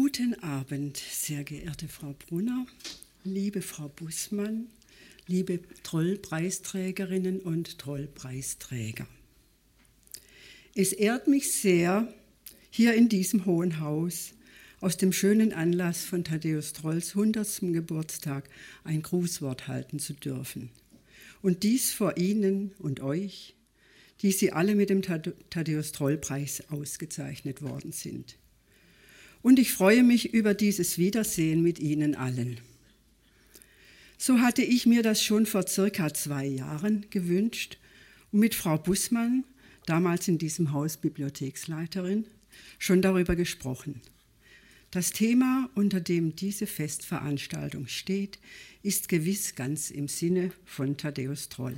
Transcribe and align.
Guten 0.00 0.40
Abend, 0.44 0.96
sehr 0.96 1.42
geehrte 1.42 1.88
Frau 1.88 2.14
Brunner, 2.28 2.66
liebe 3.24 3.62
Frau 3.62 3.88
Bussmann, 3.88 4.68
liebe 5.26 5.58
Trollpreisträgerinnen 5.82 7.40
und 7.40 7.78
Trollpreisträger. 7.80 9.08
Es 10.76 10.92
ehrt 10.92 11.26
mich 11.26 11.50
sehr, 11.50 12.14
hier 12.70 12.94
in 12.94 13.08
diesem 13.08 13.44
hohen 13.44 13.80
Haus 13.80 14.34
aus 14.80 14.98
dem 14.98 15.12
schönen 15.12 15.52
Anlass 15.52 16.04
von 16.04 16.22
Thaddäus 16.22 16.74
Trolls 16.74 17.16
100. 17.16 17.72
Geburtstag 17.72 18.48
ein 18.84 19.02
Grußwort 19.02 19.66
halten 19.66 19.98
zu 19.98 20.12
dürfen. 20.12 20.70
Und 21.42 21.64
dies 21.64 21.92
vor 21.92 22.16
Ihnen 22.16 22.70
und 22.78 23.00
euch, 23.00 23.56
die 24.22 24.30
Sie 24.30 24.52
alle 24.52 24.76
mit 24.76 24.90
dem 24.90 25.02
Thaddäus 25.02 25.90
Troll-Preis 25.90 26.70
ausgezeichnet 26.70 27.62
worden 27.62 27.90
sind. 27.90 28.38
Und 29.42 29.58
ich 29.58 29.72
freue 29.72 30.02
mich 30.02 30.34
über 30.34 30.54
dieses 30.54 30.98
Wiedersehen 30.98 31.62
mit 31.62 31.78
Ihnen 31.78 32.14
allen. 32.14 32.60
So 34.16 34.40
hatte 34.40 34.62
ich 34.62 34.84
mir 34.84 35.02
das 35.02 35.22
schon 35.22 35.46
vor 35.46 35.66
circa 35.66 36.12
zwei 36.12 36.44
Jahren 36.44 37.06
gewünscht 37.10 37.78
und 38.32 38.40
mit 38.40 38.54
Frau 38.54 38.76
Bussmann, 38.76 39.44
damals 39.86 40.28
in 40.28 40.38
diesem 40.38 40.72
Haus 40.72 40.96
Bibliotheksleiterin, 40.96 42.26
schon 42.78 43.00
darüber 43.00 43.36
gesprochen. 43.36 44.00
Das 44.90 45.12
Thema, 45.12 45.68
unter 45.74 46.00
dem 46.00 46.34
diese 46.34 46.66
Festveranstaltung 46.66 47.88
steht, 47.88 48.38
ist 48.82 49.08
gewiss 49.08 49.54
ganz 49.54 49.90
im 49.90 50.08
Sinne 50.08 50.50
von 50.64 50.96
Thaddäus 50.96 51.48
Troll. 51.48 51.76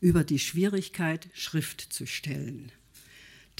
Über 0.00 0.24
die 0.24 0.38
Schwierigkeit, 0.38 1.28
Schrift 1.34 1.80
zu 1.80 2.06
stellen. 2.06 2.72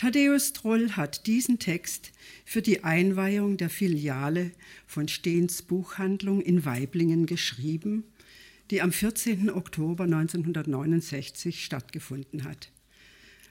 Thaddäus 0.00 0.54
Troll 0.54 0.92
hat 0.92 1.26
diesen 1.26 1.58
Text 1.58 2.12
für 2.46 2.62
die 2.62 2.84
Einweihung 2.84 3.58
der 3.58 3.68
Filiale 3.68 4.50
von 4.86 5.08
Stehns 5.08 5.60
Buchhandlung 5.60 6.40
in 6.40 6.64
Weiblingen 6.64 7.26
geschrieben, 7.26 8.04
die 8.70 8.80
am 8.80 8.92
14. 8.92 9.50
Oktober 9.50 10.04
1969 10.04 11.62
stattgefunden 11.62 12.44
hat. 12.44 12.70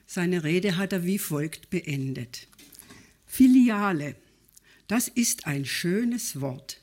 Seine 0.08 0.44
Rede 0.44 0.78
hat 0.78 0.92
er 0.92 1.06
wie 1.06 1.20
folgt 1.20 1.70
beendet. 1.70 2.48
Filiale, 3.28 4.16
das 4.88 5.08
ist 5.08 5.46
ein 5.46 5.66
schönes 5.66 6.42
Wort, 6.42 6.82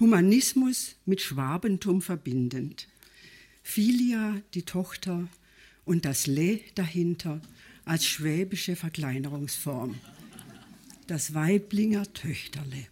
Humanismus 0.00 0.96
mit 1.04 1.20
Schwabentum 1.20 2.02
verbindend. 2.02 2.88
Filia, 3.62 4.42
die 4.54 4.62
Tochter, 4.64 5.28
und 5.84 6.04
das 6.04 6.26
Le 6.26 6.58
dahinter 6.74 7.40
als 7.86 8.04
schwäbische 8.04 8.76
Verkleinerungsform. 8.76 9.94
Das 11.06 11.32
Weiblinger 11.32 12.12
Töchterle. 12.12 12.84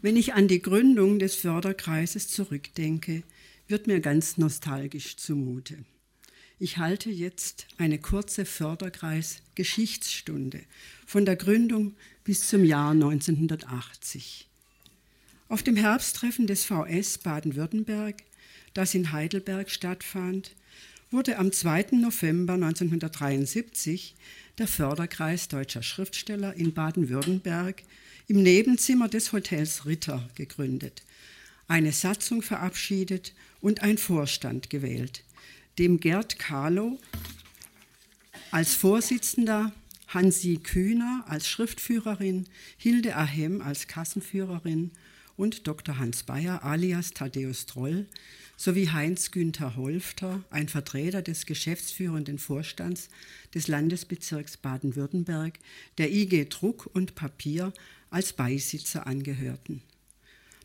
Wenn 0.00 0.16
ich 0.16 0.32
an 0.32 0.48
die 0.48 0.62
Gründung 0.62 1.18
des 1.18 1.34
Förderkreises 1.34 2.28
zurückdenke, 2.28 3.22
wird 3.66 3.88
mir 3.88 4.00
ganz 4.00 4.38
nostalgisch 4.38 5.16
zumute. 5.16 5.84
Ich 6.58 6.78
halte 6.78 7.10
jetzt 7.10 7.66
eine 7.76 7.98
kurze 7.98 8.44
Förderkreis-Geschichtsstunde 8.44 10.60
von 11.04 11.26
der 11.26 11.34
Gründung 11.34 11.96
bis 12.22 12.46
zum 12.48 12.64
Jahr 12.64 12.92
1980. 12.92 14.48
Auf 15.48 15.64
dem 15.64 15.74
Herbsttreffen 15.74 16.46
des 16.46 16.64
VS 16.64 17.18
Baden-Württemberg, 17.18 18.22
das 18.74 18.94
in 18.94 19.10
Heidelberg 19.10 19.70
stattfand, 19.70 20.52
wurde 21.12 21.38
am 21.38 21.52
2. 21.52 21.88
November 21.92 22.54
1973 22.54 24.14
der 24.58 24.66
Förderkreis 24.66 25.48
deutscher 25.48 25.82
Schriftsteller 25.82 26.54
in 26.54 26.72
Baden-Württemberg 26.72 27.82
im 28.28 28.42
Nebenzimmer 28.42 29.08
des 29.08 29.32
Hotels 29.32 29.84
Ritter 29.84 30.28
gegründet, 30.34 31.02
eine 31.68 31.92
Satzung 31.92 32.40
verabschiedet 32.40 33.34
und 33.60 33.82
ein 33.82 33.98
Vorstand 33.98 34.70
gewählt, 34.70 35.24
dem 35.78 36.00
Gerd 36.00 36.38
Kahlow 36.38 36.98
als 38.50 38.74
Vorsitzender, 38.74 39.72
Hansi 40.08 40.60
Kühner 40.62 41.24
als 41.26 41.48
Schriftführerin, 41.48 42.46
Hilde 42.76 43.16
Ahem 43.16 43.60
als 43.60 43.86
Kassenführerin 43.86 44.90
und 45.36 45.66
Dr. 45.66 45.98
Hans 45.98 46.22
Bayer 46.22 46.64
alias 46.64 47.12
Thaddäus 47.12 47.66
Troll 47.66 48.06
sowie 48.56 48.90
Heinz 48.90 49.30
Günther 49.30 49.76
Holfter, 49.76 50.44
ein 50.50 50.68
Vertreter 50.68 51.22
des 51.22 51.46
geschäftsführenden 51.46 52.38
Vorstands 52.38 53.08
des 53.54 53.68
Landesbezirks 53.68 54.56
Baden-Württemberg, 54.56 55.58
der 55.98 56.12
IG 56.12 56.46
Druck 56.46 56.88
und 56.92 57.14
Papier 57.14 57.72
als 58.10 58.32
Beisitzer 58.32 59.06
angehörten. 59.06 59.82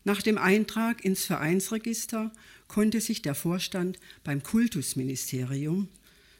Nach 0.04 0.22
dem 0.22 0.38
Eintrag 0.38 1.04
ins 1.04 1.24
Vereinsregister 1.24 2.32
konnte 2.66 3.00
sich 3.00 3.22
der 3.22 3.34
Vorstand 3.34 3.98
beim 4.24 4.42
Kultusministerium, 4.42 5.88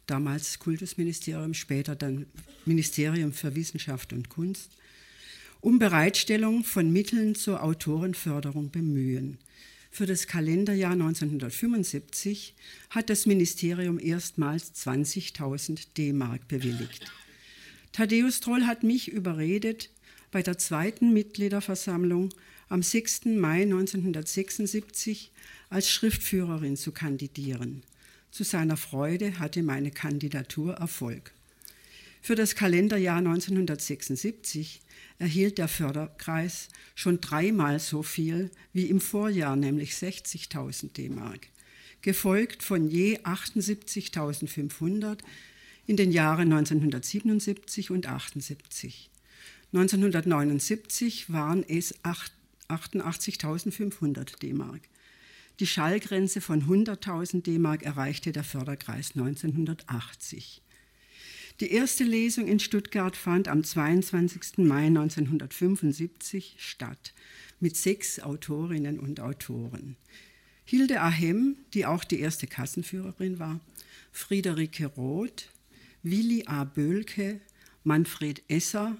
damals 0.06 0.58
Kultusministerium, 0.58 1.54
später 1.54 1.97
dann 1.97 2.26
Ministerium 2.64 3.32
für 3.32 3.54
Wissenschaft 3.54 4.12
und 4.12 4.28
Kunst, 4.28 4.70
um 5.60 5.78
Bereitstellung 5.78 6.64
von 6.64 6.92
Mitteln 6.92 7.34
zur 7.34 7.62
Autorenförderung 7.62 8.70
bemühen. 8.70 9.38
Für 9.91 10.06
das 10.06 10.26
Kalenderjahr 10.26 10.93
1975 10.93 12.54
hat 12.91 13.10
das 13.10 13.26
Ministerium 13.26 13.99
erstmals 13.99 14.72
20.000 14.75 15.88
D-Mark 15.97 16.47
bewilligt. 16.47 17.10
Thaddäus 17.93 18.41
Troll 18.41 18.65
hat 18.65 18.82
mich 18.84 19.09
überredet, 19.09 19.91
bei 20.31 20.43
der 20.43 20.59
zweiten 20.59 21.12
Mitgliederversammlung 21.12 22.28
am 22.69 22.82
6. 22.82 23.25
Mai 23.26 23.62
1976 23.62 25.32
als 25.71 25.91
Schriftführerin 25.91 26.76
zu 26.76 26.93
kandidieren. 26.93 27.82
Zu 28.31 28.44
seiner 28.44 28.76
Freude 28.76 29.38
hatte 29.38 29.62
meine 29.62 29.91
Kandidatur 29.91 30.75
Erfolg. 30.75 31.32
Für 32.20 32.34
das 32.34 32.55
Kalenderjahr 32.55 33.19
1976 33.19 34.82
erhielt 35.19 35.59
der 35.59 35.69
Förderkreis 35.69 36.69
schon 36.95 37.21
dreimal 37.21 37.81
so 37.81 38.03
viel 38.03 38.51
wie 38.73 38.87
im 38.87 39.01
Vorjahr, 39.01 39.56
nämlich 39.56 39.93
60.000 39.93 40.93
D-Mark, 40.93 41.49
gefolgt 42.03 42.62
von 42.62 42.89
je 42.89 43.19
78.500 43.19 45.19
in 45.87 45.97
den 45.97 46.12
Jahren 46.12 46.53
1977 46.53 47.91
und 47.91 48.06
78. 48.06 49.11
1979 49.73 51.33
waren 51.33 51.65
es 51.69 51.97
88.500 52.05 54.39
D-Mark. 54.39 54.83
Die 55.61 55.67
Schallgrenze 55.67 56.41
von 56.41 56.62
100.000 56.62 57.43
D-Mark 57.43 57.83
erreichte 57.83 58.33
der 58.33 58.45
Förderkreis 58.45 59.17
1980. 59.17 60.62
Die 61.60 61.72
erste 61.72 62.04
Lesung 62.04 62.46
in 62.46 62.60
Stuttgart 62.60 63.16
fand 63.16 63.48
am 63.48 63.64
22. 63.64 64.58
Mai 64.58 64.86
1975 64.86 66.54
statt 66.56 67.14
mit 67.58 67.76
sechs 67.76 68.20
Autorinnen 68.20 69.00
und 69.00 69.19
Autoren. 69.19 69.96
Hilde 70.64 71.00
Ahem, 71.00 71.56
die 71.74 71.84
auch 71.84 72.04
die 72.04 72.20
erste 72.20 72.46
Kassenführerin 72.46 73.41
war, 73.41 73.58
Friederike 74.12 74.86
Roth, 74.86 75.48
Willi 76.04 76.44
A. 76.46 76.62
Böhlke, 76.62 77.41
Manfred 77.82 78.42
Esser, 78.46 78.96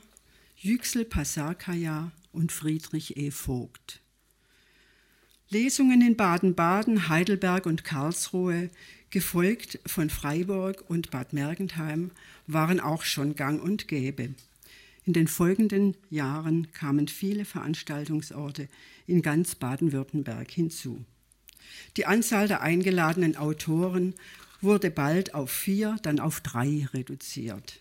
Yüksel 0.57 1.05
Pasarkaya 1.05 2.11
und 2.33 2.51
Friedrich 2.51 3.17
E. 3.17 3.31
Vogt. 3.31 4.01
Lesungen 5.49 6.03
in 6.03 6.17
Baden-Baden, 6.17 7.09
Heidelberg 7.09 7.67
und 7.67 7.85
Karlsruhe, 7.85 8.69
gefolgt 9.11 9.81
von 9.87 10.11
Freiburg 10.11 10.85
und 10.89 11.11
Bad 11.11 11.33
Mergentheim, 11.33 12.11
waren 12.47 12.81
auch 12.81 13.03
schon 13.03 13.35
gang 13.35 13.63
und 13.63 13.89
gäbe. 13.89 14.35
In 15.05 15.13
den 15.15 15.29
folgenden 15.29 15.97
Jahren 16.11 16.71
kamen 16.73 17.09
viele 17.09 17.45
Veranstaltungsorte 17.45 18.69
in 19.07 19.23
ganz 19.23 19.55
Baden-Württemberg 19.55 20.51
hinzu. 20.51 21.05
Die 21.97 22.07
Anzahl 22.07 22.49
der 22.49 22.61
eingeladenen 22.61 23.37
Autoren 23.37 24.15
wurde 24.61 24.91
bald 24.91 25.35
auf 25.35 25.51
vier, 25.51 25.97
dann 26.03 26.21
auf 26.21 26.41
drei 26.41 26.87
reduziert. 26.93 27.81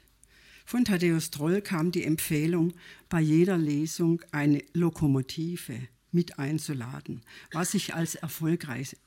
Von 0.65 0.85
Thaddäus 0.85 1.31
Troll 1.31 1.61
kam 1.61 1.91
die 1.91 2.03
Empfehlung, 2.03 2.73
bei 3.09 3.21
jeder 3.21 3.57
Lesung 3.57 4.21
eine 4.31 4.61
Lokomotive 4.73 5.79
mit 6.11 6.39
einzuladen, 6.39 7.21
was 7.51 7.71
sich 7.71 7.93
als 7.93 8.15
erfolgreich, 8.15 8.97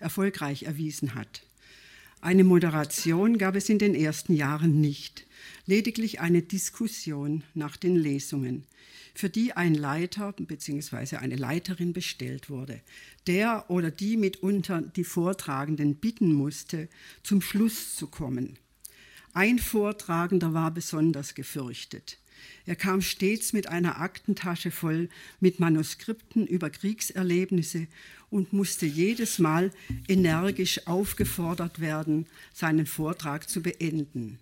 erfolgreich 0.00 0.64
erwiesen 0.64 1.14
hat. 1.14 1.42
Eine 2.20 2.42
Moderation 2.42 3.38
gab 3.38 3.54
es 3.54 3.68
in 3.68 3.78
den 3.78 3.94
ersten 3.94 4.34
Jahren 4.34 4.80
nicht, 4.80 5.24
lediglich 5.66 6.20
eine 6.20 6.42
Diskussion 6.42 7.44
nach 7.54 7.76
den 7.76 7.94
Lesungen, 7.94 8.64
für 9.14 9.30
die 9.30 9.52
ein 9.52 9.74
Leiter 9.74 10.32
bzw. 10.32 11.16
eine 11.16 11.36
Leiterin 11.36 11.92
bestellt 11.92 12.50
wurde, 12.50 12.80
der 13.28 13.66
oder 13.70 13.92
die 13.92 14.16
mitunter 14.16 14.82
die 14.82 15.04
Vortragenden 15.04 15.94
bitten 15.94 16.32
musste, 16.32 16.88
zum 17.22 17.40
Schluss 17.40 17.94
zu 17.94 18.08
kommen. 18.08 18.58
Ein 19.32 19.60
Vortragender 19.60 20.52
war 20.52 20.72
besonders 20.72 21.34
gefürchtet. 21.34 22.18
Er 22.66 22.76
kam 22.76 23.00
stets 23.00 23.52
mit 23.52 23.68
einer 23.68 24.00
Aktentasche 24.00 24.70
voll 24.70 25.08
mit 25.40 25.60
Manuskripten 25.60 26.46
über 26.46 26.70
Kriegserlebnisse 26.70 27.86
und 28.30 28.52
musste 28.52 28.86
jedes 28.86 29.38
Mal 29.38 29.70
energisch 30.06 30.86
aufgefordert 30.86 31.80
werden, 31.80 32.26
seinen 32.52 32.86
Vortrag 32.86 33.48
zu 33.48 33.62
beenden. 33.62 34.38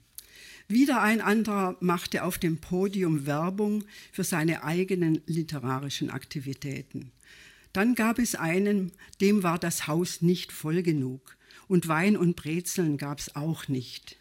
Wieder 0.69 1.01
ein 1.01 1.21
anderer 1.21 1.77
machte 1.81 2.25
auf 2.25 2.39
dem 2.39 2.59
Podium 2.59 3.25
Werbung 3.27 3.85
für 4.11 4.25
seine 4.25 4.65
eigenen 4.65 5.21
literarischen 5.27 6.11
Aktivitäten. 6.11 7.13
Dann 7.73 7.95
gab 7.95 8.19
es 8.19 8.35
einen, 8.35 8.91
dem 9.21 9.43
war 9.43 9.59
das 9.59 9.87
Haus 9.87 10.23
nicht 10.23 10.51
voll 10.51 10.83
genug 10.83 11.37
und 11.69 11.89
Wein 11.89 12.17
und 12.17 12.35
Brezeln 12.35 12.97
gab 12.97 13.19
es 13.21 13.37
auch 13.37 13.69
nicht. 13.69 14.17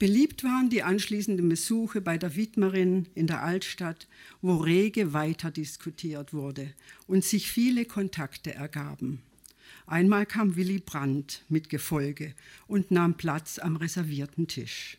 Beliebt 0.00 0.44
waren 0.44 0.70
die 0.70 0.82
anschließenden 0.82 1.46
Besuche 1.50 2.00
bei 2.00 2.16
der 2.16 2.34
Widmerin 2.34 3.06
in 3.14 3.26
der 3.26 3.42
Altstadt, 3.42 4.08
wo 4.40 4.56
rege 4.56 5.12
weiter 5.12 5.50
diskutiert 5.50 6.32
wurde 6.32 6.72
und 7.06 7.22
sich 7.22 7.52
viele 7.52 7.84
Kontakte 7.84 8.54
ergaben. 8.54 9.20
Einmal 9.86 10.24
kam 10.24 10.56
Willy 10.56 10.78
Brandt 10.78 11.44
mit 11.50 11.68
Gefolge 11.68 12.34
und 12.66 12.90
nahm 12.90 13.18
Platz 13.18 13.58
am 13.58 13.76
reservierten 13.76 14.48
Tisch. 14.48 14.96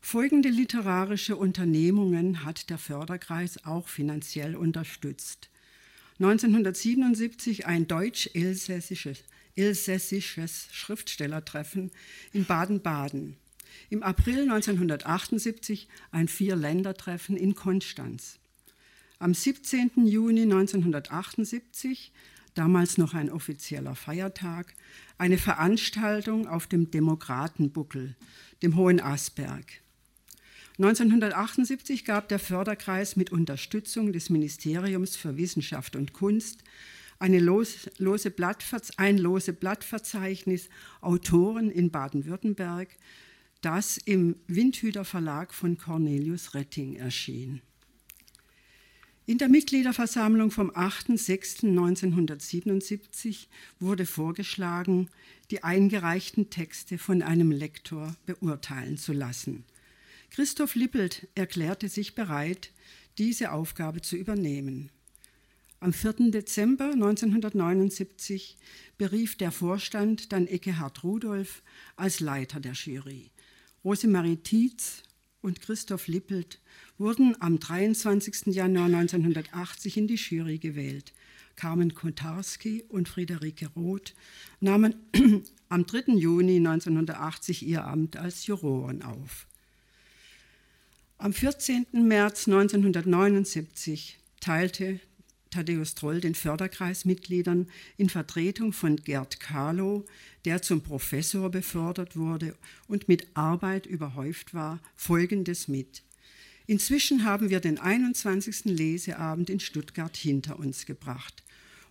Folgende 0.00 0.48
literarische 0.48 1.36
Unternehmungen 1.36 2.44
hat 2.44 2.70
der 2.70 2.78
Förderkreis 2.78 3.64
auch 3.64 3.86
finanziell 3.86 4.56
unterstützt. 4.56 5.50
1977 6.18 7.66
ein 7.66 7.86
deutsch-elsässisches 7.86 9.22
elsässisches 9.54 10.66
Schriftstellertreffen 10.72 11.92
in 12.32 12.44
Baden-Baden. 12.44 13.36
Im 13.90 14.02
April 14.02 14.42
1978 14.42 15.88
ein 16.10 16.28
Vier-Länder-Treffen 16.28 17.36
in 17.36 17.54
Konstanz. 17.54 18.38
Am 19.18 19.34
17. 19.34 20.06
Juni 20.06 20.42
1978, 20.42 22.12
damals 22.54 22.98
noch 22.98 23.14
ein 23.14 23.30
offizieller 23.30 23.94
Feiertag, 23.94 24.74
eine 25.18 25.38
Veranstaltung 25.38 26.46
auf 26.46 26.66
dem 26.66 26.90
Demokratenbuckel, 26.90 28.16
dem 28.62 28.76
Hohen 28.76 29.00
Asberg. 29.00 29.64
1978 30.78 32.04
gab 32.04 32.28
der 32.28 32.40
Förderkreis 32.40 33.14
mit 33.14 33.30
Unterstützung 33.30 34.12
des 34.12 34.28
Ministeriums 34.28 35.14
für 35.14 35.36
Wissenschaft 35.36 35.94
und 35.94 36.12
Kunst 36.12 36.64
eine 37.20 37.38
lose, 37.38 37.90
lose 37.98 38.34
ein 38.96 39.18
lose 39.18 39.52
Blattverzeichnis 39.52 40.68
Autoren 41.00 41.70
in 41.70 41.90
Baden-Württemberg, 41.90 42.88
das 43.64 43.96
im 43.96 44.36
Windhüter 44.46 45.04
Verlag 45.04 45.52
von 45.54 45.78
Cornelius 45.78 46.54
Retting 46.54 46.96
erschien. 46.96 47.62
In 49.26 49.38
der 49.38 49.48
Mitgliederversammlung 49.48 50.50
vom 50.50 50.70
8.6.1977 50.70 53.46
wurde 53.80 54.04
vorgeschlagen, 54.04 55.08
die 55.50 55.64
eingereichten 55.64 56.50
Texte 56.50 56.98
von 56.98 57.22
einem 57.22 57.50
Lektor 57.50 58.14
beurteilen 58.26 58.98
zu 58.98 59.14
lassen. 59.14 59.64
Christoph 60.30 60.74
Lippelt 60.74 61.26
erklärte 61.34 61.88
sich 61.88 62.14
bereit, 62.14 62.70
diese 63.16 63.52
Aufgabe 63.52 64.02
zu 64.02 64.16
übernehmen. 64.16 64.90
Am 65.80 65.94
4. 65.94 66.30
Dezember 66.30 66.92
1979 66.92 68.58
berief 68.98 69.36
der 69.36 69.52
Vorstand 69.52 70.32
dann 70.32 70.46
Eckehard 70.46 71.02
Rudolph 71.02 71.62
als 71.96 72.20
Leiter 72.20 72.60
der 72.60 72.72
Jury. 72.72 73.30
Rosemarie 73.84 74.38
Tietz 74.38 75.02
und 75.42 75.60
Christoph 75.60 76.08
Lippelt 76.08 76.58
wurden 76.96 77.36
am 77.40 77.58
23. 77.60 78.46
Januar 78.46 78.86
1980 78.86 79.98
in 79.98 80.06
die 80.06 80.14
Jury 80.14 80.58
gewählt. 80.58 81.12
Carmen 81.54 81.94
Kontarski 81.94 82.82
und 82.88 83.10
Friederike 83.10 83.68
Roth 83.76 84.14
nahmen 84.60 84.94
am 85.68 85.84
3. 85.84 86.14
Juni 86.14 86.56
1980 86.56 87.66
ihr 87.66 87.84
Amt 87.84 88.16
als 88.16 88.46
Juroren 88.46 89.02
auf. 89.02 89.46
Am 91.18 91.34
14. 91.34 91.86
März 91.92 92.48
1979 92.48 94.18
teilte 94.40 94.98
Thaddäus 95.54 95.94
Troll 95.94 96.20
den 96.20 96.34
Förderkreismitgliedern 96.34 97.68
in 97.96 98.08
Vertretung 98.08 98.72
von 98.72 98.96
Gerd 98.96 99.38
Kahlow, 99.38 100.04
der 100.44 100.62
zum 100.62 100.80
Professor 100.82 101.48
befördert 101.48 102.16
wurde 102.16 102.56
und 102.88 103.06
mit 103.06 103.28
Arbeit 103.34 103.86
überhäuft 103.86 104.52
war, 104.52 104.80
Folgendes 104.96 105.68
mit. 105.68 106.02
Inzwischen 106.66 107.24
haben 107.24 107.50
wir 107.50 107.60
den 107.60 107.78
21. 107.78 108.64
Leseabend 108.64 109.48
in 109.48 109.60
Stuttgart 109.60 110.16
hinter 110.16 110.58
uns 110.58 110.86
gebracht 110.86 111.44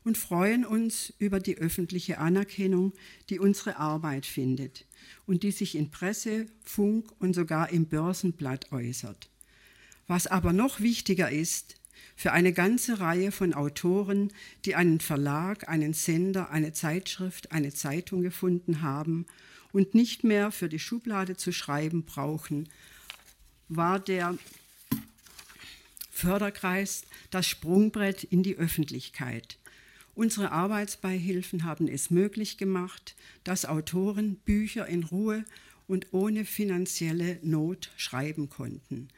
und 0.04 0.18
freuen 0.18 0.66
uns 0.66 1.14
über 1.18 1.40
die 1.40 1.58
öffentliche 1.58 2.18
Anerkennung, 2.18 2.92
die 3.30 3.40
unsere 3.40 3.78
Arbeit 3.78 4.26
findet 4.26 4.86
und 5.26 5.44
die 5.44 5.52
sich 5.52 5.76
in 5.76 5.90
Presse, 5.90 6.48
Funk 6.66 7.10
und 7.20 7.34
sogar 7.34 7.72
im 7.72 7.86
Börsenblatt 7.86 8.74
äußert. 8.74 9.30
Was 10.06 10.28
aber 10.28 10.52
noch 10.52 10.82
wichtiger 10.82 11.32
ist, 11.32 11.76
für 12.16 12.32
eine 12.32 12.54
ganze 12.54 13.00
Reihe 13.00 13.32
von 13.32 13.54
Autoren, 13.54 14.32
die 14.66 14.76
einen 14.76 15.00
Verlag, 15.00 15.68
einen 15.70 15.94
Sender, 15.94 16.52
eine 16.52 16.74
Zeitschrift, 16.74 17.52
eine 17.52 17.74
Zeitung 17.74 18.22
gefunden 18.22 18.82
haben 18.82 19.26
und 19.72 19.96
nicht 19.96 20.24
mehr 20.24 20.52
für 20.52 20.70
die 20.70 20.80
Schublade 20.80 21.36
zu 21.36 21.52
schreiben 21.52 22.04
brauchen, 22.04 22.70
war 23.70 24.00
der 24.00 24.38
Förderkreis 26.12 27.04
das 27.32 27.48
Sprungbrett 27.48 28.24
in 28.24 28.44
die 28.44 28.56
Öffentlichkeit. 28.56 29.58
Unsere 30.16 30.52
Arbeitsbeihilfen 30.52 31.64
haben 31.64 31.88
es 31.88 32.12
möglich 32.12 32.58
gemacht, 32.58 33.16
dass 33.44 33.66
Autoren 33.66 34.36
Bücher 34.36 34.86
in 34.86 35.04
Ruhe 35.04 35.44
und 35.88 36.14
ohne 36.14 36.46
finanzielle 36.46 37.40
Not 37.42 37.90
schreiben 37.98 38.48
konnten. 38.48 39.10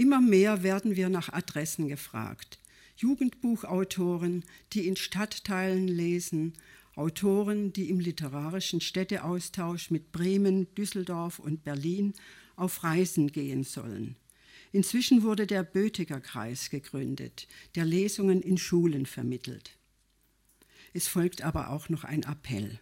Immer 0.00 0.22
mehr 0.22 0.62
werden 0.62 0.96
wir 0.96 1.10
nach 1.10 1.30
Adressen 1.30 1.86
gefragt. 1.86 2.58
Jugendbuchautoren, 2.96 4.46
die 4.72 4.88
in 4.88 4.96
Stadtteilen 4.96 5.88
lesen, 5.88 6.54
Autoren, 6.94 7.74
die 7.74 7.90
im 7.90 8.00
literarischen 8.00 8.80
Städteaustausch 8.80 9.90
mit 9.90 10.10
Bremen, 10.10 10.74
Düsseldorf 10.74 11.38
und 11.38 11.64
Berlin 11.64 12.14
auf 12.56 12.82
Reisen 12.82 13.30
gehen 13.30 13.62
sollen. 13.62 14.16
Inzwischen 14.72 15.22
wurde 15.22 15.46
der 15.46 15.64
Bötiger 15.64 16.22
Kreis 16.22 16.70
gegründet, 16.70 17.46
der 17.74 17.84
Lesungen 17.84 18.40
in 18.40 18.56
Schulen 18.56 19.04
vermittelt. 19.04 19.76
Es 20.94 21.08
folgt 21.08 21.42
aber 21.42 21.68
auch 21.68 21.90
noch 21.90 22.04
ein 22.04 22.22
Appell. 22.22 22.80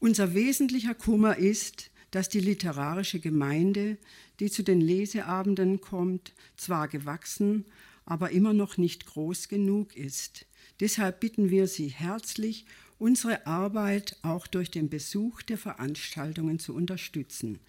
Unser 0.00 0.34
wesentlicher 0.34 0.96
Kummer 0.96 1.36
ist, 1.36 1.92
dass 2.12 2.28
die 2.28 2.40
literarische 2.40 3.20
Gemeinde, 3.20 3.96
die 4.42 4.50
zu 4.50 4.64
den 4.64 4.80
Leseabenden 4.80 5.80
kommt, 5.80 6.32
zwar 6.56 6.88
gewachsen, 6.88 7.64
aber 8.04 8.32
immer 8.32 8.52
noch 8.52 8.76
nicht 8.76 9.06
groß 9.06 9.48
genug 9.48 9.96
ist. 9.96 10.46
Deshalb 10.80 11.20
bitten 11.20 11.48
wir 11.48 11.68
Sie 11.68 11.86
herzlich, 11.86 12.66
unsere 12.98 13.46
Arbeit 13.46 14.16
auch 14.22 14.48
durch 14.48 14.72
den 14.72 14.88
Besuch 14.88 15.42
der 15.42 15.58
Veranstaltungen 15.58 16.58
zu 16.58 16.74
unterstützen. 16.74 17.60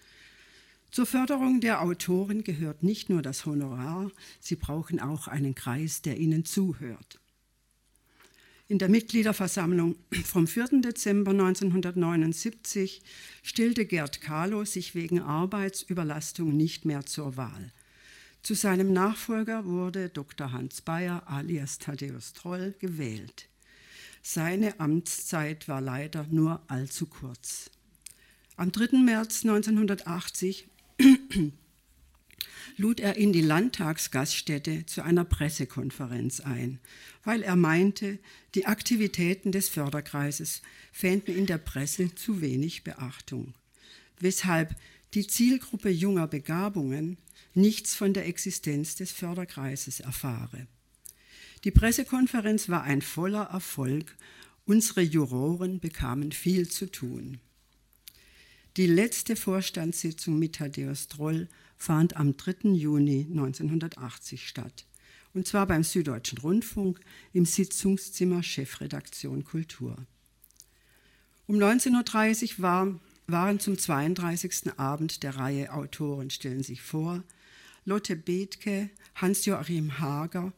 Zur 0.90 1.06
Förderung 1.06 1.60
der 1.60 1.80
Autoren 1.80 2.42
gehört 2.42 2.82
nicht 2.82 3.08
nur 3.08 3.22
das 3.22 3.46
Honorar, 3.46 4.10
sie 4.40 4.56
brauchen 4.56 4.98
auch 4.98 5.28
einen 5.28 5.54
Kreis, 5.54 6.02
der 6.02 6.18
ihnen 6.18 6.44
zuhört. 6.44 7.20
In 8.66 8.78
der 8.78 8.88
Mitgliederversammlung 8.88 9.96
vom 10.24 10.46
4. 10.46 10.80
Dezember 10.80 11.32
1979 11.32 13.02
stellte 13.42 13.84
Gerd 13.84 14.22
Kahlo 14.22 14.64
sich 14.64 14.94
wegen 14.94 15.20
Arbeitsüberlastung 15.20 16.56
nicht 16.56 16.86
mehr 16.86 17.04
zur 17.04 17.36
Wahl. 17.36 17.72
Zu 18.42 18.54
seinem 18.54 18.92
Nachfolger 18.94 19.66
wurde 19.66 20.08
Dr. 20.08 20.52
Hans 20.52 20.80
Bayer 20.80 21.24
alias 21.26 21.78
Thaddäus 21.78 22.32
Troll 22.32 22.74
gewählt. 22.78 23.48
Seine 24.22 24.80
Amtszeit 24.80 25.68
war 25.68 25.82
leider 25.82 26.26
nur 26.30 26.62
allzu 26.66 27.04
kurz. 27.04 27.70
Am 28.56 28.72
3. 28.72 28.96
März 28.98 29.44
1980 29.44 30.68
lud 32.76 33.00
er 33.00 33.16
in 33.16 33.32
die 33.32 33.40
Landtagsgaststätte 33.40 34.86
zu 34.86 35.02
einer 35.02 35.24
Pressekonferenz 35.24 36.40
ein, 36.40 36.80
weil 37.22 37.42
er 37.42 37.56
meinte, 37.56 38.18
die 38.54 38.66
Aktivitäten 38.66 39.52
des 39.52 39.68
Förderkreises 39.68 40.62
fänden 40.92 41.36
in 41.36 41.46
der 41.46 41.58
Presse 41.58 42.14
zu 42.14 42.40
wenig 42.40 42.84
Beachtung, 42.84 43.54
weshalb 44.20 44.74
die 45.14 45.26
Zielgruppe 45.26 45.90
junger 45.90 46.26
Begabungen 46.26 47.18
nichts 47.54 47.94
von 47.94 48.12
der 48.12 48.26
Existenz 48.26 48.96
des 48.96 49.12
Förderkreises 49.12 50.00
erfahre. 50.00 50.66
Die 51.62 51.70
Pressekonferenz 51.70 52.68
war 52.68 52.82
ein 52.82 53.00
voller 53.00 53.44
Erfolg. 53.44 54.16
Unsere 54.66 55.00
Juroren 55.00 55.80
bekamen 55.80 56.32
viel 56.32 56.68
zu 56.68 56.90
tun. 56.90 57.40
Die 58.76 58.88
letzte 58.88 59.36
Vorstandssitzung 59.36 60.36
mit 60.36 60.56
Thaddeus 60.56 61.06
Troll 61.06 61.46
fand 61.76 62.16
am 62.16 62.36
3. 62.36 62.70
Juni 62.70 63.24
1980 63.30 64.48
statt. 64.48 64.84
Und 65.32 65.46
zwar 65.46 65.68
beim 65.68 65.84
Süddeutschen 65.84 66.38
Rundfunk 66.38 66.98
im 67.32 67.44
Sitzungszimmer 67.44 68.42
Chefredaktion 68.42 69.44
Kultur. 69.44 69.96
Um 71.46 71.56
19.30 71.56 72.56
Uhr 72.58 72.62
war, 72.62 73.00
waren 73.28 73.60
zum 73.60 73.78
32. 73.78 74.76
Abend 74.76 75.22
der 75.22 75.36
Reihe 75.36 75.72
Autoren 75.72 76.30
stellen 76.30 76.64
sich 76.64 76.82
vor 76.82 77.22
Lotte 77.84 78.16
Bethke, 78.16 78.90
Hans-Joachim 79.14 80.00
Hager 80.00 80.52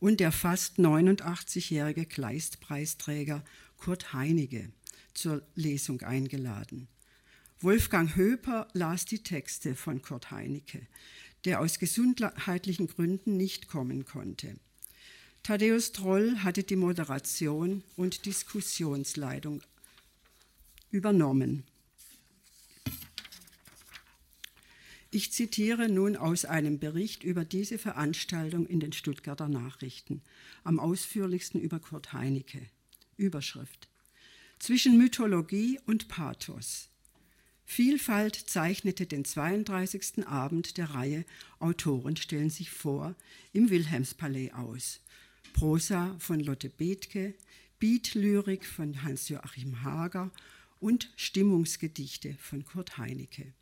und 0.00 0.18
der 0.18 0.32
fast 0.32 0.80
89-jährige 0.80 2.04
Kleistpreisträger 2.04 3.44
Kurt 3.76 4.12
Heinige 4.12 4.72
zur 5.14 5.42
Lesung 5.54 6.00
eingeladen. 6.02 6.88
Wolfgang 7.62 8.16
Höper 8.16 8.68
las 8.72 9.04
die 9.04 9.22
Texte 9.22 9.74
von 9.74 10.00
Kurt 10.00 10.30
Heinecke, 10.30 10.86
der 11.44 11.60
aus 11.60 11.78
gesundheitlichen 11.78 12.86
Gründen 12.86 13.36
nicht 13.36 13.68
kommen 13.68 14.06
konnte. 14.06 14.56
Thaddäus 15.42 15.92
Troll 15.92 16.38
hatte 16.38 16.62
die 16.62 16.76
Moderation 16.76 17.82
und 17.96 18.24
Diskussionsleitung 18.24 19.62
übernommen. 20.90 21.64
Ich 25.10 25.30
zitiere 25.30 25.90
nun 25.90 26.16
aus 26.16 26.46
einem 26.46 26.78
Bericht 26.78 27.24
über 27.24 27.44
diese 27.44 27.76
Veranstaltung 27.76 28.64
in 28.66 28.80
den 28.80 28.94
Stuttgarter 28.94 29.48
Nachrichten, 29.48 30.22
am 30.64 30.80
ausführlichsten 30.80 31.60
über 31.60 31.78
Kurt 31.78 32.14
Heinecke. 32.14 32.62
Überschrift 33.18 33.90
Zwischen 34.58 34.96
Mythologie 34.96 35.78
und 35.84 36.08
Pathos. 36.08 36.90
Vielfalt 37.72 38.34
zeichnete 38.34 39.06
den 39.06 39.24
32. 39.24 40.26
Abend 40.26 40.76
der 40.76 40.90
Reihe 40.90 41.24
Autoren 41.60 42.16
stellen 42.16 42.50
sich 42.50 42.68
vor 42.68 43.14
im 43.52 43.70
Wilhelmspalais 43.70 44.50
aus. 44.54 44.98
Prosa 45.52 46.16
von 46.18 46.40
Lotte 46.40 46.68
Bethke, 46.68 47.32
Beatlyrik 47.78 48.66
von 48.66 49.04
Hans-Joachim 49.04 49.84
Hager 49.84 50.32
und 50.80 51.12
Stimmungsgedichte 51.14 52.34
von 52.40 52.64
Kurt 52.64 52.98
Heinecke. 52.98 53.54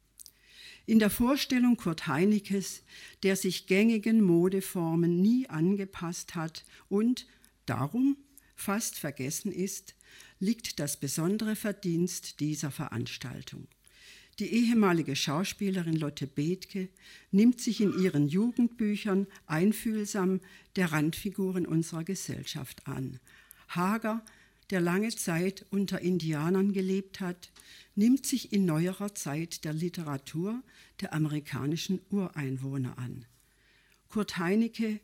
In 0.86 1.00
der 1.00 1.10
Vorstellung 1.10 1.76
Kurt 1.76 2.06
Heinekes, 2.06 2.84
der 3.22 3.36
sich 3.36 3.66
gängigen 3.66 4.22
Modeformen 4.22 5.20
nie 5.20 5.50
angepasst 5.50 6.34
hat 6.34 6.64
und 6.88 7.26
darum 7.66 8.16
fast 8.56 8.98
vergessen 8.98 9.52
ist, 9.52 9.94
liegt 10.40 10.80
das 10.80 10.98
besondere 10.98 11.56
Verdienst 11.56 12.40
dieser 12.40 12.70
Veranstaltung. 12.70 13.68
Die 14.38 14.52
ehemalige 14.52 15.16
Schauspielerin 15.16 15.96
Lotte 15.96 16.28
Bethke 16.28 16.88
nimmt 17.32 17.60
sich 17.60 17.80
in 17.80 17.98
ihren 17.98 18.28
Jugendbüchern 18.28 19.26
einfühlsam 19.46 20.40
der 20.76 20.92
Randfiguren 20.92 21.66
unserer 21.66 22.04
Gesellschaft 22.04 22.86
an. 22.86 23.18
Hager, 23.68 24.24
der 24.70 24.80
lange 24.80 25.08
Zeit 25.08 25.66
unter 25.70 26.00
Indianern 26.00 26.72
gelebt 26.72 27.20
hat, 27.20 27.50
nimmt 27.96 28.26
sich 28.26 28.52
in 28.52 28.64
neuerer 28.64 29.12
Zeit 29.14 29.64
der 29.64 29.72
Literatur 29.72 30.62
der 31.00 31.14
amerikanischen 31.14 32.00
Ureinwohner 32.10 32.96
an. 32.96 33.24
Kurt 34.08 34.38
Heinecke, 34.38 35.00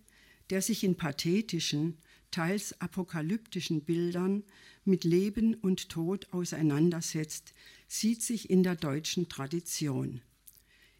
der 0.50 0.62
sich 0.62 0.84
in 0.84 0.96
pathetischen, 0.96 1.98
teils 2.30 2.80
apokalyptischen 2.80 3.82
Bildern 3.82 4.44
mit 4.84 5.04
Leben 5.04 5.54
und 5.54 5.88
Tod 5.88 6.32
auseinandersetzt, 6.32 7.54
sieht 7.88 8.22
sich 8.22 8.50
in 8.50 8.62
der 8.62 8.76
deutschen 8.76 9.28
Tradition. 9.28 10.20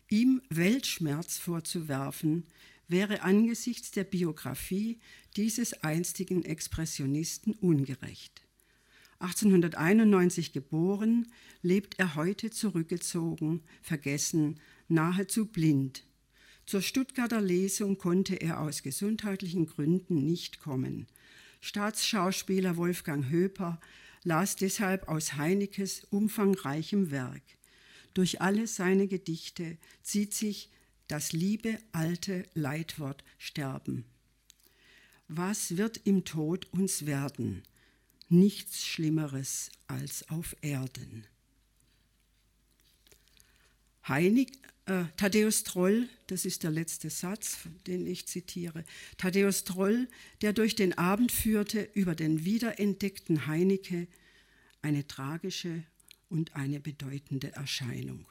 Ihm 0.08 0.42
Weltschmerz 0.50 1.38
vorzuwerfen, 1.38 2.46
wäre 2.88 3.22
angesichts 3.22 3.90
der 3.90 4.04
Biografie 4.04 4.98
dieses 5.36 5.72
einstigen 5.82 6.44
Expressionisten 6.44 7.54
ungerecht. 7.54 8.42
1891 9.20 10.52
geboren, 10.52 11.28
lebt 11.62 11.98
er 11.98 12.14
heute 12.14 12.50
zurückgezogen, 12.50 13.62
vergessen, 13.80 14.60
nahezu 14.88 15.46
blind. 15.46 16.04
Zur 16.66 16.82
Stuttgarter 16.82 17.40
Lesung 17.40 17.98
konnte 17.98 18.36
er 18.36 18.60
aus 18.60 18.82
gesundheitlichen 18.82 19.66
Gründen 19.66 20.26
nicht 20.26 20.60
kommen. 20.60 21.06
Staatsschauspieler 21.64 22.76
Wolfgang 22.76 23.30
Höper 23.30 23.80
las 24.22 24.56
deshalb 24.56 25.08
aus 25.08 25.34
Heinekes 25.36 26.04
umfangreichem 26.10 27.10
Werk. 27.10 27.42
Durch 28.12 28.40
alle 28.40 28.66
seine 28.66 29.08
Gedichte 29.08 29.78
zieht 30.02 30.34
sich 30.34 30.70
das 31.08 31.32
liebe 31.32 31.78
alte 31.92 32.44
Leitwort 32.54 33.24
Sterben. 33.38 34.04
Was 35.28 35.76
wird 35.76 36.00
im 36.04 36.24
Tod 36.24 36.66
uns 36.72 37.06
werden? 37.06 37.62
nichts 38.28 38.84
Schlimmeres 38.84 39.70
als 39.86 40.28
auf 40.28 40.56
Erden. 40.60 41.26
Heilig, 44.06 44.52
äh, 44.86 45.04
Thaddäus 45.16 45.64
Troll, 45.64 46.08
das 46.26 46.44
ist 46.44 46.62
der 46.62 46.70
letzte 46.70 47.10
Satz, 47.10 47.58
den 47.86 48.06
ich 48.06 48.26
zitiere. 48.26 48.84
Thaddäus 49.16 49.64
Troll, 49.64 50.08
der 50.42 50.52
durch 50.52 50.74
den 50.76 50.96
Abend 50.98 51.32
führte 51.32 51.88
über 51.94 52.14
den 52.14 52.44
wiederentdeckten 52.44 53.46
Heinecke, 53.46 54.08
eine 54.82 55.06
tragische 55.06 55.84
und 56.28 56.54
eine 56.56 56.80
bedeutende 56.80 57.52
Erscheinung. 57.52 58.26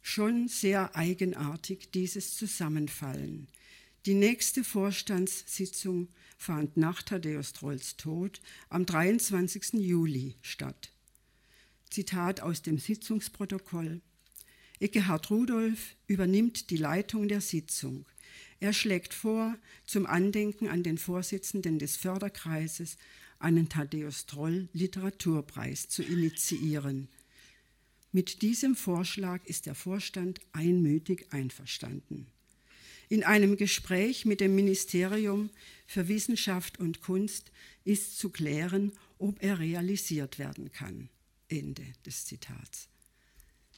Schon 0.00 0.48
sehr 0.48 0.96
eigenartig 0.96 1.90
dieses 1.92 2.36
Zusammenfallen. 2.36 3.48
Die 4.06 4.14
nächste 4.14 4.64
Vorstandssitzung 4.64 6.08
fand 6.36 6.76
nach 6.76 7.02
Thaddäus 7.02 7.54
Trolls 7.54 7.96
Tod 7.96 8.42
am 8.68 8.84
23. 8.84 9.74
Juli 9.74 10.36
statt. 10.42 10.92
Zitat 11.88 12.40
aus 12.40 12.60
dem 12.60 12.76
Sitzungsprotokoll. 12.76 14.02
Eckehard 14.84 15.30
Rudolf 15.30 15.96
übernimmt 16.08 16.68
die 16.68 16.76
Leitung 16.76 17.26
der 17.26 17.40
Sitzung. 17.40 18.04
Er 18.60 18.74
schlägt 18.74 19.14
vor, 19.14 19.56
zum 19.86 20.04
Andenken 20.04 20.68
an 20.68 20.82
den 20.82 20.98
Vorsitzenden 20.98 21.78
des 21.78 21.96
Förderkreises 21.96 22.98
einen 23.38 23.70
Thaddäus 23.70 24.26
Troll 24.26 24.68
Literaturpreis 24.74 25.88
zu 25.88 26.02
initiieren. 26.02 27.08
Mit 28.12 28.42
diesem 28.42 28.76
Vorschlag 28.76 29.46
ist 29.46 29.64
der 29.64 29.74
Vorstand 29.74 30.42
einmütig 30.52 31.32
einverstanden. 31.32 32.26
In 33.08 33.24
einem 33.24 33.56
Gespräch 33.56 34.26
mit 34.26 34.42
dem 34.42 34.54
Ministerium 34.54 35.48
für 35.86 36.08
Wissenschaft 36.08 36.78
und 36.78 37.00
Kunst 37.00 37.52
ist 37.84 38.18
zu 38.18 38.28
klären, 38.28 38.92
ob 39.16 39.42
er 39.42 39.58
realisiert 39.60 40.38
werden 40.38 40.72
kann. 40.72 41.08
Ende 41.48 41.86
des 42.04 42.26
Zitats. 42.26 42.90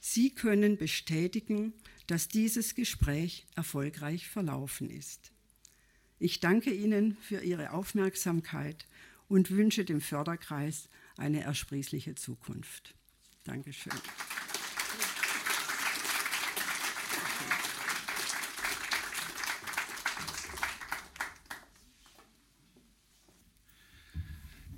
Sie 0.09 0.33
können 0.33 0.77
bestätigen, 0.77 1.73
dass 2.07 2.29
dieses 2.29 2.75
Gespräch 2.75 3.45
erfolgreich 3.57 4.29
verlaufen 4.29 4.89
ist. 4.89 5.33
Ich 6.17 6.39
danke 6.39 6.71
Ihnen 6.71 7.17
für 7.17 7.41
Ihre 7.41 7.71
Aufmerksamkeit 7.73 8.87
und 9.27 9.51
wünsche 9.51 9.83
dem 9.83 9.99
Förderkreis 9.99 10.87
eine 11.17 11.41
ersprießliche 11.41 12.15
Zukunft. 12.15 12.95
Dankeschön. 13.43 13.91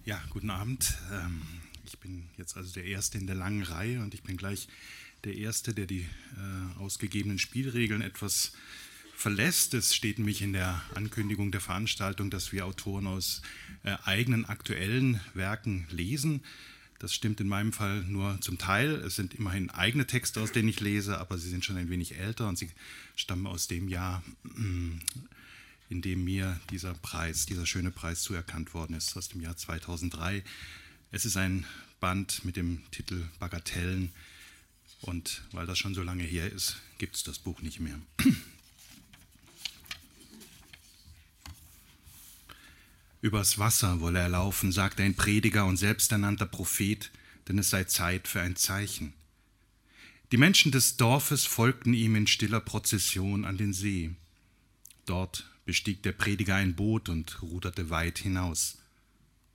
Ja, 0.05 0.19
guten 0.31 0.49
Abend. 0.49 0.97
Ähm, 1.11 1.43
ich 1.85 1.99
bin 1.99 2.31
jetzt 2.35 2.57
also 2.57 2.73
der 2.73 2.85
Erste 2.85 3.19
in 3.19 3.27
der 3.27 3.35
langen 3.35 3.61
Reihe 3.61 4.01
und 4.01 4.15
ich 4.15 4.23
bin 4.23 4.37
gleich 4.37 4.67
der 5.23 5.35
Erste, 5.35 5.73
der 5.73 5.85
die 5.85 6.01
äh, 6.01 6.79
ausgegebenen 6.79 7.39
Spielregeln 7.39 8.01
etwas 8.01 8.53
verlässt. 9.15 9.73
Es 9.73 9.93
steht 9.95 10.17
nämlich 10.17 10.41
in 10.41 10.53
der 10.53 10.81
Ankündigung 10.95 11.51
der 11.51 11.61
Veranstaltung, 11.61 12.29
dass 12.29 12.51
wir 12.51 12.65
Autoren 12.65 13.07
aus 13.07 13.41
äh, 13.83 13.95
eigenen 14.05 14.45
aktuellen 14.45 15.19
Werken 15.33 15.87
lesen. 15.89 16.41
Das 16.99 17.13
stimmt 17.13 17.39
in 17.39 17.47
meinem 17.47 17.71
Fall 17.71 18.03
nur 18.03 18.39
zum 18.41 18.57
Teil. 18.57 18.91
Es 18.95 19.15
sind 19.15 19.33
immerhin 19.33 19.69
eigene 19.69 20.05
Texte, 20.05 20.41
aus 20.41 20.51
denen 20.51 20.67
ich 20.67 20.81
lese, 20.81 21.17
aber 21.17 21.37
sie 21.37 21.49
sind 21.49 21.63
schon 21.63 21.77
ein 21.77 21.89
wenig 21.89 22.17
älter 22.17 22.47
und 22.47 22.57
sie 22.57 22.69
stammen 23.15 23.47
aus 23.47 23.67
dem 23.67 23.87
Jahr 23.87 24.21
in 25.89 26.01
dem 26.01 26.23
mir 26.23 26.59
dieser 26.69 26.93
Preis, 26.93 27.45
dieser 27.45 27.65
schöne 27.65 27.91
Preis 27.91 28.21
zuerkannt 28.21 28.73
worden 28.73 28.95
ist, 28.95 29.17
aus 29.17 29.29
dem 29.29 29.41
Jahr 29.41 29.57
2003. 29.57 30.43
Es 31.11 31.25
ist 31.25 31.35
ein 31.35 31.65
Band 31.99 32.45
mit 32.45 32.55
dem 32.55 32.81
Titel 32.91 33.25
Bagatellen 33.39 34.11
und 35.01 35.43
weil 35.51 35.65
das 35.65 35.79
schon 35.79 35.95
so 35.95 36.03
lange 36.03 36.23
her 36.23 36.51
ist, 36.51 36.77
gibt 36.97 37.15
es 37.15 37.23
das 37.23 37.39
Buch 37.39 37.61
nicht 37.61 37.79
mehr. 37.79 37.99
Übers 43.21 43.57
Wasser 43.59 43.99
wolle 43.99 44.19
er 44.19 44.29
laufen, 44.29 44.71
sagte 44.71 45.03
ein 45.03 45.15
Prediger 45.15 45.65
und 45.65 45.77
selbsternannter 45.77 46.45
Prophet, 46.45 47.11
denn 47.47 47.57
es 47.59 47.69
sei 47.69 47.83
Zeit 47.83 48.27
für 48.27 48.41
ein 48.41 48.55
Zeichen. 48.55 49.13
Die 50.31 50.37
Menschen 50.37 50.71
des 50.71 50.95
Dorfes 50.95 51.45
folgten 51.45 51.93
ihm 51.93 52.15
in 52.15 52.27
stiller 52.27 52.61
Prozession 52.61 53.45
an 53.45 53.57
den 53.57 53.73
See. 53.73 54.11
Dort 55.05 55.49
bestieg 55.65 56.03
der 56.03 56.11
Prediger 56.11 56.55
ein 56.55 56.75
Boot 56.75 57.09
und 57.09 57.41
ruderte 57.41 57.89
weit 57.89 58.19
hinaus. 58.19 58.77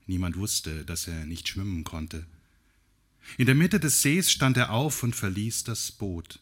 Niemand 0.07 0.37
wusste, 0.37 0.85
dass 0.85 1.07
er 1.07 1.25
nicht 1.27 1.49
schwimmen 1.49 1.85
konnte. 1.85 2.27
In 3.37 3.47
der 3.47 3.55
Mitte 3.55 3.81
des 3.81 4.03
Sees 4.03 4.31
stand 4.31 4.57
er 4.57 4.71
auf 4.71 5.03
und 5.03 5.17
verließ 5.17 5.65
das 5.65 5.91
Boot. 5.93 6.41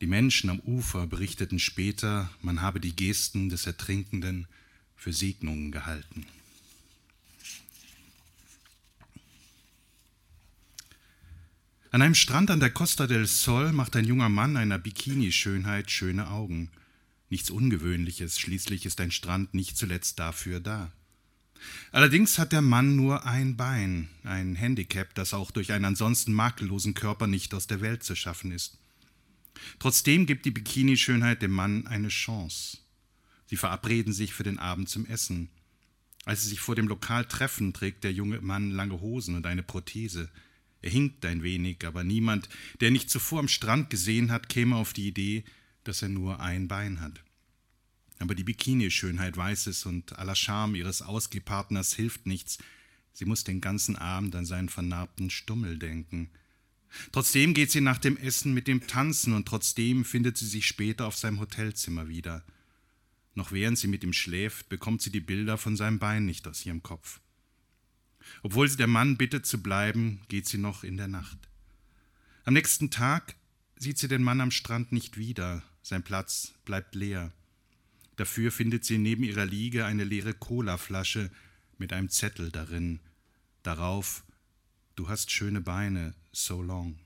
Die 0.00 0.06
Menschen 0.06 0.50
am 0.50 0.60
Ufer 0.60 1.06
berichteten 1.06 1.58
später, 1.58 2.30
man 2.42 2.60
habe 2.60 2.80
die 2.80 2.96
Gesten 2.96 3.48
des 3.48 3.66
Ertrinkenden 3.66 4.46
für 4.96 5.12
Segnungen 5.12 5.70
gehalten. 5.70 6.26
An 11.90 12.02
einem 12.02 12.16
Strand 12.16 12.50
an 12.50 12.58
der 12.58 12.70
Costa 12.70 13.06
del 13.06 13.24
Sol 13.26 13.70
macht 13.70 13.94
ein 13.94 14.04
junger 14.04 14.28
Mann 14.28 14.56
einer 14.56 14.78
Bikini-Schönheit 14.78 15.92
schöne 15.92 16.28
Augen. 16.28 16.70
Nichts 17.30 17.50
Ungewöhnliches, 17.50 18.40
schließlich 18.40 18.84
ist 18.84 19.00
ein 19.00 19.12
Strand 19.12 19.54
nicht 19.54 19.76
zuletzt 19.76 20.18
dafür 20.18 20.58
da. 20.58 20.90
Allerdings 21.92 22.38
hat 22.38 22.52
der 22.52 22.62
Mann 22.62 22.96
nur 22.96 23.24
ein 23.24 23.56
Bein, 23.56 24.08
ein 24.24 24.56
Handicap, 24.56 25.14
das 25.14 25.32
auch 25.32 25.50
durch 25.50 25.72
einen 25.72 25.84
ansonsten 25.84 26.32
makellosen 26.32 26.94
Körper 26.94 27.26
nicht 27.26 27.54
aus 27.54 27.66
der 27.66 27.80
Welt 27.80 28.02
zu 28.02 28.16
schaffen 28.16 28.50
ist. 28.50 28.78
Trotzdem 29.78 30.26
gibt 30.26 30.44
die 30.44 30.50
Bikini-Schönheit 30.50 31.42
dem 31.42 31.52
Mann 31.52 31.86
eine 31.86 32.08
Chance. 32.08 32.78
Sie 33.46 33.56
verabreden 33.56 34.12
sich 34.12 34.34
für 34.34 34.42
den 34.42 34.58
Abend 34.58 34.88
zum 34.88 35.06
Essen. 35.06 35.48
Als 36.24 36.42
sie 36.42 36.48
sich 36.48 36.60
vor 36.60 36.74
dem 36.74 36.88
Lokal 36.88 37.26
treffen, 37.26 37.72
trägt 37.72 38.04
der 38.04 38.12
junge 38.12 38.40
Mann 38.40 38.70
lange 38.70 39.00
Hosen 39.00 39.34
und 39.36 39.46
eine 39.46 39.62
Prothese. 39.62 40.30
Er 40.80 40.90
hinkt 40.90 41.24
ein 41.24 41.42
wenig, 41.42 41.86
aber 41.86 42.04
niemand, 42.04 42.48
der 42.80 42.90
nicht 42.90 43.10
zuvor 43.10 43.40
am 43.40 43.48
Strand 43.48 43.90
gesehen 43.90 44.32
hat, 44.32 44.48
käme 44.48 44.76
auf 44.76 44.92
die 44.92 45.08
Idee, 45.08 45.44
dass 45.84 46.02
er 46.02 46.08
nur 46.08 46.40
ein 46.40 46.68
Bein 46.68 47.00
hat. 47.00 47.22
Aber 48.24 48.34
die 48.34 48.44
Bikini-Schönheit 48.44 49.36
weiß 49.36 49.66
es 49.66 49.84
und 49.84 50.18
aller 50.18 50.34
Charme 50.34 50.76
ihres 50.76 51.02
Ausgehpartners 51.02 51.92
hilft 51.92 52.24
nichts. 52.24 52.56
Sie 53.12 53.26
muss 53.26 53.44
den 53.44 53.60
ganzen 53.60 53.96
Abend 53.96 54.34
an 54.34 54.46
seinen 54.46 54.70
vernarbten 54.70 55.28
Stummel 55.28 55.78
denken. 55.78 56.30
Trotzdem 57.12 57.52
geht 57.52 57.70
sie 57.70 57.82
nach 57.82 57.98
dem 57.98 58.16
Essen 58.16 58.54
mit 58.54 58.66
dem 58.66 58.86
Tanzen 58.86 59.34
und 59.34 59.46
trotzdem 59.46 60.06
findet 60.06 60.38
sie 60.38 60.46
sich 60.46 60.66
später 60.66 61.06
auf 61.06 61.18
seinem 61.18 61.38
Hotelzimmer 61.38 62.08
wieder. 62.08 62.42
Noch 63.34 63.52
während 63.52 63.76
sie 63.76 63.88
mit 63.88 64.02
ihm 64.02 64.14
schläft, 64.14 64.70
bekommt 64.70 65.02
sie 65.02 65.12
die 65.12 65.20
Bilder 65.20 65.58
von 65.58 65.76
seinem 65.76 65.98
Bein 65.98 66.24
nicht 66.24 66.48
aus 66.48 66.64
ihrem 66.64 66.82
Kopf. 66.82 67.20
Obwohl 68.42 68.70
sie 68.70 68.78
der 68.78 68.86
Mann 68.86 69.18
bittet 69.18 69.44
zu 69.44 69.62
bleiben, 69.62 70.22
geht 70.28 70.48
sie 70.48 70.56
noch 70.56 70.82
in 70.82 70.96
der 70.96 71.08
Nacht. 71.08 71.36
Am 72.44 72.54
nächsten 72.54 72.90
Tag 72.90 73.36
sieht 73.76 73.98
sie 73.98 74.08
den 74.08 74.22
Mann 74.22 74.40
am 74.40 74.50
Strand 74.50 74.92
nicht 74.92 75.18
wieder, 75.18 75.62
sein 75.82 76.02
Platz 76.02 76.54
bleibt 76.64 76.94
leer. 76.94 77.30
Dafür 78.16 78.52
findet 78.52 78.84
sie 78.84 78.98
neben 78.98 79.24
ihrer 79.24 79.46
Liege 79.46 79.86
eine 79.86 80.04
leere 80.04 80.34
Colaflasche 80.34 81.30
mit 81.78 81.92
einem 81.92 82.08
Zettel 82.08 82.50
darin. 82.50 83.00
Darauf 83.62 84.24
Du 84.96 85.08
hast 85.08 85.32
schöne 85.32 85.60
Beine, 85.60 86.14
so 86.30 86.62
long. 86.62 87.00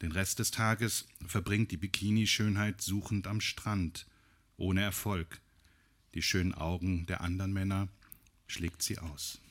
Den 0.00 0.12
Rest 0.12 0.38
des 0.38 0.50
Tages 0.50 1.06
verbringt 1.26 1.72
die 1.72 1.76
Bikini-Schönheit 1.76 2.80
suchend 2.80 3.26
am 3.26 3.42
Strand, 3.42 4.06
ohne 4.56 4.80
Erfolg. 4.80 5.42
Die 6.14 6.22
schönen 6.22 6.54
Augen 6.54 7.04
der 7.04 7.20
anderen 7.20 7.52
Männer 7.52 7.88
schlägt 8.46 8.82
sie 8.82 8.98
aus. 8.98 9.42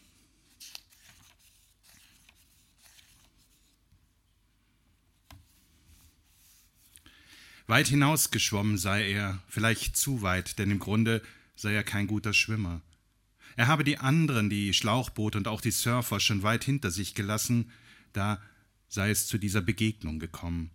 Weit 7.69 7.87
hinausgeschwommen 7.87 8.79
sei 8.79 9.11
er, 9.11 9.43
vielleicht 9.47 9.95
zu 9.95 10.23
weit, 10.23 10.57
denn 10.57 10.71
im 10.71 10.79
Grunde 10.79 11.21
sei 11.55 11.75
er 11.75 11.83
kein 11.83 12.07
guter 12.07 12.33
Schwimmer. 12.33 12.81
Er 13.57 13.67
habe 13.67 13.83
die 13.83 13.99
anderen, 13.99 14.49
die 14.49 14.73
Schlauchboote 14.73 15.37
und 15.37 15.47
auch 15.47 15.61
die 15.61 15.69
Surfer 15.69 16.19
schon 16.19 16.41
weit 16.41 16.63
hinter 16.63 16.89
sich 16.89 17.13
gelassen, 17.13 17.69
da 18.11 18.41
sei 18.87 19.11
es 19.11 19.27
zu 19.27 19.37
dieser 19.37 19.61
Begegnung 19.61 20.17
gekommen. 20.17 20.71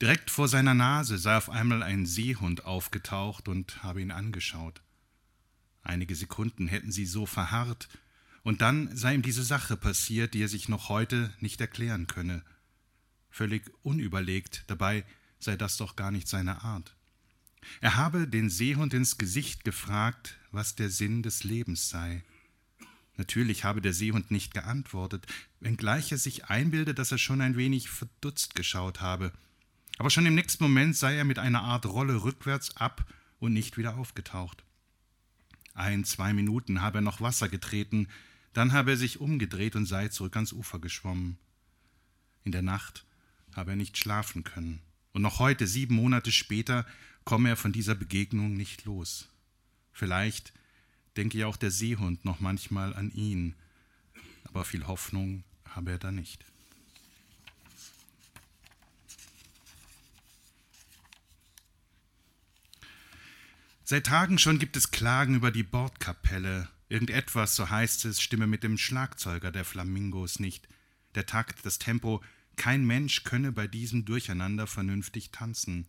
Direkt 0.00 0.30
vor 0.30 0.48
seiner 0.48 0.72
Nase 0.72 1.18
sei 1.18 1.36
auf 1.36 1.50
einmal 1.50 1.82
ein 1.82 2.06
Seehund 2.06 2.64
aufgetaucht 2.64 3.46
und 3.46 3.82
habe 3.82 4.00
ihn 4.00 4.10
angeschaut. 4.10 4.80
Einige 5.82 6.14
Sekunden 6.14 6.68
hätten 6.68 6.90
sie 6.90 7.04
so 7.04 7.26
verharrt, 7.26 7.86
und 8.44 8.62
dann 8.62 8.96
sei 8.96 9.12
ihm 9.12 9.20
diese 9.20 9.42
Sache 9.42 9.76
passiert, 9.76 10.32
die 10.32 10.40
er 10.40 10.48
sich 10.48 10.70
noch 10.70 10.88
heute 10.88 11.34
nicht 11.40 11.60
erklären 11.60 12.06
könne. 12.06 12.42
Völlig 13.28 13.70
unüberlegt, 13.82 14.64
dabei 14.68 15.04
sei 15.38 15.56
das 15.56 15.76
doch 15.76 15.96
gar 15.96 16.10
nicht 16.10 16.28
seine 16.28 16.62
Art. 16.62 16.94
Er 17.80 17.96
habe 17.96 18.26
den 18.28 18.50
Seehund 18.50 18.94
ins 18.94 19.18
Gesicht 19.18 19.64
gefragt, 19.64 20.38
was 20.50 20.74
der 20.74 20.90
Sinn 20.90 21.22
des 21.22 21.44
Lebens 21.44 21.88
sei. 21.88 22.22
Natürlich 23.16 23.64
habe 23.64 23.80
der 23.80 23.92
Seehund 23.92 24.30
nicht 24.30 24.54
geantwortet, 24.54 25.26
wenngleich 25.60 26.12
er 26.12 26.18
sich 26.18 26.46
einbilde, 26.46 26.94
dass 26.94 27.10
er 27.10 27.18
schon 27.18 27.40
ein 27.40 27.56
wenig 27.56 27.90
verdutzt 27.90 28.54
geschaut 28.54 29.00
habe. 29.00 29.32
Aber 29.98 30.10
schon 30.10 30.26
im 30.26 30.36
nächsten 30.36 30.62
Moment 30.62 30.96
sei 30.96 31.16
er 31.16 31.24
mit 31.24 31.40
einer 31.40 31.62
Art 31.62 31.84
Rolle 31.86 32.22
rückwärts 32.22 32.76
ab 32.76 33.04
und 33.40 33.52
nicht 33.52 33.76
wieder 33.76 33.96
aufgetaucht. 33.96 34.62
Ein, 35.74 36.04
zwei 36.04 36.32
Minuten 36.32 36.80
habe 36.80 36.98
er 36.98 37.02
noch 37.02 37.20
Wasser 37.20 37.48
getreten, 37.48 38.08
dann 38.52 38.72
habe 38.72 38.92
er 38.92 38.96
sich 38.96 39.20
umgedreht 39.20 39.76
und 39.76 39.86
sei 39.86 40.08
zurück 40.08 40.36
ans 40.36 40.52
Ufer 40.52 40.78
geschwommen. 40.78 41.38
In 42.44 42.52
der 42.52 42.62
Nacht 42.62 43.04
habe 43.54 43.72
er 43.72 43.76
nicht 43.76 43.98
schlafen 43.98 44.44
können. 44.44 44.80
Und 45.12 45.22
noch 45.22 45.38
heute, 45.38 45.66
sieben 45.66 45.94
Monate 45.94 46.32
später, 46.32 46.86
komme 47.24 47.50
er 47.50 47.56
von 47.56 47.72
dieser 47.72 47.94
Begegnung 47.94 48.54
nicht 48.54 48.84
los. 48.84 49.28
Vielleicht 49.92 50.52
denke 51.16 51.38
ja 51.38 51.46
auch 51.46 51.56
der 51.56 51.70
Seehund 51.70 52.24
noch 52.24 52.40
manchmal 52.40 52.94
an 52.94 53.10
ihn, 53.10 53.54
aber 54.44 54.64
viel 54.64 54.86
Hoffnung 54.86 55.44
habe 55.64 55.90
er 55.90 55.98
da 55.98 56.12
nicht. 56.12 56.44
Seit 63.90 64.04
Tagen 64.06 64.38
schon 64.38 64.58
gibt 64.58 64.76
es 64.76 64.90
Klagen 64.90 65.34
über 65.34 65.50
die 65.50 65.62
Bordkapelle. 65.62 66.68
Irgendetwas, 66.90 67.56
so 67.56 67.70
heißt 67.70 68.04
es, 68.04 68.20
stimme 68.20 68.46
mit 68.46 68.62
dem 68.62 68.76
Schlagzeuger 68.76 69.50
der 69.50 69.64
Flamingos 69.64 70.40
nicht. 70.40 70.68
Der 71.14 71.24
Takt, 71.24 71.64
das 71.64 71.78
Tempo, 71.78 72.22
kein 72.58 72.84
Mensch 72.84 73.24
könne 73.24 73.52
bei 73.52 73.66
diesem 73.66 74.04
Durcheinander 74.04 74.66
vernünftig 74.66 75.30
tanzen. 75.30 75.88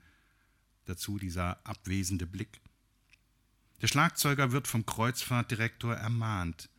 Dazu 0.85 1.19
dieser 1.19 1.59
abwesende 1.65 2.25
Blick. 2.25 2.61
Der 3.81 3.87
Schlagzeuger 3.87 4.51
wird 4.51 4.67
vom 4.67 4.85
Kreuzfahrtdirektor 4.85 5.95
ermahnt. 5.95 6.69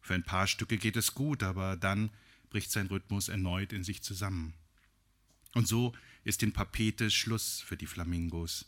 Für 0.00 0.14
ein 0.14 0.24
paar 0.24 0.46
Stücke 0.46 0.78
geht 0.78 0.96
es 0.96 1.14
gut, 1.14 1.42
aber 1.42 1.76
dann 1.76 2.10
bricht 2.50 2.70
sein 2.70 2.86
Rhythmus 2.86 3.28
erneut 3.28 3.72
in 3.72 3.82
sich 3.82 4.02
zusammen. 4.02 4.54
Und 5.54 5.66
so 5.66 5.94
ist 6.22 6.42
in 6.42 6.52
Papete 6.52 7.10
Schluss 7.10 7.60
für 7.60 7.76
die 7.76 7.86
Flamingos. 7.86 8.66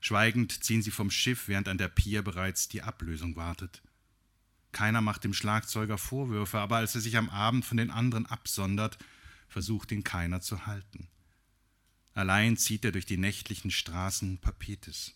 Schweigend 0.00 0.62
ziehen 0.64 0.82
sie 0.82 0.90
vom 0.90 1.10
Schiff, 1.10 1.48
während 1.48 1.68
an 1.68 1.78
der 1.78 1.88
Pier 1.88 2.22
bereits 2.22 2.68
die 2.68 2.82
Ablösung 2.82 3.34
wartet. 3.36 3.82
Keiner 4.72 5.00
macht 5.00 5.24
dem 5.24 5.32
Schlagzeuger 5.32 5.96
Vorwürfe, 5.96 6.58
aber 6.58 6.76
als 6.76 6.94
er 6.94 7.00
sich 7.00 7.16
am 7.16 7.30
Abend 7.30 7.64
von 7.64 7.78
den 7.78 7.90
anderen 7.90 8.26
absondert, 8.26 8.98
versucht 9.48 9.92
ihn 9.92 10.04
keiner 10.04 10.40
zu 10.40 10.66
halten. 10.66 11.08
Allein 12.14 12.56
zieht 12.56 12.84
er 12.84 12.92
durch 12.92 13.06
die 13.06 13.18
nächtlichen 13.18 13.70
Straßen 13.70 14.38
Papetes. 14.38 15.14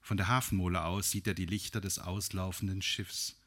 Von 0.00 0.16
der 0.16 0.28
Hafenmole 0.28 0.84
aus 0.84 1.10
sieht 1.10 1.26
er 1.26 1.34
die 1.34 1.46
Lichter 1.46 1.80
des 1.80 1.98
auslaufenden 1.98 2.82
Schiffs. 2.82 3.40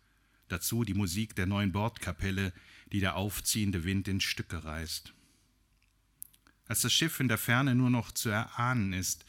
Dazu 0.48 0.84
die 0.84 0.94
Musik 0.94 1.36
der 1.36 1.46
neuen 1.46 1.72
Bordkapelle, 1.72 2.54
die 2.92 3.00
der 3.00 3.16
aufziehende 3.16 3.84
Wind 3.84 4.08
in 4.08 4.20
Stücke 4.20 4.64
reißt. 4.64 5.14
Als 6.68 6.82
das 6.82 6.92
Schiff 6.92 7.20
in 7.20 7.28
der 7.28 7.38
Ferne 7.38 7.76
nur 7.76 7.90
noch 7.90 8.12
zu 8.12 8.30
erahnen 8.30 8.92
ist, 8.92 9.26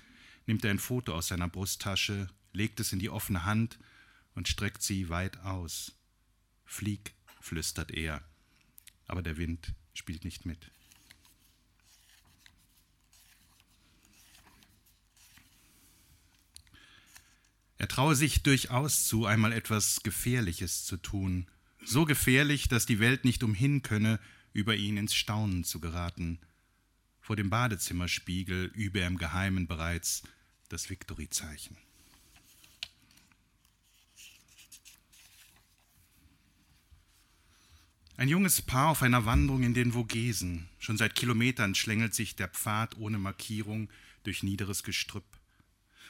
nimmt 0.47 0.65
er 0.65 0.71
ein 0.71 0.79
Foto 0.79 1.15
aus 1.15 1.29
seiner 1.29 1.49
Brusttasche, 1.49 2.29
legt 2.53 2.81
es 2.81 2.93
in 2.93 2.99
die 2.99 3.11
offene 3.11 3.45
Hand 3.45 3.79
und 4.35 4.49
streckt 4.49 4.83
sie 4.83 5.09
weit 5.09 5.39
aus. 5.41 5.93
Flieg, 6.65 7.15
flüstert 7.41 7.93
er, 7.93 8.23
aber 9.07 9.23
der 9.23 9.37
Wind 9.37 9.75
spielt 9.99 10.25
nicht 10.25 10.47
mit. 10.47 10.71
Er 17.77 17.87
traue 17.87 18.17
sich 18.17 18.43
durchaus 18.43 19.07
zu, 19.07 19.27
einmal 19.27 19.53
etwas 19.53 20.03
Gefährliches 20.03 20.85
zu 20.85 20.97
tun, 20.97 21.47
so 21.85 22.05
gefährlich, 22.05 22.69
dass 22.69 22.87
die 22.87 22.99
Welt 22.99 23.25
nicht 23.25 23.43
umhin 23.43 23.83
könne, 23.83 24.19
über 24.53 24.75
ihn 24.75 24.97
ins 24.97 25.15
Staunen 25.15 25.63
zu 25.63 25.81
geraten. 25.81 26.41
Vor 27.21 27.37
dem 27.37 27.51
Badezimmerspiegel 27.51 28.65
übe 28.75 29.01
er 29.01 29.07
im 29.07 29.19
Geheimen 29.19 29.69
bereits 29.69 30.23
das 30.69 30.91
Viktorizeichen. 30.91 31.77
Ein 38.19 38.29
junges 38.29 38.61
Paar 38.61 38.89
auf 38.89 39.05
einer 39.05 39.27
Wanderung 39.27 39.63
in 39.63 39.75
den 39.75 39.93
Vogesen. 39.93 40.69
Schon 40.81 40.99
seit 40.99 41.15
Kilometern 41.15 41.77
schlängelt 41.77 42.17
sich 42.17 42.35
der 42.35 42.49
Pfad 42.49 42.99
ohne 42.99 43.17
Markierung 43.17 43.89
durch 44.25 44.43
niederes 44.43 44.83
Gestrüpp. 44.83 45.39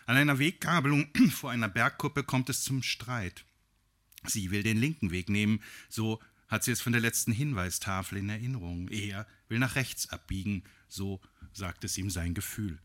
An 0.07 0.17
einer 0.17 0.39
Weggabelung 0.39 1.11
vor 1.31 1.51
einer 1.51 1.69
Bergkuppe 1.69 2.25
kommt 2.25 2.49
es 2.49 2.63
zum 2.63 2.83
Streit. 2.83 3.45
Sie 4.25 4.51
will 4.51 4.63
den 4.63 4.79
linken 4.79 5.11
Weg 5.11 5.29
nehmen, 5.29 5.61
so 5.91 6.19
hat 6.49 6.65
sie 6.65 6.71
es 6.73 6.81
von 6.81 6.93
der 6.93 7.03
letzten 7.03 7.33
Hinweistafel 7.33 8.17
in 8.17 8.31
Erinnerung. 8.31 8.89
Er 8.89 9.27
will 9.51 9.59
nach 9.59 9.75
rechts 9.75 10.09
abbiegen, 10.09 10.65
so 10.89 11.21
sagt 11.53 11.85
es 11.85 11.99
ihm 11.99 12.09
sein 12.09 12.33
Gefühl. 12.33 12.79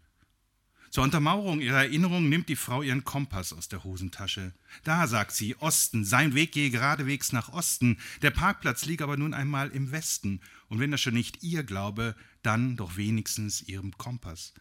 Zur 0.93 1.03
Untermauerung 1.03 1.59
ihrer 1.59 1.85
Erinnerung 1.85 2.29
nimmt 2.29 2.49
die 2.49 2.55
Frau 2.55 2.83
ihren 2.83 3.03
Kompass 3.03 3.51
aus 3.51 3.67
der 3.67 3.83
Hosentasche. 3.83 4.53
Da, 4.83 5.07
sagt 5.07 5.31
sie, 5.31 5.55
Osten, 5.55 6.05
sein 6.05 6.35
Weg 6.35 6.51
gehe 6.51 6.69
geradewegs 6.69 7.31
nach 7.31 7.49
Osten, 7.49 7.97
der 8.21 8.29
Parkplatz 8.29 8.85
liege 8.85 9.03
aber 9.03 9.17
nun 9.17 9.33
einmal 9.33 9.71
im 9.71 9.91
Westen, 9.91 10.39
und 10.67 10.79
wenn 10.79 10.91
er 10.91 10.99
schon 10.99 11.15
nicht 11.15 11.41
ihr 11.41 11.63
glaube, 11.63 12.15
dann 12.43 12.77
doch 12.77 12.95
wenigstens 12.95 13.63
ihrem 13.63 13.97
Kompass. 13.97 14.53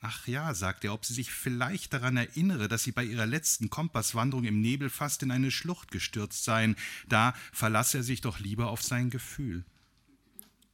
Ach 0.00 0.26
ja, 0.26 0.52
sagt 0.52 0.84
er, 0.84 0.92
ob 0.92 1.04
sie 1.04 1.14
sich 1.14 1.30
vielleicht 1.30 1.92
daran 1.92 2.16
erinnere, 2.16 2.66
dass 2.66 2.82
sie 2.82 2.90
bei 2.90 3.04
ihrer 3.04 3.26
letzten 3.26 3.70
Kompasswanderung 3.70 4.42
im 4.46 4.60
Nebel 4.60 4.90
fast 4.90 5.22
in 5.22 5.30
eine 5.30 5.52
Schlucht 5.52 5.92
gestürzt 5.92 6.42
seien, 6.42 6.74
da 7.08 7.34
verlasse 7.52 7.98
er 7.98 8.02
sich 8.02 8.20
doch 8.20 8.40
lieber 8.40 8.68
auf 8.68 8.82
sein 8.82 9.10
Gefühl. 9.10 9.64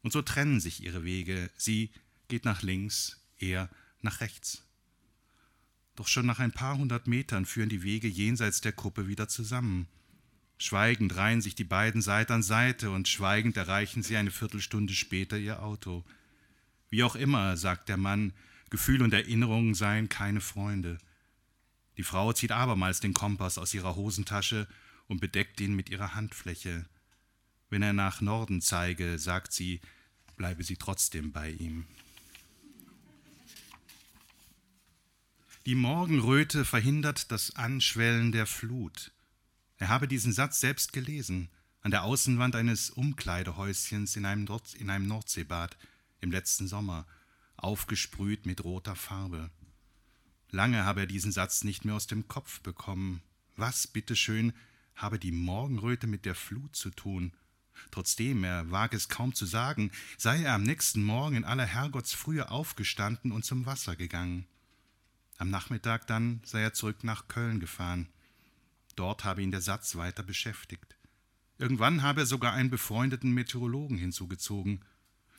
Und 0.00 0.14
so 0.14 0.22
trennen 0.22 0.60
sich 0.60 0.82
ihre 0.82 1.04
Wege, 1.04 1.50
sie 1.58 1.90
geht 2.28 2.46
nach 2.46 2.62
links, 2.62 3.20
er 3.36 3.64
nach 3.64 3.85
rechts. 4.20 4.62
Doch 5.96 6.08
schon 6.08 6.26
nach 6.26 6.38
ein 6.38 6.52
paar 6.52 6.76
hundert 6.76 7.06
Metern 7.06 7.46
führen 7.46 7.68
die 7.68 7.82
Wege 7.82 8.06
jenseits 8.06 8.60
der 8.60 8.72
Kuppe 8.72 9.08
wieder 9.08 9.28
zusammen. 9.28 9.88
Schweigend 10.58 11.16
reihen 11.16 11.40
sich 11.40 11.54
die 11.54 11.64
beiden 11.64 12.02
Seite 12.02 12.34
an 12.34 12.42
Seite 12.42 12.90
und 12.90 13.08
schweigend 13.08 13.56
erreichen 13.56 14.02
sie 14.02 14.16
eine 14.16 14.30
Viertelstunde 14.30 14.94
später 14.94 15.36
ihr 15.38 15.62
Auto. 15.62 16.04
Wie 16.88 17.02
auch 17.02 17.16
immer, 17.16 17.56
sagt 17.56 17.88
der 17.88 17.96
Mann, 17.96 18.32
Gefühl 18.70 19.02
und 19.02 19.12
Erinnerungen 19.12 19.74
seien 19.74 20.08
keine 20.08 20.40
Freunde. 20.40 20.98
Die 21.96 22.02
Frau 22.02 22.32
zieht 22.32 22.52
abermals 22.52 23.00
den 23.00 23.14
Kompass 23.14 23.58
aus 23.58 23.74
ihrer 23.74 23.96
Hosentasche 23.96 24.66
und 25.08 25.20
bedeckt 25.20 25.60
ihn 25.60 25.74
mit 25.74 25.88
ihrer 25.88 26.14
Handfläche. 26.14 26.86
Wenn 27.70 27.82
er 27.82 27.92
nach 27.92 28.20
Norden 28.20 28.60
zeige, 28.60 29.18
sagt 29.18 29.52
sie, 29.52 29.80
bleibe 30.36 30.62
sie 30.62 30.76
trotzdem 30.76 31.32
bei 31.32 31.50
ihm. 31.50 31.86
Die 35.66 35.74
Morgenröte 35.74 36.64
verhindert 36.64 37.32
das 37.32 37.56
Anschwellen 37.56 38.30
der 38.30 38.46
Flut. 38.46 39.10
Er 39.78 39.88
habe 39.88 40.06
diesen 40.06 40.32
Satz 40.32 40.60
selbst 40.60 40.92
gelesen, 40.92 41.48
an 41.80 41.90
der 41.90 42.04
Außenwand 42.04 42.54
eines 42.54 42.90
Umkleidehäuschens 42.90 44.14
in 44.14 44.26
einem, 44.26 44.44
Nord 44.44 44.74
in 44.74 44.90
einem 44.90 45.08
Nordseebad 45.08 45.76
im 46.20 46.30
letzten 46.30 46.68
Sommer, 46.68 47.04
aufgesprüht 47.56 48.46
mit 48.46 48.62
roter 48.62 48.94
Farbe. 48.94 49.50
Lange 50.52 50.84
habe 50.84 51.00
er 51.00 51.06
diesen 51.08 51.32
Satz 51.32 51.64
nicht 51.64 51.84
mehr 51.84 51.96
aus 51.96 52.06
dem 52.06 52.28
Kopf 52.28 52.60
bekommen. 52.60 53.20
Was, 53.56 53.88
bitteschön, 53.88 54.52
habe 54.94 55.18
die 55.18 55.32
Morgenröte 55.32 56.06
mit 56.06 56.26
der 56.26 56.36
Flut 56.36 56.76
zu 56.76 56.90
tun? 56.90 57.32
Trotzdem, 57.90 58.44
er 58.44 58.70
wage 58.70 58.96
es 58.96 59.08
kaum 59.08 59.34
zu 59.34 59.46
sagen, 59.46 59.90
sei 60.16 60.44
er 60.44 60.54
am 60.54 60.62
nächsten 60.62 61.02
Morgen 61.02 61.34
in 61.34 61.44
aller 61.44 61.66
Herrgottsfrühe 61.66 62.52
aufgestanden 62.52 63.32
und 63.32 63.44
zum 63.44 63.66
Wasser 63.66 63.96
gegangen. 63.96 64.46
Am 65.38 65.50
Nachmittag 65.50 66.06
dann 66.06 66.40
sei 66.44 66.62
er 66.62 66.72
zurück 66.72 67.04
nach 67.04 67.28
Köln 67.28 67.60
gefahren. 67.60 68.08
Dort 68.94 69.24
habe 69.24 69.42
ihn 69.42 69.50
der 69.50 69.60
Satz 69.60 69.96
weiter 69.96 70.22
beschäftigt. 70.22 70.96
Irgendwann 71.58 72.02
habe 72.02 72.22
er 72.22 72.26
sogar 72.26 72.52
einen 72.52 72.70
befreundeten 72.70 73.32
Meteorologen 73.32 73.98
hinzugezogen. 73.98 74.84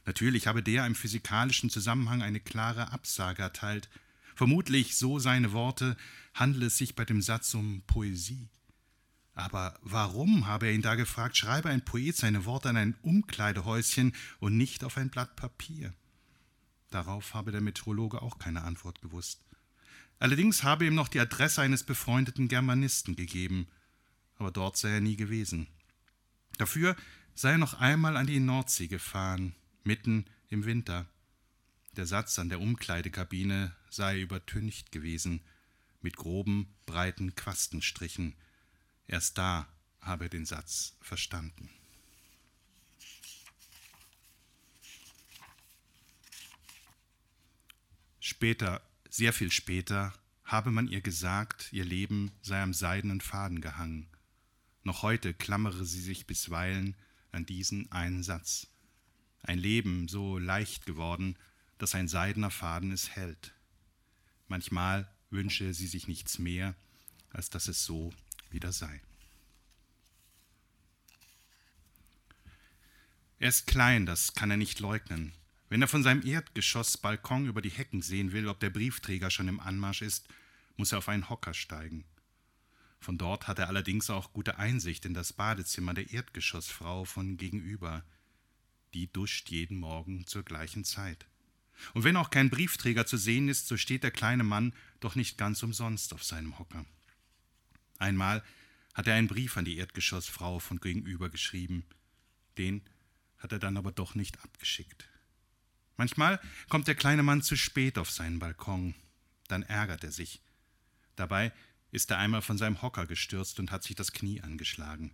Natürlich 0.05 0.47
habe 0.47 0.63
der 0.63 0.86
im 0.86 0.95
physikalischen 0.95 1.69
Zusammenhang 1.69 2.21
eine 2.21 2.39
klare 2.39 2.91
Absage 2.91 3.41
erteilt. 3.41 3.89
Vermutlich, 4.36 4.95
so 4.95 5.19
seine 5.19 5.51
Worte, 5.51 5.97
handle 6.33 6.67
es 6.67 6.77
sich 6.77 6.95
bei 6.95 7.05
dem 7.05 7.21
Satz 7.21 7.53
um 7.55 7.81
Poesie. 7.88 8.49
Aber 9.33 9.77
warum, 9.81 10.47
habe 10.47 10.67
er 10.67 10.73
ihn 10.73 10.81
da 10.81 10.95
gefragt, 10.95 11.38
schreibe 11.38 11.69
ein 11.69 11.86
Poet 11.86 12.15
seine 12.15 12.45
Worte 12.45 12.69
an 12.69 12.77
ein 12.77 12.95
Umkleidehäuschen 13.01 14.13
und 14.39 14.57
nicht 14.57 14.83
auf 14.83 14.97
ein 14.97 15.10
Blatt 15.10 15.36
Papier? 15.36 15.93
Darauf 16.89 17.33
habe 17.33 17.51
der 17.51 17.62
Meteorologe 17.62 18.21
auch 18.21 18.39
keine 18.39 18.63
Antwort 18.63 19.01
gewusst. 19.01 19.46
Allerdings 20.19 20.63
habe 20.63 20.86
ihm 20.86 20.95
noch 20.95 21.08
die 21.08 21.19
Adresse 21.19 21.62
eines 21.62 21.84
befreundeten 21.84 22.47
Germanisten 22.47 23.15
gegeben, 23.15 23.67
aber 24.38 24.51
dort 24.51 24.77
sei 24.77 24.89
er 24.89 25.01
nie 25.01 25.15
gewesen. 25.15 25.67
Dafür 26.58 26.95
sei 27.36 27.51
er 27.51 27.58
noch 27.58 27.75
einmal 27.75 28.17
an 28.17 28.27
die 28.27 28.39
Nordsee 28.39 28.88
gefahren, 28.88 29.56
mitten 29.84 30.25
im 30.49 30.65
Winter. 30.65 31.06
Der 31.95 32.08
Satz 32.08 32.39
an 32.39 32.49
der 32.49 32.60
Umkleidekabine 32.60 33.75
sei 33.89 34.21
übertüncht 34.21 34.91
gewesen, 34.91 35.41
mit 36.01 36.17
groben, 36.17 36.73
breiten 36.86 37.36
Quastenstrichen. 37.36 38.36
Erst 39.08 39.38
da 39.38 39.67
habe 40.01 40.25
er 40.25 40.30
den 40.30 40.45
Satz 40.45 40.95
verstanden. 41.01 41.69
Später 48.19 48.82
sehr 49.17 49.34
viel 49.34 49.51
später 49.51 50.13
habe 50.43 50.69
man 50.69 50.88
ihr 50.88 51.01
gesagt, 51.01 51.73
ihr 51.73 51.84
Leben 51.84 52.32
sei 52.43 52.62
am 52.62 52.71
seidenen 52.71 53.19
Faden 53.19 53.62
gehangen. 53.62 54.06
Noch 54.84 55.01
heute 55.01 55.34
klammere 55.34 55.86
sie 55.86 56.01
sich 56.01 56.27
bisweilen 56.27 56.95
an 57.32 57.43
diesen 57.43 57.91
einen 57.91 58.21
Satz. 58.21 58.67
Ein 59.41 59.58
Leben 59.58 60.08
so 60.08 60.38
leicht 60.38 60.86
geworden, 60.86 61.36
dass 61.80 61.95
ein 61.95 62.08
seidener 62.08 62.51
Faden 62.51 62.91
es 62.91 63.10
hält. 63.10 63.56
Manchmal 64.47 65.12
wünsche 65.32 65.73
sie 65.73 65.88
sich 65.88 66.08
nichts 66.08 66.38
mehr, 66.38 66.75
als 67.32 67.49
dass 67.49 67.67
es 67.67 67.84
so 67.84 68.13
wieder 68.51 68.71
sei. 68.71 69.01
Er 73.39 73.49
ist 73.49 73.65
klein, 73.65 74.06
das 74.06 74.36
kann 74.36 74.51
er 74.51 74.58
nicht 74.58 74.80
leugnen. 74.80 75.34
Wenn 75.69 75.82
er 75.82 75.88
von 75.88 76.03
seinem 76.03 76.25
Erdgeschossbalkon 76.25 77.47
über 77.47 77.62
die 77.62 77.69
Hecken 77.69 78.01
sehen 78.01 78.32
will, 78.32 78.47
ob 78.47 78.60
der 78.60 78.69
Briefträger 78.69 79.30
schon 79.30 79.49
im 79.49 79.60
Anmarsch 79.60 80.01
ist, 80.01 80.27
muss 80.77 80.91
er 80.91 80.99
auf 80.99 81.10
einen 81.10 81.30
Hocker 81.30 81.53
steigen. 81.53 82.06
Von 82.99 83.17
dort 83.17 83.47
hat 83.47 83.60
er 83.60 83.67
allerdings 83.67 84.10
auch 84.10 84.34
gute 84.34 84.58
Einsicht 84.58 85.06
in 85.06 85.13
das 85.13 85.34
Badezimmer 85.34 85.93
der 85.93 86.10
Erdgeschossfrau 86.12 87.06
von 87.06 87.38
gegenüber. 87.38 88.03
Die 88.93 89.12
duscht 89.12 89.49
jeden 89.49 89.77
Morgen 89.77 90.25
zur 90.25 90.43
gleichen 90.43 90.84
Zeit. 90.84 91.25
Und 91.93 92.03
wenn 92.03 92.15
auch 92.15 92.30
kein 92.30 92.49
Briefträger 92.49 93.06
zu 93.06 93.17
sehen 93.17 93.49
ist, 93.49 93.67
so 93.67 93.77
steht 93.77 94.03
der 94.03 94.12
kleine 94.12 94.43
Mann 94.43 94.73
doch 94.99 95.15
nicht 95.15 95.38
ganz 95.38 95.62
umsonst 95.62 96.13
auf 96.13 96.23
seinem 96.23 96.58
Hocker. 96.58 96.86
Einmal 97.99 98.43
hat 98.93 99.08
er 99.08 99.15
einen 99.15 99.27
Brief 99.27 99.58
an 99.58 99.65
die 99.65 99.77
Erdgeschossfrau 99.77 100.60
von 100.60 100.80
gegenüber 100.80 101.30
geschrieben. 101.30 101.86
Den 102.58 102.82
hat 103.38 103.51
er 103.51 103.60
dann 103.60 103.77
aber 103.77 103.91
doch 103.91 104.15
nicht 104.15 104.43
abgeschickt. 104.43 105.08
Manchmal 105.97 106.39
kommt 106.69 106.88
der 106.88 106.95
kleine 106.95 107.23
Mann 107.23 107.41
zu 107.41 107.55
spät 107.55 107.97
auf 107.97 108.12
seinen 108.12 108.39
Balkon. 108.39 108.93
Dann 109.47 109.63
ärgert 109.63 110.03
er 110.03 110.12
sich. 110.12 110.41
Dabei 111.15 111.51
ist 111.91 112.12
er 112.12 112.19
einmal 112.19 112.41
von 112.41 112.57
seinem 112.57 112.81
Hocker 112.81 113.07
gestürzt 113.07 113.60
und 113.60 113.71
hat 113.71 113.83
sich 113.83 113.95
das 113.95 114.12
Knie 114.12 114.41
angeschlagen. 114.41 115.12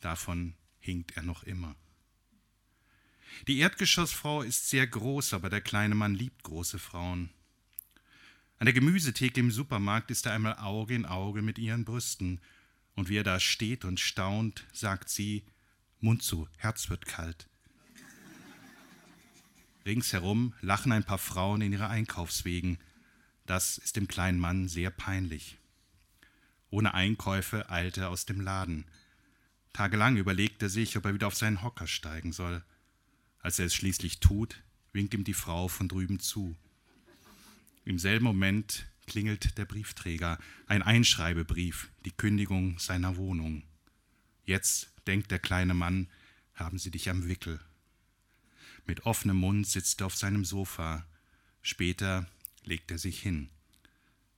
Davon 0.00 0.54
hinkt 0.78 1.16
er 1.16 1.22
noch 1.22 1.42
immer. 1.42 1.74
Die 3.48 3.58
Erdgeschossfrau 3.58 4.42
ist 4.42 4.70
sehr 4.70 4.86
groß, 4.86 5.34
aber 5.34 5.50
der 5.50 5.60
kleine 5.60 5.94
Mann 5.94 6.14
liebt 6.14 6.44
große 6.44 6.78
Frauen. 6.78 7.30
An 8.58 8.66
der 8.66 8.74
Gemüsetheke 8.74 9.40
im 9.40 9.50
Supermarkt 9.50 10.10
ist 10.12 10.26
er 10.26 10.32
einmal 10.32 10.58
Auge 10.58 10.94
in 10.94 11.06
Auge 11.06 11.42
mit 11.42 11.58
ihren 11.58 11.84
Brüsten, 11.84 12.40
und 12.94 13.08
wie 13.08 13.16
er 13.16 13.24
da 13.24 13.40
steht 13.40 13.84
und 13.84 13.98
staunt, 13.98 14.64
sagt 14.72 15.08
sie 15.08 15.44
Mund 15.98 16.22
zu, 16.22 16.48
Herz 16.58 16.90
wird 16.90 17.06
kalt. 17.06 17.48
Ringsherum 19.86 20.54
lachen 20.60 20.92
ein 20.92 21.04
paar 21.04 21.18
Frauen 21.18 21.60
in 21.60 21.72
ihre 21.72 21.88
Einkaufswegen. 21.88 22.78
Das 23.46 23.78
ist 23.78 23.96
dem 23.96 24.08
kleinen 24.08 24.38
Mann 24.38 24.68
sehr 24.68 24.90
peinlich. 24.90 25.58
Ohne 26.70 26.94
Einkäufe 26.94 27.70
eilte 27.70 28.02
er 28.02 28.10
aus 28.10 28.26
dem 28.26 28.40
Laden. 28.40 28.86
Tagelang 29.72 30.16
überlegt 30.16 30.62
er 30.62 30.70
sich, 30.70 30.96
ob 30.96 31.04
er 31.04 31.14
wieder 31.14 31.26
auf 31.26 31.34
seinen 31.34 31.62
Hocker 31.62 31.86
steigen 31.86 32.32
soll. 32.32 32.64
Als 33.40 33.58
er 33.58 33.66
es 33.66 33.74
schließlich 33.74 34.20
tut, 34.20 34.62
winkt 34.92 35.12
ihm 35.12 35.24
die 35.24 35.34
Frau 35.34 35.68
von 35.68 35.88
drüben 35.88 36.20
zu. 36.20 36.56
Im 37.84 37.98
selben 37.98 38.24
Moment 38.24 38.86
klingelt 39.06 39.58
der 39.58 39.66
Briefträger, 39.66 40.38
ein 40.66 40.82
Einschreibebrief, 40.82 41.90
die 42.06 42.12
Kündigung 42.12 42.78
seiner 42.78 43.16
Wohnung. 43.16 43.62
Jetzt, 44.46 44.90
denkt 45.06 45.30
der 45.30 45.38
kleine 45.38 45.74
Mann, 45.74 46.08
haben 46.54 46.78
sie 46.78 46.90
dich 46.90 47.10
am 47.10 47.28
Wickel. 47.28 47.60
Mit 48.86 49.06
offenem 49.06 49.38
Mund 49.38 49.66
sitzt 49.66 50.00
er 50.00 50.06
auf 50.06 50.16
seinem 50.16 50.44
Sofa. 50.44 51.06
Später 51.62 52.26
legt 52.64 52.90
er 52.90 52.98
sich 52.98 53.20
hin. 53.20 53.48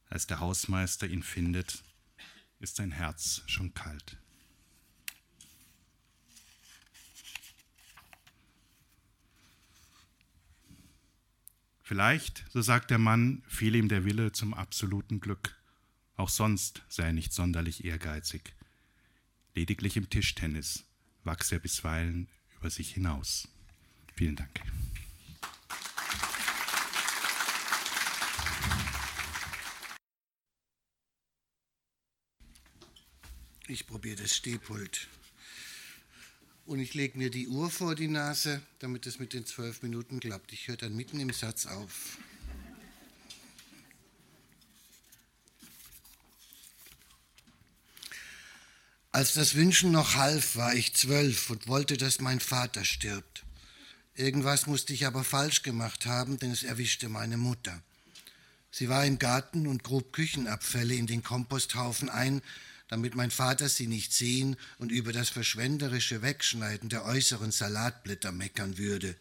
Als 0.08 0.26
der 0.26 0.40
Hausmeister 0.40 1.08
ihn 1.08 1.22
findet, 1.22 1.82
ist 2.60 2.76
sein 2.76 2.92
Herz 2.92 3.42
schon 3.46 3.74
kalt. 3.74 4.16
Vielleicht, 11.82 12.44
so 12.50 12.62
sagt 12.62 12.90
der 12.90 12.98
Mann, 12.98 13.44
fiel 13.46 13.76
ihm 13.76 13.88
der 13.88 14.04
Wille 14.04 14.32
zum 14.32 14.54
absoluten 14.54 15.20
Glück. 15.20 15.56
Auch 16.16 16.28
sonst 16.28 16.82
sei 16.88 17.04
er 17.04 17.12
nicht 17.12 17.32
sonderlich 17.32 17.84
ehrgeizig. 17.84 18.54
Lediglich 19.54 19.96
im 19.96 20.10
Tischtennis 20.10 20.84
wachse 21.22 21.56
er 21.56 21.60
bisweilen 21.60 22.28
über 22.56 22.70
sich 22.70 22.92
hinaus. 22.94 23.48
Vielen 24.16 24.34
Dank. 24.34 24.50
Ich 33.68 33.86
probiere 33.86 34.16
das 34.16 34.34
Stehpult. 34.34 35.08
Und 36.64 36.78
ich 36.78 36.94
lege 36.94 37.18
mir 37.18 37.30
die 37.30 37.46
Uhr 37.48 37.70
vor 37.70 37.94
die 37.94 38.08
Nase, 38.08 38.62
damit 38.78 39.06
es 39.06 39.18
mit 39.18 39.34
den 39.34 39.44
zwölf 39.44 39.82
Minuten 39.82 40.18
klappt. 40.18 40.52
Ich 40.52 40.66
höre 40.66 40.76
dann 40.76 40.96
mitten 40.96 41.20
im 41.20 41.32
Satz 41.32 41.66
auf. 41.66 42.18
Als 49.12 49.34
das 49.34 49.54
Wünschen 49.54 49.92
noch 49.92 50.14
half, 50.14 50.56
war 50.56 50.74
ich 50.74 50.94
zwölf 50.94 51.50
und 51.50 51.68
wollte, 51.68 51.96
dass 51.96 52.20
mein 52.20 52.40
Vater 52.40 52.84
stirbt. 52.84 53.45
Irgendwas 54.16 54.66
musste 54.66 54.94
ich 54.94 55.06
aber 55.06 55.24
falsch 55.24 55.62
gemacht 55.62 56.06
haben, 56.06 56.38
denn 56.38 56.50
es 56.50 56.62
erwischte 56.62 57.10
meine 57.10 57.36
Mutter. 57.36 57.82
Sie 58.70 58.88
war 58.88 59.04
im 59.04 59.18
Garten 59.18 59.66
und 59.66 59.84
grub 59.84 60.14
Küchenabfälle 60.14 60.94
in 60.94 61.06
den 61.06 61.22
Komposthaufen 61.22 62.08
ein, 62.08 62.40
damit 62.88 63.14
mein 63.14 63.30
Vater 63.30 63.68
sie 63.68 63.86
nicht 63.86 64.14
sehen 64.14 64.56
und 64.78 64.90
über 64.90 65.12
das 65.12 65.28
verschwenderische 65.28 66.22
Wegschneiden 66.22 66.88
der 66.88 67.04
äußeren 67.04 67.52
Salatblätter 67.52 68.32
meckern 68.32 68.78
würde. 68.78 69.16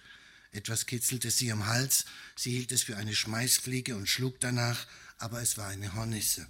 Etwas 0.54 0.86
kitzelte 0.86 1.30
sie 1.30 1.52
am 1.52 1.66
Hals, 1.66 2.06
sie 2.38 2.52
hielt 2.52 2.72
es 2.72 2.84
für 2.84 2.96
eine 2.96 3.16
Schmeißfliege 3.16 3.98
und 3.98 4.08
schlug 4.08 4.40
danach, 4.40 4.88
aber 5.18 5.42
es 5.42 5.58
war 5.58 5.68
eine 5.68 5.94
Hornisse. 5.94 6.48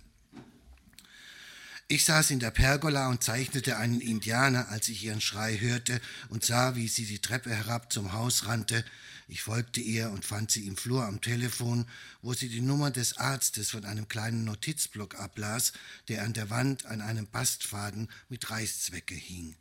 Ich 1.87 2.05
saß 2.05 2.31
in 2.31 2.39
der 2.39 2.49
Pergola 2.49 3.09
und 3.09 3.23
zeichnete 3.23 3.77
einen 3.77 4.01
Indianer, 4.01 4.69
als 4.69 4.89
ich 4.89 5.03
ihren 5.03 5.21
Schrei 5.21 5.59
hörte 5.59 6.01
und 6.29 6.43
sah, 6.43 6.75
wie 6.75 6.87
sie 6.87 7.05
die 7.05 7.19
Treppe 7.19 7.51
herab 7.51 7.93
zum 7.93 8.13
Haus 8.13 8.47
rannte. 8.47 8.83
Ich 9.27 9.43
folgte 9.43 9.81
ihr 9.81 10.09
und 10.09 10.25
fand 10.25 10.49
sie 10.49 10.65
im 10.65 10.77
Flur 10.77 11.05
am 11.05 11.21
Telefon, 11.21 11.85
wo 12.23 12.33
sie 12.33 12.49
die 12.49 12.61
Nummer 12.61 12.89
des 12.89 13.19
Arztes 13.19 13.69
von 13.69 13.85
einem 13.85 14.07
kleinen 14.07 14.45
Notizblock 14.45 15.19
ablas, 15.19 15.73
der 16.07 16.23
an 16.23 16.33
der 16.33 16.49
Wand 16.49 16.87
an 16.87 17.01
einem 17.01 17.27
Bastfaden 17.27 18.09
mit 18.29 18.49
Reißzwecke 18.49 19.13
hing. 19.13 19.55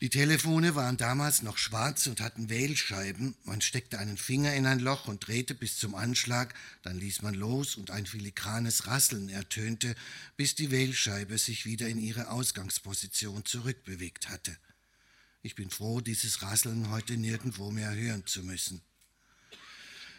Die 0.00 0.10
Telefone 0.10 0.74
waren 0.74 0.96
damals 0.96 1.42
noch 1.42 1.56
schwarz 1.56 2.06
und 2.08 2.20
hatten 2.20 2.50
Wählscheiben. 2.50 3.34
Man 3.44 3.60
steckte 3.60 3.98
einen 3.98 4.16
Finger 4.16 4.52
in 4.54 4.66
ein 4.66 4.80
Loch 4.80 5.06
und 5.06 5.26
drehte 5.26 5.54
bis 5.54 5.78
zum 5.78 5.94
Anschlag, 5.94 6.52
dann 6.82 6.98
ließ 6.98 7.22
man 7.22 7.34
los 7.34 7.76
und 7.76 7.90
ein 7.90 8.04
filigranes 8.04 8.86
Rasseln 8.86 9.28
ertönte, 9.28 9.94
bis 10.36 10.56
die 10.56 10.70
Wählscheibe 10.70 11.38
sich 11.38 11.64
wieder 11.64 11.88
in 11.88 11.98
ihre 11.98 12.30
Ausgangsposition 12.30 13.44
zurückbewegt 13.44 14.28
hatte. 14.28 14.56
Ich 15.42 15.54
bin 15.54 15.70
froh, 15.70 16.00
dieses 16.00 16.42
Rasseln 16.42 16.90
heute 16.90 17.16
nirgendwo 17.16 17.70
mehr 17.70 17.94
hören 17.94 18.26
zu 18.26 18.42
müssen. 18.42 18.82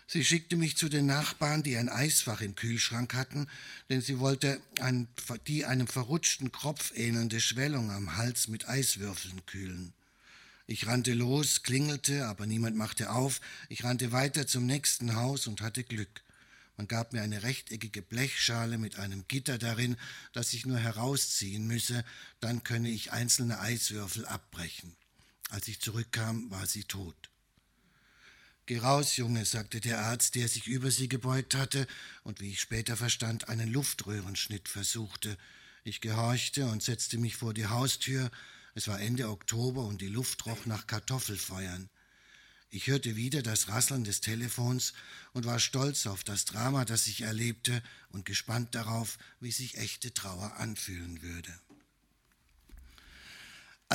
Sie 0.07 0.23
schickte 0.23 0.55
mich 0.55 0.77
zu 0.77 0.87
den 0.87 1.07
Nachbarn, 1.07 1.63
die 1.63 1.77
ein 1.77 1.89
Eisfach 1.89 2.41
im 2.41 2.55
Kühlschrank 2.55 3.15
hatten, 3.15 3.47
denn 3.89 4.01
sie 4.01 4.19
wollte 4.19 4.61
ein, 4.79 5.07
die 5.47 5.65
einem 5.65 5.87
verrutschten 5.87 6.51
Kropf 6.51 6.91
ähnelnde 6.95 7.41
Schwellung 7.41 7.89
am 7.89 8.15
Hals 8.15 8.47
mit 8.47 8.69
Eiswürfeln 8.69 9.45
kühlen. 9.47 9.93
Ich 10.67 10.87
rannte 10.87 11.13
los, 11.13 11.63
klingelte, 11.63 12.27
aber 12.27 12.45
niemand 12.45 12.75
machte 12.75 13.11
auf. 13.11 13.41
Ich 13.69 13.83
rannte 13.83 14.11
weiter 14.11 14.45
zum 14.47 14.65
nächsten 14.65 15.15
Haus 15.15 15.47
und 15.47 15.61
hatte 15.61 15.83
Glück. 15.83 16.21
Man 16.77 16.87
gab 16.87 17.13
mir 17.13 17.21
eine 17.21 17.43
rechteckige 17.43 18.01
Blechschale 18.01 18.77
mit 18.77 18.99
einem 18.99 19.27
Gitter 19.27 19.57
darin, 19.57 19.95
das 20.33 20.53
ich 20.53 20.65
nur 20.65 20.77
herausziehen 20.77 21.65
müsse, 21.67 22.03
dann 22.41 22.63
könne 22.63 22.89
ich 22.89 23.11
einzelne 23.11 23.59
Eiswürfel 23.59 24.25
abbrechen. 24.25 24.95
Als 25.49 25.67
ich 25.67 25.79
zurückkam, 25.79 26.49
war 26.51 26.65
sie 26.67 26.83
tot. 26.83 27.29
Geh 28.67 28.79
raus, 28.79 29.15
Junge, 29.17 29.45
sagte 29.45 29.79
der 29.79 29.99
Arzt, 29.99 30.33
der 30.33 30.47
sich 30.47 30.65
über 30.65 30.89
sie 30.89 31.07
gebeugt 31.07 31.53
hatte 31.53 31.85
und, 32.23 32.41
wie 32.41 32.49
ich 32.49 32.61
später 32.61 32.97
verstand, 32.97 33.47
einen 33.47 33.71
Luftröhrenschnitt 33.71 34.67
versuchte. 34.67 35.37
Ich 35.83 36.01
gehorchte 36.01 36.65
und 36.65 36.81
setzte 36.81 37.19
mich 37.19 37.35
vor 37.35 37.53
die 37.53 37.67
Haustür. 37.67 38.31
Es 38.73 38.87
war 38.87 38.99
Ende 38.99 39.29
Oktober 39.29 39.83
und 39.83 40.01
die 40.01 40.07
Luft 40.07 40.47
roch 40.47 40.65
nach 40.65 40.87
Kartoffelfeuern. 40.87 41.89
Ich 42.71 42.87
hörte 42.87 43.15
wieder 43.15 43.43
das 43.43 43.69
Rasseln 43.69 44.03
des 44.03 44.19
Telefons 44.19 44.93
und 45.33 45.45
war 45.45 45.59
stolz 45.59 46.07
auf 46.07 46.23
das 46.23 46.45
Drama, 46.45 46.85
das 46.85 47.05
ich 47.05 47.21
erlebte 47.21 47.83
und 48.09 48.25
gespannt 48.25 48.73
darauf, 48.73 49.19
wie 49.39 49.51
sich 49.51 49.77
echte 49.77 50.11
Trauer 50.11 50.55
anfühlen 50.57 51.21
würde. 51.21 51.53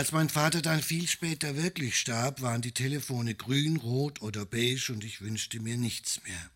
Als 0.00 0.12
mein 0.12 0.30
Vater 0.30 0.62
dann 0.62 0.80
viel 0.80 1.06
später 1.06 1.56
wirklich 1.56 1.98
starb, 1.98 2.40
waren 2.40 2.62
die 2.62 2.72
Telefone 2.72 3.34
grün, 3.34 3.76
rot 3.76 4.22
oder 4.22 4.46
beige 4.46 4.94
und 4.94 5.04
ich 5.04 5.20
wünschte 5.20 5.60
mir 5.60 5.76
nichts 5.76 6.22
mehr. 6.24 6.50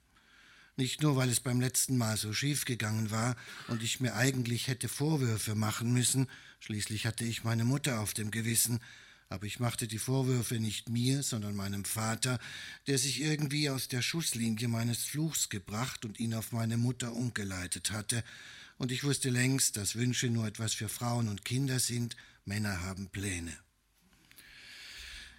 Nicht 0.79 1.03
nur, 1.03 1.17
weil 1.17 1.29
es 1.29 1.41
beim 1.41 1.61
letzten 1.61 1.99
Mal 1.99 2.17
so 2.17 2.33
schief 2.33 2.65
gegangen 2.65 3.11
war 3.11 3.37
und 3.69 3.83
ich 3.83 4.01
mir 4.01 4.15
eigentlich 4.15 4.69
hätte 4.69 4.89
Vorwürfe 4.89 5.55
machen 5.55 5.93
müssen, 5.93 6.31
schließlich 6.59 7.05
hatte 7.05 7.27
ich 7.27 7.45
meine 7.45 7.67
Mutter 7.67 8.01
auf 8.01 8.15
dem 8.15 8.31
Gewissen, 8.31 8.81
aber 9.29 9.45
ich 9.45 9.61
machte 9.61 9.89
die 9.89 9.99
Vorwürfe 9.99 10.55
nicht 10.55 10.89
mir, 10.89 11.23
sondern 11.23 11.55
meinem 11.55 11.85
Vater, 11.85 12.39
der 12.87 12.97
sich 12.97 13.21
irgendwie 13.21 13.69
aus 13.69 13.89
der 13.89 14.01
Schusslinie 14.01 14.69
meines 14.69 15.05
Fluchs 15.05 15.51
gebracht 15.51 16.07
und 16.07 16.19
ihn 16.19 16.33
auf 16.33 16.53
meine 16.53 16.79
Mutter 16.79 17.13
umgeleitet 17.13 17.91
hatte, 17.91 18.25
und 18.77 18.91
ich 18.91 19.05
wusste 19.05 19.31
längst, 19.31 19.77
dass 19.77 19.95
Wünsche 19.95 20.29
nur 20.31 20.49
etwas 20.49 20.75
für 20.75 20.89
Frauen 20.89 21.29
und 21.29 21.45
Kinder 21.45 21.79
sind 21.79 22.17
Männer 22.45 22.83
haben 22.83 23.09
Pläne. 23.09 23.57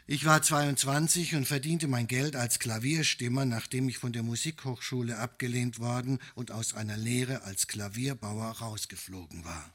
Ich 0.07 0.25
war 0.25 0.41
22 0.41 1.33
und 1.35 1.47
verdiente 1.47 1.87
mein 1.87 2.05
Geld 2.05 2.35
als 2.35 2.59
Klavierstimmer, 2.59 3.45
nachdem 3.45 3.89
ich 3.89 3.97
von 3.97 4.13
der 4.13 4.21
Musikhochschule 4.21 5.17
abgelehnt 5.17 5.79
worden 5.79 6.19
und 6.35 6.51
aus 6.51 6.75
einer 6.75 6.95
Lehre 6.95 7.41
als 7.41 7.65
Klavierbauer 7.65 8.51
rausgeflogen 8.51 9.45
war. 9.45 9.73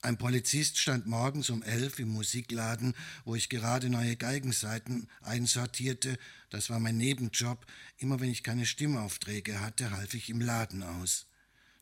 Ein 0.00 0.18
Polizist 0.18 0.78
stand 0.78 1.06
morgens 1.06 1.48
um 1.50 1.62
elf 1.62 2.00
im 2.00 2.08
Musikladen, 2.08 2.94
wo 3.24 3.36
ich 3.36 3.48
gerade 3.48 3.88
neue 3.88 4.16
Geigenseiten 4.16 5.08
einsortierte. 5.20 6.18
Das 6.50 6.70
war 6.70 6.80
mein 6.80 6.96
Nebenjob. 6.96 7.66
Immer 7.98 8.18
wenn 8.20 8.30
ich 8.30 8.42
keine 8.42 8.66
Stimmaufträge 8.66 9.60
hatte, 9.60 9.92
half 9.92 10.14
ich 10.14 10.28
im 10.28 10.40
Laden 10.40 10.82
aus. 10.82 11.26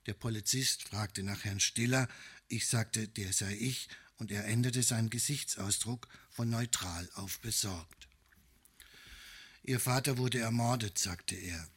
Der 0.07 0.14
Polizist 0.14 0.83
fragte 0.88 1.23
nach 1.23 1.44
Herrn 1.44 1.61
Stiller. 1.61 2.09
Ich 2.49 2.66
sagte, 2.66 3.09
der 3.09 3.33
sei 3.33 3.55
ich 3.55 3.88
und 4.20 4.30
er 4.30 4.44
änderte 4.44 4.83
seinen 4.83 5.11
Gesichtsausdruck 5.11 6.06
von 6.30 6.48
neutral 6.48 7.09
auf 7.14 7.40
besorgt. 7.40 8.09
Ihr 9.64 9.80
Vater 9.80 10.18
wurde 10.18 10.38
ermordet, 10.38 10.98
sagte 10.98 11.35
er. 11.35 11.68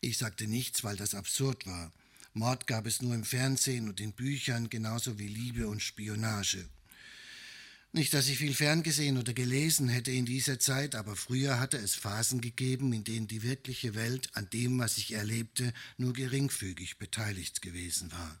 Ich 0.00 0.18
sagte 0.18 0.46
nichts, 0.46 0.82
weil 0.82 0.96
das 0.96 1.14
absurd 1.14 1.66
war. 1.66 1.92
Mord 2.32 2.66
gab 2.66 2.86
es 2.86 3.00
nur 3.00 3.14
im 3.14 3.24
Fernsehen 3.24 3.88
und 3.88 4.00
in 4.00 4.12
Büchern, 4.12 4.68
genauso 4.68 5.18
wie 5.18 5.28
Liebe 5.28 5.68
und 5.68 5.82
Spionage. 5.82 6.68
Nicht, 7.92 8.12
dass 8.12 8.28
ich 8.28 8.38
viel 8.38 8.54
ferngesehen 8.54 9.16
oder 9.16 9.32
gelesen 9.32 9.88
hätte 9.88 10.10
in 10.10 10.26
dieser 10.26 10.58
Zeit, 10.58 10.94
aber 10.94 11.16
früher 11.16 11.58
hatte 11.58 11.78
es 11.78 11.94
Phasen 11.94 12.42
gegeben, 12.42 12.92
in 12.92 13.04
denen 13.04 13.26
die 13.26 13.42
wirkliche 13.42 13.94
Welt 13.94 14.28
an 14.34 14.50
dem, 14.50 14.78
was 14.78 14.98
ich 14.98 15.12
erlebte, 15.12 15.72
nur 15.96 16.12
geringfügig 16.12 16.98
beteiligt 16.98 17.62
gewesen 17.62 18.12
war. 18.12 18.38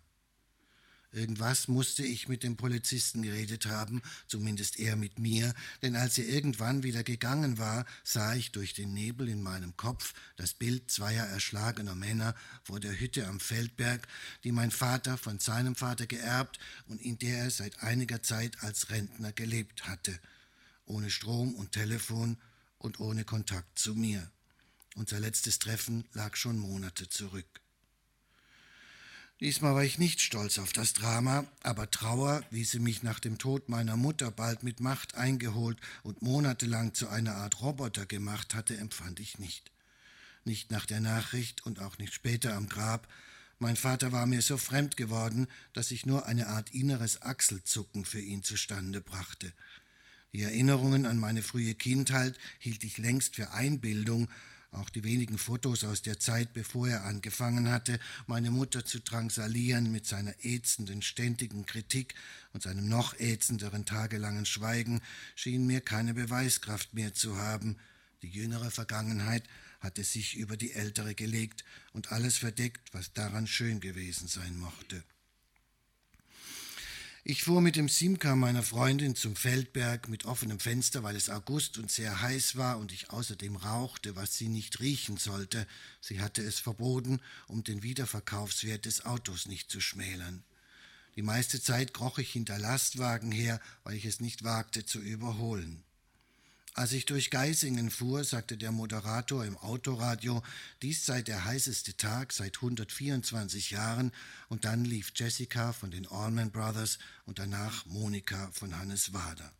Irgendwas 1.12 1.68
musste 1.68 2.04
ich 2.04 2.28
mit 2.28 2.42
dem 2.42 2.56
Polizisten 2.56 3.22
geredet 3.22 3.66
haben, 3.66 4.02
zumindest 4.26 4.78
er 4.78 4.96
mit 4.96 5.18
mir, 5.18 5.54
denn 5.82 5.96
als 5.96 6.18
er 6.18 6.28
irgendwann 6.28 6.82
wieder 6.82 7.04
gegangen 7.04 7.58
war, 7.58 7.86
sah 8.04 8.34
ich 8.34 8.52
durch 8.52 8.74
den 8.74 8.92
Nebel 8.92 9.28
in 9.28 9.42
meinem 9.42 9.76
Kopf 9.76 10.14
das 10.36 10.52
Bild 10.52 10.90
zweier 10.90 11.24
erschlagener 11.26 11.94
Männer 11.94 12.34
vor 12.62 12.80
der 12.80 12.98
Hütte 12.98 13.26
am 13.26 13.40
Feldberg, 13.40 14.06
die 14.44 14.52
mein 14.52 14.70
Vater 14.70 15.16
von 15.16 15.38
seinem 15.38 15.74
Vater 15.74 16.06
geerbt 16.06 16.58
und 16.88 17.00
in 17.00 17.18
der 17.18 17.38
er 17.38 17.50
seit 17.50 17.82
einiger 17.82 18.22
Zeit 18.22 18.62
als 18.62 18.90
Rentner 18.90 19.32
gelebt 19.32 19.86
hatte, 19.86 20.18
ohne 20.84 21.10
Strom 21.10 21.54
und 21.54 21.72
Telefon 21.72 22.36
und 22.78 23.00
ohne 23.00 23.24
Kontakt 23.24 23.78
zu 23.78 23.94
mir. 23.94 24.30
Unser 24.96 25.20
letztes 25.20 25.58
Treffen 25.58 26.04
lag 26.12 26.36
schon 26.36 26.58
Monate 26.58 27.08
zurück. 27.08 27.65
Diesmal 29.40 29.74
war 29.74 29.84
ich 29.84 29.98
nicht 29.98 30.22
stolz 30.22 30.58
auf 30.58 30.72
das 30.72 30.94
Drama, 30.94 31.44
aber 31.62 31.90
Trauer, 31.90 32.42
wie 32.50 32.64
sie 32.64 32.78
mich 32.78 33.02
nach 33.02 33.20
dem 33.20 33.36
Tod 33.36 33.68
meiner 33.68 33.98
Mutter 33.98 34.30
bald 34.30 34.62
mit 34.62 34.80
Macht 34.80 35.14
eingeholt 35.14 35.78
und 36.02 36.22
monatelang 36.22 36.94
zu 36.94 37.08
einer 37.08 37.34
Art 37.34 37.60
Roboter 37.60 38.06
gemacht 38.06 38.54
hatte, 38.54 38.78
empfand 38.78 39.20
ich 39.20 39.38
nicht. 39.38 39.70
Nicht 40.44 40.70
nach 40.70 40.86
der 40.86 41.00
Nachricht 41.00 41.66
und 41.66 41.80
auch 41.80 41.98
nicht 41.98 42.14
später 42.14 42.54
am 42.54 42.66
Grab. 42.66 43.08
Mein 43.58 43.76
Vater 43.76 44.10
war 44.10 44.24
mir 44.24 44.40
so 44.40 44.56
fremd 44.56 44.96
geworden, 44.96 45.48
dass 45.74 45.90
ich 45.90 46.06
nur 46.06 46.24
eine 46.24 46.46
Art 46.46 46.70
inneres 46.72 47.20
Achselzucken 47.20 48.06
für 48.06 48.20
ihn 48.20 48.42
zustande 48.42 49.02
brachte. 49.02 49.52
Die 50.32 50.42
Erinnerungen 50.42 51.04
an 51.04 51.18
meine 51.18 51.42
frühe 51.42 51.74
Kindheit 51.74 52.38
hielt 52.58 52.84
ich 52.84 52.96
längst 52.96 53.36
für 53.36 53.50
Einbildung, 53.50 54.28
Auch 54.72 54.90
die 54.90 55.04
wenigen 55.04 55.38
Fotos 55.38 55.84
aus 55.84 56.02
der 56.02 56.18
Zeit, 56.18 56.52
bevor 56.52 56.88
er 56.88 57.04
angefangen 57.04 57.70
hatte, 57.70 57.98
meine 58.26 58.50
Mutter 58.50 58.84
zu 58.84 59.00
drangsalieren 59.00 59.90
mit 59.90 60.06
seiner 60.06 60.34
ätzenden, 60.44 61.02
ständigen 61.02 61.66
Kritik 61.66 62.14
und 62.52 62.62
seinem 62.62 62.88
noch 62.88 63.14
ätzenderen 63.18 63.84
tagelangen 63.86 64.46
Schweigen, 64.46 65.00
schienen 65.34 65.66
mir 65.66 65.80
keine 65.80 66.14
Beweiskraft 66.14 66.94
mehr 66.94 67.14
zu 67.14 67.36
haben. 67.36 67.76
Die 68.22 68.28
jüngere 68.28 68.70
Vergangenheit 68.70 69.44
hatte 69.80 70.04
sich 70.04 70.36
über 70.36 70.56
die 70.56 70.72
ältere 70.72 71.14
gelegt 71.14 71.64
und 71.92 72.12
alles 72.12 72.36
verdeckt, 72.38 72.92
was 72.92 73.12
daran 73.12 73.46
schön 73.46 73.80
gewesen 73.80 74.28
sein 74.28 74.58
mochte. 74.58 75.04
Ich 77.28 77.42
fuhr 77.42 77.60
mit 77.60 77.74
dem 77.74 77.88
Simca 77.88 78.36
meiner 78.36 78.62
Freundin 78.62 79.16
zum 79.16 79.34
Feldberg 79.34 80.08
mit 80.08 80.26
offenem 80.26 80.60
Fenster, 80.60 81.02
weil 81.02 81.16
es 81.16 81.28
August 81.28 81.76
und 81.76 81.90
sehr 81.90 82.20
heiß 82.20 82.54
war 82.54 82.78
und 82.78 82.92
ich 82.92 83.10
außerdem 83.10 83.56
rauchte, 83.56 84.14
was 84.14 84.38
sie 84.38 84.46
nicht 84.46 84.78
riechen 84.78 85.16
sollte. 85.16 85.66
Sie 86.00 86.20
hatte 86.20 86.40
es 86.40 86.60
verboten, 86.60 87.20
um 87.48 87.64
den 87.64 87.82
Wiederverkaufswert 87.82 88.84
des 88.84 89.04
Autos 89.06 89.46
nicht 89.46 89.72
zu 89.72 89.80
schmälern. 89.80 90.44
Die 91.16 91.22
meiste 91.22 91.60
Zeit 91.60 91.92
kroch 91.92 92.18
ich 92.18 92.30
hinter 92.30 92.60
Lastwagen 92.60 93.32
her, 93.32 93.60
weil 93.82 93.96
ich 93.96 94.04
es 94.04 94.20
nicht 94.20 94.44
wagte 94.44 94.84
zu 94.84 95.00
überholen. 95.00 95.82
Als 96.76 96.92
ich 96.92 97.06
durch 97.06 97.30
Geisingen 97.30 97.90
fuhr, 97.90 98.22
sagte 98.22 98.58
der 98.58 98.70
Moderator 98.70 99.46
im 99.46 99.56
Autoradio, 99.56 100.42
dies 100.82 101.06
sei 101.06 101.22
der 101.22 101.46
heißeste 101.46 101.96
Tag 101.96 102.34
seit 102.34 102.56
124 102.56 103.70
Jahren, 103.70 104.12
und 104.50 104.66
dann 104.66 104.84
lief 104.84 105.10
Jessica 105.14 105.72
von 105.72 105.90
den 105.90 106.06
Allman 106.06 106.50
Brothers 106.50 106.98
und 107.24 107.38
danach 107.38 107.86
Monika 107.86 108.50
von 108.52 108.76
Hannes 108.78 109.14
Wader. 109.14 109.50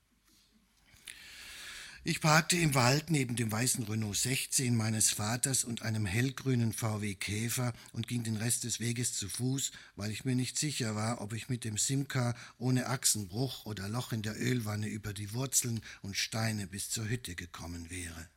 Ich 2.08 2.20
parkte 2.20 2.56
im 2.56 2.76
Wald 2.76 3.10
neben 3.10 3.34
dem 3.34 3.50
weißen 3.50 3.82
Renault 3.82 4.16
16 4.16 4.76
meines 4.76 5.10
Vaters 5.10 5.64
und 5.64 5.82
einem 5.82 6.06
hellgrünen 6.06 6.72
VW 6.72 7.16
Käfer 7.16 7.72
und 7.90 8.06
ging 8.06 8.22
den 8.22 8.36
Rest 8.36 8.62
des 8.62 8.78
Weges 8.78 9.14
zu 9.14 9.28
Fuß, 9.28 9.72
weil 9.96 10.12
ich 10.12 10.24
mir 10.24 10.36
nicht 10.36 10.56
sicher 10.56 10.94
war, 10.94 11.20
ob 11.20 11.32
ich 11.32 11.48
mit 11.48 11.64
dem 11.64 11.76
Simca 11.76 12.36
ohne 12.58 12.86
Achsenbruch 12.86 13.66
oder 13.66 13.88
Loch 13.88 14.12
in 14.12 14.22
der 14.22 14.40
Ölwanne 14.40 14.86
über 14.86 15.12
die 15.12 15.34
Wurzeln 15.34 15.80
und 16.00 16.16
Steine 16.16 16.68
bis 16.68 16.90
zur 16.90 17.08
Hütte 17.08 17.34
gekommen 17.34 17.90
wäre. 17.90 18.28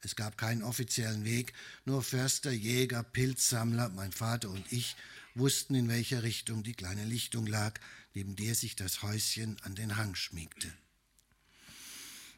Es 0.00 0.16
gab 0.16 0.36
keinen 0.36 0.64
offiziellen 0.64 1.24
Weg, 1.24 1.52
nur 1.84 2.02
Förster, 2.02 2.50
Jäger, 2.50 3.04
Pilzsammler, 3.04 3.90
mein 3.90 4.10
Vater 4.10 4.50
und 4.50 4.72
ich 4.72 4.96
wussten, 5.36 5.76
in 5.76 5.88
welcher 5.88 6.24
Richtung 6.24 6.64
die 6.64 6.74
kleine 6.74 7.04
Lichtung 7.04 7.46
lag, 7.46 7.78
neben 8.14 8.34
der 8.34 8.56
sich 8.56 8.74
das 8.74 9.02
Häuschen 9.04 9.56
an 9.62 9.76
den 9.76 9.96
Hang 9.96 10.16
schmiegte. 10.16 10.72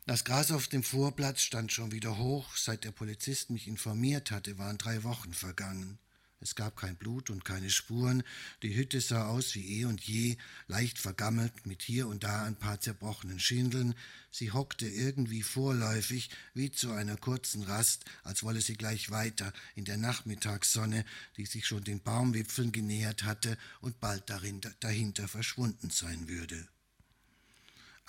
Das 0.07 0.25
Gras 0.25 0.51
auf 0.51 0.67
dem 0.67 0.83
Vorplatz 0.83 1.43
stand 1.43 1.73
schon 1.73 1.93
wieder 1.93 2.17
hoch. 2.19 2.57
Seit 2.57 2.85
der 2.85 2.91
Polizist 2.91 3.51
mich 3.51 3.69
informiert 3.69 4.31
hatte, 4.31 4.59
waren 4.59 4.79
drei 4.79 5.05
Wochen 5.05 5.35
vergangen. 5.35 5.99
Es 6.43 6.55
gab 6.55 6.75
kein 6.75 6.97
Blut 6.97 7.29
und 7.29 7.45
keine 7.45 7.69
Spuren. 7.69 8.23
Die 8.63 8.75
Hütte 8.75 9.01
sah 9.03 9.29
aus 9.29 9.55
wie 9.55 9.81
eh 9.81 9.85
und 9.85 10.01
je, 10.01 10.39
leicht 10.69 10.99
vergammelt, 10.99 11.67
mit 11.67 11.83
hier 11.83 12.09
und 12.09 12.25
da 12.25 12.45
ein 12.45 12.57
paar 12.57 12.81
zerbrochenen 12.81 13.39
Schindeln. 13.39 13.95
Sie 14.31 14.51
hockte 14.51 14.89
irgendwie 14.89 15.43
vorläufig, 15.43 16.31
wie 16.55 16.71
zu 16.71 16.93
einer 16.93 17.19
kurzen 17.19 17.63
Rast, 17.63 18.07
als 18.25 18.43
wolle 18.43 18.63
sie 18.63 18.75
gleich 18.75 19.11
weiter 19.11 19.53
in 19.75 19.85
der 19.85 19.99
Nachmittagssonne, 19.99 21.05
die 21.37 21.45
sich 21.45 21.67
schon 21.67 21.85
den 21.85 22.01
Baumwipfeln 22.01 22.73
genähert 22.73 23.25
hatte 23.25 23.59
und 23.83 24.01
bald 24.01 24.31
darin, 24.31 24.63
dahinter 24.81 25.29
verschwunden 25.29 25.91
sein 25.91 26.27
würde. 26.27 26.67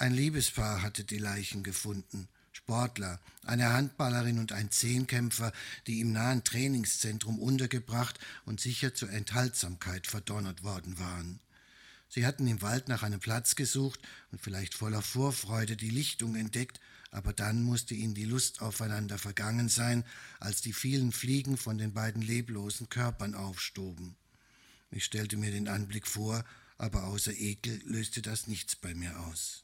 Ein 0.02 0.16
Liebespaar 0.16 0.82
hatte 0.82 1.04
die 1.04 1.20
Leichen 1.20 1.62
gefunden. 1.62 2.28
Sportler, 2.54 3.20
eine 3.46 3.72
Handballerin 3.72 4.40
und 4.40 4.52
ein 4.52 4.72
Zehnkämpfer, 4.72 5.54
die 5.86 6.00
im 6.00 6.12
nahen 6.12 6.44
Trainingszentrum 6.44 7.38
untergebracht 7.38 8.20
und 8.46 8.60
sicher 8.60 8.96
zur 8.96 9.12
Enthaltsamkeit 9.12 10.08
verdonnert 10.08 10.64
worden 10.64 10.98
waren. 10.98 11.40
Sie 12.10 12.26
hatten 12.26 12.48
im 12.48 12.64
Wald 12.64 12.88
nach 12.88 13.04
einem 13.04 13.20
Platz 13.20 13.56
gesucht 13.56 14.00
und 14.32 14.42
vielleicht 14.42 14.74
voller 14.74 15.04
Vorfreude 15.04 15.78
die 15.78 15.92
Lichtung 15.92 16.36
entdeckt, 16.36 16.80
aber 17.12 17.32
dann 17.32 17.62
musste 17.62 17.94
ihnen 17.94 18.16
die 18.16 18.26
Lust 18.26 18.64
aufeinander 18.64 19.20
vergangen 19.20 19.70
sein, 19.70 20.04
als 20.40 20.62
die 20.62 20.74
vielen 20.74 21.12
Fliegen 21.12 21.58
von 21.58 21.78
den 21.78 21.94
beiden 21.94 22.24
leblosen 22.24 22.90
Körpern 22.90 23.36
aufstoben. 23.36 24.16
Ich 24.90 25.06
stellte 25.06 25.38
mir 25.38 25.52
den 25.52 25.68
Anblick 25.68 26.08
vor, 26.08 26.44
aber 26.80 27.04
außer 27.04 27.34
Ekel 27.34 27.80
löste 27.86 28.24
das 28.24 28.48
nichts 28.48 28.76
bei 28.76 28.96
mir 28.96 29.20
aus. 29.20 29.64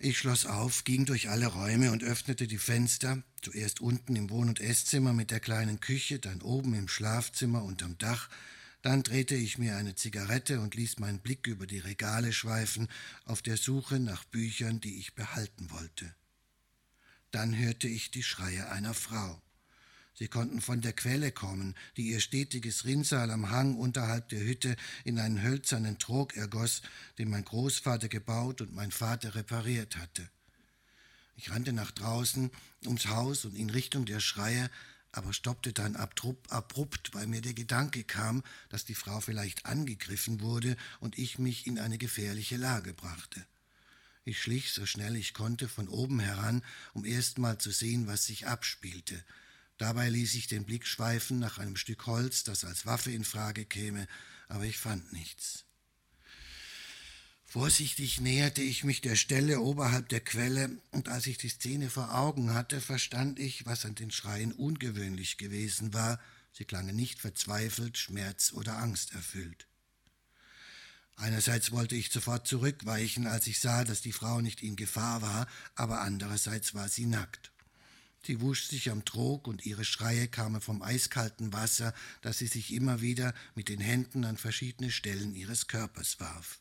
Ich 0.00 0.18
schloss 0.18 0.46
auf, 0.46 0.84
ging 0.84 1.06
durch 1.06 1.28
alle 1.28 1.48
Räume 1.48 1.90
und 1.90 2.04
öffnete 2.04 2.46
die 2.46 2.58
Fenster, 2.58 3.20
zuerst 3.42 3.80
unten 3.80 4.14
im 4.14 4.30
Wohn- 4.30 4.48
und 4.48 4.60
Esszimmer 4.60 5.12
mit 5.12 5.32
der 5.32 5.40
kleinen 5.40 5.80
Küche, 5.80 6.20
dann 6.20 6.40
oben 6.40 6.74
im 6.74 6.86
Schlafzimmer 6.86 7.64
unterm 7.64 7.98
Dach, 7.98 8.28
dann 8.82 9.02
drehte 9.02 9.34
ich 9.34 9.58
mir 9.58 9.76
eine 9.76 9.96
Zigarette 9.96 10.60
und 10.60 10.76
ließ 10.76 11.00
meinen 11.00 11.18
Blick 11.18 11.48
über 11.48 11.66
die 11.66 11.80
Regale 11.80 12.32
schweifen, 12.32 12.86
auf 13.24 13.42
der 13.42 13.56
Suche 13.56 13.98
nach 13.98 14.24
Büchern, 14.24 14.80
die 14.80 15.00
ich 15.00 15.16
behalten 15.16 15.68
wollte. 15.72 16.14
Dann 17.32 17.58
hörte 17.58 17.88
ich 17.88 18.12
die 18.12 18.22
Schreie 18.22 18.70
einer 18.70 18.94
Frau. 18.94 19.42
Sie 20.18 20.26
konnten 20.26 20.60
von 20.60 20.80
der 20.80 20.94
Quelle 20.94 21.30
kommen, 21.30 21.76
die 21.96 22.08
ihr 22.08 22.18
stetiges 22.18 22.84
Rinnsal 22.84 23.30
am 23.30 23.50
Hang 23.50 23.76
unterhalb 23.76 24.28
der 24.30 24.40
Hütte 24.40 24.74
in 25.04 25.20
einen 25.20 25.44
hölzernen 25.44 26.00
Trog 26.00 26.36
ergoss, 26.36 26.82
den 27.18 27.30
mein 27.30 27.44
Großvater 27.44 28.08
gebaut 28.08 28.60
und 28.60 28.74
mein 28.74 28.90
Vater 28.90 29.36
repariert 29.36 29.96
hatte. 29.96 30.28
Ich 31.36 31.52
rannte 31.52 31.72
nach 31.72 31.92
draußen, 31.92 32.50
ums 32.84 33.06
Haus 33.06 33.44
und 33.44 33.54
in 33.54 33.70
Richtung 33.70 34.06
der 34.06 34.18
Schreie, 34.18 34.70
aber 35.12 35.32
stoppte 35.32 35.72
dann 35.72 35.94
abrupt, 35.94 37.14
weil 37.14 37.28
mir 37.28 37.40
der 37.40 37.54
Gedanke 37.54 38.02
kam, 38.02 38.42
dass 38.70 38.84
die 38.84 38.96
Frau 38.96 39.20
vielleicht 39.20 39.66
angegriffen 39.66 40.40
wurde 40.40 40.76
und 40.98 41.16
ich 41.16 41.38
mich 41.38 41.64
in 41.68 41.78
eine 41.78 41.96
gefährliche 41.96 42.56
Lage 42.56 42.92
brachte. 42.92 43.46
Ich 44.24 44.42
schlich 44.42 44.72
so 44.72 44.84
schnell 44.84 45.14
ich 45.14 45.32
konnte 45.32 45.68
von 45.68 45.86
oben 45.86 46.18
heran, 46.18 46.64
um 46.92 47.04
erst 47.04 47.38
mal 47.38 47.58
zu 47.58 47.70
sehen, 47.70 48.08
was 48.08 48.26
sich 48.26 48.48
abspielte. 48.48 49.24
Dabei 49.78 50.08
ließ 50.08 50.34
ich 50.34 50.48
den 50.48 50.64
Blick 50.64 50.86
schweifen 50.86 51.38
nach 51.38 51.58
einem 51.58 51.76
Stück 51.76 52.06
Holz, 52.06 52.42
das 52.42 52.64
als 52.64 52.84
Waffe 52.84 53.12
in 53.12 53.24
Frage 53.24 53.64
käme, 53.64 54.08
aber 54.48 54.64
ich 54.64 54.76
fand 54.76 55.12
nichts. 55.12 55.64
Vorsichtig 57.44 58.20
näherte 58.20 58.60
ich 58.60 58.84
mich 58.84 59.00
der 59.00 59.16
Stelle 59.16 59.60
oberhalb 59.60 60.08
der 60.10 60.20
Quelle, 60.20 60.82
und 60.90 61.08
als 61.08 61.26
ich 61.26 61.38
die 61.38 61.48
Szene 61.48 61.88
vor 61.88 62.14
Augen 62.14 62.52
hatte, 62.52 62.80
verstand 62.80 63.38
ich, 63.38 63.64
was 63.64 63.86
an 63.86 63.94
den 63.94 64.10
Schreien 64.10 64.52
ungewöhnlich 64.52 65.38
gewesen 65.38 65.94
war. 65.94 66.20
Sie 66.52 66.66
klangen 66.66 66.94
nicht 66.94 67.20
verzweifelt, 67.20 67.96
schmerz- 67.96 68.52
oder 68.52 68.76
angsterfüllt. 68.76 69.66
Einerseits 71.16 71.70
wollte 71.70 71.94
ich 71.94 72.10
sofort 72.10 72.46
zurückweichen, 72.46 73.26
als 73.26 73.46
ich 73.46 73.60
sah, 73.60 73.84
dass 73.84 74.02
die 74.02 74.12
Frau 74.12 74.40
nicht 74.40 74.62
in 74.62 74.76
Gefahr 74.76 75.22
war, 75.22 75.46
aber 75.74 76.00
andererseits 76.00 76.74
war 76.74 76.88
sie 76.88 77.06
nackt. 77.06 77.50
Sie 78.24 78.40
wusch 78.40 78.66
sich 78.66 78.90
am 78.90 79.04
Trog 79.04 79.46
und 79.46 79.64
ihre 79.64 79.84
Schreie 79.84 80.28
kamen 80.28 80.60
vom 80.60 80.82
eiskalten 80.82 81.52
Wasser, 81.52 81.94
das 82.20 82.38
sie 82.38 82.46
sich 82.46 82.72
immer 82.72 83.00
wieder 83.00 83.34
mit 83.54 83.68
den 83.68 83.80
Händen 83.80 84.24
an 84.24 84.36
verschiedene 84.36 84.90
Stellen 84.90 85.34
ihres 85.34 85.66
Körpers 85.66 86.20
warf. 86.20 86.60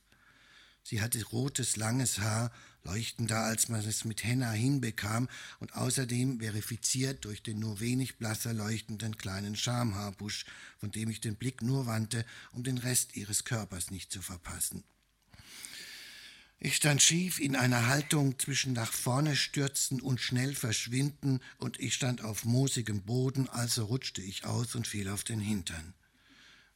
Sie 0.84 1.02
hatte 1.02 1.22
rotes, 1.26 1.76
langes 1.76 2.20
Haar, 2.20 2.50
leuchtender, 2.86 3.40
als 3.40 3.68
man 3.68 3.82
es 3.82 4.06
mit 4.06 4.24
Henna 4.24 4.52
hinbekam 4.52 5.28
und 5.60 5.74
außerdem 5.74 6.40
verifiziert 6.40 7.26
durch 7.26 7.44
den 7.44 7.60
nur 7.60 7.82
wenig 7.82 8.18
blasser 8.18 8.54
leuchtenden 8.54 9.18
kleinen 9.18 9.58
Schamhaarbusch, 9.58 10.46
von 10.78 10.92
dem 10.92 11.10
ich 11.10 11.20
den 11.20 11.36
Blick 11.36 11.62
nur 11.62 11.88
wandte, 11.88 12.26
um 12.54 12.64
den 12.64 12.78
Rest 12.78 13.18
ihres 13.18 13.44
Körpers 13.44 13.92
nicht 13.92 14.14
zu 14.14 14.22
verpassen. 14.22 14.86
Ich 16.60 16.76
stand 16.76 17.04
schief 17.04 17.40
in 17.40 17.56
einer 17.56 17.86
Haltung 17.88 18.40
zwischen 18.40 18.74
nach 18.74 18.92
vorne 18.92 19.36
stürzen 19.36 20.02
und 20.02 20.20
schnell 20.20 20.56
verschwinden, 20.56 21.40
und 21.60 21.80
ich 21.80 21.94
stand 21.94 22.24
auf 22.24 22.46
moosigem 22.46 23.04
Boden, 23.04 23.48
also 23.48 23.86
rutschte 23.86 24.24
ich 24.24 24.46
aus 24.46 24.74
und 24.74 24.88
fiel 24.88 25.08
auf 25.10 25.24
den 25.24 25.40
Hintern. 25.40 25.94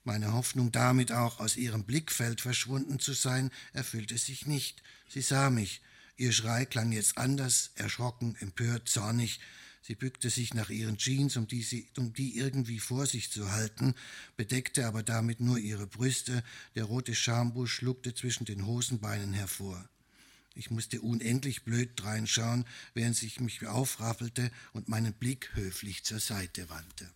Meine 0.03 0.34
Hoffnung, 0.34 0.72
damit 0.72 1.12
auch 1.12 1.39
aus 1.39 1.58
ihrem 1.58 1.84
Blickfeld 1.84 2.41
verschwunden 2.41 2.99
zu 2.99 3.14
sein, 3.14 3.49
erfüllte 3.74 4.18
sich 4.18 4.45
nicht. 4.45 4.84
Sie 5.10 5.22
sah 5.22 5.49
mich. 5.49 5.82
Ihr 6.16 6.32
Schrei 6.32 6.66
klang 6.66 6.91
jetzt 6.91 7.18
anders, 7.18 7.72
erschrocken, 7.76 8.36
empört, 8.39 8.88
zornig. 8.88 9.39
Sie 9.82 9.95
bückte 9.95 10.29
sich 10.29 10.53
nach 10.53 10.69
ihren 10.69 10.97
Jeans, 10.97 11.38
um 11.38 11.47
die, 11.47 11.63
sie, 11.63 11.88
um 11.97 12.13
die 12.13 12.38
irgendwie 12.38 12.79
vor 12.79 13.07
sich 13.07 13.32
zu 13.32 13.51
halten, 13.51 13.95
bedeckte 14.38 14.86
aber 14.86 15.01
damit 15.01 15.39
nur 15.39 15.57
ihre 15.57 15.88
Brüste, 15.88 16.43
der 16.75 16.84
rote 16.84 17.15
Schambusch 17.15 17.73
schlugte 17.73 18.13
zwischen 18.13 18.45
den 18.45 18.65
Hosenbeinen 18.65 19.34
hervor. 19.34 19.89
Ich 20.53 20.69
musste 20.69 21.01
unendlich 21.01 21.63
blöd 21.63 21.91
dreinschauen, 21.95 22.65
während 22.93 23.21
ich 23.23 23.39
mich 23.39 23.65
aufraffelte 23.65 24.51
und 24.73 24.89
meinen 24.89 25.13
Blick 25.13 25.51
höflich 25.55 26.03
zur 26.03 26.19
Seite 26.19 26.69
wandte. 26.69 27.09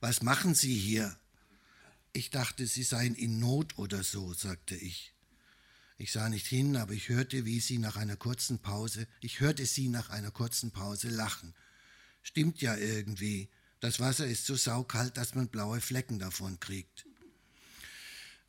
Was 0.00 0.22
machen 0.22 0.54
Sie 0.54 0.74
hier? 0.74 1.18
Ich 2.12 2.30
dachte, 2.30 2.66
Sie 2.66 2.84
seien 2.84 3.14
in 3.14 3.40
Not 3.40 3.78
oder 3.78 4.02
so, 4.02 4.32
sagte 4.32 4.76
ich. 4.76 5.13
Ich 5.96 6.10
sah 6.10 6.28
nicht 6.28 6.46
hin, 6.46 6.76
aber 6.76 6.92
ich 6.92 7.08
hörte, 7.08 7.44
wie 7.44 7.60
sie 7.60 7.78
nach 7.78 7.96
einer 7.96 8.16
kurzen 8.16 8.58
Pause, 8.58 9.06
ich 9.20 9.40
hörte 9.40 9.64
sie 9.64 9.88
nach 9.88 10.10
einer 10.10 10.30
kurzen 10.30 10.72
Pause 10.72 11.08
lachen. 11.08 11.54
Stimmt 12.22 12.60
ja 12.60 12.76
irgendwie. 12.76 13.48
Das 13.80 14.00
Wasser 14.00 14.26
ist 14.26 14.46
so 14.46 14.56
saukalt, 14.56 15.16
dass 15.16 15.34
man 15.34 15.48
blaue 15.48 15.80
Flecken 15.80 16.18
davon 16.18 16.58
kriegt. 16.58 17.06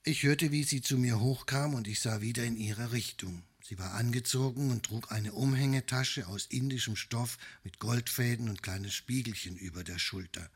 Ich 0.03 0.23
hörte, 0.23 0.51
wie 0.51 0.63
sie 0.63 0.81
zu 0.81 0.97
mir 0.97 1.19
hochkam 1.19 1.73
und 1.73 1.87
ich 1.87 1.99
sah 1.99 2.21
wieder 2.21 2.43
in 2.43 2.57
ihre 2.57 2.91
Richtung. 2.91 3.43
Sie 3.61 3.79
war 3.79 3.93
angezogen 3.95 4.69
und 4.71 4.83
trug 4.83 5.11
eine 5.11 5.33
Umhängetasche 5.33 6.27
aus 6.27 6.45
indischem 6.45 6.95
Stoff 6.95 7.37
mit 7.63 7.79
Goldfäden 7.79 8.47
und 8.47 8.61
kleines 8.61 8.93
Spiegelchen 8.93 9.57
über 9.57 9.83
der 9.83 9.97
Schulter. 9.97 10.49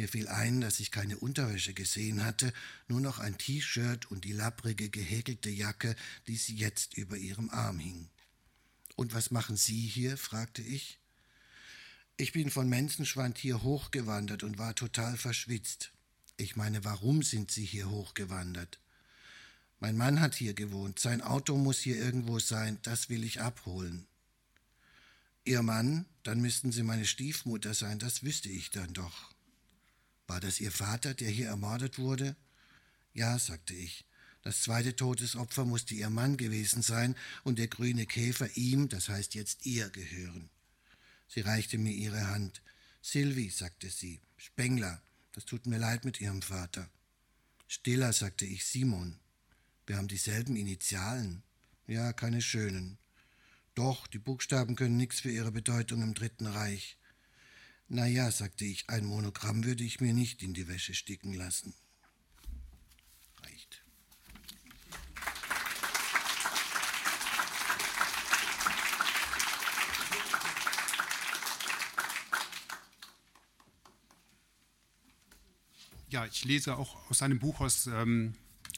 Mir 0.00 0.08
fiel 0.08 0.28
ein, 0.28 0.62
dass 0.62 0.80
ich 0.80 0.90
keine 0.90 1.18
Unterwäsche 1.18 1.74
gesehen 1.74 2.24
hatte, 2.24 2.54
nur 2.88 3.02
noch 3.02 3.18
ein 3.18 3.36
T-Shirt 3.36 4.10
und 4.10 4.24
die 4.24 4.32
lapprige, 4.32 4.88
gehäkelte 4.88 5.50
Jacke, 5.50 5.94
die 6.26 6.38
sie 6.38 6.54
jetzt 6.54 6.96
über 6.96 7.18
ihrem 7.18 7.50
Arm 7.50 7.78
hing. 7.78 8.08
Und 8.96 9.12
was 9.12 9.30
machen 9.30 9.58
Sie 9.58 9.78
hier? 9.78 10.16
fragte 10.16 10.62
ich. 10.62 10.98
Ich 12.16 12.32
bin 12.32 12.50
von 12.50 12.66
Menzenschwand 12.66 13.36
hier 13.36 13.62
hochgewandert 13.62 14.42
und 14.42 14.56
war 14.56 14.74
total 14.74 15.18
verschwitzt. 15.18 15.92
Ich 16.38 16.56
meine, 16.56 16.82
warum 16.82 17.22
sind 17.22 17.50
Sie 17.50 17.66
hier 17.66 17.90
hochgewandert? 17.90 18.80
Mein 19.80 19.98
Mann 19.98 20.22
hat 20.22 20.34
hier 20.34 20.54
gewohnt, 20.54 20.98
sein 20.98 21.20
Auto 21.20 21.58
muss 21.58 21.78
hier 21.78 21.98
irgendwo 21.98 22.38
sein, 22.38 22.78
das 22.84 23.10
will 23.10 23.22
ich 23.22 23.42
abholen. 23.42 24.06
Ihr 25.44 25.62
Mann, 25.62 26.06
dann 26.22 26.40
müssten 26.40 26.72
Sie 26.72 26.84
meine 26.84 27.04
Stiefmutter 27.04 27.74
sein, 27.74 27.98
das 27.98 28.22
wüsste 28.22 28.48
ich 28.48 28.70
dann 28.70 28.94
doch. 28.94 29.30
War 30.30 30.38
das 30.38 30.60
Ihr 30.60 30.70
Vater, 30.70 31.12
der 31.12 31.28
hier 31.28 31.48
ermordet 31.48 31.98
wurde? 31.98 32.36
Ja, 33.14 33.36
sagte 33.40 33.74
ich. 33.74 34.04
Das 34.42 34.62
zweite 34.62 34.94
Todesopfer 34.94 35.64
musste 35.64 35.96
Ihr 35.96 36.08
Mann 36.08 36.36
gewesen 36.36 36.82
sein 36.82 37.16
und 37.42 37.58
der 37.58 37.66
grüne 37.66 38.06
Käfer 38.06 38.48
ihm, 38.56 38.88
das 38.88 39.08
heißt 39.08 39.34
jetzt 39.34 39.66
ihr, 39.66 39.90
gehören. 39.90 40.48
Sie 41.26 41.40
reichte 41.40 41.78
mir 41.78 41.92
ihre 41.92 42.28
Hand. 42.28 42.62
Sylvie, 43.02 43.50
sagte 43.50 43.90
sie, 43.90 44.20
Spengler, 44.36 45.02
das 45.32 45.46
tut 45.46 45.66
mir 45.66 45.78
leid 45.78 46.04
mit 46.04 46.20
Ihrem 46.20 46.42
Vater. 46.42 46.88
Stiller, 47.66 48.12
sagte 48.12 48.44
ich, 48.44 48.64
Simon. 48.64 49.18
Wir 49.84 49.96
haben 49.96 50.06
dieselben 50.06 50.54
Initialen. 50.54 51.42
Ja, 51.88 52.12
keine 52.12 52.40
schönen. 52.40 52.98
Doch, 53.74 54.06
die 54.06 54.20
Buchstaben 54.20 54.76
können 54.76 54.96
nichts 54.96 55.18
für 55.18 55.32
ihre 55.32 55.50
Bedeutung 55.50 56.02
im 56.02 56.14
Dritten 56.14 56.46
Reich. 56.46 56.99
Na 57.92 58.06
ja, 58.06 58.30
sagte 58.30 58.64
ich, 58.64 58.88
ein 58.88 59.04
Monogramm 59.04 59.64
würde 59.64 59.82
ich 59.82 60.00
mir 60.00 60.14
nicht 60.14 60.44
in 60.44 60.54
die 60.54 60.68
Wäsche 60.68 60.94
sticken 60.94 61.34
lassen. 61.34 61.74
Ja, 76.10 76.26
ich 76.26 76.44
lese 76.44 76.76
auch 76.76 77.10
aus 77.10 77.18
seinem 77.18 77.40
Buch, 77.40 77.60
aus, 77.60 77.88
ähm, 77.88 78.34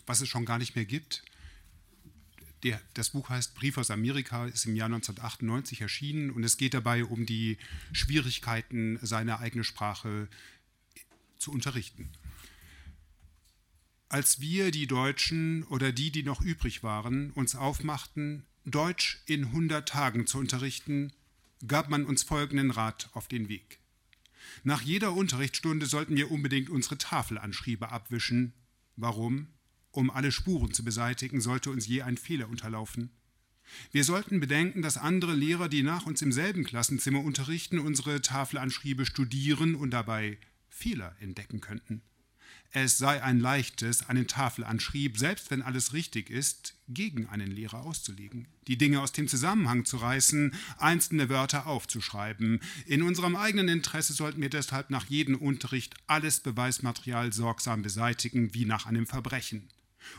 was 0.07 0.23
es 0.23 0.29
schon 0.29 0.47
gar 0.47 0.57
nicht 0.59 0.75
mehr 0.75 0.87
gibt. 0.87 1.23
Der, 2.63 2.81
das 2.95 3.11
Buch 3.11 3.29
heißt 3.29 3.55
Brief 3.55 3.77
aus 3.77 3.91
Amerika, 3.91 4.47
ist 4.47 4.67
im 4.67 4.77
Jahr 4.77 4.87
1998 4.87 5.81
erschienen 5.81 6.31
und 6.31 6.45
es 6.45 6.57
geht 6.57 6.75
dabei 6.75 7.05
um 7.05 7.27
die 7.27 7.59
Schwierigkeiten, 7.93 8.99
seine 9.03 9.41
eigene 9.41 9.65
Sprache 9.65 10.29
zu 11.39 11.51
unterrichten. 11.51 12.09
Als 14.09 14.41
wir, 14.41 14.71
die 14.71 14.87
Deutschen 14.87 15.65
oder 15.65 15.91
die, 15.91 16.13
die 16.13 16.23
noch 16.23 16.41
übrig 16.41 16.83
waren, 16.83 17.31
uns 17.33 17.57
aufmachten, 17.57 18.45
Deutsch 18.65 19.23
in 19.27 19.47
100 19.47 19.89
Tagen 19.89 20.27
zu 20.27 20.39
unterrichten, 20.39 21.13
gab 21.67 21.89
man 21.89 22.05
uns 22.05 22.23
folgenden 22.23 22.71
Rat 22.71 23.11
auf 23.13 23.27
den 23.27 23.49
Weg. 23.49 23.81
Nach 24.63 24.83
jeder 24.83 25.15
Unterrichtsstunde 25.15 25.87
sollten 25.87 26.17
wir 26.17 26.31
unbedingt 26.31 26.71
unsere 26.71 26.99
Tafelanschriebe 26.99 27.91
abwischen. 27.91 28.53
Warum? 28.97 29.49
Um 29.93 30.11
alle 30.11 30.33
Spuren 30.33 30.73
zu 30.73 30.85
beseitigen, 30.85 31.41
sollte 31.41 31.71
uns 31.71 31.87
je 31.87 32.03
ein 32.03 32.17
Fehler 32.17 32.49
unterlaufen. 32.49 33.11
Wir 33.91 34.05
sollten 34.05 34.41
bedenken, 34.41 34.83
dass 34.83 34.99
andere 34.99 35.35
Lehrer, 35.35 35.69
die 35.69 35.83
nach 35.83 36.07
uns 36.07 36.21
im 36.21 36.33
selben 36.33 36.65
Klassenzimmer 36.65 37.21
unterrichten, 37.21 37.79
unsere 37.79 38.21
Tafelanschriebe 38.21 39.07
studieren 39.07 39.75
und 39.75 39.91
dabei 39.91 40.39
Fehler 40.69 41.15
entdecken 41.21 41.61
könnten 41.61 42.03
es 42.73 42.97
sei 42.97 43.23
ein 43.23 43.39
leichtes, 43.39 44.09
einen 44.09 44.27
Tafelanschrieb, 44.27 45.19
selbst 45.19 45.51
wenn 45.51 45.61
alles 45.61 45.93
richtig 45.93 46.31
ist, 46.31 46.75
gegen 46.89 47.27
einen 47.27 47.51
Lehrer 47.51 47.85
auszulegen, 47.85 48.49
die 48.67 48.79
Dinge 48.79 49.01
aus 49.01 49.13
dem 49.13 49.29
Zusammenhang 49.29 49.85
zu 49.85 49.99
reißen, 49.99 50.55
einzelne 50.79 51.29
Wörter 51.29 51.67
aufzuschreiben. 51.67 52.61
In 52.87 53.03
unserem 53.03 53.37
eigenen 53.37 53.69
Interesse 53.69 54.15
sollten 54.15 54.41
wir 54.41 54.49
deshalb 54.49 54.89
nach 54.89 55.07
jedem 55.07 55.37
Unterricht 55.37 55.95
alles 56.07 56.41
Beweismaterial 56.41 57.33
sorgsam 57.33 57.83
beseitigen, 57.83 58.55
wie 58.55 58.65
nach 58.65 58.87
einem 58.87 59.07
Verbrechen. 59.07 59.69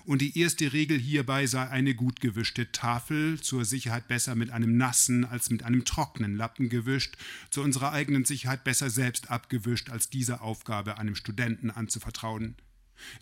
Und 0.06 0.22
die 0.22 0.38
erste 0.40 0.74
Regel 0.74 1.00
hierbei 1.00 1.46
sei 1.48 1.68
eine 1.70 1.96
gut 1.96 2.20
gewischte 2.20 2.72
Tafel, 2.72 3.40
zur 3.40 3.66
Sicherheit 3.66 4.08
besser 4.08 4.36
mit 4.36 4.52
einem 4.52 4.78
nassen 4.78 5.26
als 5.26 5.50
mit 5.50 5.64
einem 5.64 5.86
trockenen 5.86 6.36
Lappen 6.36 6.70
gewischt, 6.70 7.16
zu 7.50 7.62
unserer 7.62 7.92
eigenen 7.92 8.26
Sicherheit 8.26 8.64
besser 8.64 8.90
selbst 8.90 9.30
abgewischt, 9.30 9.90
als 9.90 10.10
diese 10.10 10.42
Aufgabe 10.42 10.98
einem 10.98 11.16
Studenten 11.16 11.72
anzuvertrauen. 11.72 12.56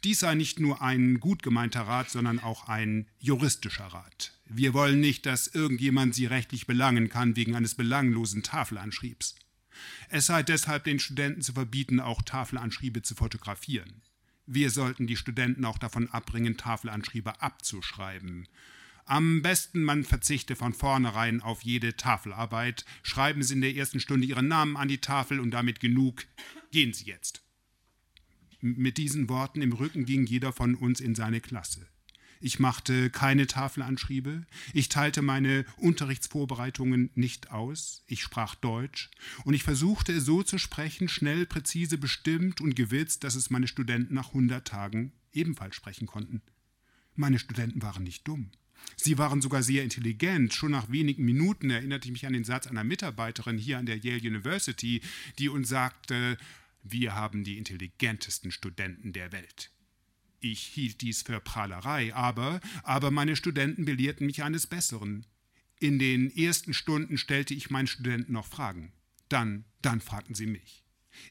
Dies 0.04 0.20
sei 0.20 0.36
nicht 0.36 0.60
nur 0.60 0.82
ein 0.82 1.20
gut 1.20 1.44
gemeinter 1.44 1.82
Rat, 1.82 2.10
sondern 2.10 2.40
auch 2.40 2.68
ein 2.68 3.08
juristischer 3.20 3.88
Rat. 3.88 4.34
Wir 4.48 4.74
wollen 4.74 5.00
nicht, 5.00 5.26
dass 5.26 5.48
irgendjemand 5.48 6.14
sie 6.14 6.26
rechtlich 6.26 6.68
belangen 6.68 7.10
kann 7.10 7.36
wegen 7.36 7.56
eines 7.56 7.76
belanglosen 7.76 8.44
Tafelanschriebs. 8.44 9.36
Es 10.10 10.26
sei 10.26 10.44
deshalb 10.44 10.84
den 10.84 11.00
Studenten 11.00 11.42
zu 11.42 11.54
verbieten, 11.54 12.00
auch 12.00 12.22
Tafelanschriebe 12.22 13.02
zu 13.02 13.16
fotografieren. 13.16 14.02
Wir 14.46 14.70
sollten 14.70 15.08
die 15.08 15.18
Studenten 15.18 15.66
auch 15.66 15.78
davon 15.78 16.10
abbringen, 16.10 16.58
Tafelanschriebe 16.58 17.42
abzuschreiben. 17.42 18.48
Am 19.06 19.42
besten 19.42 19.84
man 19.84 20.04
verzichte 20.04 20.56
von 20.56 20.74
vornherein 20.74 21.42
auf 21.42 21.64
jede 21.64 21.96
Tafelarbeit. 21.98 22.86
Schreiben 23.04 23.44
Sie 23.44 23.56
in 23.56 23.62
der 23.62 23.76
ersten 23.76 24.00
Stunde 24.00 24.28
Ihren 24.28 24.48
Namen 24.48 24.78
an 24.78 24.88
die 24.88 25.00
Tafel 25.00 25.40
und 25.40 25.52
damit 25.52 25.80
genug. 25.80 26.24
Gehen 26.72 26.94
Sie 26.94 27.06
jetzt. 27.06 27.44
Mit 28.62 28.98
diesen 28.98 29.28
Worten 29.28 29.62
im 29.62 29.74
Rücken 29.74 30.06
ging 30.06 30.26
jeder 30.26 30.54
von 30.54 30.76
uns 30.76 31.00
in 31.00 31.16
seine 31.16 31.42
Klasse. 31.42 31.88
Ich 32.42 32.60
machte 32.60 33.12
keine 33.12 33.46
Tafelanschriebe. 33.46 34.46
Ich 34.74 34.90
teilte 34.90 35.22
meine 35.22 35.64
Unterrichtsvorbereitungen 35.78 37.12
nicht 37.14 37.52
aus. 37.52 38.04
Ich 38.08 38.24
sprach 38.24 38.56
Deutsch. 38.56 39.12
Und 39.46 39.54
ich 39.54 39.64
versuchte 39.64 40.12
es 40.14 40.26
so 40.26 40.42
zu 40.42 40.58
sprechen, 40.58 41.08
schnell, 41.08 41.46
präzise, 41.46 42.00
bestimmt 42.00 42.60
und 42.60 42.76
gewitzt, 42.76 43.24
dass 43.24 43.36
es 43.36 43.52
meine 43.52 43.68
Studenten 43.68 44.16
nach 44.16 44.30
100 44.30 44.68
Tagen 44.68 45.14
ebenfalls 45.32 45.76
sprechen 45.76 46.08
konnten. 46.08 46.42
Meine 47.16 47.38
Studenten 47.38 47.84
waren 47.84 48.04
nicht 48.04 48.28
dumm. 48.28 48.50
Sie 48.96 49.20
waren 49.20 49.42
sogar 49.42 49.62
sehr 49.62 49.84
intelligent. 49.84 50.54
Schon 50.54 50.72
nach 50.72 50.90
wenigen 50.90 51.24
Minuten 51.24 51.70
erinnerte 51.70 52.08
ich 52.08 52.12
mich 52.12 52.26
an 52.26 52.34
den 52.34 52.44
Satz 52.44 52.66
einer 52.66 52.84
Mitarbeiterin 52.84 53.60
hier 53.60 53.78
an 53.78 53.86
der 53.86 53.98
Yale 53.98 54.28
University, 54.28 55.02
die 55.38 55.50
uns 55.50 55.70
sagte, 55.70 56.38
wir 56.84 57.14
haben 57.14 57.44
die 57.44 57.60
intelligentesten 57.60 58.52
Studenten 58.52 59.14
der 59.14 59.32
Welt. 59.32 59.71
Ich 60.42 60.64
hielt 60.64 61.02
dies 61.02 61.22
für 61.22 61.40
Prahlerei, 61.40 62.14
aber, 62.16 62.60
aber 62.82 63.12
meine 63.12 63.36
Studenten 63.36 63.86
belehrten 63.86 64.26
mich 64.26 64.44
eines 64.44 64.66
Besseren. 64.66 65.28
In 65.80 66.00
den 66.00 66.36
ersten 66.36 66.74
Stunden 66.74 67.18
stellte 67.18 67.54
ich 67.54 67.70
meinen 67.70 67.88
Studenten 67.88 68.34
noch 68.34 68.48
Fragen. 68.48 68.92
Dann, 69.30 69.66
dann 69.84 70.02
fragten 70.02 70.34
sie 70.34 70.48
mich. 70.48 70.84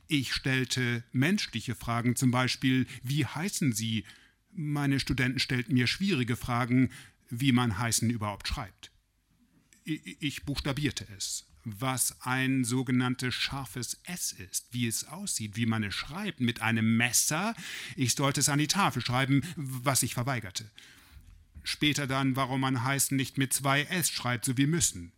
Ich 0.07 0.33
stellte 0.33 1.03
menschliche 1.11 1.75
Fragen, 1.75 2.15
zum 2.15 2.31
Beispiel, 2.31 2.87
wie 3.03 3.27
heißen 3.27 3.73
Sie? 3.73 4.05
Meine 4.53 5.01
Studenten 5.01 5.41
stellten 5.41 5.75
mir 5.75 5.89
schwierige 5.89 6.37
Fragen, 6.37 6.91
wie 7.29 7.53
man 7.53 7.79
heißen 7.79 8.09
überhaupt 8.11 8.47
schreibt. 8.47 8.93
Ich 9.85 10.45
buchstabierte 10.45 11.07
es 11.17 11.50
was 11.65 12.21
ein 12.23 12.65
sogenanntes 12.65 13.35
scharfes 13.35 13.99
S 14.05 14.33
ist, 14.33 14.67
wie 14.73 14.87
es 14.87 15.05
aussieht, 15.09 15.57
wie 15.57 15.67
man 15.67 15.85
es 15.85 15.95
schreibt, 15.95 16.41
mit 16.41 16.63
einem 16.63 16.97
Messer. 16.97 17.55
Ich 17.97 18.15
sollte 18.15 18.41
es 18.41 18.49
an 18.49 18.59
die 18.59 18.67
Tafel 18.67 19.03
schreiben, 19.03 19.43
was 19.57 20.03
ich 20.03 20.15
verweigerte. 20.15 20.71
Später 21.63 22.07
dann, 22.07 22.37
warum 22.37 22.61
man 22.61 22.83
heißen 22.85 23.17
nicht 23.17 23.37
mit 23.37 23.53
zwei 23.53 23.83
S 23.83 24.11
schreibt, 24.11 24.47
so 24.47 24.57
wie 24.57 24.67
müssen. 24.67 25.13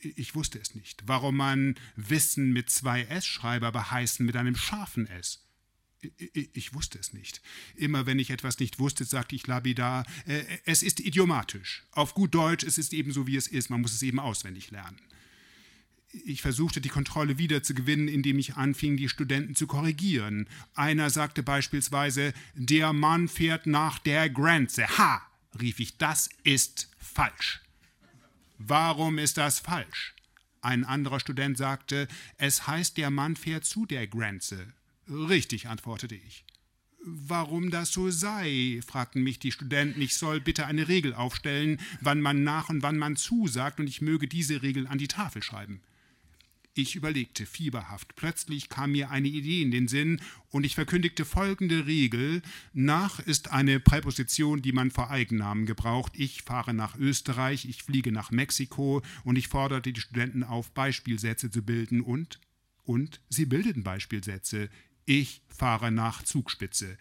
Ich 0.00 0.34
wusste 0.34 0.58
es 0.58 0.74
nicht. 0.74 1.02
Warum 1.06 1.36
man 1.36 1.76
Wissen 1.96 2.52
mit 2.52 2.68
zwei 2.70 3.02
S 3.04 3.26
schreibe, 3.26 3.66
aber 3.66 3.90
heißen 3.90 4.26
mit 4.26 4.36
einem 4.36 4.56
scharfen 4.56 5.06
S. 5.06 5.40
Ich 6.52 6.74
wusste 6.74 6.98
es 6.98 7.14
nicht. 7.14 7.40
Immer 7.76 8.04
wenn 8.04 8.18
ich 8.18 8.28
etwas 8.28 8.58
nicht 8.58 8.78
wusste, 8.78 9.06
sagte 9.06 9.36
ich 9.36 9.46
labidar, 9.46 10.04
äh, 10.26 10.42
es 10.66 10.82
ist 10.82 11.00
idiomatisch. 11.00 11.84
Auf 11.92 12.12
gut 12.12 12.34
Deutsch, 12.34 12.64
es 12.64 12.76
ist 12.76 12.92
eben 12.92 13.12
so, 13.12 13.26
wie 13.26 13.36
es 13.36 13.46
ist, 13.46 13.70
man 13.70 13.80
muss 13.80 13.94
es 13.94 14.02
eben 14.02 14.20
auswendig 14.20 14.70
lernen 14.70 15.00
ich 16.24 16.42
versuchte 16.42 16.80
die 16.80 16.88
Kontrolle 16.88 17.38
wieder 17.38 17.62
zu 17.62 17.74
gewinnen, 17.74 18.08
indem 18.08 18.38
ich 18.38 18.54
anfing, 18.54 18.96
die 18.96 19.08
Studenten 19.08 19.54
zu 19.54 19.66
korrigieren. 19.66 20.46
Einer 20.74 21.10
sagte 21.10 21.42
beispielsweise, 21.42 22.32
der 22.54 22.92
Mann 22.92 23.28
fährt 23.28 23.66
nach 23.66 23.98
der 23.98 24.30
Grenze. 24.30 24.86
Ha! 24.98 25.22
rief 25.60 25.80
ich, 25.80 25.96
das 25.98 26.28
ist 26.42 26.88
falsch. 26.98 27.60
Warum 28.58 29.18
ist 29.18 29.36
das 29.36 29.58
falsch? 29.58 30.14
Ein 30.60 30.84
anderer 30.84 31.20
Student 31.20 31.58
sagte, 31.58 32.08
es 32.38 32.66
heißt, 32.66 32.96
der 32.96 33.10
Mann 33.10 33.36
fährt 33.36 33.64
zu 33.64 33.84
der 33.84 34.06
Grenze. 34.06 34.72
Richtig, 35.08 35.68
antwortete 35.68 36.14
ich. 36.14 36.44
Warum 37.06 37.70
das 37.70 37.92
so 37.92 38.10
sei, 38.10 38.80
fragten 38.86 39.22
mich 39.22 39.38
die 39.38 39.52
Studenten. 39.52 40.00
Ich 40.00 40.14
soll 40.14 40.40
bitte 40.40 40.64
eine 40.64 40.88
Regel 40.88 41.12
aufstellen, 41.12 41.78
wann 42.00 42.22
man 42.22 42.44
nach 42.44 42.70
und 42.70 42.82
wann 42.82 42.96
man 42.96 43.16
zusagt, 43.16 43.78
und 43.78 43.88
ich 43.88 44.00
möge 44.00 44.26
diese 44.26 44.62
Regel 44.62 44.86
an 44.86 44.96
die 44.96 45.08
Tafel 45.08 45.42
schreiben. 45.42 45.82
Ich 46.76 46.96
überlegte 46.96 47.46
fieberhaft. 47.46 48.16
Plötzlich 48.16 48.68
kam 48.68 48.92
mir 48.92 49.10
eine 49.10 49.28
Idee 49.28 49.62
in 49.62 49.70
den 49.70 49.86
Sinn 49.86 50.20
und 50.50 50.64
ich 50.64 50.74
verkündigte 50.74 51.24
folgende 51.24 51.86
Regel. 51.86 52.42
Nach 52.72 53.20
ist 53.20 53.52
eine 53.52 53.78
Präposition, 53.78 54.60
die 54.60 54.72
man 54.72 54.90
vor 54.90 55.10
Eigennamen 55.10 55.66
gebraucht. 55.66 56.12
Ich 56.16 56.42
fahre 56.42 56.74
nach 56.74 56.96
Österreich, 56.96 57.64
ich 57.66 57.84
fliege 57.84 58.10
nach 58.10 58.32
Mexiko 58.32 59.02
und 59.22 59.36
ich 59.36 59.46
forderte 59.46 59.92
die 59.92 60.00
Studenten 60.00 60.42
auf, 60.42 60.72
Beispielsätze 60.72 61.50
zu 61.50 61.62
bilden 61.62 62.00
und 62.00 62.40
und 62.84 63.20
sie 63.30 63.46
bildeten 63.46 63.82
Beispielsätze. 63.82 64.68
Ich 65.06 65.42
fahre 65.48 65.90
nach 65.90 66.22
Zugspitze. 66.22 66.98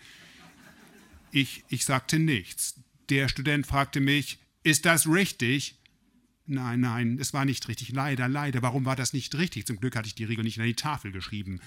Ich, 1.32 1.64
ich 1.68 1.84
sagte 1.84 2.20
nichts. 2.20 2.80
Der 3.10 3.28
Student 3.28 3.68
fragte 3.68 4.00
mich, 4.00 4.40
ist 4.64 4.86
das 4.86 5.08
richtig? 5.08 5.78
Nein, 6.46 6.82
nein, 6.82 7.18
es 7.20 7.34
war 7.34 7.46
nicht 7.46 7.68
richtig. 7.68 7.92
Leider, 7.94 8.28
leider. 8.28 8.62
Warum 8.62 8.86
war 8.86 8.96
das 8.96 9.14
nicht 9.14 9.36
richtig? 9.36 9.66
Zum 9.66 9.80
Glück 9.80 9.96
hatte 9.96 10.08
ich 10.08 10.16
die 10.16 10.26
Regel 10.26 10.44
nicht 10.44 10.60
an 10.60 10.66
die 10.66 10.76
Tafel 10.76 11.12
geschrieben. 11.12 11.62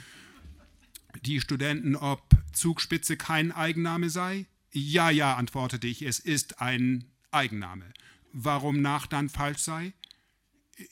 Die 1.25 1.41
Studenten, 1.41 1.97
ob 1.97 2.29
Zugspitze 2.53 3.17
kein 3.17 3.53
Eigenname 3.53 4.11
sei? 4.11 4.47
Ja, 4.73 5.09
ja, 5.09 5.35
antwortete 5.37 5.87
ich, 5.87 6.03
es 6.03 6.19
ist 6.19 6.61
ein 6.61 7.05
Eigenname. 7.31 7.87
Warum 8.33 8.83
nach 8.83 9.07
dann 9.07 9.31
falsch 9.31 9.61
sei? 9.61 9.95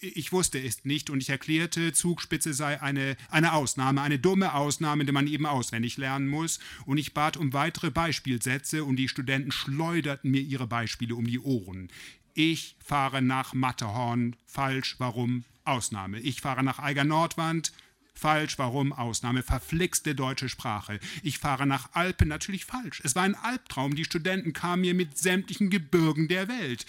Ich 0.00 0.32
wusste 0.32 0.58
es 0.58 0.86
nicht 0.86 1.10
und 1.10 1.20
ich 1.20 1.28
erklärte, 1.28 1.92
Zugspitze 1.92 2.54
sei 2.54 2.80
eine, 2.80 3.18
eine 3.28 3.52
Ausnahme, 3.52 4.00
eine 4.00 4.18
dumme 4.18 4.54
Ausnahme, 4.54 5.04
die 5.04 5.12
man 5.12 5.26
eben 5.26 5.44
auswendig 5.44 5.98
lernen 5.98 6.26
muss. 6.26 6.58
Und 6.86 6.96
ich 6.96 7.12
bat 7.12 7.36
um 7.36 7.52
weitere 7.52 7.90
Beispielsätze 7.90 8.82
und 8.84 8.96
die 8.96 9.08
Studenten 9.08 9.52
schleuderten 9.52 10.30
mir 10.30 10.40
ihre 10.40 10.66
Beispiele 10.66 11.14
um 11.14 11.26
die 11.26 11.38
Ohren. 11.38 11.90
Ich 12.34 12.74
fahre 12.84 13.22
nach 13.22 13.54
Matterhorn. 13.54 14.34
Falsch. 14.44 14.96
Warum? 14.98 15.44
Ausnahme. 15.64 16.18
Ich 16.18 16.40
fahre 16.40 16.64
nach 16.64 16.80
Eiger 16.80 17.04
Nordwand. 17.04 17.72
Falsch. 18.12 18.58
Warum? 18.58 18.92
Ausnahme. 18.92 19.44
Verflixte 19.44 20.16
deutsche 20.16 20.48
Sprache. 20.48 20.98
Ich 21.22 21.38
fahre 21.38 21.64
nach 21.64 21.92
Alpen. 21.92 22.28
Natürlich 22.28 22.64
falsch. 22.64 23.00
Es 23.04 23.14
war 23.14 23.22
ein 23.22 23.36
Albtraum. 23.36 23.94
Die 23.94 24.04
Studenten 24.04 24.52
kamen 24.52 24.82
mir 24.82 24.94
mit 24.94 25.16
sämtlichen 25.16 25.70
Gebirgen 25.70 26.26
der 26.26 26.48
Welt. 26.48 26.86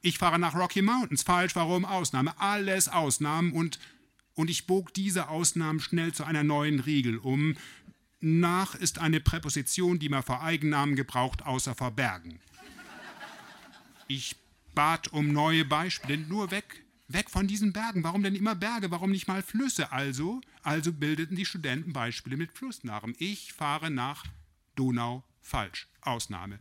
Ich 0.00 0.18
fahre 0.18 0.38
nach 0.38 0.54
Rocky 0.54 0.80
Mountains. 0.80 1.24
Falsch. 1.24 1.56
Warum? 1.56 1.84
Ausnahme. 1.84 2.38
Alles 2.38 2.88
Ausnahmen 2.88 3.52
und, 3.52 3.80
und 4.34 4.48
ich 4.48 4.68
bog 4.68 4.94
diese 4.94 5.28
Ausnahmen 5.28 5.80
schnell 5.80 6.14
zu 6.14 6.22
einer 6.22 6.44
neuen 6.44 6.78
Regel 6.78 7.18
um. 7.18 7.56
Nach 8.20 8.76
ist 8.76 9.00
eine 9.00 9.18
Präposition, 9.18 9.98
die 9.98 10.08
man 10.08 10.22
vor 10.22 10.40
Eigennamen 10.42 10.94
gebraucht, 10.94 11.42
außer 11.44 11.74
vor 11.74 11.90
Bergen. 11.90 12.38
Ich 14.06 14.36
bat 14.74 15.08
um 15.08 15.32
neue 15.32 15.64
Beispiele, 15.64 16.18
nur 16.18 16.50
weg, 16.50 16.84
weg 17.08 17.30
von 17.30 17.46
diesen 17.46 17.72
Bergen. 17.72 18.04
Warum 18.04 18.22
denn 18.22 18.34
immer 18.34 18.54
Berge? 18.54 18.90
Warum 18.90 19.10
nicht 19.10 19.28
mal 19.28 19.42
Flüsse? 19.42 19.92
Also, 19.92 20.40
also 20.62 20.92
bildeten 20.92 21.36
die 21.36 21.46
Studenten 21.46 21.92
Beispiele 21.92 22.36
mit 22.36 22.52
Flussnamen. 22.52 23.14
Ich 23.18 23.52
fahre 23.52 23.90
nach 23.90 24.24
Donau, 24.76 25.24
falsch, 25.40 25.88
Ausnahme. 26.00 26.58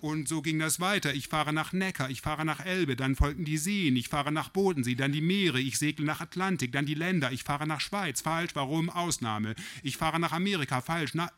Und 0.00 0.28
so 0.28 0.42
ging 0.42 0.58
das 0.58 0.78
weiter. 0.78 1.14
Ich 1.14 1.28
fahre 1.28 1.52
nach 1.52 1.72
Neckar, 1.72 2.10
ich 2.10 2.20
fahre 2.20 2.44
nach 2.44 2.60
Elbe, 2.64 2.96
dann 2.96 3.16
folgten 3.16 3.44
die 3.44 3.56
Seen, 3.56 3.96
ich 3.96 4.08
fahre 4.08 4.30
nach 4.30 4.50
Bodensee, 4.50 4.94
dann 4.94 5.12
die 5.12 5.22
Meere, 5.22 5.58
ich 5.58 5.78
segle 5.78 6.04
nach 6.04 6.20
Atlantik, 6.20 6.72
dann 6.72 6.86
die 6.86 6.94
Länder, 6.94 7.32
ich 7.32 7.44
fahre 7.44 7.66
nach 7.66 7.80
Schweiz, 7.80 8.20
falsch, 8.20 8.54
warum? 8.54 8.90
Ausnahme. 8.90 9.54
Ich 9.82 9.96
fahre 9.96 10.20
nach 10.20 10.32
Amerika, 10.32 10.80
falsch, 10.80 11.14
na, 11.14 11.32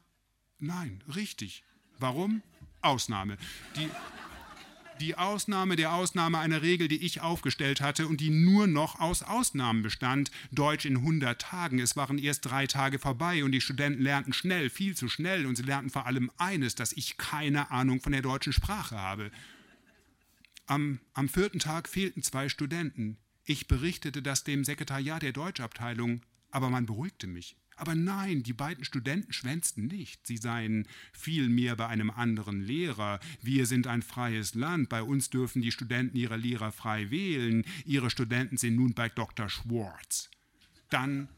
nein, 0.58 1.02
richtig. 1.14 1.62
Warum? 1.98 2.42
Ausnahme. 2.80 3.38
Die, 3.76 3.88
die 4.98 5.16
Ausnahme 5.16 5.76
der 5.76 5.92
Ausnahme 5.94 6.38
einer 6.38 6.62
Regel, 6.62 6.88
die 6.88 7.04
ich 7.04 7.20
aufgestellt 7.20 7.80
hatte 7.80 8.06
und 8.06 8.20
die 8.20 8.30
nur 8.30 8.66
noch 8.66 9.00
aus 9.00 9.22
Ausnahmen 9.22 9.82
bestand. 9.82 10.30
Deutsch 10.50 10.84
in 10.84 10.98
100 10.98 11.40
Tagen. 11.40 11.78
Es 11.78 11.96
waren 11.96 12.18
erst 12.18 12.44
drei 12.44 12.66
Tage 12.66 12.98
vorbei 12.98 13.44
und 13.44 13.52
die 13.52 13.60
Studenten 13.60 14.02
lernten 14.02 14.32
schnell, 14.32 14.70
viel 14.70 14.96
zu 14.96 15.08
schnell 15.08 15.46
und 15.46 15.56
sie 15.56 15.62
lernten 15.62 15.90
vor 15.90 16.06
allem 16.06 16.30
eines, 16.36 16.74
dass 16.74 16.92
ich 16.92 17.16
keine 17.16 17.70
Ahnung 17.70 18.00
von 18.00 18.12
der 18.12 18.22
deutschen 18.22 18.52
Sprache 18.52 18.98
habe. 18.98 19.30
Am, 20.66 21.00
am 21.14 21.28
vierten 21.28 21.60
Tag 21.60 21.88
fehlten 21.88 22.22
zwei 22.22 22.48
Studenten. 22.48 23.16
Ich 23.44 23.66
berichtete 23.68 24.20
das 24.20 24.44
dem 24.44 24.64
Sekretariat 24.64 25.22
der 25.22 25.32
Deutschabteilung, 25.32 26.20
aber 26.50 26.68
man 26.68 26.86
beruhigte 26.86 27.26
mich. 27.26 27.56
Aber 27.78 27.94
nein, 27.94 28.42
die 28.42 28.52
beiden 28.52 28.84
Studenten 28.84 29.32
schwänzten 29.32 29.86
nicht. 29.86 30.26
Sie 30.26 30.36
seien 30.36 30.86
vielmehr 31.12 31.76
bei 31.76 31.86
einem 31.86 32.10
anderen 32.10 32.60
Lehrer. 32.60 33.20
Wir 33.40 33.66
sind 33.66 33.86
ein 33.86 34.02
freies 34.02 34.54
Land. 34.54 34.88
Bei 34.88 35.02
uns 35.02 35.30
dürfen 35.30 35.62
die 35.62 35.72
Studenten 35.72 36.16
ihre 36.16 36.36
Lehrer 36.36 36.72
frei 36.72 37.10
wählen. 37.10 37.64
Ihre 37.84 38.10
Studenten 38.10 38.56
sind 38.56 38.76
nun 38.76 38.94
bei 38.94 39.08
Dr. 39.08 39.48
Schwartz. 39.48 40.28
Dann 40.90 41.28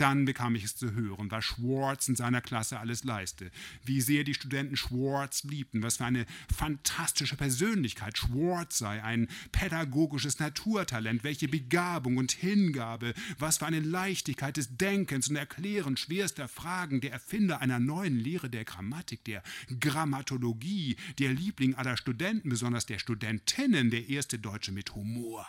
dann 0.00 0.24
bekam 0.24 0.54
ich 0.54 0.64
es 0.64 0.76
zu 0.76 0.92
hören, 0.92 1.30
was 1.30 1.44
Schwartz 1.44 2.08
in 2.08 2.16
seiner 2.16 2.40
Klasse 2.40 2.78
alles 2.78 3.04
leiste, 3.04 3.50
wie 3.84 4.00
sehr 4.00 4.24
die 4.24 4.34
Studenten 4.34 4.76
Schwartz 4.76 5.44
liebten, 5.44 5.82
was 5.82 5.98
für 5.98 6.04
eine 6.04 6.26
fantastische 6.54 7.36
Persönlichkeit 7.36 8.16
Schwartz 8.16 8.78
sei, 8.78 9.02
ein 9.02 9.28
pädagogisches 9.52 10.38
Naturtalent, 10.38 11.24
welche 11.24 11.48
Begabung 11.48 12.16
und 12.16 12.32
Hingabe, 12.32 13.14
was 13.38 13.58
für 13.58 13.66
eine 13.66 13.80
Leichtigkeit 13.80 14.56
des 14.56 14.76
Denkens 14.76 15.28
und 15.28 15.36
Erklärens 15.36 16.00
schwerster 16.00 16.48
Fragen, 16.48 17.00
der 17.00 17.12
Erfinder 17.12 17.60
einer 17.60 17.78
neuen 17.78 18.18
Lehre 18.18 18.48
der 18.48 18.64
Grammatik, 18.64 19.24
der 19.24 19.42
Grammatologie, 19.80 20.96
der 21.18 21.32
Liebling 21.32 21.74
aller 21.74 21.96
Studenten, 21.96 22.48
besonders 22.48 22.86
der 22.86 22.98
Studentinnen, 22.98 23.90
der 23.90 24.08
erste 24.08 24.38
Deutsche 24.38 24.72
mit 24.72 24.94
Humor. 24.94 25.46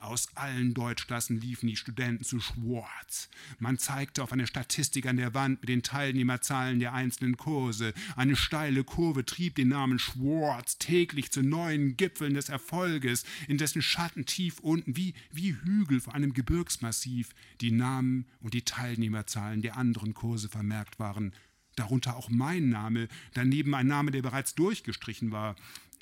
Aus 0.00 0.28
allen 0.34 0.74
Deutschklassen 0.74 1.40
liefen 1.40 1.66
die 1.66 1.76
Studenten 1.76 2.24
zu 2.24 2.40
Schwartz. 2.40 3.28
Man 3.58 3.78
zeigte 3.78 4.22
auf 4.22 4.32
eine 4.32 4.46
Statistik 4.46 5.06
an 5.06 5.16
der 5.16 5.34
Wand 5.34 5.60
mit 5.60 5.68
den 5.68 5.82
Teilnehmerzahlen 5.82 6.78
der 6.80 6.92
einzelnen 6.92 7.36
Kurse. 7.36 7.94
Eine 8.14 8.36
steile 8.36 8.84
Kurve 8.84 9.24
trieb 9.24 9.54
den 9.56 9.68
Namen 9.68 9.98
Schwartz 9.98 10.78
täglich 10.78 11.30
zu 11.30 11.42
neuen 11.42 11.96
Gipfeln 11.96 12.34
des 12.34 12.48
Erfolges, 12.48 13.24
in 13.48 13.58
dessen 13.58 13.82
Schatten 13.82 14.26
tief 14.26 14.60
unten, 14.60 14.96
wie, 14.96 15.14
wie 15.32 15.54
Hügel 15.54 16.00
vor 16.00 16.14
einem 16.14 16.34
Gebirgsmassiv, 16.34 17.30
die 17.60 17.70
Namen 17.70 18.26
und 18.40 18.54
die 18.54 18.62
Teilnehmerzahlen 18.62 19.62
der 19.62 19.76
anderen 19.76 20.14
Kurse 20.14 20.48
vermerkt 20.48 20.98
waren 20.98 21.32
darunter 21.76 22.16
auch 22.16 22.30
mein 22.30 22.70
Name, 22.70 23.08
daneben 23.34 23.74
ein 23.74 23.86
Name, 23.86 24.10
der 24.10 24.22
bereits 24.22 24.54
durchgestrichen 24.54 25.30
war 25.30 25.56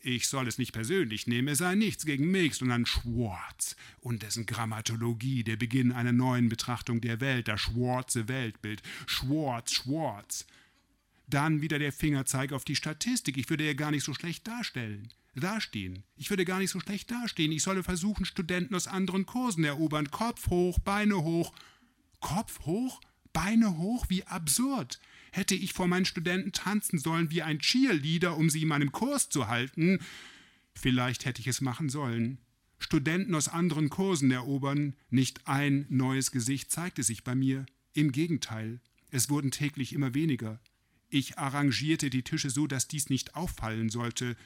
ich 0.04 0.28
soll 0.28 0.46
es 0.48 0.58
nicht 0.58 0.72
persönlich 0.72 1.26
nehmen, 1.26 1.48
es 1.48 1.58
sei 1.58 1.74
nichts 1.74 2.04
gegen 2.04 2.30
mich, 2.30 2.56
sondern 2.56 2.84
Schwartz 2.84 3.74
und 4.00 4.22
dessen 4.22 4.44
Grammatologie, 4.44 5.44
der 5.44 5.56
Beginn 5.56 5.92
einer 5.92 6.12
neuen 6.12 6.50
Betrachtung 6.50 7.00
der 7.00 7.20
Welt, 7.20 7.48
das 7.48 7.62
schwarze 7.62 8.28
Weltbild. 8.28 8.82
Schwartz, 9.06 9.72
Schwartz. 9.72 10.46
Dann 11.26 11.62
wieder 11.62 11.78
der 11.78 11.92
Fingerzeig 11.92 12.52
auf 12.52 12.64
die 12.64 12.76
Statistik. 12.76 13.38
Ich 13.38 13.48
würde 13.48 13.64
ja 13.64 13.72
gar 13.72 13.90
nicht 13.90 14.04
so 14.04 14.12
schlecht 14.12 14.46
darstellen. 14.46 15.08
Dastehen. 15.34 16.04
Ich 16.16 16.28
würde 16.28 16.44
gar 16.44 16.58
nicht 16.58 16.70
so 16.70 16.80
schlecht 16.80 17.10
dastehen. 17.10 17.50
Ich 17.50 17.62
solle 17.62 17.82
versuchen, 17.82 18.26
Studenten 18.26 18.74
aus 18.74 18.86
anderen 18.86 19.24
Kursen 19.24 19.64
erobern. 19.64 20.10
Kopf 20.10 20.48
hoch, 20.48 20.78
Beine 20.80 21.22
hoch. 21.22 21.52
Kopf 22.20 22.60
hoch, 22.66 23.00
Beine 23.32 23.78
hoch, 23.78 24.04
wie 24.08 24.24
absurd 24.24 25.00
hätte 25.36 25.54
ich 25.54 25.72
vor 25.72 25.88
meinen 25.88 26.04
Studenten 26.04 26.52
tanzen 26.52 26.98
sollen 26.98 27.30
wie 27.30 27.42
ein 27.42 27.58
Cheerleader, 27.58 28.36
um 28.36 28.50
sie 28.50 28.62
in 28.62 28.68
meinem 28.68 28.92
Kurs 28.92 29.28
zu 29.28 29.48
halten. 29.48 29.98
Vielleicht 30.74 31.24
hätte 31.24 31.40
ich 31.40 31.48
es 31.48 31.60
machen 31.60 31.88
sollen. 31.88 32.38
Studenten 32.78 33.34
aus 33.34 33.48
anderen 33.48 33.90
Kursen 33.90 34.30
erobern, 34.30 34.94
nicht 35.10 35.46
ein 35.46 35.86
neues 35.88 36.30
Gesicht 36.30 36.70
zeigte 36.70 37.02
sich 37.02 37.24
bei 37.24 37.34
mir. 37.34 37.66
Im 37.94 38.12
Gegenteil, 38.12 38.80
es 39.10 39.28
wurden 39.28 39.50
täglich 39.50 39.92
immer 39.92 40.14
weniger. 40.14 40.60
Ich 41.08 41.38
arrangierte 41.38 42.10
die 42.10 42.22
Tische 42.22 42.50
so, 42.50 42.66
dass 42.66 42.88
dies 42.88 43.08
nicht 43.08 43.34
auffallen 43.34 43.88
sollte. 43.88 44.36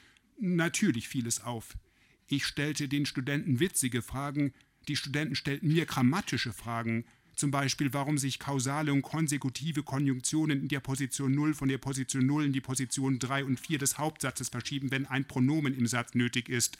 Natürlich 0.41 1.09
fiel 1.09 1.27
es 1.27 1.43
auf. 1.43 1.77
Ich 2.27 2.47
stellte 2.47 2.89
den 2.89 3.07
Studenten 3.07 3.61
witzige 3.61 4.03
Fragen, 4.03 4.53
die 4.87 4.97
Studenten 4.97 5.35
stellten 5.35 5.69
mir 5.69 5.85
grammatische 5.85 6.53
Fragen. 6.53 7.05
Zum 7.39 7.53
Beispiel, 7.53 7.93
warum 7.93 8.19
sich 8.19 8.41
kausale 8.41 8.93
und 8.93 9.03
konsekutive 9.03 9.85
Konjunktionen 9.85 10.63
in 10.63 10.67
der 10.67 10.81
Position 10.81 11.31
0 11.31 11.55
von 11.55 11.69
der 11.69 11.79
Position 11.79 12.27
0 12.27 12.47
in 12.47 12.53
die 12.53 12.61
Position 12.61 13.21
3 13.21 13.45
und 13.45 13.61
4 13.61 13.79
des 13.79 13.97
Hauptsatzes 13.97 14.49
verschieben, 14.49 14.91
wenn 14.91 15.07
ein 15.07 15.25
Pronomen 15.25 15.73
im 15.79 15.87
Satz 15.87 16.17
nötig 16.17 16.49
ist. 16.49 16.79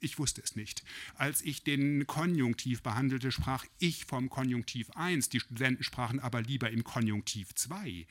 Ich 0.00 0.18
wusste 0.18 0.42
es 0.42 0.56
nicht. 0.56 0.82
Als 1.14 1.42
ich 1.42 1.62
den 1.62 2.08
Konjunktiv 2.08 2.82
behandelte, 2.82 3.30
sprach 3.30 3.64
ich 3.78 4.06
vom 4.06 4.28
Konjunktiv 4.28 4.90
1, 4.96 5.28
die 5.28 5.38
Studenten 5.38 5.84
sprachen 5.84 6.18
aber 6.18 6.42
lieber 6.42 6.72
im 6.72 6.82
Konjunktiv 6.82 7.54
2. 7.54 8.08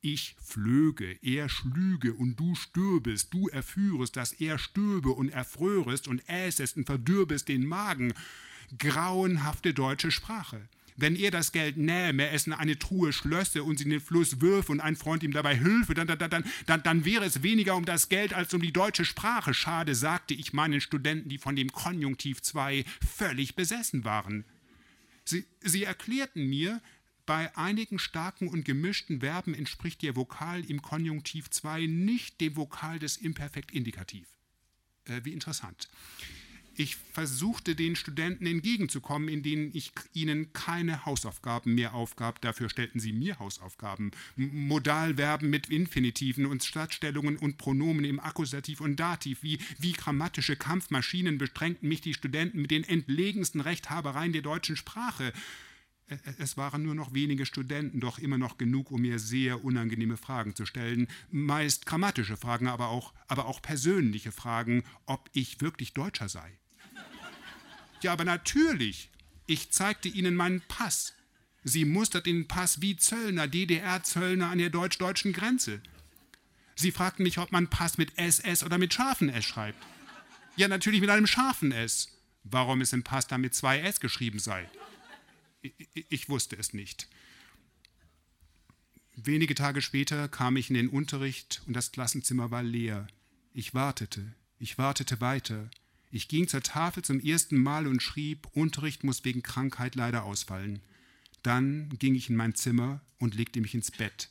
Ich 0.00 0.36
flöge, 0.40 1.18
er 1.22 1.48
schlüge 1.48 2.14
und 2.14 2.38
du 2.38 2.54
stürbest, 2.54 3.34
du 3.34 3.48
erführest, 3.48 4.14
dass 4.14 4.32
er 4.32 4.58
stöbe 4.58 5.10
und 5.10 5.30
erfrörest 5.30 6.06
und 6.06 6.22
äßest 6.28 6.76
und 6.76 6.86
verdürbest 6.86 7.48
den 7.48 7.66
Magen. 7.66 8.14
Grauenhafte 8.78 9.74
deutsche 9.74 10.10
Sprache. 10.10 10.68
Wenn 10.96 11.14
er 11.14 11.30
das 11.30 11.52
Geld 11.52 11.76
nähme, 11.76 12.30
es 12.30 12.46
in 12.46 12.54
eine 12.54 12.78
Truhe 12.78 13.12
schlösse 13.12 13.62
und 13.62 13.78
sie 13.78 13.84
in 13.84 13.90
den 13.90 14.00
Fluss 14.00 14.40
würfe 14.40 14.72
und 14.72 14.80
ein 14.80 14.96
Freund 14.96 15.22
ihm 15.22 15.32
dabei 15.32 15.60
hülfe, 15.60 15.92
dann, 15.92 16.06
dann, 16.06 16.18
dann, 16.18 16.44
dann, 16.64 16.82
dann 16.82 17.04
wäre 17.04 17.24
es 17.24 17.42
weniger 17.42 17.76
um 17.76 17.84
das 17.84 18.08
Geld 18.08 18.32
als 18.32 18.54
um 18.54 18.62
die 18.62 18.72
deutsche 18.72 19.04
Sprache. 19.04 19.52
Schade, 19.52 19.94
sagte 19.94 20.32
ich 20.32 20.54
meinen 20.54 20.80
Studenten, 20.80 21.28
die 21.28 21.38
von 21.38 21.54
dem 21.54 21.70
Konjunktiv 21.70 22.40
2 22.40 22.84
völlig 23.06 23.56
besessen 23.56 24.04
waren. 24.04 24.44
Sie, 25.24 25.44
sie 25.60 25.84
erklärten 25.84 26.46
mir, 26.46 26.80
bei 27.26 27.54
einigen 27.56 27.98
starken 27.98 28.48
und 28.48 28.64
gemischten 28.64 29.20
Verben 29.20 29.52
entspricht 29.52 30.00
der 30.02 30.14
Vokal 30.14 30.64
im 30.64 30.80
Konjunktiv 30.80 31.50
2 31.50 31.86
nicht 31.86 32.40
dem 32.40 32.56
Vokal 32.56 33.00
des 33.00 33.16
Imperfekt-Indikativ. 33.16 34.28
Äh, 35.06 35.22
wie 35.24 35.32
interessant. 35.32 35.88
Ich 36.78 36.96
versuchte 36.96 37.74
den 37.74 37.96
Studenten 37.96 38.44
entgegenzukommen, 38.44 39.30
in 39.30 39.42
denen 39.42 39.70
ich 39.72 39.92
ihnen 40.12 40.52
keine 40.52 41.06
Hausaufgaben 41.06 41.74
mehr 41.74 41.94
aufgab. 41.94 42.42
Dafür 42.42 42.68
stellten 42.68 43.00
sie 43.00 43.14
mir 43.14 43.38
Hausaufgaben. 43.38 44.10
Modalverben 44.36 45.48
mit 45.48 45.70
Infinitiven 45.70 46.44
und 46.44 46.62
Stadtstellungen 46.64 47.38
und 47.38 47.56
Pronomen 47.56 48.04
im 48.04 48.20
Akkusativ 48.20 48.82
und 48.82 49.00
Dativ. 49.00 49.42
Wie, 49.42 49.58
wie 49.78 49.92
grammatische 49.92 50.56
Kampfmaschinen 50.56 51.38
bestrengten 51.38 51.88
mich 51.88 52.02
die 52.02 52.12
Studenten 52.12 52.60
mit 52.60 52.70
den 52.70 52.84
entlegensten 52.84 53.62
Rechthabereien 53.62 54.34
der 54.34 54.42
deutschen 54.42 54.76
Sprache. 54.76 55.32
Es 56.38 56.58
waren 56.58 56.82
nur 56.82 56.94
noch 56.94 57.14
wenige 57.14 57.46
Studenten, 57.46 58.00
doch 58.00 58.18
immer 58.18 58.38
noch 58.38 58.58
genug, 58.58 58.90
um 58.90 59.00
mir 59.00 59.18
sehr 59.18 59.64
unangenehme 59.64 60.18
Fragen 60.18 60.54
zu 60.54 60.66
stellen. 60.66 61.08
Meist 61.30 61.86
grammatische 61.86 62.36
Fragen, 62.36 62.68
aber 62.68 62.88
auch, 62.88 63.14
aber 63.28 63.46
auch 63.46 63.62
persönliche 63.62 64.30
Fragen, 64.30 64.84
ob 65.06 65.30
ich 65.32 65.62
wirklich 65.62 65.94
Deutscher 65.94 66.28
sei. 66.28 66.58
Ja, 68.02 68.12
aber 68.12 68.24
natürlich. 68.24 69.10
Ich 69.46 69.70
zeigte 69.70 70.08
ihnen 70.08 70.34
meinen 70.34 70.60
Pass. 70.62 71.14
Sie 71.62 71.84
musterten 71.84 72.32
den 72.32 72.48
Pass 72.48 72.80
wie 72.80 72.96
Zöllner, 72.96 73.48
DDR-Zöllner 73.48 74.50
an 74.50 74.58
der 74.58 74.70
deutsch-deutschen 74.70 75.32
Grenze. 75.32 75.80
Sie 76.76 76.92
fragten 76.92 77.22
mich, 77.22 77.38
ob 77.38 77.52
man 77.52 77.68
Pass 77.68 77.98
mit 77.98 78.18
SS 78.18 78.62
oder 78.62 78.78
mit 78.78 78.92
scharfen 78.92 79.28
S 79.28 79.44
schreibt. 79.44 79.82
Ja, 80.56 80.68
natürlich 80.68 81.00
mit 81.00 81.10
einem 81.10 81.26
scharfen 81.26 81.72
S. 81.72 82.08
Warum 82.44 82.80
es 82.80 82.92
im 82.92 83.02
Pass 83.02 83.26
dann 83.26 83.40
mit 83.40 83.54
zwei 83.54 83.80
S 83.80 83.98
geschrieben 83.98 84.38
sei. 84.38 84.68
Ich, 85.62 85.74
ich 86.08 86.28
wusste 86.28 86.56
es 86.56 86.72
nicht. 86.72 87.08
Wenige 89.16 89.54
Tage 89.54 89.80
später 89.82 90.28
kam 90.28 90.56
ich 90.56 90.68
in 90.68 90.74
den 90.74 90.88
Unterricht 90.88 91.62
und 91.66 91.72
das 91.72 91.90
Klassenzimmer 91.90 92.50
war 92.50 92.62
leer. 92.62 93.06
Ich 93.54 93.74
wartete, 93.74 94.34
ich 94.58 94.76
wartete 94.78 95.20
weiter. 95.20 95.70
Ich 96.10 96.28
ging 96.28 96.48
zur 96.48 96.62
Tafel 96.62 97.02
zum 97.02 97.20
ersten 97.20 97.56
Mal 97.56 97.86
und 97.86 98.02
schrieb, 98.02 98.46
Unterricht 98.52 99.04
muss 99.04 99.24
wegen 99.24 99.42
Krankheit 99.42 99.94
leider 99.94 100.24
ausfallen. 100.24 100.80
Dann 101.42 101.90
ging 101.98 102.14
ich 102.14 102.30
in 102.30 102.36
mein 102.36 102.54
Zimmer 102.54 103.00
und 103.18 103.34
legte 103.34 103.60
mich 103.60 103.74
ins 103.74 103.90
Bett. 103.90 104.30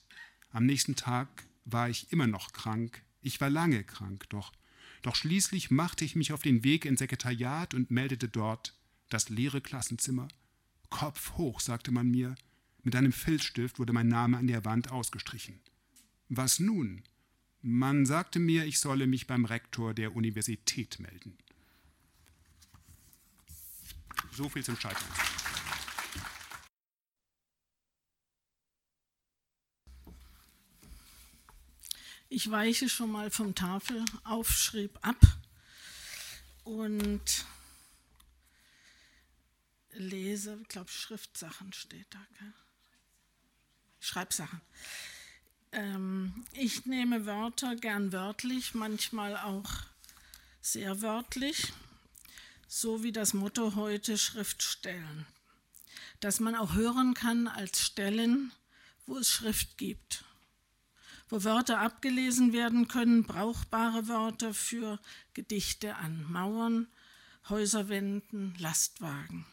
Am 0.52 0.66
nächsten 0.66 0.96
Tag 0.96 1.46
war 1.66 1.90
ich 1.90 2.12
immer 2.12 2.28
noch 2.28 2.54
krank. 2.54 3.04
Ich 3.22 3.42
war 3.42 3.50
lange 3.50 3.84
krank, 3.84 4.26
doch, 4.30 4.54
doch 5.02 5.16
schließlich 5.16 5.72
machte 5.72 6.06
ich 6.06 6.16
mich 6.16 6.32
auf 6.32 6.42
den 6.42 6.64
Weg 6.64 6.86
ins 6.86 7.00
Sekretariat 7.00 7.74
und 7.74 7.92
meldete 7.92 8.28
dort 8.28 8.74
das 9.10 9.30
leere 9.30 9.62
Klassenzimmer. 9.62 10.28
Kopf 10.90 11.34
hoch, 11.38 11.60
sagte 11.60 11.92
man 11.92 12.10
mir. 12.10 12.36
Mit 12.84 12.96
einem 12.96 13.12
Filzstift 13.12 13.80
wurde 13.80 13.94
mein 13.94 14.08
Name 14.08 14.38
an 14.38 14.48
der 14.48 14.66
Wand 14.66 14.92
ausgestrichen. 14.92 15.60
Was 16.30 16.60
nun? 16.60 17.04
Man 17.62 18.06
sagte 18.06 18.40
mir, 18.40 18.66
ich 18.66 18.80
solle 18.80 19.08
mich 19.08 19.28
beim 19.28 19.46
Rektor 19.46 19.94
der 19.94 20.16
Universität 20.16 21.00
melden. 21.00 21.38
So 24.32 24.50
viel 24.50 24.64
zum 24.64 24.78
Scheitern. 24.78 25.08
Ich 32.28 32.52
weiche 32.52 32.90
schon 32.90 33.12
mal 33.12 33.32
vom 33.32 33.56
Tafelaufschrieb 33.56 34.98
ab 35.02 35.20
und 36.64 37.46
lese, 39.92 40.58
ich 40.62 40.68
glaube, 40.68 40.90
Schriftsachen 40.90 41.72
steht 41.72 42.08
da. 42.10 42.20
Gell? 42.38 42.54
Schreibsachen. 44.00 44.62
Ähm, 45.72 46.46
ich 46.54 46.86
nehme 46.86 47.26
Wörter 47.26 47.76
gern 47.76 48.12
wörtlich, 48.12 48.74
manchmal 48.74 49.38
auch 49.38 49.72
sehr 50.62 51.02
wörtlich 51.02 51.72
so 52.68 53.04
wie 53.04 53.12
das 53.12 53.34
Motto 53.34 53.76
heute 53.76 54.18
Schriftstellen, 54.18 55.26
dass 56.20 56.40
man 56.40 56.56
auch 56.56 56.74
hören 56.74 57.14
kann 57.14 57.48
als 57.48 57.82
Stellen, 57.82 58.52
wo 59.06 59.18
es 59.18 59.30
Schrift 59.30 59.78
gibt, 59.78 60.24
wo 61.30 61.44
Wörter 61.44 61.80
abgelesen 61.80 62.54
werden 62.54 62.88
können, 62.88 63.24
brauchbare 63.24 64.08
Wörter 64.08 64.54
für 64.54 65.00
Gedichte 65.34 65.96
an 65.96 66.24
Mauern, 66.32 66.88
Häuserwänden, 67.50 68.56
Lastwagen. 68.58 69.46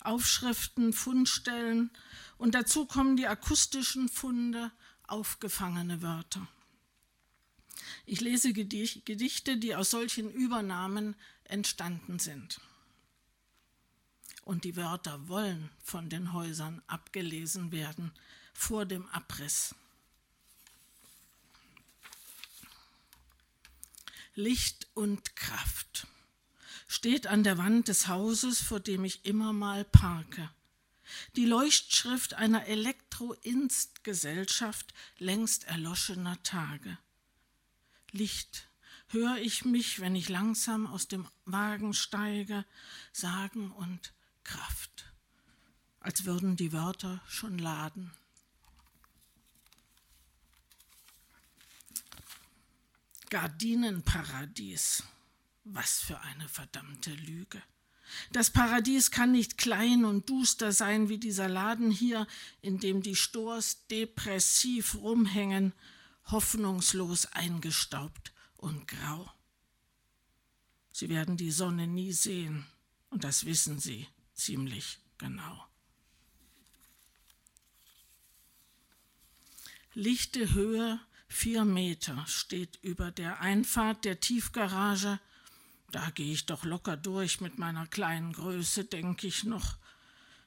Aufschriften, 0.00 0.92
Fundstellen 0.92 1.90
und 2.38 2.54
dazu 2.54 2.86
kommen 2.86 3.16
die 3.16 3.26
akustischen 3.26 4.08
Funde, 4.08 4.70
aufgefangene 5.08 6.02
Wörter. 6.02 6.46
Ich 8.04 8.20
lese 8.20 8.52
Gedichte, 8.52 9.56
die 9.56 9.74
aus 9.74 9.90
solchen 9.90 10.30
Übernahmen 10.30 11.16
entstanden 11.50 12.18
sind. 12.18 12.60
Und 14.42 14.64
die 14.64 14.76
Wörter 14.76 15.28
wollen 15.28 15.70
von 15.82 16.08
den 16.08 16.32
Häusern 16.32 16.80
abgelesen 16.86 17.72
werden 17.72 18.12
vor 18.52 18.86
dem 18.86 19.06
Abriss. 19.08 19.74
Licht 24.34 24.86
und 24.94 25.34
Kraft 25.34 26.06
steht 26.86 27.26
an 27.26 27.42
der 27.42 27.58
Wand 27.58 27.88
des 27.88 28.06
Hauses, 28.06 28.60
vor 28.60 28.78
dem 28.80 29.04
ich 29.04 29.24
immer 29.24 29.52
mal 29.52 29.84
parke. 29.84 30.48
Die 31.36 31.46
Leuchtschrift 31.46 32.34
einer 32.34 32.66
Elektro-Inst-Gesellschaft 32.66 34.92
längst 35.18 35.64
erloschener 35.64 36.42
Tage. 36.42 36.98
Licht 38.10 38.68
höre 39.08 39.36
ich 39.38 39.64
mich, 39.64 40.00
wenn 40.00 40.16
ich 40.16 40.28
langsam 40.28 40.86
aus 40.86 41.08
dem 41.08 41.26
Wagen 41.44 41.94
steige, 41.94 42.64
sagen 43.12 43.70
und 43.72 44.12
Kraft, 44.44 45.06
als 46.00 46.24
würden 46.24 46.56
die 46.56 46.72
Wörter 46.72 47.20
schon 47.26 47.58
laden. 47.58 48.12
Gardinenparadies. 53.30 55.02
Was 55.68 55.98
für 55.98 56.20
eine 56.20 56.48
verdammte 56.48 57.12
Lüge. 57.12 57.60
Das 58.30 58.50
Paradies 58.50 59.10
kann 59.10 59.32
nicht 59.32 59.58
klein 59.58 60.04
und 60.04 60.30
duster 60.30 60.70
sein 60.70 61.08
wie 61.08 61.18
dieser 61.18 61.48
Laden 61.48 61.90
hier, 61.90 62.28
in 62.62 62.78
dem 62.78 63.02
die 63.02 63.16
Stors 63.16 63.84
depressiv 63.88 64.94
rumhängen, 64.94 65.72
hoffnungslos 66.26 67.26
eingestaubt 67.26 68.32
und 68.66 68.88
grau. 68.88 69.30
Sie 70.90 71.08
werden 71.08 71.36
die 71.36 71.52
Sonne 71.52 71.86
nie 71.86 72.12
sehen, 72.12 72.66
und 73.10 73.22
das 73.22 73.46
wissen 73.46 73.78
sie 73.78 74.08
ziemlich 74.34 74.98
genau. 75.18 75.64
Lichte 79.94 80.52
Höhe 80.52 81.00
vier 81.28 81.64
Meter 81.64 82.26
steht 82.26 82.78
über 82.82 83.10
der 83.10 83.40
Einfahrt 83.40 84.04
der 84.04 84.20
Tiefgarage. 84.20 85.20
Da 85.92 86.10
gehe 86.10 86.32
ich 86.32 86.46
doch 86.46 86.64
locker 86.64 86.96
durch 86.96 87.40
mit 87.40 87.58
meiner 87.58 87.86
kleinen 87.86 88.32
Größe, 88.32 88.84
denke 88.84 89.28
ich 89.28 89.44
noch. 89.44 89.78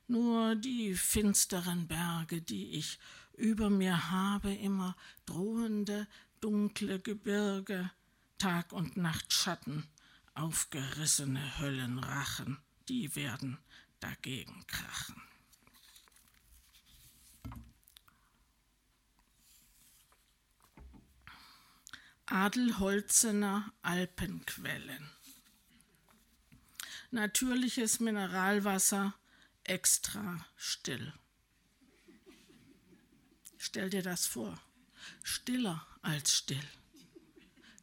Nur 0.07 0.55
die 0.55 0.93
finsteren 0.93 1.87
Berge, 1.87 2.41
die 2.41 2.71
ich 2.71 2.99
über 3.37 3.69
mir 3.69 4.11
habe, 4.11 4.53
immer 4.53 4.97
drohende, 5.25 6.07
dunkle 6.41 6.99
Gebirge, 6.99 7.91
Tag- 8.39 8.71
und 8.71 8.95
Nachtschatten, 8.95 9.85
aufgerissene 10.33 11.59
Höllenrachen, 11.59 12.57
die 12.87 13.13
werden 13.15 13.59
dagegen 13.99 14.65
krachen. 14.65 15.21
Adelholzener 22.27 23.73
Alpenquellen. 23.81 25.09
Natürliches 27.11 27.99
Mineralwasser 27.99 29.15
extra 29.65 30.45
still. 30.55 31.13
Stell 33.57 33.89
dir 33.89 34.03
das 34.03 34.25
vor, 34.25 34.61
stiller 35.23 35.85
als 36.01 36.33
still 36.33 36.78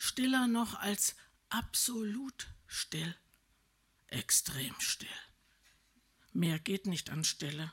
stiller 0.07 0.47
noch 0.47 0.75
als 0.75 1.17
absolut 1.49 2.49
still. 2.67 3.15
extrem 4.09 4.75
still. 4.79 5.09
Mehr 6.33 6.59
geht 6.59 6.87
nicht 6.87 7.11
an 7.11 7.25
Stille. 7.25 7.73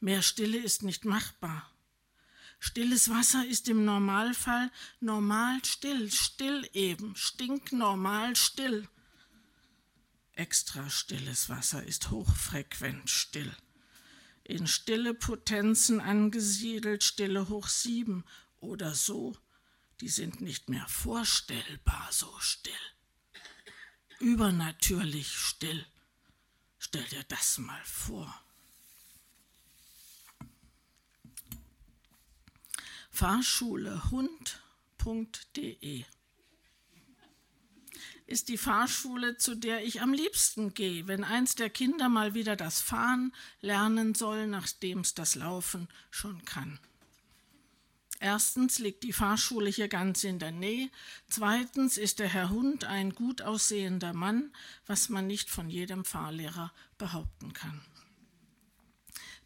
Mehr 0.00 0.22
Stille 0.22 0.58
ist 0.58 0.82
nicht 0.82 1.04
machbar. 1.04 1.70
Stilles 2.58 3.08
Wasser 3.10 3.46
ist 3.46 3.68
im 3.68 3.84
Normalfall 3.84 4.70
normal 5.00 5.64
still, 5.64 6.10
still 6.10 6.68
eben, 6.72 7.16
stinknormal 7.16 8.36
still. 8.36 8.88
Extra 10.32 10.90
stilles 10.90 11.48
Wasser 11.48 11.82
ist 11.84 12.10
hochfrequent 12.10 13.08
still. 13.08 13.54
In 14.44 14.66
stille 14.66 15.14
Potenzen 15.14 16.00
angesiedelt, 16.00 17.02
stille 17.02 17.48
hoch 17.48 17.68
sieben 17.68 18.24
oder 18.60 18.94
so, 18.94 19.36
die 20.00 20.08
sind 20.08 20.40
nicht 20.40 20.68
mehr 20.68 20.86
vorstellbar 20.88 22.08
so 22.10 22.36
still. 22.38 22.72
Übernatürlich 24.20 25.36
still. 25.36 25.86
Stell 26.78 27.04
dir 27.04 27.24
das 27.24 27.58
mal 27.58 27.84
vor. 27.84 28.42
FahrschuleHund.de 33.10 36.04
ist 38.26 38.48
die 38.48 38.58
Fahrschule, 38.58 39.36
zu 39.36 39.54
der 39.54 39.84
ich 39.84 40.02
am 40.02 40.12
liebsten 40.12 40.74
gehe, 40.74 41.06
wenn 41.06 41.24
eins 41.24 41.54
der 41.54 41.70
Kinder 41.70 42.08
mal 42.08 42.34
wieder 42.34 42.56
das 42.56 42.80
Fahren 42.80 43.32
lernen 43.60 44.14
soll, 44.14 44.48
nachdem 44.48 45.00
es 45.00 45.14
das 45.14 45.36
Laufen 45.36 45.88
schon 46.10 46.44
kann. 46.44 46.80
Erstens 48.20 48.78
liegt 48.78 49.02
die 49.02 49.12
Fahrschule 49.12 49.68
hier 49.68 49.88
ganz 49.88 50.24
in 50.24 50.38
der 50.38 50.52
Nähe. 50.52 50.90
Zweitens 51.28 51.98
ist 51.98 52.18
der 52.18 52.28
Herr 52.28 52.50
Hund 52.50 52.84
ein 52.84 53.14
gut 53.14 53.42
aussehender 53.42 54.12
Mann, 54.12 54.52
was 54.86 55.08
man 55.08 55.26
nicht 55.26 55.50
von 55.50 55.68
jedem 55.68 56.04
Fahrlehrer 56.04 56.72
behaupten 56.98 57.52
kann. 57.52 57.82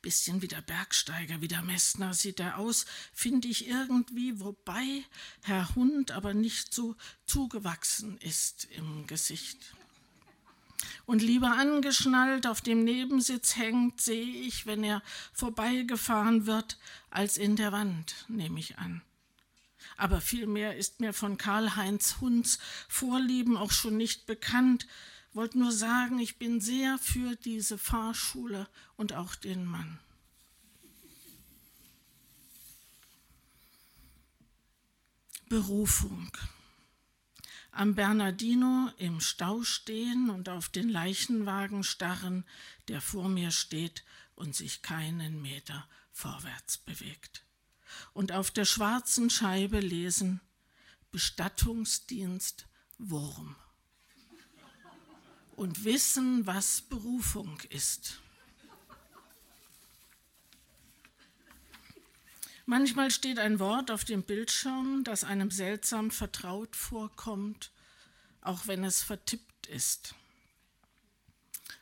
Bisschen 0.02 0.40
wie 0.40 0.48
der 0.48 0.62
Bergsteiger, 0.62 1.42
wie 1.42 1.48
der 1.48 1.62
Messner 1.62 2.14
sieht 2.14 2.40
er 2.40 2.58
aus, 2.58 2.86
finde 3.12 3.48
ich 3.48 3.68
irgendwie, 3.68 4.40
wobei 4.40 5.04
Herr 5.42 5.74
Hund 5.74 6.12
aber 6.12 6.32
nicht 6.32 6.72
so 6.72 6.96
zugewachsen 7.26 8.16
ist 8.18 8.66
im 8.70 9.06
Gesicht. 9.06 9.74
Und 11.11 11.22
lieber 11.22 11.56
angeschnallt 11.56 12.46
auf 12.46 12.61
dem 12.61 12.84
Nebensitz 12.84 13.56
hängt, 13.56 14.00
sehe 14.00 14.46
ich, 14.46 14.66
wenn 14.66 14.84
er 14.84 15.02
vorbeigefahren 15.32 16.46
wird, 16.46 16.78
als 17.11 17.36
in 17.36 17.56
der 17.56 17.72
Wand, 17.72 18.26
nehme 18.28 18.61
ich 18.61 18.78
an. 18.78 19.02
Aber 19.96 20.20
vielmehr 20.20 20.76
ist 20.76 21.00
mir 21.00 21.12
von 21.12 21.36
Karl-Heinz 21.36 22.18
Hunds 22.20 22.61
Vorlieben 22.86 23.56
auch 23.56 23.72
schon 23.72 23.96
nicht 23.96 24.26
bekannt, 24.26 24.86
wollte 25.32 25.58
nur 25.58 25.72
sagen, 25.72 26.20
ich 26.20 26.38
bin 26.38 26.61
sehr 26.61 26.96
für 26.96 27.34
diese 27.34 27.76
Fahrschule 27.76 28.68
und 28.96 29.12
auch 29.12 29.34
den 29.34 29.64
Mann. 29.64 29.98
Berufung. 35.48 36.30
Am 37.72 37.94
Bernardino 37.94 38.90
im 38.98 39.20
Stau 39.20 39.62
stehen 39.62 40.28
und 40.30 40.48
auf 40.48 40.68
den 40.68 40.88
Leichenwagen 40.88 41.84
starren, 41.84 42.44
der 42.88 43.00
vor 43.00 43.28
mir 43.28 43.50
steht 43.50 44.04
und 44.34 44.56
sich 44.56 44.82
keinen 44.82 45.40
Meter 45.40 45.88
vorwärts 46.12 46.78
bewegt. 46.78 47.44
Und 48.12 48.32
auf 48.32 48.50
der 48.50 48.64
schwarzen 48.64 49.30
Scheibe 49.30 49.80
lesen 49.80 50.40
Bestattungsdienst 51.12 52.66
Wurm 52.98 53.56
und 55.56 55.84
wissen, 55.84 56.46
was 56.46 56.82
Berufung 56.82 57.58
ist. 57.68 58.20
Manchmal 62.70 63.10
steht 63.10 63.40
ein 63.40 63.58
Wort 63.58 63.90
auf 63.90 64.04
dem 64.04 64.22
Bildschirm, 64.22 65.02
das 65.02 65.24
einem 65.24 65.50
seltsam 65.50 66.12
vertraut 66.12 66.76
vorkommt, 66.76 67.72
auch 68.42 68.68
wenn 68.68 68.84
es 68.84 69.02
vertippt 69.02 69.66
ist. 69.66 70.14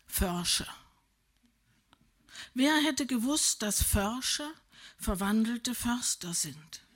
Försche. 0.06 0.66
Wer 2.54 2.74
hätte 2.76 3.04
gewusst, 3.04 3.60
dass 3.60 3.82
Försche 3.82 4.50
verwandelte 4.96 5.74
Förster 5.74 6.32
sind, 6.32 6.86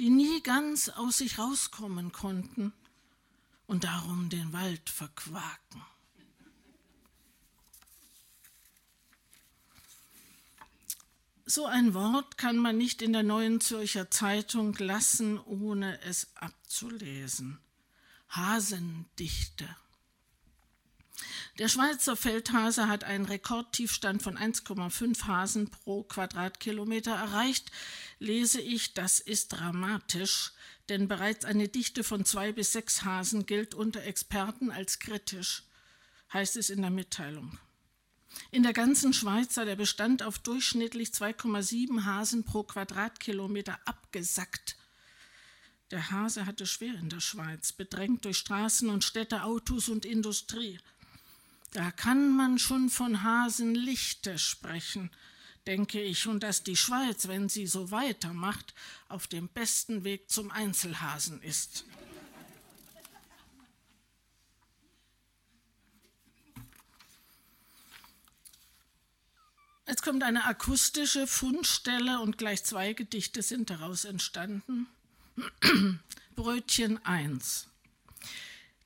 die 0.00 0.10
nie 0.10 0.42
ganz 0.42 0.88
aus 0.88 1.18
sich 1.18 1.38
rauskommen 1.38 2.10
konnten 2.10 2.72
und 3.68 3.84
darum 3.84 4.28
den 4.28 4.52
Wald 4.52 4.90
verquaken. 4.90 5.86
So 11.54 11.66
ein 11.66 11.92
Wort 11.92 12.38
kann 12.38 12.56
man 12.56 12.78
nicht 12.78 13.02
in 13.02 13.12
der 13.12 13.22
Neuen 13.22 13.60
Zürcher 13.60 14.10
Zeitung 14.10 14.74
lassen, 14.78 15.38
ohne 15.38 16.00
es 16.00 16.28
abzulesen. 16.36 17.58
Hasendichte. 18.30 19.68
Der 21.58 21.68
Schweizer 21.68 22.16
Feldhase 22.16 22.88
hat 22.88 23.04
einen 23.04 23.26
Rekordtiefstand 23.26 24.22
von 24.22 24.38
1,5 24.38 25.26
Hasen 25.26 25.68
pro 25.68 26.04
Quadratkilometer 26.04 27.12
erreicht. 27.12 27.70
Lese 28.18 28.62
ich, 28.62 28.94
das 28.94 29.20
ist 29.20 29.48
dramatisch 29.48 30.52
denn 30.88 31.06
bereits 31.06 31.44
eine 31.44 31.68
Dichte 31.68 32.02
von 32.02 32.24
zwei 32.24 32.52
bis 32.52 32.72
sechs 32.72 33.04
Hasen 33.04 33.46
gilt 33.46 33.74
unter 33.74 34.02
Experten 34.02 34.70
als 34.70 34.98
kritisch, 34.98 35.64
heißt 36.32 36.56
es 36.56 36.70
in 36.70 36.80
der 36.80 36.90
Mitteilung. 36.90 37.58
In 38.50 38.62
der 38.62 38.72
ganzen 38.72 39.12
Schweiz 39.12 39.54
sei 39.54 39.64
der 39.64 39.76
Bestand 39.76 40.22
auf 40.22 40.38
durchschnittlich 40.38 41.10
2,7 41.10 42.04
Hasen 42.04 42.44
pro 42.44 42.62
Quadratkilometer 42.62 43.78
abgesackt. 43.84 44.76
Der 45.90 46.10
Hase 46.10 46.46
hatte 46.46 46.66
schwer 46.66 46.94
in 46.94 47.10
der 47.10 47.20
Schweiz, 47.20 47.72
bedrängt 47.72 48.24
durch 48.24 48.38
Straßen 48.38 48.88
und 48.88 49.04
Städte, 49.04 49.44
Autos 49.44 49.88
und 49.88 50.06
Industrie. 50.06 50.78
Da 51.72 51.90
kann 51.90 52.34
man 52.36 52.58
schon 52.58 52.88
von 52.88 53.22
Hasenlichte 53.22 54.38
sprechen, 54.38 55.10
denke 55.66 56.02
ich, 56.02 56.26
und 56.26 56.42
dass 56.42 56.62
die 56.62 56.76
Schweiz, 56.76 57.28
wenn 57.28 57.48
sie 57.48 57.66
so 57.66 57.90
weitermacht, 57.90 58.74
auf 59.08 59.26
dem 59.26 59.48
besten 59.48 60.04
Weg 60.04 60.30
zum 60.30 60.50
Einzelhasen 60.50 61.42
ist. 61.42 61.84
Jetzt 69.88 70.02
kommt 70.02 70.22
eine 70.22 70.44
akustische 70.44 71.26
Fundstelle 71.26 72.20
und 72.20 72.38
gleich 72.38 72.64
zwei 72.64 72.92
Gedichte 72.92 73.42
sind 73.42 73.70
daraus 73.70 74.04
entstanden. 74.04 74.86
Brötchen 76.36 77.04
1. 77.04 77.66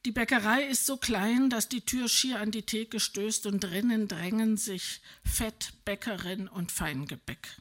Die 0.07 0.13
Bäckerei 0.13 0.65
ist 0.65 0.87
so 0.87 0.97
klein, 0.97 1.51
dass 1.51 1.69
die 1.69 1.81
Tür 1.81 2.09
schier 2.09 2.41
an 2.41 2.51
die 2.51 2.63
Theke 2.63 3.01
stößt 3.01 3.47
und 3.47 3.61
drinnen 3.61 4.09
drängen 4.09 4.57
sich 4.57 5.01
Fett, 5.25 5.73
Bäckerin 5.85 6.49
und 6.49 6.73
Feingebäck. 6.73 7.57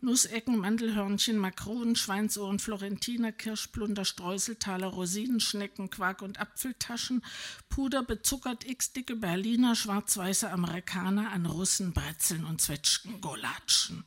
Nussecken, 0.00 0.58
Mandelhörnchen, 0.58 1.38
Makronen, 1.38 1.96
Schweinsohren, 1.96 2.58
Florentiner, 2.58 3.32
Kirschplunder, 3.32 4.04
Streuseltaler, 4.04 4.88
Rosinenschnecken, 4.88 5.90
Quark- 5.90 6.22
und 6.22 6.40
Apfeltaschen, 6.40 7.22
Puder, 7.68 8.02
bezuckert 8.02 8.64
x-dicke 8.64 9.16
Berliner, 9.16 9.74
schwarz-weiße 9.74 10.50
Amerikaner 10.50 11.30
an 11.30 11.46
Russen, 11.46 11.92
Brezeln 11.92 12.44
und 12.44 12.60
Zwetschgen, 12.60 13.20
Golatschen. 13.20 14.04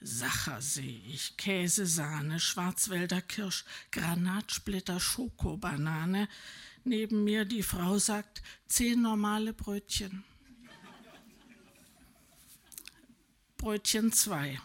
Sacher 0.00 0.60
sehe 0.62 1.00
ich, 1.06 1.36
Käse, 1.36 1.84
Sahne, 1.84 2.38
Schwarzwälder 2.38 3.20
Kirsch, 3.20 3.64
Granatsplitter, 3.90 5.00
Schokobanane. 5.00 6.28
Neben 6.84 7.24
mir 7.24 7.44
die 7.44 7.64
Frau 7.64 7.98
sagt, 7.98 8.42
zehn 8.68 9.02
normale 9.02 9.52
Brötchen. 9.52 10.24
Brötchen 13.58 14.12
2. 14.12 14.60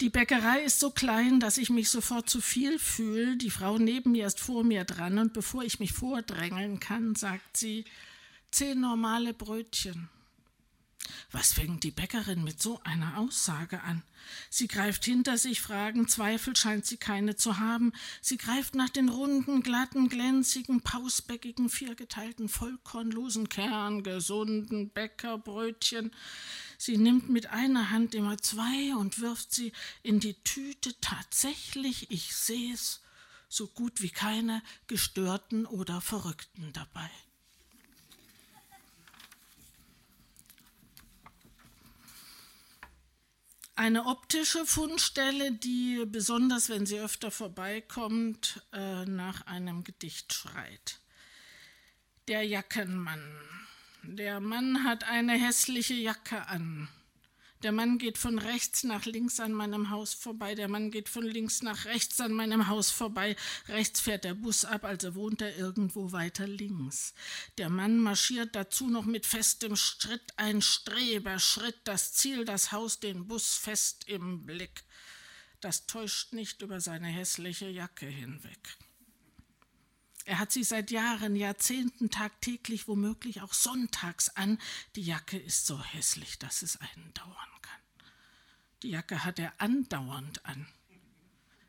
Die 0.00 0.08
Bäckerei 0.08 0.62
ist 0.62 0.80
so 0.80 0.90
klein, 0.90 1.40
dass 1.40 1.58
ich 1.58 1.68
mich 1.68 1.90
sofort 1.90 2.28
zu 2.28 2.40
viel 2.40 2.78
fühle. 2.78 3.36
Die 3.36 3.50
Frau 3.50 3.78
neben 3.78 4.12
mir 4.12 4.26
ist 4.26 4.40
vor 4.40 4.64
mir 4.64 4.84
dran 4.84 5.18
und 5.18 5.34
bevor 5.34 5.62
ich 5.62 5.78
mich 5.78 5.92
vordrängeln 5.92 6.80
kann, 6.80 7.14
sagt 7.14 7.56
sie, 7.56 7.84
zehn 8.50 8.80
normale 8.80 9.34
Brötchen. 9.34 10.08
Was 11.32 11.52
fängt 11.52 11.84
die 11.84 11.90
Bäckerin 11.90 12.44
mit 12.44 12.62
so 12.62 12.80
einer 12.84 13.18
Aussage 13.18 13.82
an? 13.82 14.02
Sie 14.48 14.68
greift 14.68 15.04
hinter 15.04 15.36
sich, 15.36 15.60
Fragen, 15.60 16.08
Zweifel 16.08 16.56
scheint 16.56 16.86
sie 16.86 16.96
keine 16.96 17.36
zu 17.36 17.58
haben. 17.58 17.92
Sie 18.22 18.38
greift 18.38 18.74
nach 18.74 18.88
den 18.88 19.10
runden, 19.10 19.62
glatten, 19.62 20.08
glänzigen, 20.08 20.80
pausbäckigen, 20.80 21.68
viergeteilten, 21.68 22.48
vollkornlosen, 22.48 23.48
kerngesunden 23.48 24.90
Bäckerbrötchen. 24.90 26.10
Sie 26.84 26.98
nimmt 26.98 27.30
mit 27.30 27.46
einer 27.46 27.88
Hand 27.88 28.14
immer 28.14 28.36
zwei 28.36 28.94
und 28.94 29.18
wirft 29.18 29.54
sie 29.54 29.72
in 30.02 30.20
die 30.20 30.34
Tüte 30.44 30.94
tatsächlich, 31.00 32.10
ich 32.10 32.36
seh's, 32.36 33.00
so 33.48 33.68
gut 33.68 34.02
wie 34.02 34.10
keine 34.10 34.62
Gestörten 34.86 35.64
oder 35.64 36.02
Verrückten 36.02 36.74
dabei. 36.74 37.08
Eine 43.76 44.04
optische 44.04 44.66
Fundstelle, 44.66 45.52
die 45.52 46.04
besonders, 46.04 46.68
wenn 46.68 46.84
sie 46.84 47.00
öfter 47.00 47.30
vorbeikommt, 47.30 48.60
äh, 48.74 49.06
nach 49.06 49.46
einem 49.46 49.84
Gedicht 49.84 50.34
schreit. 50.34 51.00
Der 52.28 52.42
Jackenmann. 52.42 53.24
Der 54.06 54.38
Mann 54.38 54.84
hat 54.84 55.04
eine 55.04 55.32
hässliche 55.32 55.94
Jacke 55.94 56.46
an. 56.48 56.88
Der 57.62 57.72
Mann 57.72 57.96
geht 57.96 58.18
von 58.18 58.38
rechts 58.38 58.84
nach 58.84 59.06
links 59.06 59.40
an 59.40 59.52
meinem 59.52 59.88
Haus 59.88 60.12
vorbei. 60.12 60.54
Der 60.54 60.68
Mann 60.68 60.90
geht 60.90 61.08
von 61.08 61.24
links 61.24 61.62
nach 61.62 61.86
rechts 61.86 62.20
an 62.20 62.32
meinem 62.32 62.68
Haus 62.68 62.90
vorbei. 62.90 63.34
Rechts 63.68 64.00
fährt 64.00 64.24
der 64.24 64.34
Bus 64.34 64.66
ab, 64.66 64.84
also 64.84 65.14
wohnt 65.14 65.40
er 65.40 65.56
irgendwo 65.56 66.12
weiter 66.12 66.46
links. 66.46 67.14
Der 67.56 67.70
Mann 67.70 67.98
marschiert 67.98 68.54
dazu 68.54 68.88
noch 68.88 69.06
mit 69.06 69.24
festem 69.24 69.74
Schritt, 69.76 70.34
ein 70.36 70.60
Streberschritt, 70.60 71.80
das 71.84 72.12
Ziel, 72.12 72.44
das 72.44 72.70
Haus, 72.70 73.00
den 73.00 73.26
Bus 73.26 73.54
fest 73.54 74.06
im 74.08 74.44
Blick. 74.44 74.84
Das 75.62 75.86
täuscht 75.86 76.34
nicht 76.34 76.60
über 76.60 76.82
seine 76.82 77.06
hässliche 77.06 77.70
Jacke 77.70 78.06
hinweg. 78.06 78.76
Er 80.24 80.38
hat 80.38 80.52
sie 80.52 80.64
seit 80.64 80.90
Jahren, 80.90 81.36
Jahrzehnten 81.36 82.10
tagtäglich, 82.10 82.88
womöglich 82.88 83.42
auch 83.42 83.52
sonntags 83.52 84.30
an. 84.30 84.58
Die 84.96 85.02
Jacke 85.02 85.38
ist 85.38 85.66
so 85.66 85.82
hässlich, 85.82 86.38
dass 86.38 86.62
es 86.62 86.80
einen 86.80 87.12
dauern 87.12 87.34
kann. 87.60 88.08
Die 88.82 88.90
Jacke 88.90 89.24
hat 89.24 89.38
er 89.38 89.52
andauernd 89.58 90.44
an. 90.46 90.66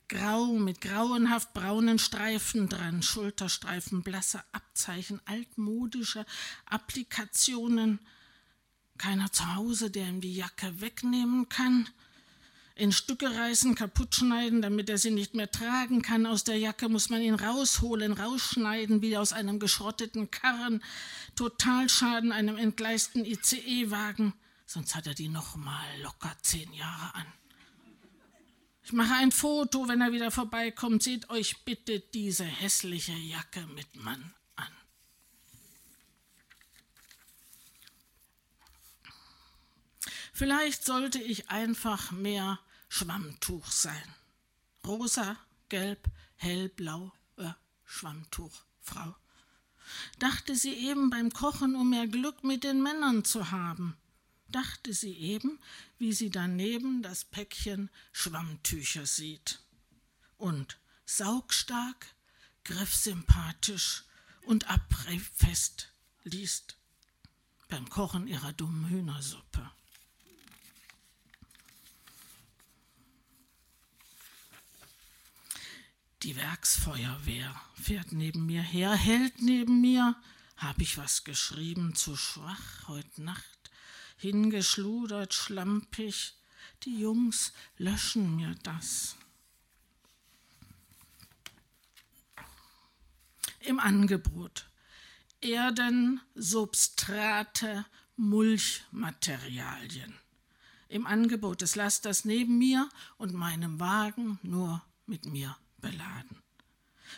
Grau 0.08 0.54
mit 0.54 0.82
grauenhaft 0.82 1.54
braunen 1.54 2.00
Streifen 2.00 2.70
dran, 2.70 3.02
Schulterstreifen, 3.02 4.04
blasse 4.04 4.44
Abzeichen, 4.52 5.20
altmodische 5.26 6.26
Applikationen. 6.66 8.00
Keiner 8.98 9.32
zu 9.34 9.56
Hause, 9.56 9.92
der 9.92 10.08
ihm 10.08 10.22
die 10.22 10.36
Jacke 10.36 10.80
wegnehmen 10.80 11.50
kann 11.50 11.90
in 12.76 12.92
Stücke 12.92 13.34
reißen, 13.34 13.74
kaputt 13.74 14.16
schneiden, 14.16 14.62
damit 14.62 14.90
er 14.90 14.98
sie 14.98 15.12
nicht 15.12 15.34
mehr 15.34 15.50
tragen 15.50 16.02
kann. 16.02 16.26
Aus 16.26 16.44
der 16.44 16.58
Jacke 16.58 16.90
muss 16.90 17.10
man 17.10 17.22
ihn 17.22 17.36
rausholen, 17.36 18.12
rausschneiden, 18.12 19.02
wie 19.02 19.18
aus 19.18 19.32
einem 19.32 19.60
geschrotteten 19.60 20.30
Karren. 20.30 20.84
Totalschaden 21.36 22.34
einem 22.34 22.58
entgleisten 22.58 23.24
ICE-Wagen. 23.24 24.34
Sonst 24.66 24.94
hat 24.94 25.08
er 25.08 25.14
die 25.14 25.30
noch 25.30 25.56
mal 25.56 25.86
locker 26.02 26.36
zehn 26.42 26.72
Jahre 26.74 27.16
an. 27.16 27.26
Ich 28.84 28.92
mache 28.92 29.16
ein 29.16 29.32
Foto, 29.32 29.88
wenn 29.88 30.02
er 30.02 30.12
wieder 30.12 30.30
vorbeikommt. 30.30 31.02
Seht 31.02 31.30
euch 31.30 31.64
bitte 31.64 32.02
diese 32.02 32.44
hässliche 32.44 33.14
Jacke 33.14 33.66
mit 33.68 33.96
Mann 33.96 34.34
an. 34.56 34.68
Vielleicht 40.34 40.84
sollte 40.84 41.20
ich 41.20 41.50
einfach 41.50 42.12
mehr 42.12 42.60
Schwammtuch 42.88 43.72
sein. 43.72 44.16
Rosa, 44.86 45.38
gelb, 45.70 46.08
hellblau, 46.36 47.12
äh, 47.38 47.52
Schwammtuch, 47.86 48.64
Frau. 48.82 49.16
Dachte 50.20 50.56
sie 50.56 50.74
eben 50.74 51.10
beim 51.10 51.32
Kochen, 51.32 51.76
um 51.76 51.90
mehr 51.90 52.08
Glück 52.08 52.44
mit 52.44 52.64
den 52.64 52.82
Männern 52.82 53.24
zu 53.24 53.52
haben. 53.52 53.98
Dachte 54.48 54.94
sie 54.94 55.14
eben, 55.14 55.60
wie 55.98 56.14
sie 56.14 56.30
daneben 56.30 57.02
das 57.02 57.26
Päckchen 57.26 57.90
Schwammtücher 58.12 59.06
sieht. 59.06 59.60
Und 60.38 60.78
saugstark, 61.06 62.08
griffsympathisch 62.64 64.04
und 64.44 64.70
abfest 64.70 65.92
liest 66.24 66.78
beim 67.68 67.90
Kochen 67.90 68.28
ihrer 68.28 68.54
dummen 68.54 68.90
Hühnersuppe. 68.90 69.72
Die 76.24 76.36
Werksfeuerwehr 76.36 77.56
fährt 77.76 78.12
neben 78.12 78.46
mir 78.46 78.62
her, 78.62 78.96
hält 78.96 79.42
neben 79.42 79.82
mir. 79.82 80.16
Hab 80.58 80.80
ich 80.80 80.98
was 80.98 81.24
geschrieben, 81.24 81.96
zu 81.96 82.16
schwach 82.16 82.88
heut 82.88 83.18
Nacht, 83.18 83.72
hingeschludert, 84.18 85.34
schlampig. 85.34 86.36
Die 86.84 87.00
Jungs 87.00 87.54
löschen 87.78 88.36
mir 88.36 88.56
das. 88.64 89.16
Im 93.60 93.80
Angebot. 93.80 94.68
Erden, 95.42 96.22
Substrate, 96.34 97.86
Mulchmaterialien. 98.16 100.18
Im 100.88 101.08
Angebot 101.08 101.62
des 101.62 101.76
Lasters 101.76 102.26
neben 102.26 102.58
mir 102.58 102.90
und 103.18 103.34
meinem 103.34 103.80
Wagen 103.80 104.40
nur 104.44 104.82
mit 105.06 105.26
mir 105.26 105.56
beladen. 105.86 106.42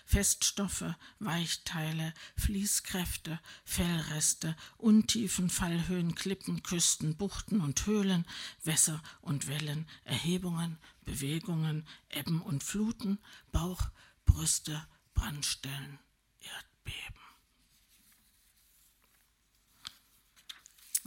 Feststoffe, 0.06 0.94
Weichteile, 1.20 2.14
Fließkräfte, 2.36 3.40
Fellreste, 3.64 4.56
Untiefen, 4.78 5.50
Fallhöhen, 5.50 6.16
Klippen, 6.16 6.64
Küsten, 6.64 7.16
Buchten 7.16 7.62
und 7.62 7.86
Höhlen, 7.86 8.26
Wässer 8.64 9.02
und 9.22 9.48
Wellen, 9.48 9.88
Erhebungen, 10.04 10.78
Bewegungen, 11.06 11.88
Ebben 12.10 12.42
und 12.42 12.64
Fluten, 12.64 13.20
Bauch, 13.52 13.90
Brüste, 14.26 14.86
Brandstellen, 15.14 16.00
Erdbeben. 16.42 17.22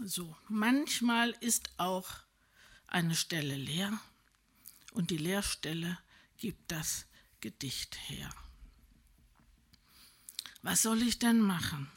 So, 0.03 0.35
manchmal 0.49 1.31
ist 1.41 1.71
auch 1.77 2.09
eine 2.87 3.15
Stelle 3.15 3.57
leer 3.57 4.01
und 4.93 5.11
die 5.11 5.19
Leerstelle 5.19 5.99
gibt 6.39 6.73
das 6.73 7.07
Gedicht 7.41 7.97
her. 8.09 8.31
Was 10.63 10.83
soll 10.83 11.03
ich 11.03 11.19
denn 11.19 11.41
machen? 11.41 11.91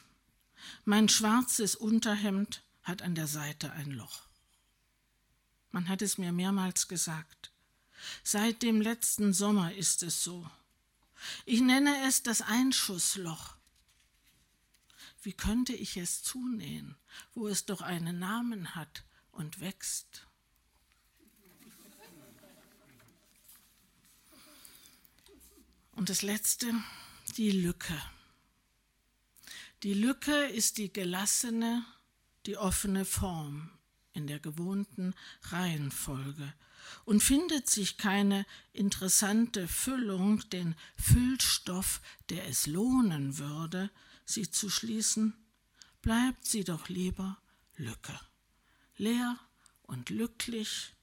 Mein 0.84 1.08
schwarzes 1.08 1.76
Unterhemd 1.76 2.62
hat 2.82 3.02
an 3.02 3.14
der 3.14 3.26
Seite 3.26 3.72
ein 3.72 3.90
Loch. 3.90 4.22
Man 5.70 5.88
hat 5.88 6.02
es 6.02 6.18
mir 6.18 6.32
mehrmals 6.32 6.88
gesagt. 6.88 7.52
Seit 8.22 8.62
dem 8.62 8.80
letzten 8.80 9.32
Sommer 9.32 9.74
ist 9.74 10.02
es 10.02 10.22
so. 10.22 10.48
Ich 11.44 11.60
nenne 11.60 12.06
es 12.06 12.22
das 12.22 12.42
Einschussloch. 12.42 13.56
Wie 15.22 15.32
könnte 15.32 15.72
ich 15.72 15.96
es 15.96 16.22
zunähen, 16.22 16.96
wo 17.34 17.48
es 17.48 17.64
doch 17.64 17.80
einen 17.80 18.18
Namen 18.18 18.74
hat 18.74 19.04
und 19.32 19.60
wächst? 19.60 20.26
Und 25.96 26.08
das 26.08 26.22
Letzte, 26.22 26.72
die 27.36 27.52
Lücke. 27.52 28.00
Die 29.84 29.94
Lücke 29.94 30.46
ist 30.46 30.78
die 30.78 30.92
gelassene, 30.92 31.84
die 32.46 32.56
offene 32.56 33.04
Form 33.04 33.70
in 34.12 34.26
der 34.26 34.40
gewohnten 34.40 35.14
Reihenfolge 35.42 36.52
und 37.04 37.22
findet 37.22 37.68
sich 37.68 37.96
keine 37.96 38.46
interessante 38.72 39.68
Füllung, 39.68 40.48
den 40.50 40.74
Füllstoff, 40.96 42.00
der 42.28 42.48
es 42.48 42.66
lohnen 42.66 43.38
würde, 43.38 43.90
sie 44.24 44.50
zu 44.50 44.70
schließen, 44.70 45.34
bleibt 46.02 46.46
sie 46.46 46.64
doch 46.64 46.88
lieber 46.88 47.38
Lücke, 47.76 48.18
leer 48.96 49.38
und 49.82 50.06
glücklich. 50.06 50.94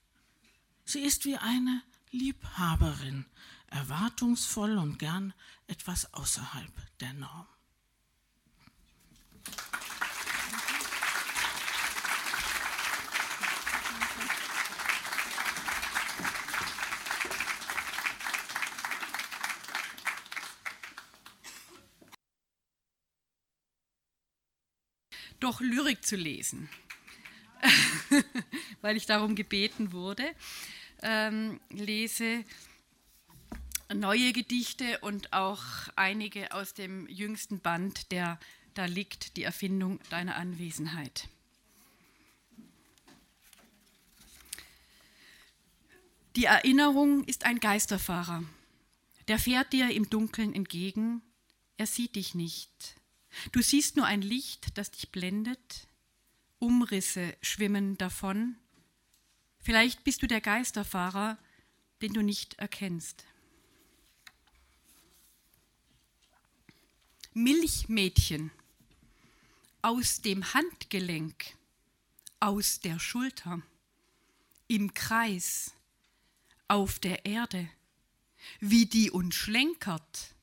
Sie 0.86 1.02
ist 1.02 1.26
wie 1.26 1.38
eine 1.38 1.82
Liebhaberin, 2.12 3.26
erwartungsvoll 3.72 4.78
und 4.78 5.00
gern 5.00 5.34
etwas 5.68 6.14
außerhalb 6.14 6.72
der 7.00 7.14
Norm. 7.14 7.48
doch 25.42 25.60
Lyrik 25.60 26.06
zu 26.06 26.16
lesen, 26.16 26.70
weil 28.82 28.96
ich 28.96 29.06
darum 29.06 29.36
gebeten 29.36 29.92
wurde. 29.92 30.24
Ähm, 31.02 31.60
lese 31.72 32.46
neue 33.94 34.34
Gedichte 34.34 35.00
und 35.00 35.34
auch 35.34 35.64
einige 35.96 36.52
aus 36.52 36.74
dem 36.74 37.08
jüngsten 37.08 37.60
Band, 37.60 38.12
der 38.12 38.40
da 38.74 38.86
liegt, 38.86 39.38
die 39.38 39.44
Erfindung 39.44 40.00
deiner 40.10 40.36
Anwesenheit. 40.36 41.28
Die 46.38 46.46
Erinnerung 46.46 47.26
ist 47.26 47.46
ein 47.46 47.60
Geisterfahrer. 47.60 48.44
Der 49.28 49.38
fährt 49.38 49.74
dir 49.74 49.92
im 49.92 50.10
Dunkeln 50.10 50.54
entgegen. 50.54 51.22
Er 51.78 51.88
sieht 51.88 52.16
dich 52.16 52.36
nicht. 52.36 52.96
Du 53.52 53.62
siehst 53.62 53.98
nur 53.98 54.06
ein 54.06 54.22
Licht, 54.22 54.78
das 54.78 54.92
dich 54.92 55.10
blendet. 55.12 55.88
Umrisse 56.60 57.36
schwimmen 57.42 57.98
davon. 57.98 58.56
Vielleicht 59.60 60.04
bist 60.04 60.22
du 60.22 60.28
der 60.28 60.42
Geisterfahrer, 60.42 61.38
den 62.02 62.14
du 62.14 62.22
nicht 62.22 62.56
erkennst. 62.56 63.26
Milchmädchen 67.34 68.52
aus 69.82 70.22
dem 70.22 70.54
Handgelenk, 70.54 71.56
aus 72.40 72.82
der 72.82 73.00
Schulter, 73.00 73.62
im 74.68 74.94
Kreis, 74.94 75.74
auf 76.68 77.00
der 77.00 77.26
Erde, 77.26 77.70
wie 78.60 78.86
die 78.86 79.12
uns 79.12 79.36
schlenkert, 79.36 80.36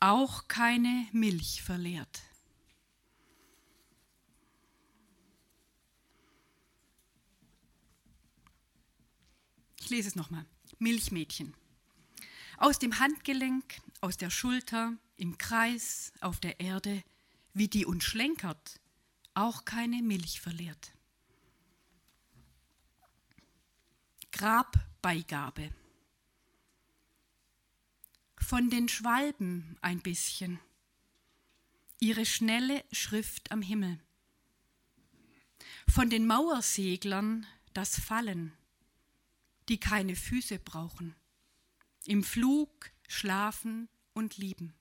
auch 0.00 0.48
keine 0.48 1.08
Milch 1.12 1.62
verlehrt. 1.62 2.22
Ich 9.80 9.90
lese 9.90 10.08
es 10.08 10.16
nochmal. 10.16 10.44
Milchmädchen. 10.78 11.54
Aus 12.58 12.78
dem 12.78 12.98
Handgelenk, 12.98 13.80
aus 14.00 14.16
der 14.16 14.30
Schulter, 14.30 14.96
im 15.18 15.36
Kreis, 15.36 16.12
auf 16.20 16.40
der 16.40 16.60
Erde, 16.60 17.02
wie 17.52 17.68
die 17.68 17.84
uns 17.84 18.04
schlenkert, 18.04 18.80
auch 19.34 19.64
keine 19.64 20.02
Milch 20.02 20.40
verliert. 20.40 20.92
Grabbeigabe. 24.32 25.72
Von 28.36 28.70
den 28.70 28.88
Schwalben 28.88 29.76
ein 29.80 30.00
bisschen, 30.00 30.60
ihre 31.98 32.24
schnelle 32.24 32.84
Schrift 32.92 33.50
am 33.50 33.60
Himmel. 33.60 33.98
Von 35.88 36.10
den 36.10 36.26
Mauerseglern 36.26 37.46
das 37.74 37.98
Fallen, 37.98 38.52
die 39.68 39.80
keine 39.80 40.14
Füße 40.14 40.60
brauchen, 40.60 41.16
im 42.04 42.22
Flug 42.22 42.90
schlafen 43.08 43.88
und 44.12 44.36
lieben. 44.36 44.77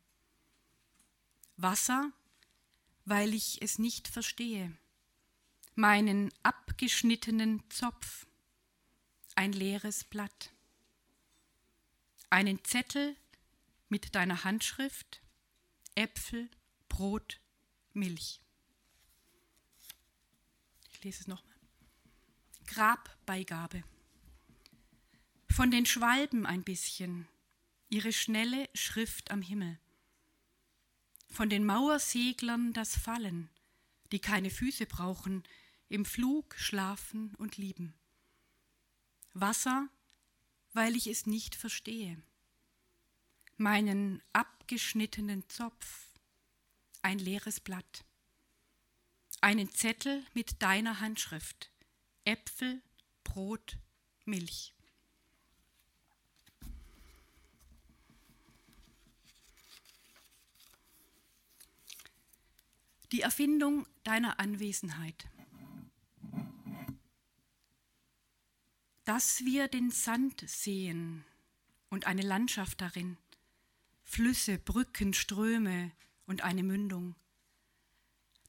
Wasser, 1.57 2.11
weil 3.05 3.33
ich 3.33 3.61
es 3.61 3.79
nicht 3.79 4.07
verstehe, 4.07 4.75
meinen 5.75 6.31
abgeschnittenen 6.43 7.63
Zopf, 7.69 8.25
ein 9.35 9.53
leeres 9.53 10.03
Blatt, 10.03 10.51
einen 12.29 12.63
Zettel 12.63 13.15
mit 13.89 14.15
deiner 14.15 14.43
Handschrift, 14.43 15.21
Äpfel, 15.95 16.49
Brot, 16.89 17.39
Milch. 17.93 18.41
Ich 20.91 21.03
lese 21.03 21.21
es 21.21 21.27
nochmal. 21.27 21.55
Grabbeigabe 22.65 23.83
von 25.57 25.71
den 25.71 25.87
Schwalben 25.87 26.45
ein 26.45 26.63
bisschen, 26.63 27.27
ihre 27.89 28.13
schnelle 28.13 28.69
Schrift 28.75 29.31
am 29.31 29.41
Himmel, 29.41 29.79
von 31.29 31.49
den 31.49 31.65
Mauerseglern 31.65 32.73
das 32.73 32.97
Fallen, 32.97 33.49
die 34.11 34.19
keine 34.19 34.49
Füße 34.49 34.85
brauchen, 34.85 35.43
im 35.89 36.05
Flug 36.05 36.55
schlafen 36.57 37.33
und 37.35 37.57
lieben. 37.57 37.93
Wasser, 39.33 39.87
weil 40.73 40.95
ich 40.95 41.07
es 41.07 41.25
nicht 41.25 41.55
verstehe. 41.55 42.21
Meinen 43.57 44.21
abgeschnittenen 44.33 45.47
Zopf, 45.49 46.07
ein 47.01 47.19
leeres 47.19 47.59
Blatt. 47.59 48.03
Einen 49.41 49.71
Zettel 49.71 50.25
mit 50.33 50.61
deiner 50.61 50.99
Handschrift. 50.99 51.71
Äpfel, 52.25 52.81
Brot, 53.23 53.77
Milch. 54.25 54.76
Die 63.13 63.21
Erfindung 63.21 63.87
deiner 64.03 64.37
Anwesenheit. 64.37 65.29
Dass 69.05 69.45
wir 69.45 69.69
den 69.69 69.91
Sand 69.91 70.43
sehen 70.45 71.23
und 71.89 72.05
eine 72.05 72.21
Landschaft 72.21 72.81
darin, 72.81 73.17
Flüsse, 74.03 74.59
Brücken, 74.59 75.13
Ströme 75.13 75.93
und 76.25 76.41
eine 76.41 76.63
Mündung. 76.63 77.15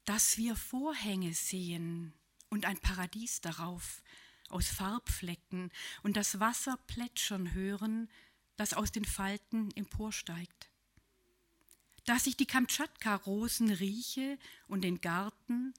Dass 0.03 0.37
wir 0.37 0.57
Vorhänge 0.57 1.33
sehen 1.33 2.13
und 2.49 2.65
ein 2.65 2.79
Paradies 2.79 3.39
darauf, 3.39 4.03
aus 4.49 4.67
Farbflecken 4.67 5.71
und 6.03 6.17
das 6.17 6.41
Wasser 6.41 6.75
plätschern 6.85 7.53
hören, 7.53 8.09
das 8.57 8.73
aus 8.73 8.91
den 8.91 9.05
Falten 9.05 9.71
emporsteigt 9.77 10.69
dass 12.09 12.25
ich 12.25 12.35
die 12.35 12.47
Kamtschatka-Rosen 12.47 13.69
rieche 13.69 14.39
und 14.67 14.81
den 14.81 14.99
Garten 14.99 15.75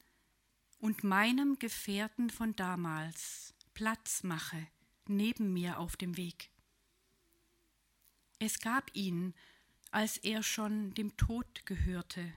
und 0.79 1.03
meinem 1.03 1.59
Gefährten 1.59 2.31
von 2.31 2.55
damals 2.55 3.53
Platz 3.75 4.23
mache 4.23 4.69
neben 5.09 5.53
mir 5.53 5.81
auf 5.81 5.97
dem 5.97 6.17
Weg. 6.17 6.53
Es 8.39 8.61
gab 8.61 8.95
ihn, 8.95 9.35
als 9.91 10.19
er 10.19 10.45
schon 10.45 10.95
dem 10.95 11.17
Tod 11.17 11.67
gehörte, 11.67 12.33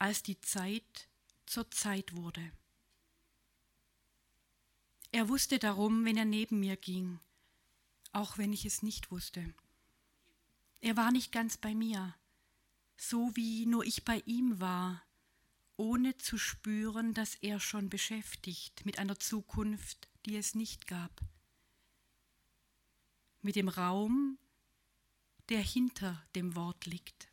als 0.00 0.24
die 0.24 0.40
Zeit 0.40 1.08
zur 1.46 1.70
Zeit 1.70 2.16
wurde. 2.16 2.50
Er 5.12 5.28
wusste 5.28 5.60
darum, 5.60 6.04
wenn 6.04 6.16
er 6.16 6.24
neben 6.24 6.58
mir 6.58 6.76
ging, 6.76 7.20
auch 8.10 8.38
wenn 8.38 8.52
ich 8.52 8.64
es 8.64 8.82
nicht 8.82 9.12
wusste. 9.12 9.54
Er 10.80 10.96
war 10.96 11.12
nicht 11.12 11.30
ganz 11.30 11.56
bei 11.56 11.76
mir, 11.76 12.16
so 13.00 13.34
wie 13.34 13.64
nur 13.64 13.82
ich 13.86 14.04
bei 14.04 14.22
ihm 14.26 14.60
war, 14.60 15.02
ohne 15.76 16.18
zu 16.18 16.36
spüren, 16.36 17.14
dass 17.14 17.34
er 17.36 17.58
schon 17.58 17.88
beschäftigt 17.88 18.84
mit 18.84 18.98
einer 18.98 19.18
Zukunft, 19.18 20.10
die 20.26 20.36
es 20.36 20.54
nicht 20.54 20.86
gab, 20.86 21.22
mit 23.40 23.56
dem 23.56 23.68
Raum, 23.70 24.38
der 25.48 25.60
hinter 25.60 26.22
dem 26.34 26.54
Wort 26.54 26.84
liegt. 26.84 27.28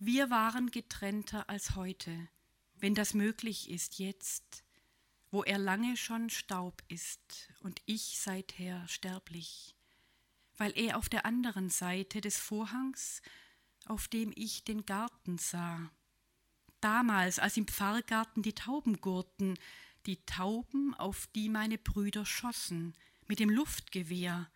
Wir 0.00 0.30
waren 0.30 0.72
getrennter 0.72 1.48
als 1.48 1.76
heute, 1.76 2.28
wenn 2.74 2.96
das 2.96 3.14
möglich 3.14 3.70
ist 3.70 4.00
jetzt, 4.00 4.64
wo 5.30 5.44
er 5.44 5.58
lange 5.58 5.96
schon 5.96 6.28
Staub 6.28 6.82
ist 6.88 7.48
und 7.60 7.80
ich 7.86 8.18
seither 8.18 8.88
sterblich 8.88 9.76
weil 10.60 10.76
er 10.76 10.98
auf 10.98 11.08
der 11.08 11.24
anderen 11.24 11.70
Seite 11.70 12.20
des 12.20 12.38
Vorhangs, 12.38 13.22
auf 13.86 14.08
dem 14.08 14.30
ich 14.36 14.62
den 14.62 14.84
Garten 14.84 15.38
sah. 15.38 15.90
Damals, 16.82 17.38
als 17.38 17.56
im 17.56 17.66
Pfarrgarten 17.66 18.42
die 18.42 18.54
Tauben 18.54 19.00
gurten, 19.00 19.58
die 20.04 20.22
Tauben, 20.26 20.94
auf 20.96 21.26
die 21.28 21.48
meine 21.48 21.78
Brüder 21.78 22.26
schossen, 22.26 22.94
mit 23.26 23.38
dem 23.38 23.48
Luftgewehr, 23.48 24.52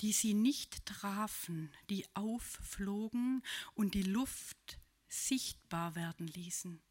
die 0.00 0.12
sie 0.12 0.32
nicht 0.32 0.86
trafen, 0.86 1.70
die 1.90 2.06
aufflogen 2.14 3.42
und 3.74 3.92
die 3.92 4.04
Luft 4.04 4.78
sichtbar 5.06 5.96
werden 5.96 6.28
ließen. 6.28 6.82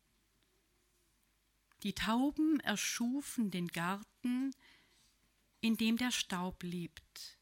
Die 1.82 1.96
Tauben 1.96 2.60
erschufen 2.60 3.50
den 3.50 3.70
Garten, 3.70 4.52
in 5.62 5.78
dem 5.78 5.98
der 5.98 6.12
Staub 6.12 6.62
lebt, 6.62 7.39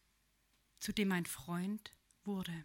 zu 0.88 0.93
dem 0.93 1.09
mein 1.09 1.25
Freund 1.25 1.91
wurde. 2.23 2.63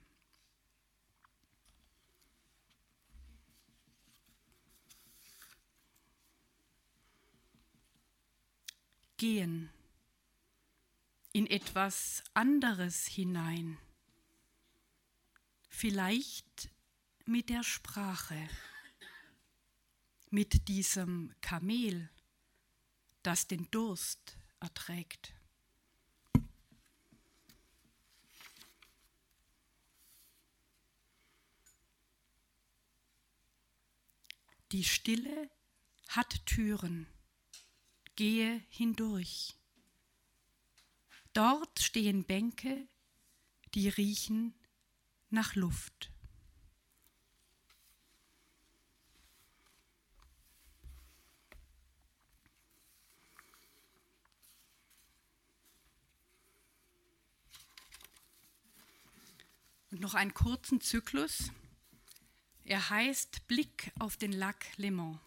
Gehen 9.17 9.73
in 11.33 11.49
etwas 11.49 12.23
anderes 12.33 13.07
hinein, 13.09 13.77
vielleicht 15.69 16.71
mit 17.25 17.49
der 17.49 17.65
Sprache, 17.65 18.49
mit 20.31 20.69
diesem 20.69 21.35
Kamel, 21.41 22.09
das 23.25 23.49
den 23.49 23.69
Durst 23.73 24.39
erträgt. 24.61 25.35
Die 34.73 34.85
Stille 34.85 35.51
hat 36.09 36.47
Türen. 36.47 37.07
Gehe 38.17 38.63
hindurch. 38.71 39.55
Dort 41.35 41.79
stehen 41.79 42.25
Bänke, 42.25 42.89
die 43.75 43.91
riechen 43.91 44.55
nach 45.29 45.55
Luft. 45.57 46.11
Und 59.91 60.01
noch 60.01 60.15
einen 60.15 60.33
kurzen 60.33 60.81
Zyklus. 60.81 61.51
Er 62.65 62.91
heißt 62.91 63.49
Blick 63.49 63.93
auf 63.99 64.17
den 64.17 64.33
Lac 64.33 64.67
Léman. 64.77 65.19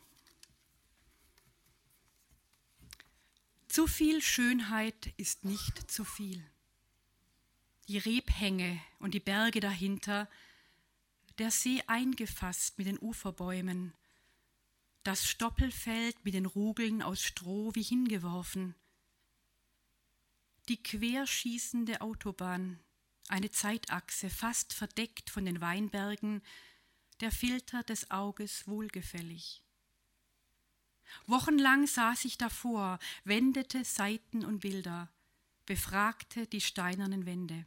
Zu 3.68 3.88
viel 3.88 4.22
Schönheit 4.22 5.14
ist 5.18 5.44
nicht 5.44 5.92
zu 5.92 6.06
viel. 6.06 6.42
Die 7.90 7.98
Rebhänge 7.98 8.82
und 9.00 9.14
die 9.14 9.20
Berge 9.20 9.60
dahinter, 9.60 10.30
der 11.38 11.52
See 11.52 11.84
eingefasst 11.88 12.78
mit 12.78 12.88
den 12.88 12.98
Uferbäumen, 13.00 13.94
das 15.04 15.30
Stoppelfeld 15.30 16.24
mit 16.24 16.34
den 16.34 16.46
Rugeln 16.46 17.02
aus 17.02 17.22
Stroh 17.22 17.76
wie 17.76 17.84
hingeworfen, 17.84 18.76
die 20.70 20.82
querschießende 20.82 22.02
Autobahn, 22.02 22.80
eine 23.28 23.52
Zeitachse 23.52 24.30
fast 24.30 24.74
verdeckt 24.74 25.30
von 25.30 25.46
den 25.46 25.62
Weinbergen, 25.62 26.42
der 27.22 27.32
Filter 27.32 27.84
des 27.84 28.12
Auges 28.12 28.68
wohlgefällig. 28.68 29.62
Wochenlang 31.28 31.88
saß 31.88 32.26
ich 32.26 32.38
davor, 32.38 33.00
wendete 33.24 33.84
Seiten 33.84 34.44
und 34.44 34.60
Bilder, 34.60 35.10
befragte 35.66 36.48
die 36.48 36.62
steinernen 36.62 37.26
Wände. 37.26 37.66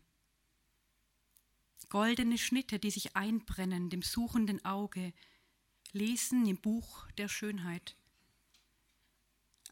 Goldene 1.89 2.37
Schnitte, 2.37 2.79
die 2.79 2.91
sich 2.91 3.17
einbrennen 3.17 3.89
dem 3.89 4.03
suchenden 4.03 4.65
Auge, 4.65 5.15
lesen 5.93 6.47
im 6.47 6.59
Buch 6.59 7.11
der 7.13 7.29
Schönheit. 7.29 7.97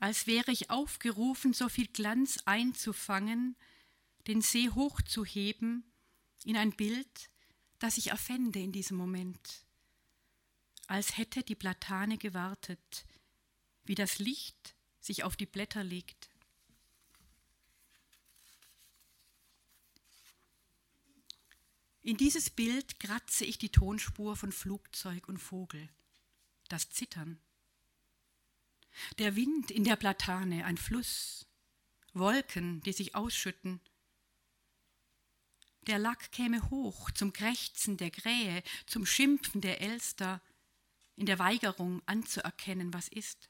Als 0.01 0.27
wäre 0.27 0.51
ich 0.51 0.71
aufgerufen, 0.71 1.53
so 1.53 1.69
viel 1.69 1.87
Glanz 1.89 2.39
einzufangen, 2.47 3.57
den 4.27 4.41
See 4.41 4.71
hochzuheben 4.71 5.85
in 6.45 6.57
ein 6.57 6.73
Bild, 6.73 7.31
das 7.79 7.99
ich 7.99 8.09
erfände 8.09 8.59
in 8.59 8.73
diesem 8.73 8.97
Moment, 8.97 9.66
als 10.87 11.17
hätte 11.17 11.43
die 11.43 11.55
Platane 11.55 12.19
gewartet, 12.19 13.07
wie 13.85 13.95
das 13.95 14.19
Licht 14.19 14.75
sich 15.01 15.25
auf 15.25 15.37
die 15.37 15.47
Blätter 15.47 15.85
legt. 15.85 16.31
In 22.03 22.17
dieses 22.17 22.51
Bild 22.51 23.01
kratze 23.01 23.45
ich 23.45 23.59
die 23.59 23.71
Tonspur 23.71 24.37
von 24.37 24.53
Flugzeug 24.53 25.29
und 25.29 25.39
Vogel, 25.39 25.89
das 26.69 26.89
Zittern. 26.91 27.41
Der 29.19 29.35
Wind 29.35 29.73
in 29.73 29.83
der 29.83 29.97
Platane, 29.97 30.65
ein 30.65 30.77
Fluss, 30.77 31.47
Wolken, 32.13 32.81
die 32.83 32.93
sich 32.93 33.15
ausschütten. 33.15 33.81
Der 35.89 35.99
Lack 35.99 36.33
käme 36.33 36.71
hoch 36.71 37.11
zum 37.11 37.33
Krächzen 37.33 37.97
der 37.97 38.11
Krähe, 38.11 38.63
zum 38.87 39.05
Schimpfen 39.05 39.61
der 39.61 39.81
Elster, 39.81 40.41
in 41.17 41.27
der 41.27 41.39
Weigerung 41.39 42.03
anzuerkennen, 42.07 42.93
was 42.95 43.09
ist. 43.09 43.49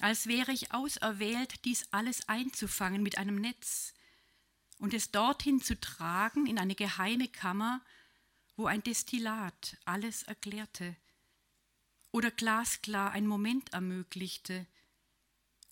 Als 0.00 0.26
wäre 0.26 0.52
ich 0.52 0.72
auserwählt, 0.72 1.64
dies 1.64 1.88
alles 1.92 2.28
einzufangen 2.28 3.02
mit 3.02 3.18
einem 3.18 3.36
Netz 3.36 3.94
und 4.78 4.94
es 4.94 5.10
dorthin 5.10 5.60
zu 5.60 5.78
tragen 5.80 6.46
in 6.46 6.58
eine 6.58 6.74
geheime 6.74 7.28
Kammer, 7.28 7.84
wo 8.56 8.66
ein 8.66 8.82
Destillat 8.82 9.76
alles 9.84 10.22
erklärte 10.24 10.96
oder 12.12 12.30
glasklar 12.30 13.12
ein 13.12 13.26
Moment 13.26 13.72
ermöglichte, 13.72 14.66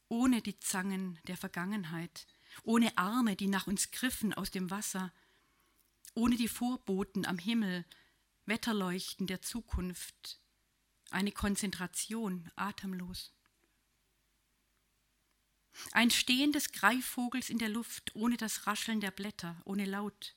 ohne 0.09 0.43
die 0.43 0.59
Zangen 0.61 1.19
der 1.27 1.37
Vergangenheit, 1.37 2.27
ohne 2.63 2.97
Arme, 2.97 3.37
die 3.37 3.49
nach 3.49 3.67
uns 3.67 3.91
griffen 3.91 4.35
aus 4.35 4.51
dem 4.51 4.71
Wasser, 4.71 5.13
ohne 6.15 6.37
die 6.37 6.49
Vorboten 6.49 7.27
am 7.27 7.39
Himmel, 7.39 7.85
Wetterleuchten 8.47 9.27
der 9.27 9.43
Zukunft, 9.43 10.41
eine 11.11 11.33
Konzentration 11.33 12.51
atemlos. 12.55 13.33
Ein 15.93 16.11
Stehen 16.11 16.53
des 16.53 16.73
Greifvogels 16.73 17.51
in 17.51 17.59
der 17.59 17.69
Luft, 17.69 18.15
ohne 18.15 18.37
das 18.37 18.67
Rascheln 18.67 19.01
der 19.01 19.11
Blätter, 19.11 19.61
ohne 19.65 19.85
Laut. 19.85 20.37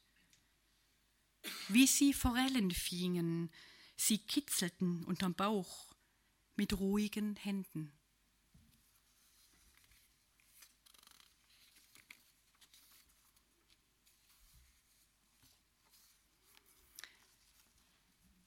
Wie 1.69 1.87
sie 1.87 2.13
Forellen 2.13 2.71
fingen, 2.71 3.51
sie 3.95 4.17
kitzelten 4.17 5.05
unterm 5.05 5.35
Bauch 5.35 5.95
mit 6.55 6.77
ruhigen 6.77 7.35
Händen. 7.37 7.98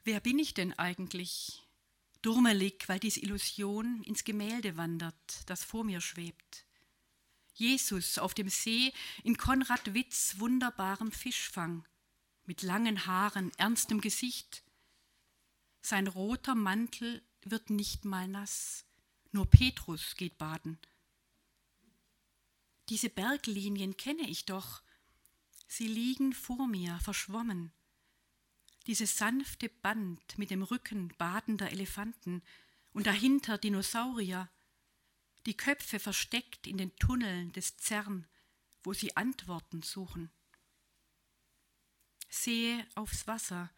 Wer 0.05 0.21
bin 0.21 0.39
ich 0.39 0.55
denn 0.55 0.73
eigentlich? 0.79 1.63
Durmelig, 2.23 2.89
weil 2.89 2.99
diese 2.99 3.21
Illusion 3.21 4.03
ins 4.03 4.25
Gemälde 4.25 4.77
wandert, 4.77 5.15
das 5.47 5.63
vor 5.63 5.85
mir 5.85 6.01
schwebt. 6.01 6.65
Jesus 7.55 8.19
auf 8.19 8.35
dem 8.35 8.49
See 8.49 8.93
in 9.23 9.37
Konrad 9.37 9.95
Witz 9.95 10.39
wunderbarem 10.39 11.13
Fischfang, 11.13 11.87
mit 12.45 12.63
langen 12.63 13.07
Haaren, 13.07 13.53
ernstem 13.59 14.01
Gesicht. 14.01 14.65
Sein 15.83 16.09
roter 16.09 16.55
Mantel 16.55 17.23
wird 17.45 17.71
nicht 17.71 18.05
mal 18.05 18.27
nass, 18.27 18.85
nur 19.31 19.47
Petrus 19.47 20.17
geht 20.17 20.39
baden. 20.39 20.79
Diese 22.89 23.09
Berglinien 23.09 23.97
kenne 23.97 24.29
ich 24.29 24.47
doch, 24.47 24.83
sie 25.69 25.87
liegen 25.87 26.33
vor 26.33 26.67
mir 26.67 26.99
verschwommen. 27.01 27.73
Dieses 28.87 29.17
sanfte 29.17 29.69
Band 29.69 30.39
mit 30.39 30.51
dem 30.51 30.63
Rücken 30.63 31.09
badender 31.17 31.71
Elefanten 31.71 32.43
und 32.93 33.07
dahinter 33.07 33.59
Dinosaurier, 33.59 34.51
die 35.47 35.57
Köpfe 35.57 35.99
versteckt 35.99 36.67
in 36.67 36.79
den 36.79 36.95
Tunneln 36.97 37.53
des 37.53 37.77
CERN, 37.77 38.27
wo 38.83 38.93
sie 38.93 39.17
Antworten 39.17 39.83
suchen. 39.83 40.31
Sehe 42.29 42.87
aufs 42.95 43.27
Wasser, 43.27 43.71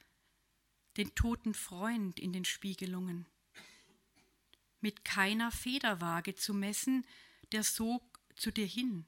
den 0.97 1.15
toten 1.15 1.55
Freund 1.55 2.21
in 2.21 2.33
den 2.33 2.45
Spiegelungen. 2.45 3.27
Mit 4.81 5.05
keiner 5.05 5.51
Federwaage 5.51 6.35
zu 6.35 6.55
messen, 6.55 7.07
der 7.53 7.65
sog 7.65 8.21
zu 8.37 8.51
dir 8.51 8.67
hin. 8.67 9.07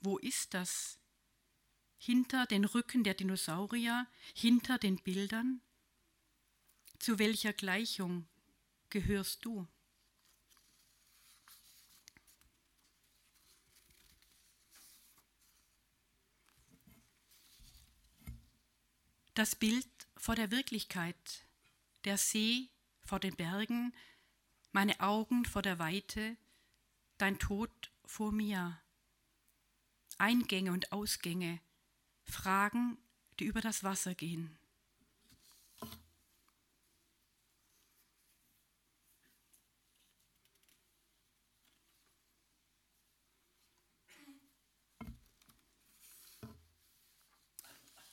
Wo 0.00 0.18
ist 0.18 0.54
das? 0.54 0.99
Hinter 2.00 2.46
den 2.46 2.64
Rücken 2.64 3.04
der 3.04 3.14
Dinosaurier, 3.14 4.08
hinter 4.34 4.78
den 4.78 4.96
Bildern? 4.96 5.60
Zu 6.98 7.20
welcher 7.20 7.52
Gleichung 7.52 8.26
gehörst 8.88 9.44
du? 9.44 9.68
das 19.40 19.56
Bild 19.56 19.88
vor 20.18 20.34
der 20.34 20.50
Wirklichkeit, 20.50 21.46
der 22.04 22.18
See 22.18 22.68
vor 23.00 23.20
den 23.20 23.34
Bergen, 23.36 23.94
meine 24.70 25.00
Augen 25.00 25.46
vor 25.46 25.62
der 25.62 25.78
Weite, 25.78 26.36
dein 27.16 27.38
Tod 27.38 27.70
vor 28.04 28.32
mir. 28.32 28.78
Eingänge 30.18 30.72
und 30.72 30.92
Ausgänge, 30.92 31.58
Fragen, 32.30 32.96
die 33.38 33.44
über 33.44 33.60
das 33.60 33.84
Wasser 33.84 34.14
gehen. 34.14 34.56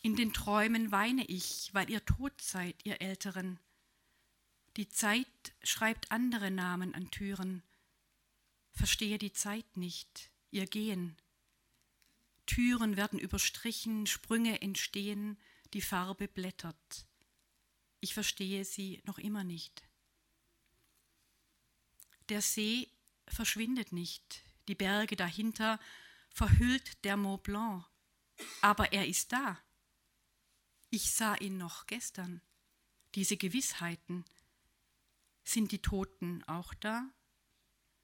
In 0.08 0.16
den 0.16 0.32
Träumen 0.32 0.94
weine 0.94 1.26
ich, 1.26 1.70
weil 1.74 1.90
ihr 1.90 2.06
tot 2.06 2.40
seid, 2.42 2.76
ihr 2.86 3.02
Älteren. 3.02 3.60
Die 4.78 4.88
Zeit 4.88 5.28
schreibt 5.64 6.14
andere 6.14 6.50
Namen 6.50 6.96
an 6.96 7.12
Türen. 7.12 7.62
Verstehe 8.72 9.18
die 9.18 9.34
Zeit 9.34 9.76
nicht, 9.76 10.32
ihr 10.50 10.66
Gehen. 10.66 11.18
Türen 12.48 12.98
werden 12.98 13.20
überstrichen, 13.20 14.08
Sprünge 14.08 14.62
entstehen, 14.62 15.38
die 15.74 15.82
Farbe 15.82 16.28
blättert. 16.28 17.06
Ich 18.00 18.14
verstehe 18.14 18.66
sie 18.66 19.02
noch 19.06 19.20
immer 19.20 19.44
nicht. 19.44 19.84
Der 22.30 22.42
See 22.42 22.90
verschwindet 23.28 23.92
nicht, 23.92 24.42
die 24.68 24.76
Berge 24.76 25.16
dahinter 25.16 25.80
verhüllt 26.30 27.04
der 27.04 27.18
Mont 27.18 27.44
Blanc, 27.44 27.86
aber 28.62 28.92
er 28.94 29.08
ist 29.08 29.32
da. 29.32 29.60
Ich 30.90 31.12
sah 31.12 31.36
ihn 31.36 31.58
noch 31.58 31.88
gestern. 31.88 32.42
Diese 33.16 33.38
Gewissheiten. 33.38 34.26
Sind 35.44 35.72
die 35.72 35.82
Toten 35.82 36.44
auch 36.44 36.74
da? 36.76 37.10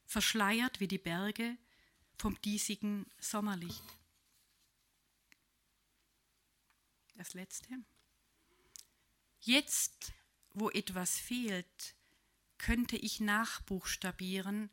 Verschleiert 0.06 0.80
wie 0.80 0.88
die 0.88 0.98
Berge 0.98 1.58
vom 2.18 2.40
diesigen 2.42 3.06
Sommerlicht. 3.20 3.84
Das 7.16 7.34
letzte. 7.34 7.84
Jetzt, 9.40 10.14
wo 10.54 10.70
etwas 10.70 11.18
fehlt, 11.18 11.96
könnte 12.58 12.96
ich 12.96 13.20
nachbuchstabieren, 13.20 14.70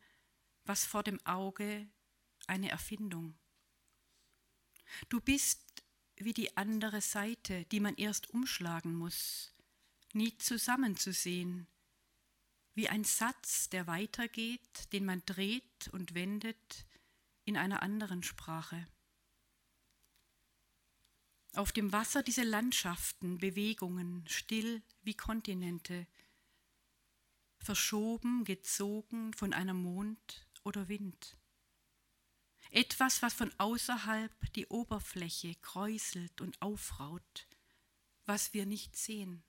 was 0.65 0.85
vor 0.85 1.03
dem 1.03 1.25
Auge 1.27 1.89
eine 2.47 2.71
Erfindung. 2.71 3.39
Du 5.09 5.21
bist 5.21 5.83
wie 6.17 6.33
die 6.33 6.57
andere 6.57 7.01
Seite, 7.01 7.65
die 7.67 7.81
man 7.81 7.97
erst 7.97 8.31
umschlagen 8.31 8.95
muss, 8.95 9.55
nie 10.13 10.37
zusammenzusehen, 10.39 11.67
wie 12.75 12.89
ein 12.89 13.05
Satz, 13.05 13.69
der 13.71 13.87
weitergeht, 13.87 14.93
den 14.93 15.05
man 15.05 15.23
dreht 15.27 15.89
und 15.93 16.15
wendet 16.15 16.87
in 17.45 17.57
einer 17.57 17.83
anderen 17.83 18.23
Sprache. 18.23 18.87
Auf 21.55 21.73
dem 21.73 21.93
Wasser 21.93 22.23
diese 22.23 22.45
Landschaften, 22.45 23.39
Bewegungen, 23.39 24.25
still 24.29 24.83
wie 25.03 25.15
Kontinente, 25.15 26.07
verschoben, 27.59 28.45
gezogen 28.45 29.33
von 29.35 29.53
einem 29.53 29.83
Mond 29.83 30.47
oder 30.65 30.89
Wind. 30.89 31.37
Etwas, 32.71 33.21
was 33.21 33.35
von 33.35 33.53
außerhalb 33.59 34.53
die 34.53 34.67
Oberfläche 34.67 35.57
kräuselt 35.57 36.41
und 36.41 36.61
aufraut, 36.63 37.49
was 38.27 38.55
wir 38.55 38.65
nicht 38.65 38.97
sehen. 38.97 39.43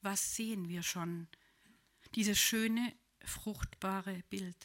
Was 0.00 0.34
sehen 0.34 0.68
wir 0.68 0.82
schon? 0.82 1.28
Dieses 2.14 2.38
schöne, 2.38 2.96
fruchtbare 3.22 4.22
Bild. 4.30 4.56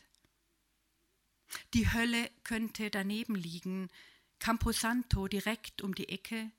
Die 1.74 1.92
Hölle 1.92 2.32
könnte 2.44 2.90
daneben 2.90 3.36
liegen, 3.36 3.90
Camposanto 4.42 5.28
direkt 5.28 5.84
um 5.84 5.94
die 5.94 6.10
Ecke. 6.10 6.52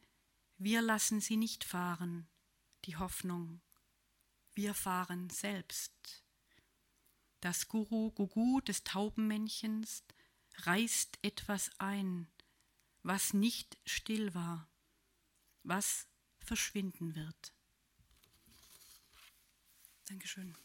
Wir 0.56 0.82
lassen 0.82 1.20
sie 1.20 1.36
nicht 1.36 1.64
fahren, 1.64 2.28
die 2.84 2.96
Hoffnung. 2.96 3.60
Wir 4.54 4.72
fahren 4.72 5.28
selbst. 5.30 6.22
Das 7.40 7.66
Guru-Gugu 7.66 8.60
des 8.60 8.84
Taubenmännchens 8.84 10.04
reißt 10.58 11.18
etwas 11.22 11.72
ein, 11.78 12.28
was 13.02 13.34
nicht 13.34 13.76
still 13.84 14.32
war, 14.32 14.70
was 15.64 16.06
verschwinden 16.38 17.16
wird. 17.16 17.52
Dankeschön. 20.06 20.56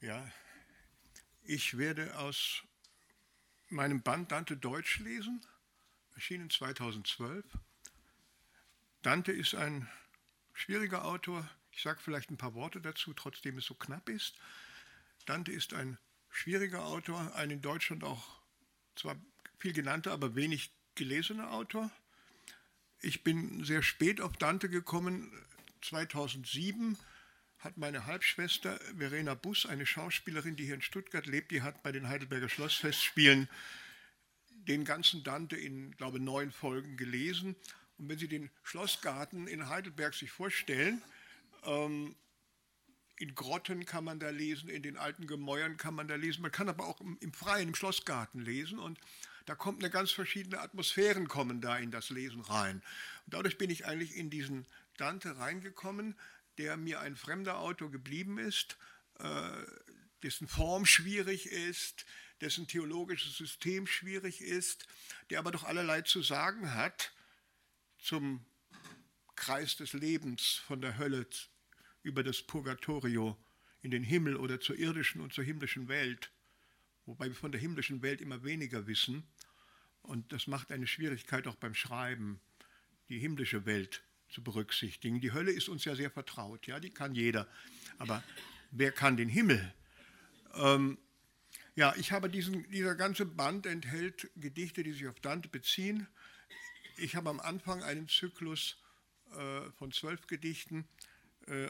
Ja, 0.00 0.30
ich 1.48 1.78
werde 1.78 2.18
aus 2.18 2.62
meinem 3.70 4.02
Band 4.02 4.30
Dante 4.32 4.54
Deutsch 4.54 4.98
lesen, 4.98 5.40
erschienen 6.14 6.50
2012. 6.50 7.42
Dante 9.00 9.32
ist 9.32 9.54
ein 9.54 9.88
schwieriger 10.52 11.06
Autor. 11.06 11.48
Ich 11.72 11.80
sage 11.80 12.00
vielleicht 12.02 12.30
ein 12.30 12.36
paar 12.36 12.52
Worte 12.52 12.82
dazu, 12.82 13.14
trotzdem 13.14 13.56
es 13.56 13.64
so 13.64 13.74
knapp 13.74 14.10
ist. 14.10 14.36
Dante 15.24 15.50
ist 15.50 15.72
ein 15.72 15.96
schwieriger 16.28 16.84
Autor, 16.84 17.34
ein 17.34 17.50
in 17.50 17.62
Deutschland 17.62 18.04
auch 18.04 18.42
zwar 18.94 19.16
viel 19.58 19.72
genannter, 19.72 20.12
aber 20.12 20.34
wenig 20.34 20.70
gelesener 20.96 21.50
Autor. 21.50 21.90
Ich 23.00 23.24
bin 23.24 23.64
sehr 23.64 23.82
spät 23.82 24.20
auf 24.20 24.36
Dante 24.36 24.68
gekommen, 24.68 25.32
2007 25.80 26.98
hat 27.58 27.76
meine 27.76 28.06
Halbschwester 28.06 28.78
Verena 28.96 29.34
Buss, 29.34 29.66
eine 29.66 29.84
Schauspielerin, 29.84 30.56
die 30.56 30.64
hier 30.64 30.74
in 30.74 30.82
Stuttgart 30.82 31.26
lebt, 31.26 31.50
die 31.50 31.62
hat 31.62 31.82
bei 31.82 31.90
den 31.90 32.08
Heidelberger 32.08 32.48
Schlossfestspielen 32.48 33.48
den 34.50 34.84
ganzen 34.84 35.24
Dante 35.24 35.56
in, 35.56 35.92
glaube 35.96 36.18
ich, 36.18 36.24
neun 36.24 36.52
Folgen 36.52 36.96
gelesen. 36.96 37.56
Und 37.96 38.08
wenn 38.08 38.18
Sie 38.18 38.28
den 38.28 38.50
Schlossgarten 38.62 39.48
in 39.48 39.68
Heidelberg 39.68 40.14
sich 40.14 40.30
vorstellen, 40.30 41.02
ähm, 41.64 42.14
in 43.16 43.34
Grotten 43.34 43.84
kann 43.84 44.04
man 44.04 44.20
da 44.20 44.30
lesen, 44.30 44.68
in 44.68 44.82
den 44.82 44.96
alten 44.96 45.26
Gemäuern 45.26 45.76
kann 45.76 45.94
man 45.94 46.06
da 46.06 46.14
lesen, 46.14 46.42
man 46.42 46.52
kann 46.52 46.68
aber 46.68 46.86
auch 46.86 47.00
im, 47.00 47.16
im 47.20 47.32
Freien, 47.32 47.68
im 47.68 47.74
Schlossgarten 47.74 48.40
lesen 48.40 48.78
und 48.78 49.00
da 49.46 49.54
kommt 49.54 49.82
eine 49.82 49.90
ganz 49.90 50.12
verschiedene 50.12 50.60
Atmosphären 50.60 51.26
kommen 51.26 51.60
da 51.60 51.78
in 51.78 51.90
das 51.90 52.10
Lesen 52.10 52.42
rein. 52.42 52.82
Und 53.24 53.34
dadurch 53.34 53.58
bin 53.58 53.70
ich 53.70 53.86
eigentlich 53.86 54.14
in 54.16 54.30
diesen 54.30 54.66
Dante 54.98 55.38
reingekommen, 55.38 56.14
der 56.58 56.76
mir 56.76 57.00
ein 57.00 57.16
fremder 57.16 57.58
Autor 57.58 57.90
geblieben 57.90 58.38
ist, 58.38 58.76
äh, 59.18 59.50
dessen 60.22 60.48
Form 60.48 60.84
schwierig 60.84 61.46
ist, 61.46 62.04
dessen 62.40 62.66
theologisches 62.66 63.36
System 63.36 63.86
schwierig 63.86 64.40
ist, 64.40 64.86
der 65.30 65.38
aber 65.38 65.50
doch 65.50 65.64
allerlei 65.64 66.02
zu 66.02 66.22
sagen 66.22 66.74
hat 66.74 67.12
zum 67.98 68.44
Kreis 69.34 69.76
des 69.76 69.92
Lebens 69.92 70.62
von 70.66 70.80
der 70.80 70.98
Hölle 70.98 71.26
über 72.02 72.22
das 72.22 72.42
Purgatorio 72.42 73.36
in 73.82 73.90
den 73.90 74.02
Himmel 74.02 74.36
oder 74.36 74.60
zur 74.60 74.76
irdischen 74.76 75.20
und 75.20 75.32
zur 75.32 75.44
himmlischen 75.44 75.88
Welt, 75.88 76.32
wobei 77.06 77.26
wir 77.26 77.34
von 77.34 77.52
der 77.52 77.60
himmlischen 77.60 78.02
Welt 78.02 78.20
immer 78.20 78.42
weniger 78.42 78.86
wissen. 78.86 79.26
Und 80.02 80.32
das 80.32 80.46
macht 80.46 80.72
eine 80.72 80.86
Schwierigkeit 80.86 81.46
auch 81.46 81.56
beim 81.56 81.74
Schreiben, 81.74 82.40
die 83.08 83.18
himmlische 83.18 83.66
Welt 83.66 84.02
zu 84.28 84.42
berücksichtigen. 84.42 85.20
Die 85.20 85.32
Hölle 85.32 85.50
ist 85.50 85.68
uns 85.68 85.84
ja 85.84 85.94
sehr 85.94 86.10
vertraut, 86.10 86.66
ja, 86.66 86.80
die 86.80 86.90
kann 86.90 87.14
jeder. 87.14 87.48
Aber 87.98 88.22
wer 88.70 88.92
kann 88.92 89.16
den 89.16 89.28
Himmel? 89.28 89.72
Ähm, 90.54 90.98
ja, 91.74 91.94
ich 91.96 92.12
habe 92.12 92.28
diesen, 92.28 92.68
dieser 92.70 92.94
ganze 92.94 93.24
Band 93.24 93.66
enthält 93.66 94.30
Gedichte, 94.36 94.82
die 94.82 94.92
sich 94.92 95.06
auf 95.06 95.20
Dante 95.20 95.48
beziehen. 95.48 96.08
Ich 96.96 97.14
habe 97.14 97.30
am 97.30 97.40
Anfang 97.40 97.82
einen 97.82 98.08
Zyklus 98.08 98.76
äh, 99.36 99.70
von 99.78 99.92
zwölf 99.92 100.26
Gedichten, 100.26 100.88
äh, 101.46 101.68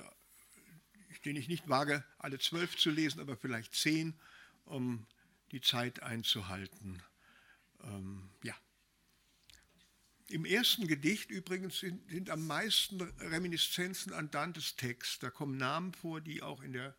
den 1.25 1.37
ich 1.37 1.49
nicht 1.49 1.69
wage, 1.69 2.05
alle 2.19 2.39
zwölf 2.39 2.77
zu 2.77 2.91
lesen, 2.91 3.21
aber 3.21 3.37
vielleicht 3.37 3.75
zehn, 3.75 4.19
um 4.65 5.07
die 5.53 5.61
Zeit 5.61 6.03
einzuhalten. 6.03 7.03
Ähm, 7.83 8.31
ja. 8.43 8.55
Im 10.31 10.45
ersten 10.45 10.87
Gedicht 10.87 11.31
übrigens 11.31 11.79
sind, 11.79 12.11
sind, 12.11 12.29
am 12.29 12.47
meisten 12.47 13.01
Reminiszenzen 13.01 14.13
an 14.13 14.31
Dantes 14.31 14.77
Text. 14.77 15.23
Da 15.23 15.31
kommen 15.31 15.57
Namen 15.57 15.95
vor, 15.95 16.21
die 16.21 16.43
auch 16.43 16.63
in 16.63 16.75
der, 16.75 16.95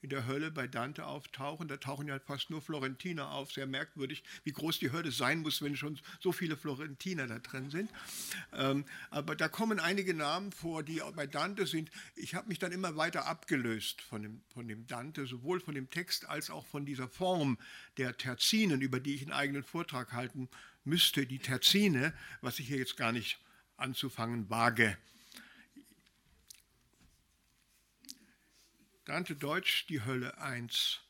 in 0.00 0.10
der 0.10 0.26
Hölle 0.26 0.50
bei 0.50 0.66
Dante 0.66 1.06
auftauchen. 1.06 1.68
Da 1.68 1.76
tauchen 1.76 2.08
ja 2.08 2.18
fast 2.18 2.50
nur 2.50 2.60
Florentiner 2.60 3.30
auf. 3.30 3.52
Sehr 3.52 3.68
merkwürdig, 3.68 4.24
wie 4.42 4.50
groß 4.50 4.80
die 4.80 4.90
Hölle 4.90 5.12
sein 5.12 5.42
muss, 5.42 5.62
wenn 5.62 5.76
schon 5.76 6.00
so 6.18 6.32
viele 6.32 6.56
Florentiner 6.56 7.28
da 7.28 7.38
drin 7.38 7.70
sind. 7.70 7.88
Ähm, 8.52 8.84
aber 9.10 9.36
da 9.36 9.48
kommen 9.48 9.78
einige 9.78 10.12
Namen 10.12 10.50
vor, 10.50 10.82
die 10.82 11.02
auch 11.02 11.12
bei 11.12 11.28
Dante 11.28 11.68
sind. 11.68 11.88
Ich 12.16 12.34
habe 12.34 12.48
mich 12.48 12.58
dann 12.58 12.72
immer 12.72 12.96
weiter 12.96 13.26
abgelöst 13.26 14.02
von 14.02 14.24
dem, 14.24 14.42
von 14.52 14.66
dem 14.66 14.88
Dante, 14.88 15.26
sowohl 15.26 15.60
von 15.60 15.76
dem 15.76 15.88
Text 15.88 16.28
als 16.28 16.50
auch 16.50 16.66
von 16.66 16.84
dieser 16.84 17.06
Form 17.08 17.58
der 17.96 18.16
Terzinen, 18.16 18.80
über 18.80 18.98
die 18.98 19.14
ich 19.14 19.22
einen 19.22 19.30
eigenen 19.30 19.62
Vortrag 19.62 20.12
halten 20.12 20.48
müsste 20.84 21.26
die 21.26 21.38
Terzine, 21.38 22.12
was 22.40 22.58
ich 22.58 22.68
hier 22.68 22.78
jetzt 22.78 22.96
gar 22.96 23.12
nicht 23.12 23.38
anzufangen 23.76 24.48
wage. 24.50 24.96
Dante 29.04 29.34
Deutsch, 29.34 29.86
die 29.88 30.04
Hölle 30.04 30.38
1. 30.38 31.00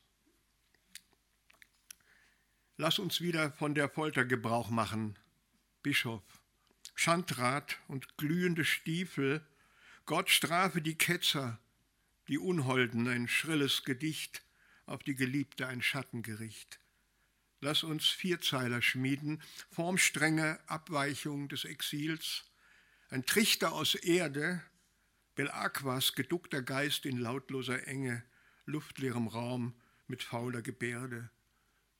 Lass 2.77 2.97
uns 2.97 3.21
wieder 3.21 3.51
von 3.51 3.75
der 3.75 3.87
Folter 3.87 4.25
Gebrauch 4.25 4.69
machen, 4.69 5.17
Bischof. 5.83 6.23
Schandrat 6.95 7.77
und 7.87 8.17
glühende 8.17 8.65
Stiefel, 8.65 9.45
Gott 10.05 10.29
strafe 10.29 10.81
die 10.81 10.97
Ketzer, 10.97 11.59
die 12.27 12.37
Unholden, 12.37 13.07
ein 13.07 13.27
schrilles 13.27 13.83
Gedicht, 13.83 14.43
auf 14.85 15.03
die 15.03 15.15
Geliebte 15.15 15.67
ein 15.67 15.81
Schattengericht. 15.81 16.79
Lass 17.63 17.83
uns 17.83 18.09
Vierzeiler 18.09 18.81
schmieden, 18.81 19.41
formstrenge 19.71 20.59
Abweichung 20.67 21.47
des 21.47 21.63
Exils, 21.63 22.43
ein 23.09 23.25
Trichter 23.25 23.71
aus 23.71 23.95
Erde, 23.95 24.61
Belacquas 25.35 26.13
geduckter 26.13 26.61
Geist 26.61 27.05
in 27.05 27.17
lautloser 27.17 27.87
Enge, 27.87 28.21
luftleerem 28.65 29.29
Raum 29.29 29.73
mit 30.07 30.23
fauler 30.23 30.61
Gebärde. 30.61 31.29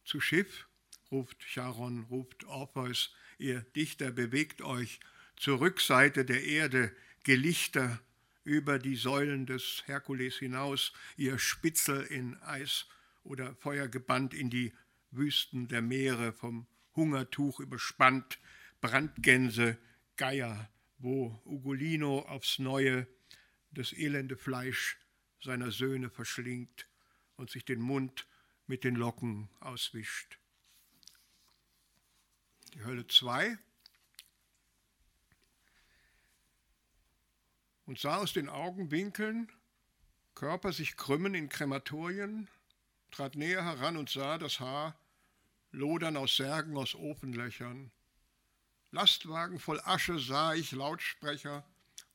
Zu 0.03 0.19
Schiff, 0.19 0.68
ruft 1.10 1.41
Charon, 1.48 2.07
ruft 2.10 2.44
Orpheus, 2.44 3.15
ihr 3.38 3.61
Dichter 3.61 4.11
bewegt 4.11 4.61
euch 4.61 4.99
zur 5.38 5.61
Rückseite 5.61 6.26
der 6.26 6.44
Erde, 6.44 6.94
Gelichter 7.23 8.02
über 8.44 8.80
die 8.80 8.98
Säulen 8.98 9.45
des 9.45 9.84
Herkules 9.85 10.40
hinaus, 10.40 10.91
ihr 11.15 11.40
Spitzel 11.40 12.02
in 12.02 12.35
Eis 12.41 12.85
oder 13.23 13.56
Feuer 13.56 13.88
gebannt 13.88 14.34
in 14.34 14.49
die 14.49 14.73
Wüsten 15.15 15.68
der 15.68 15.81
Meere 15.81 16.34
vom 16.34 16.68
Hungertuch 16.95 17.60
überspannt, 17.60 18.40
Brandgänse, 18.81 19.77
Geier, 20.15 20.69
wo 20.98 21.41
Ugolino 21.45 22.19
aufs 22.19 22.60
Neue 22.60 23.07
das 23.72 23.94
elende 23.94 24.38
Fleisch 24.38 24.98
seiner 25.41 25.72
Söhne 25.72 26.10
verschlingt 26.10 26.88
und 27.35 27.49
sich 27.49 27.65
den 27.65 27.81
Mund 27.81 28.27
mit 28.68 28.84
den 28.84 28.95
Locken 28.95 29.49
auswischt. 29.60 30.40
Die 32.73 32.84
Hölle 32.84 33.06
2 33.07 33.57
und 37.85 37.99
sah 37.99 38.18
aus 38.18 38.34
den 38.34 38.49
Augenwinkeln 38.49 39.52
Körper 40.35 40.73
sich 40.73 40.98
krümmen 40.98 41.35
in 41.35 41.48
Krematorien, 41.48 42.49
trat 43.11 43.35
näher 43.35 43.64
heran 43.64 43.98
und 43.98 44.10
sah 44.10 44.38
das 44.38 44.60
Haar 44.60 44.99
lodern 45.73 46.15
aus 46.15 46.37
Särgen, 46.37 46.77
aus 46.77 46.95
Ofenlöchern. 46.95 47.91
Lastwagen 48.91 49.59
voll 49.59 49.81
Asche 49.83 50.19
sah 50.19 50.53
ich 50.53 50.71
Lautsprecher 50.71 51.65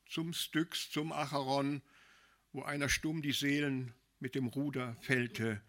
zum 0.07 0.33
Styx, 0.33 0.89
zum 0.89 1.11
Acheron, 1.11 1.81
wo 2.53 2.63
einer 2.63 2.89
stumm 2.89 3.21
die 3.21 3.33
Seelen 3.33 3.93
mit 4.19 4.33
dem 4.33 4.47
Ruder 4.47 4.95
fällte, 5.01 5.61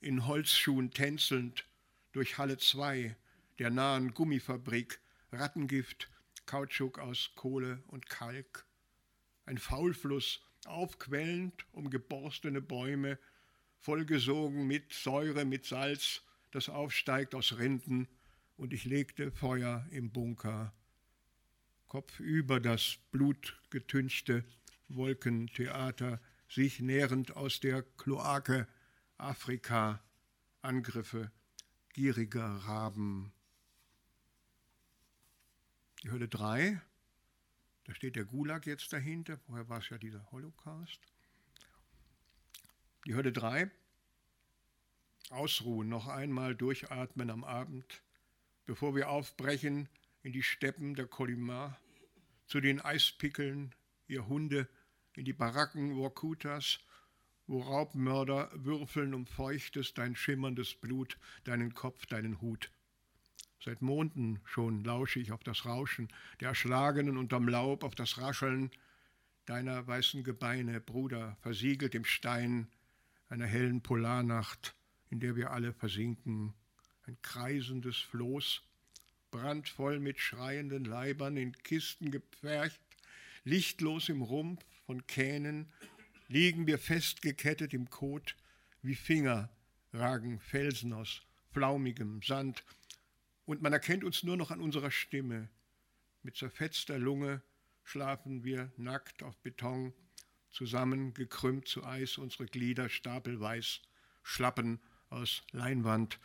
in 0.00 0.26
Holzschuhen 0.26 0.92
tänzelnd 0.92 1.66
durch 2.12 2.38
Halle 2.38 2.58
2 2.58 3.16
der 3.58 3.70
nahen 3.70 4.14
Gummifabrik, 4.14 5.00
Rattengift, 5.32 6.08
Kautschuk 6.46 6.98
aus 6.98 7.32
Kohle 7.34 7.82
und 7.88 8.08
Kalk. 8.08 8.66
Ein 9.46 9.58
Faulfluss, 9.58 10.40
aufquellend 10.64 11.66
um 11.72 11.90
geborstene 11.90 12.60
Bäume, 12.60 13.18
vollgesogen 13.78 14.66
mit 14.66 14.92
Säure, 14.92 15.44
mit 15.44 15.66
Salz, 15.66 16.22
das 16.54 16.68
aufsteigt 16.68 17.34
aus 17.34 17.58
Rinden, 17.58 18.08
und 18.56 18.72
ich 18.72 18.84
legte 18.84 19.32
Feuer 19.32 19.84
im 19.90 20.12
Bunker. 20.12 20.72
Kopf 21.88 22.20
über 22.20 22.60
das 22.60 22.98
blutgetünchte 23.10 24.44
Wolkentheater, 24.88 26.20
sich 26.48 26.78
nährend 26.78 27.34
aus 27.36 27.58
der 27.58 27.82
Kloake 27.82 28.68
Afrika, 29.18 30.00
Angriffe 30.62 31.32
gieriger 31.92 32.46
Raben. 32.46 33.32
Die 36.04 36.10
Hölle 36.10 36.28
3, 36.28 36.80
da 37.84 37.94
steht 37.94 38.14
der 38.14 38.24
Gulag 38.24 38.66
jetzt 38.66 38.92
dahinter, 38.92 39.38
vorher 39.38 39.68
war 39.68 39.78
es 39.80 39.88
ja 39.88 39.98
dieser 39.98 40.30
Holocaust. 40.30 41.00
Die 43.06 43.14
Hölle 43.14 43.32
3, 43.32 43.70
ausruhen, 45.30 45.88
noch 45.88 46.06
einmal 46.06 46.54
durchatmen 46.54 47.30
am 47.30 47.44
Abend, 47.44 48.02
bevor 48.66 48.94
wir 48.94 49.08
aufbrechen 49.10 49.88
in 50.22 50.32
die 50.32 50.42
Steppen 50.42 50.94
der 50.94 51.06
Kolimar, 51.06 51.78
zu 52.46 52.60
den 52.60 52.80
Eispickeln, 52.80 53.74
ihr 54.06 54.26
Hunde, 54.26 54.68
in 55.14 55.24
die 55.24 55.32
Baracken 55.32 55.96
Workutas, 55.96 56.80
wo 57.46 57.60
Raubmörder 57.60 58.50
würfeln 58.54 59.14
um 59.14 59.26
feuchtes, 59.26 59.94
dein 59.94 60.16
schimmerndes 60.16 60.74
Blut, 60.74 61.18
deinen 61.44 61.74
Kopf, 61.74 62.06
deinen 62.06 62.40
Hut. 62.40 62.70
Seit 63.62 63.80
Monden 63.82 64.40
schon 64.44 64.84
lausche 64.84 65.20
ich 65.20 65.32
auf 65.32 65.42
das 65.42 65.64
Rauschen 65.64 66.08
der 66.40 66.48
Erschlagenen 66.48 67.16
unterm 67.16 67.48
Laub, 67.48 67.82
auf 67.82 67.94
das 67.94 68.18
Rascheln 68.18 68.70
deiner 69.46 69.86
weißen 69.86 70.24
Gebeine, 70.24 70.80
Bruder, 70.80 71.36
versiegelt 71.40 71.94
im 71.94 72.04
Stein 72.04 72.68
einer 73.28 73.46
hellen 73.46 73.82
Polarnacht, 73.82 74.74
in 75.14 75.20
der 75.20 75.36
wir 75.36 75.52
alle 75.52 75.72
versinken. 75.72 76.52
Ein 77.06 77.16
kreisendes 77.22 77.98
Floß, 77.98 78.62
brandvoll 79.30 80.00
mit 80.00 80.18
schreienden 80.18 80.84
Leibern, 80.84 81.36
in 81.36 81.52
Kisten 81.52 82.10
gepfercht, 82.10 82.80
lichtlos 83.44 84.08
im 84.08 84.22
Rumpf 84.22 84.64
von 84.86 85.06
Kähnen, 85.06 85.72
liegen 86.26 86.66
wir 86.66 86.80
festgekettet 86.80 87.72
im 87.74 87.90
Kot, 87.90 88.34
wie 88.82 88.96
Finger 88.96 89.50
ragen 89.92 90.40
Felsen 90.40 90.92
aus 90.92 91.22
flaumigem 91.52 92.20
Sand, 92.20 92.64
und 93.46 93.62
man 93.62 93.72
erkennt 93.72 94.02
uns 94.02 94.24
nur 94.24 94.36
noch 94.36 94.50
an 94.50 94.60
unserer 94.60 94.90
Stimme. 94.90 95.48
Mit 96.24 96.36
zerfetzter 96.36 96.98
Lunge 96.98 97.40
schlafen 97.84 98.42
wir 98.42 98.72
nackt 98.76 99.22
auf 99.22 99.36
Beton, 99.42 99.92
zusammengekrümmt 100.50 101.68
zu 101.68 101.84
Eis, 101.84 102.18
unsere 102.18 102.46
Glieder 102.46 102.88
stapelweiß, 102.88 103.80
Schlappen 104.24 104.80
aus 105.14 105.42
Leinwand, 105.52 106.18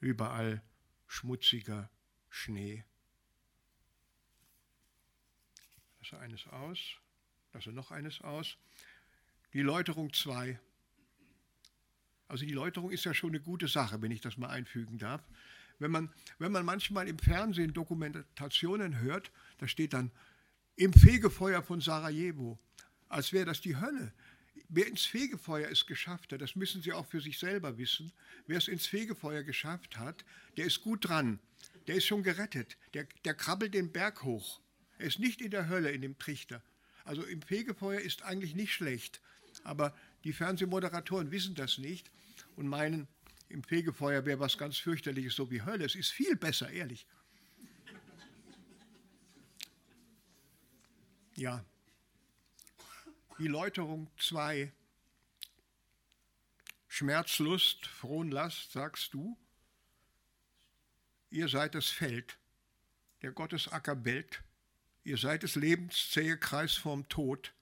überall 0.00 0.62
schmutziger 1.06 1.90
Schnee. 2.30 2.84
Lasse 6.00 6.18
eines 6.18 6.46
aus, 6.48 6.78
lasse 7.52 7.72
noch 7.72 7.90
eines 7.90 8.20
aus. 8.20 8.56
Die 9.52 9.62
Läuterung 9.62 10.12
2. 10.12 10.58
Also 12.28 12.44
die 12.44 12.52
Läuterung 12.52 12.90
ist 12.90 13.04
ja 13.04 13.14
schon 13.14 13.30
eine 13.30 13.40
gute 13.40 13.68
Sache, 13.68 14.00
wenn 14.02 14.10
ich 14.10 14.20
das 14.20 14.36
mal 14.36 14.50
einfügen 14.50 14.98
darf 14.98 15.22
wenn 15.78 15.90
man, 15.90 16.10
wenn 16.38 16.52
man 16.52 16.64
manchmal 16.64 17.08
im 17.08 17.18
Fernsehen 17.18 17.72
Dokumentationen 17.72 19.00
hört, 19.00 19.30
da 19.58 19.68
steht 19.68 19.92
dann 19.92 20.10
im 20.76 20.92
Fegefeuer 20.92 21.62
von 21.62 21.80
Sarajevo, 21.80 22.58
als 23.08 23.32
wäre 23.32 23.46
das 23.46 23.60
die 23.60 23.76
Hölle. 23.76 24.12
Wer 24.68 24.86
ins 24.86 25.04
Fegefeuer 25.04 25.70
es 25.70 25.86
geschafft 25.86 26.32
hat, 26.32 26.40
das 26.40 26.56
müssen 26.56 26.82
Sie 26.82 26.92
auch 26.92 27.06
für 27.06 27.20
sich 27.20 27.38
selber 27.38 27.78
wissen, 27.78 28.12
wer 28.46 28.58
es 28.58 28.68
ins 28.68 28.86
Fegefeuer 28.86 29.42
geschafft 29.42 29.96
hat, 29.96 30.24
der 30.56 30.66
ist 30.66 30.82
gut 30.82 31.08
dran, 31.08 31.38
der 31.86 31.96
ist 31.96 32.06
schon 32.06 32.22
gerettet, 32.22 32.76
der, 32.94 33.06
der 33.24 33.34
krabbelt 33.34 33.74
den 33.74 33.92
Berg 33.92 34.24
hoch. 34.24 34.60
Er 34.98 35.06
ist 35.06 35.18
nicht 35.18 35.40
in 35.40 35.50
der 35.50 35.68
Hölle, 35.68 35.90
in 35.90 36.02
dem 36.02 36.18
Trichter. 36.18 36.62
Also 37.04 37.22
im 37.22 37.42
Fegefeuer 37.42 38.00
ist 38.00 38.22
eigentlich 38.22 38.54
nicht 38.54 38.72
schlecht, 38.72 39.20
aber 39.62 39.96
die 40.24 40.32
Fernsehmoderatoren 40.32 41.30
wissen 41.30 41.54
das 41.54 41.78
nicht 41.78 42.10
und 42.56 42.66
meinen, 42.66 43.06
im 43.48 43.62
Fegefeuer 43.62 44.26
wäre 44.26 44.40
was 44.40 44.58
ganz 44.58 44.76
fürchterliches, 44.78 45.36
so 45.36 45.50
wie 45.50 45.62
Hölle. 45.62 45.84
Es 45.84 45.94
ist 45.94 46.10
viel 46.10 46.34
besser, 46.34 46.68
ehrlich. 46.70 47.06
Ja. 51.36 51.64
Die 53.38 53.48
Läuterung 53.48 54.08
2. 54.16 54.72
Schmerzlust, 56.88 57.84
Frohnlast, 57.84 58.72
sagst 58.72 59.12
du. 59.12 59.36
Ihr 61.28 61.48
seid 61.48 61.74
das 61.74 61.88
Feld, 61.88 62.38
der 63.20 63.32
Gottesacker 63.32 63.94
bellt. 63.94 64.42
Ihr 65.04 65.18
seid 65.18 65.42
des 65.42 65.54
Lebens 65.54 66.10
zähe 66.12 66.38
Kreis 66.38 66.76
vorm 66.76 67.10
Tod. 67.10 67.52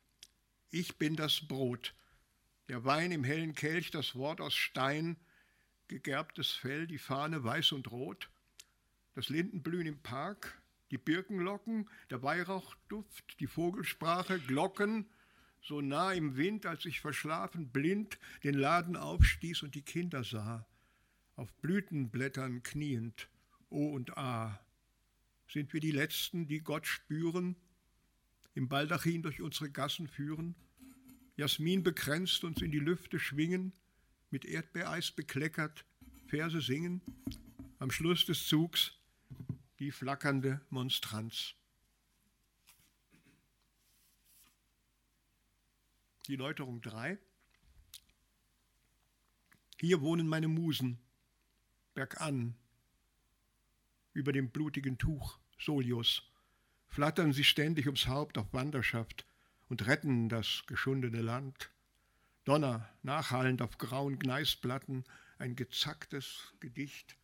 Ich 0.71 0.97
bin 0.97 1.17
das 1.17 1.41
Brot, 1.41 1.93
der 2.69 2.85
Wein 2.85 3.11
im 3.11 3.25
hellen 3.25 3.57
Kelch, 3.57 3.91
das 3.91 4.15
Wort 4.15 4.41
aus 4.41 4.55
Stein, 4.55 5.17
gegerbtes 5.89 6.53
Fell, 6.53 6.87
die 6.87 6.99
Fahne 6.99 7.43
weiß 7.43 7.73
und 7.73 7.91
rot, 7.91 8.31
das 9.17 9.29
Lindenblühen 9.29 9.89
im 9.89 9.99
Park, 9.99 10.63
die 10.93 10.99
Birkenlocken, 10.99 11.91
der 12.11 12.23
Weihrauchduft, 12.23 13.41
die 13.41 13.49
Vogelsprache, 13.49 14.39
Glocken, 14.39 15.11
so 15.65 15.81
nah 15.81 16.13
im 16.13 16.37
Wind, 16.37 16.67
als 16.67 16.85
ich 16.85 17.01
verschlafen 17.01 17.71
blind 17.71 18.19
den 18.43 18.55
Laden 18.55 18.97
aufstieß 18.97 19.63
und 19.63 19.75
die 19.75 19.83
Kinder 19.83 20.23
sah, 20.23 20.67
auf 21.37 21.53
Blütenblättern 21.55 22.63
kniend, 22.63 23.29
O 23.71 23.89
und 23.89 24.17
A. 24.19 24.61
Sind 25.49 25.73
wir 25.73 25.81
die 25.81 25.91
Letzten, 25.91 26.47
die 26.47 26.61
Gott 26.61 26.87
spüren, 26.87 27.57
im 28.55 28.69
Baldachin 28.69 29.23
durch 29.23 29.41
unsere 29.41 29.71
Gassen 29.71 30.07
führen, 30.07 30.55
Jasmin 31.37 31.83
bekränzt 31.83 32.45
uns 32.45 32.63
in 32.63 32.71
die 32.71 32.79
Lüfte 32.79 33.19
schwingen, 33.19 33.73
mit 34.31 34.45
Erdbeereis 34.45 35.11
bekleckert, 35.11 35.85
Verse 36.27 36.61
singen, 36.61 37.01
am 37.79 37.91
Schluss 37.91 38.27
des 38.27 38.47
Zugs 38.47 38.93
die 39.79 39.91
flackernde 39.91 40.61
Monstranz. 40.71 41.55
Die 46.27 46.37
Läuterung 46.37 46.81
3. 46.81 47.19
Hier 49.79 50.01
wohnen 50.01 50.27
meine 50.27 50.49
Musen, 50.49 50.99
bergan, 51.93 52.55
über 54.15 54.33
dem 54.33 54.49
blutigen 54.49 54.97
Tuch, 54.97 55.39
Solius, 55.59 56.23
flattern 56.89 57.35
sie 57.35 57.45
ständig 57.45 57.85
ums 57.85 58.07
Haupt 58.07 58.39
auf 58.39 58.55
Wanderschaft 58.55 59.27
und 59.69 59.87
retten 59.87 60.31
das 60.31 60.65
geschundene 60.67 61.21
Land. 61.21 61.71
Donner 62.45 62.89
nachhallend 63.03 63.61
auf 63.61 63.77
grauen 63.77 64.19
Gneisplatten, 64.19 65.05
ein 65.37 65.57
gezacktes 65.57 66.55
Gedicht. 66.59 67.19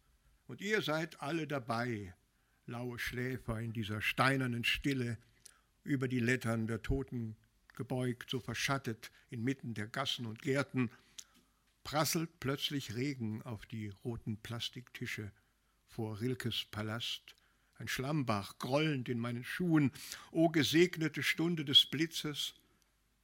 Und 0.47 0.61
ihr 0.61 0.83
seid 0.83 1.23
alle 1.23 1.47
dabei, 1.47 2.15
laue 2.67 2.99
Schläfer 2.99 3.61
in 3.61 3.73
dieser 3.73 4.03
steinernen 4.03 4.65
Stille, 4.65 5.17
über 5.85 6.07
die 6.07 6.21
Lettern 6.21 6.67
der 6.67 6.83
Toten 6.83 7.39
gebeugt, 7.81 8.29
so 8.29 8.41
verschattet 8.41 9.11
inmitten 9.31 9.73
der 9.73 9.87
Gassen 9.87 10.27
und 10.27 10.43
Gärten, 10.43 10.91
prasselt 11.83 12.29
plötzlich 12.39 12.95
Regen 12.95 13.41
auf 13.41 13.65
die 13.65 13.89
roten 14.05 14.37
Plastiktische 14.37 15.33
vor 15.89 16.21
Rilkes 16.21 16.67
Palast, 16.71 17.35
ein 17.79 17.89
Schlammbach 17.89 18.59
grollend 18.59 19.09
in 19.09 19.19
meinen 19.19 19.45
Schuhen, 19.45 19.93
o 20.31 20.51
gesegnete 20.51 21.23
Stunde 21.23 21.65
des 21.65 21.87
Blitzes, 21.87 22.53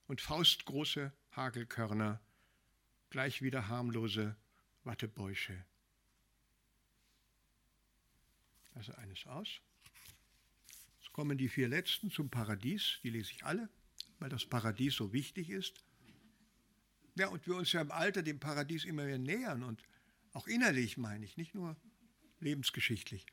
und 0.07 0.23
faustgroße 0.23 1.13
Hagelkörner, 1.33 2.19
gleich 3.11 3.43
wieder 3.43 3.69
harmlose 3.69 4.37
Wattebäusche. 4.85 5.67
Also 8.75 8.95
eines 8.95 9.27
aus. 9.27 9.61
Jetzt 10.99 11.13
kommen 11.13 11.37
die 11.37 11.51
vier 11.51 11.69
letzten 11.69 12.11
zum 12.11 12.31
Paradies, 12.31 13.01
die 13.03 13.11
lese 13.11 13.33
ich 13.33 13.45
alle, 13.45 13.69
weil 14.19 14.29
das 14.29 14.47
Paradies 14.47 14.95
so 14.95 15.13
wichtig 15.13 15.51
ist. 15.51 15.85
Ja, 17.15 17.29
und 17.29 17.47
wir 17.47 17.57
uns 17.57 17.73
ja 17.73 17.81
im 17.81 17.91
Alter 17.91 18.23
dem 18.23 18.39
Paradies 18.39 18.85
immer 18.85 19.05
mehr 19.05 19.19
nähern 19.19 19.63
und 19.63 19.83
auch 20.33 20.47
innerlich 20.47 20.99
meine 20.99 21.25
ich, 21.25 21.37
nicht 21.37 21.55
nur 21.55 21.77
lebensgeschichtlich. 22.41 23.27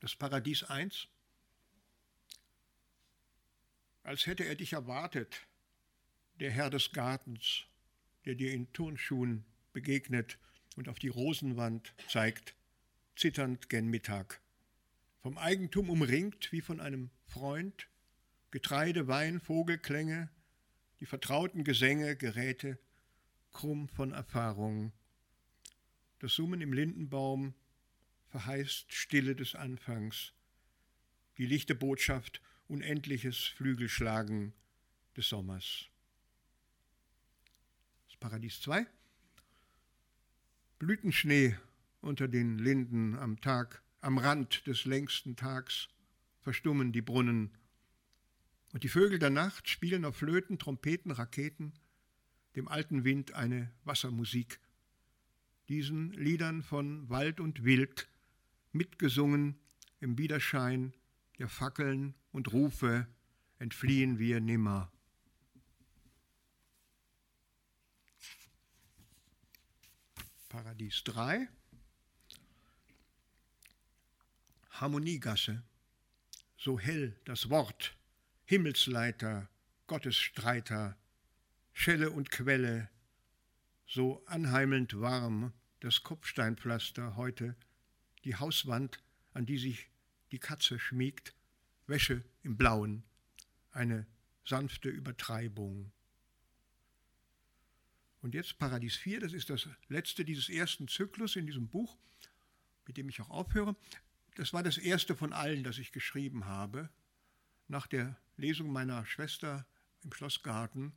Das 0.00 0.14
Paradies 0.14 0.62
1, 0.62 1.08
als 4.02 4.26
hätte 4.26 4.44
er 4.44 4.54
dich 4.54 4.74
erwartet, 4.74 5.46
der 6.36 6.50
Herr 6.50 6.70
des 6.70 6.92
Gartens, 6.92 7.64
der 8.24 8.34
dir 8.34 8.52
in 8.52 8.72
Turnschuhen 8.72 9.44
begegnet 9.72 10.38
und 10.76 10.88
auf 10.88 10.98
die 10.98 11.08
Rosenwand 11.08 11.94
zeigt, 12.08 12.54
zitternd 13.16 13.68
gen 13.68 13.88
Mittag. 13.88 14.40
Vom 15.20 15.36
Eigentum 15.36 15.90
umringt 15.90 16.52
wie 16.52 16.60
von 16.60 16.80
einem 16.80 17.10
Freund, 17.26 17.88
Getreide, 18.50 19.08
Wein, 19.08 19.40
Vogelklänge, 19.40 20.30
die 21.00 21.06
vertrauten 21.06 21.64
Gesänge, 21.64 22.16
Geräte, 22.16 22.78
krumm 23.52 23.88
von 23.88 24.12
Erfahrung. 24.12 24.92
Das 26.20 26.34
Summen 26.34 26.60
im 26.60 26.72
Lindenbaum 26.72 27.54
verheißt 28.28 28.92
Stille 28.92 29.34
des 29.34 29.54
Anfangs, 29.54 30.32
die 31.36 31.46
lichte 31.46 31.74
Botschaft 31.74 32.40
unendliches 32.68 33.46
Flügelschlagen 33.46 34.52
des 35.16 35.28
Sommers. 35.28 35.86
Das 38.06 38.16
Paradies 38.16 38.60
2. 38.60 38.86
Blütenschnee 40.78 41.56
unter 42.00 42.28
den 42.28 42.58
Linden 42.58 43.16
am 43.16 43.40
Tag, 43.40 43.82
am 44.00 44.18
Rand 44.18 44.66
des 44.66 44.84
längsten 44.84 45.36
Tags 45.36 45.88
verstummen 46.40 46.92
die 46.92 47.02
Brunnen. 47.02 47.56
Und 48.72 48.84
die 48.84 48.88
Vögel 48.88 49.18
der 49.18 49.30
Nacht 49.30 49.68
spielen 49.68 50.04
auf 50.04 50.16
Flöten, 50.16 50.58
Trompeten, 50.58 51.10
Raketen, 51.10 51.72
dem 52.54 52.68
alten 52.68 53.04
Wind 53.04 53.32
eine 53.32 53.70
Wassermusik. 53.84 54.60
Diesen 55.68 56.12
Liedern 56.12 56.62
von 56.62 57.08
Wald 57.08 57.40
und 57.40 57.64
Wild 57.64 58.08
mitgesungen 58.72 59.58
im 60.00 60.18
Widerschein 60.18 60.94
der 61.38 61.48
Fackeln 61.48 62.14
und 62.32 62.52
Rufe 62.52 63.06
entfliehen 63.58 64.18
wir 64.18 64.40
nimmer. 64.40 64.90
Paradies 70.48 71.02
3. 71.04 71.48
Harmoniegasse, 74.80 75.62
so 76.56 76.78
hell 76.78 77.18
das 77.24 77.50
Wort, 77.50 77.96
Himmelsleiter, 78.44 79.48
Gottesstreiter, 79.86 80.96
Schelle 81.72 82.10
und 82.10 82.30
Quelle, 82.30 82.88
so 83.86 84.24
anheimelnd 84.26 85.00
warm 85.00 85.52
das 85.80 86.02
Kopfsteinpflaster 86.02 87.16
heute 87.16 87.56
die 88.24 88.36
Hauswand, 88.36 89.02
an 89.32 89.46
die 89.46 89.58
sich 89.58 89.88
die 90.32 90.38
Katze 90.38 90.78
schmiegt, 90.78 91.34
Wäsche 91.86 92.24
im 92.42 92.56
Blauen, 92.56 93.04
eine 93.70 94.06
sanfte 94.44 94.88
Übertreibung. 94.88 95.92
Und 98.20 98.34
jetzt 98.34 98.58
Paradies 98.58 98.96
4, 98.96 99.20
das 99.20 99.32
ist 99.32 99.48
das 99.48 99.68
letzte 99.88 100.24
dieses 100.24 100.48
ersten 100.48 100.88
Zyklus 100.88 101.36
in 101.36 101.46
diesem 101.46 101.68
Buch, 101.68 101.96
mit 102.86 102.96
dem 102.96 103.08
ich 103.08 103.20
auch 103.20 103.30
aufhöre. 103.30 103.76
Das 104.38 104.52
war 104.52 104.62
das 104.62 104.78
erste 104.78 105.16
von 105.16 105.32
allen, 105.32 105.64
das 105.64 105.78
ich 105.78 105.90
geschrieben 105.90 106.44
habe. 106.44 106.90
Nach 107.66 107.88
der 107.88 108.16
Lesung 108.36 108.70
meiner 108.70 109.04
Schwester 109.04 109.66
im 110.04 110.12
Schlossgarten 110.12 110.92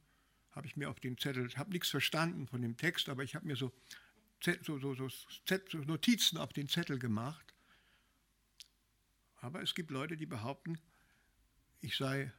habe 0.52 0.68
ich 0.68 0.78
mir 0.78 0.92
auf 0.92 1.00
den 1.00 1.18
Zettel, 1.18 1.48
ich 1.48 1.58
habe 1.58 1.72
nichts 1.72 1.90
verstanden 1.90 2.46
von 2.46 2.62
dem 2.62 2.78
Text, 2.78 3.10
aber 3.10 3.24
ich 3.24 3.34
habe 3.34 3.48
mir 3.48 3.56
so 3.56 3.74
so, 4.44 4.78
so, 4.78 4.94
so, 4.94 5.78
Notizen 5.80 6.38
auf 6.38 6.54
den 6.54 6.68
Zettel 6.68 7.00
gemacht. 7.00 7.56
Aber 9.38 9.64
es 9.64 9.74
gibt 9.74 9.90
Leute, 9.90 10.18
die 10.18 10.28
behaupten, 10.28 10.80
ich 11.80 11.98
sei 11.98 12.32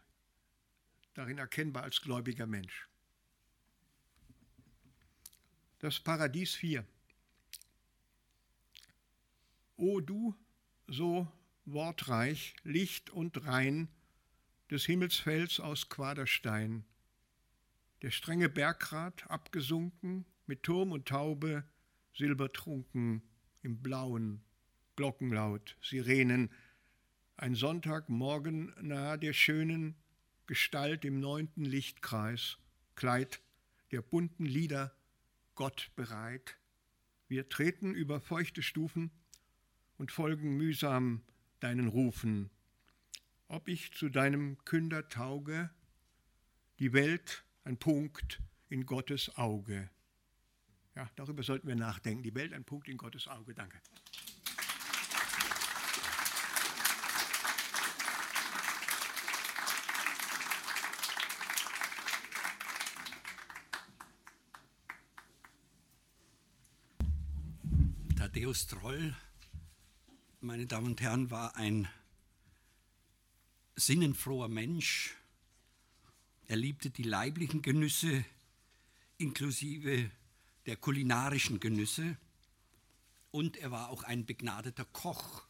darin 1.15 1.39
erkennbar 1.39 1.83
als 1.83 2.01
gläubiger 2.01 2.47
Mensch. 2.47 2.89
Das 5.81 5.99
Paradies 5.99 6.55
4. 6.55 6.87
O 9.77 10.01
du, 10.01 10.37
so 10.93 11.27
wortreich, 11.65 12.55
licht 12.65 13.11
und 13.11 13.47
rein, 13.47 13.89
des 14.71 14.85
Himmelsfels 14.85 15.59
aus 15.59 15.89
Quaderstein, 15.89 16.85
der 18.03 18.11
strenge 18.11 18.49
Berggrat 18.49 19.31
abgesunken, 19.31 20.27
mit 20.47 20.63
Turm 20.65 20.93
und 20.93 21.09
Taube, 21.09 21.65
silbertrunken 22.15 23.23
im 23.63 23.81
Blauen, 23.81 24.43
Glockenlaut, 24.97 25.77
Sirenen, 25.81 26.51
ein 27.37 27.55
Sonntagmorgen 27.55 28.75
nahe 28.81 29.19
der 29.19 29.33
schönen 29.33 29.95
Gestalt 30.47 31.05
im 31.05 31.21
neunten 31.21 31.65
Lichtkreis, 31.65 32.59
Kleid 32.97 33.41
der 33.93 34.03
bunten 34.03 34.45
Lieder, 34.45 34.95
Gott 35.55 35.91
bereit. 35.97 36.59
Wir 37.29 37.49
treten 37.49 37.95
über 37.95 38.21
feuchte 38.21 38.63
Stufen 38.63 39.11
und 40.03 40.11
folgen 40.11 40.57
mühsam 40.57 41.23
deinen 41.61 41.87
Rufen. 41.87 42.51
Ob 43.47 43.69
ich 43.69 43.93
zu 43.93 44.09
deinem 44.09 44.59
Künder 44.65 45.09
tauge, 45.09 45.71
die 46.81 46.93
Welt 46.93 47.45
ein 47.63 47.77
Punkt 47.77 48.43
in 48.69 48.85
Gottes 48.85 49.37
Auge. 49.37 49.89
Ja, 50.97 51.09
darüber 51.15 51.45
sollten 51.45 51.69
wir 51.69 51.77
nachdenken. 51.77 52.25
Die 52.25 52.35
Welt 52.35 52.53
ein 52.53 52.65
Punkt 52.65 52.89
in 52.89 52.97
Gottes 52.97 53.29
Auge. 53.29 53.55
Danke. 53.55 53.79
Thaddeus 68.17 68.67
Troll, 68.67 69.15
meine 70.43 70.67
Damen 70.67 70.87
und 70.87 71.01
Herren, 71.01 71.31
war 71.31 71.55
ein 71.55 71.89
sinnenfroher 73.77 74.49
Mensch. 74.49 75.15
Er 76.49 76.57
liebte 76.57 76.91
die 76.91 77.05
leiblichen 77.05 77.63
Genüsse 77.63 78.25
inklusive 79.19 80.11
der 80.67 80.77
kulinarischen 80.77 81.61
Genüsse 81.61 82.17
und 83.31 83.57
er 83.57 83.71
war 83.71 83.89
auch 83.91 84.03
ein 84.03 84.27
begnadeter 84.27 84.85
Koch. 84.85 85.45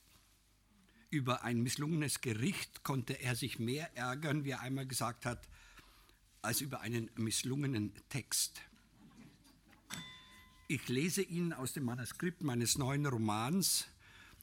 Über 1.09 1.43
ein 1.43 1.63
misslungenes 1.63 2.21
Gericht 2.21 2.83
konnte 2.83 3.15
er 3.15 3.35
sich 3.35 3.59
mehr 3.59 3.97
ärgern, 3.97 4.45
wie 4.45 4.51
er 4.51 4.61
einmal 4.61 4.87
gesagt 4.87 5.25
hat, 5.25 5.49
als 6.43 6.61
über 6.61 6.81
einen 6.81 7.11
misslungenen 7.17 7.95
Text. 8.11 8.61
Ich 10.69 10.87
lese 10.89 11.23
Ihnen 11.23 11.55
aus 11.55 11.73
dem 11.73 11.85
Manuskript 11.85 12.43
meines 12.43 12.77
neuen 12.77 13.07
Romans, 13.07 13.87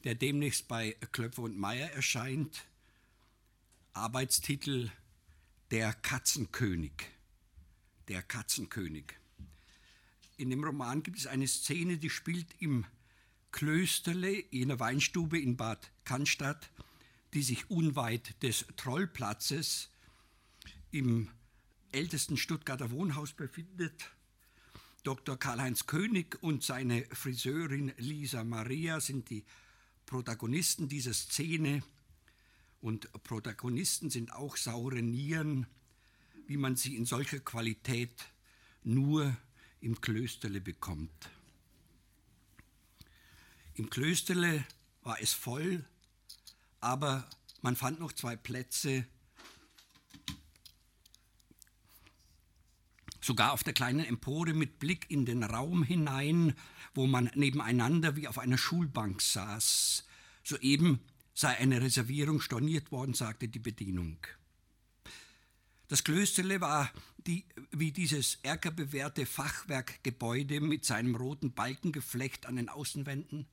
der 0.04 0.14
demnächst 0.14 0.68
bei 0.68 0.96
Klöpfer 1.12 1.42
und 1.42 1.58
Meyer 1.58 1.90
erscheint, 1.90 2.66
Arbeitstitel 3.92 4.90
Der 5.70 5.92
Katzenkönig. 5.92 6.92
Der 8.08 8.22
Katzenkönig. 8.22 9.14
In 10.36 10.50
dem 10.50 10.64
Roman 10.64 11.02
gibt 11.02 11.18
es 11.18 11.26
eine 11.26 11.46
Szene, 11.46 11.98
die 11.98 12.10
spielt 12.10 12.46
im 12.60 12.86
Klösterle, 13.52 14.32
in 14.32 14.70
einer 14.70 14.80
Weinstube 14.80 15.38
in 15.38 15.56
Bad 15.56 15.90
Cannstatt, 16.04 16.70
die 17.34 17.42
sich 17.42 17.68
unweit 17.70 18.42
des 18.42 18.64
Trollplatzes 18.76 19.90
im 20.92 21.28
ältesten 21.92 22.36
Stuttgarter 22.36 22.90
Wohnhaus 22.90 23.32
befindet. 23.32 24.10
Dr. 25.02 25.38
Karl-Heinz 25.38 25.86
König 25.86 26.42
und 26.42 26.62
seine 26.62 27.04
Friseurin 27.12 27.92
Lisa 27.98 28.44
Maria 28.44 29.00
sind 29.00 29.30
die 29.30 29.44
Protagonisten 30.10 30.88
dieser 30.88 31.14
Szene. 31.14 31.82
Und 32.82 33.10
Protagonisten 33.22 34.10
sind 34.10 34.32
auch 34.32 34.56
saure 34.58 35.00
Nieren, 35.00 35.66
wie 36.46 36.58
man 36.58 36.76
sie 36.76 36.96
in 36.96 37.06
solcher 37.06 37.38
Qualität 37.38 38.26
nur 38.82 39.34
im 39.80 40.00
Klösterle 40.00 40.60
bekommt. 40.60 41.30
Im 43.74 43.88
Klösterle 43.88 44.66
war 45.02 45.20
es 45.22 45.32
voll, 45.32 45.84
aber 46.80 47.26
Man 47.62 47.76
fand 47.76 48.00
noch 48.00 48.12
zwei 48.12 48.36
Plätze, 48.36 49.06
sogar 53.20 53.52
auf 53.52 53.62
der 53.62 53.72
kleinen 53.72 54.04
Empore 54.04 54.54
mit 54.54 54.78
Blick 54.78 55.10
in 55.10 55.26
den 55.26 55.42
Raum 55.42 55.82
hinein, 55.82 56.54
wo 56.94 57.06
man 57.06 57.30
nebeneinander 57.34 58.16
wie 58.16 58.28
auf 58.28 58.38
einer 58.38 58.58
Schulbank 58.58 59.20
saß. 59.20 60.06
Soeben 60.42 61.00
sei 61.34 61.56
eine 61.58 61.80
Reservierung 61.80 62.40
storniert 62.40 62.92
worden, 62.92 63.14
sagte 63.14 63.48
die 63.48 63.58
Bedienung. 63.58 64.18
Das 65.88 66.04
Klösterle 66.04 66.60
war 66.60 66.90
die, 67.26 67.44
wie 67.72 67.90
dieses 67.90 68.38
erkerbewährte 68.42 69.26
Fachwerkgebäude 69.26 70.60
mit 70.60 70.84
seinem 70.84 71.16
roten 71.16 71.52
Balkengeflecht 71.52 72.46
an 72.46 72.56
den 72.56 72.68
Außenwänden 72.68 73.46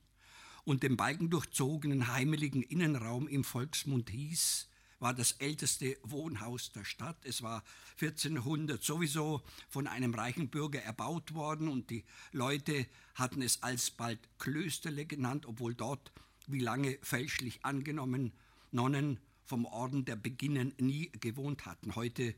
und 0.64 0.82
dem 0.82 0.96
balkendurchzogenen 0.96 2.12
heimeligen 2.12 2.62
Innenraum 2.62 3.26
im 3.26 3.42
Volksmund 3.42 4.10
hieß, 4.10 4.68
war 5.00 5.14
das 5.14 5.32
älteste 5.32 5.96
Wohnhaus 6.02 6.72
der 6.72 6.84
Stadt. 6.84 7.24
Es 7.24 7.42
war 7.42 7.62
1400 8.00 8.82
sowieso 8.82 9.42
von 9.68 9.86
einem 9.86 10.14
reichen 10.14 10.48
Bürger 10.48 10.82
erbaut 10.82 11.34
worden 11.34 11.68
und 11.68 11.90
die 11.90 12.04
Leute 12.32 12.86
hatten 13.14 13.42
es 13.42 13.62
alsbald 13.62 14.18
Klösterle 14.38 15.06
genannt, 15.06 15.46
obwohl 15.46 15.74
dort, 15.74 16.12
wie 16.46 16.60
lange 16.60 16.98
fälschlich 17.02 17.64
angenommen, 17.64 18.32
Nonnen 18.70 19.18
vom 19.44 19.64
Orden 19.64 20.04
der 20.04 20.16
Beginnen 20.16 20.74
nie 20.78 21.10
gewohnt 21.20 21.64
hatten. 21.64 21.94
Heute 21.94 22.34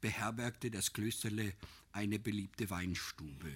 beherbergte 0.00 0.70
das 0.70 0.92
Klösterle 0.92 1.54
eine 1.92 2.18
beliebte 2.18 2.70
Weinstube. 2.70 3.52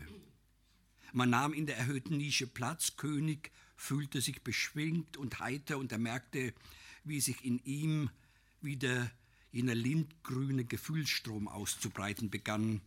Man 1.13 1.31
nahm 1.31 1.53
in 1.53 1.67
der 1.67 1.77
erhöhten 1.77 2.17
Nische 2.17 2.47
Platz, 2.47 2.97
König 2.97 3.51
fühlte 3.77 4.21
sich 4.21 4.43
beschwingt 4.43 5.17
und 5.17 5.39
heiter 5.39 5.79
und 5.79 5.93
er 5.93 5.99
merkte, 5.99 6.53
wie 7.05 7.21
sich 7.21 7.45
in 7.45 7.59
ihm 7.65 8.11
wieder 8.61 9.11
jener 9.51 9.75
lindgrüne 9.75 10.65
Gefühlsstrom 10.65 11.49
auszubreiten 11.49 12.31
begann. 12.31 12.81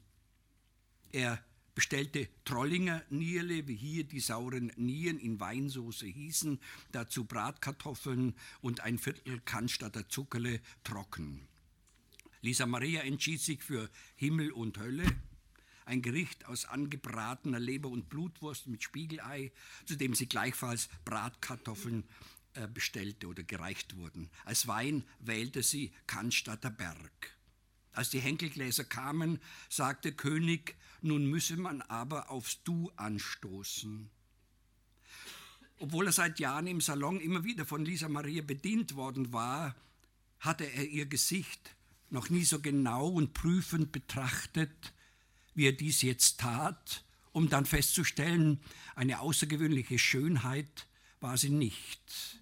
Er 1.11 1.43
bestellte 1.73 2.27
Trollinger 2.45 3.03
Nierle, 3.09 3.67
wie 3.67 3.75
hier 3.75 4.03
die 4.03 4.19
sauren 4.19 4.71
Nieren 4.75 5.19
in 5.19 5.39
Weinsoße 5.39 6.05
hießen, 6.05 6.59
dazu 6.91 7.25
Bratkartoffeln 7.25 8.35
und 8.61 8.81
ein 8.81 8.97
Viertel 8.97 9.39
Cannstatter 9.41 10.07
Zuckerle 10.09 10.61
trocken. 10.83 11.47
Lisa 12.41 12.65
Maria 12.65 13.01
entschied 13.01 13.41
sich 13.41 13.63
für 13.63 13.89
Himmel 14.15 14.51
und 14.51 14.77
Hölle, 14.79 15.05
ein 15.85 16.01
Gericht 16.01 16.45
aus 16.45 16.65
angebratener 16.65 17.59
Leber 17.59 17.89
und 17.89 18.09
Blutwurst 18.09 18.67
mit 18.67 18.83
Spiegelei, 18.83 19.51
zu 19.85 19.95
dem 19.95 20.15
sie 20.15 20.27
gleichfalls 20.27 20.89
Bratkartoffeln 21.05 22.03
bestellte 22.73 23.27
oder 23.27 23.43
gereicht 23.43 23.95
wurden. 23.95 24.29
Als 24.45 24.67
Wein 24.67 25.03
wählte 25.19 25.63
sie 25.63 25.91
Cannstatter 26.07 26.69
Berg. 26.69 27.37
Als 27.93 28.09
die 28.09 28.19
Henkelgläser 28.19 28.83
kamen, 28.83 29.39
sagte 29.69 30.13
König, 30.13 30.75
nun 31.01 31.25
müsse 31.25 31.57
man 31.57 31.81
aber 31.81 32.29
aufs 32.29 32.63
Du 32.63 32.91
anstoßen. 32.95 34.09
Obwohl 35.79 36.05
er 36.05 36.11
seit 36.11 36.39
Jahren 36.39 36.67
im 36.67 36.79
Salon 36.79 37.19
immer 37.19 37.43
wieder 37.43 37.65
von 37.65 37.83
Lisa 37.83 38.07
Maria 38.07 38.43
bedient 38.43 38.95
worden 38.95 39.33
war, 39.33 39.75
hatte 40.39 40.63
er 40.63 40.87
ihr 40.87 41.07
Gesicht 41.07 41.75
noch 42.09 42.29
nie 42.29 42.43
so 42.43 42.59
genau 42.59 43.07
und 43.07 43.33
prüfend 43.33 43.91
betrachtet, 43.91 44.93
wie 45.55 45.65
er 45.65 45.71
dies 45.71 46.01
jetzt 46.01 46.39
tat, 46.39 47.03
um 47.31 47.49
dann 47.49 47.65
festzustellen, 47.65 48.61
eine 48.95 49.19
außergewöhnliche 49.19 49.97
Schönheit 49.97 50.87
war 51.21 51.37
sie 51.37 51.49
nicht 51.49 52.41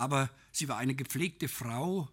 aber 0.00 0.30
sie 0.50 0.66
war 0.66 0.78
eine 0.78 0.94
gepflegte 0.94 1.46
Frau, 1.46 2.08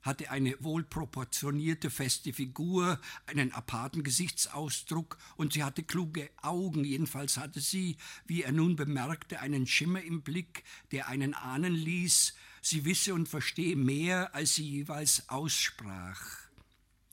hatte 0.00 0.30
eine 0.30 0.54
wohlproportionierte, 0.60 1.90
feste 1.90 2.32
Figur, 2.32 3.00
einen 3.26 3.50
aparten 3.50 4.04
Gesichtsausdruck 4.04 5.18
und 5.36 5.52
sie 5.52 5.64
hatte 5.64 5.82
kluge 5.82 6.30
Augen. 6.40 6.84
Jedenfalls 6.84 7.36
hatte 7.36 7.60
sie, 7.60 7.96
wie 8.26 8.44
er 8.44 8.52
nun 8.52 8.76
bemerkte, 8.76 9.40
einen 9.40 9.66
Schimmer 9.66 10.02
im 10.02 10.22
Blick, 10.22 10.62
der 10.92 11.08
einen 11.08 11.34
ahnen 11.34 11.74
ließ, 11.74 12.34
sie 12.62 12.84
wisse 12.84 13.12
und 13.12 13.28
verstehe 13.28 13.74
mehr, 13.74 14.32
als 14.36 14.54
sie 14.54 14.68
jeweils 14.68 15.28
aussprach. 15.28 16.22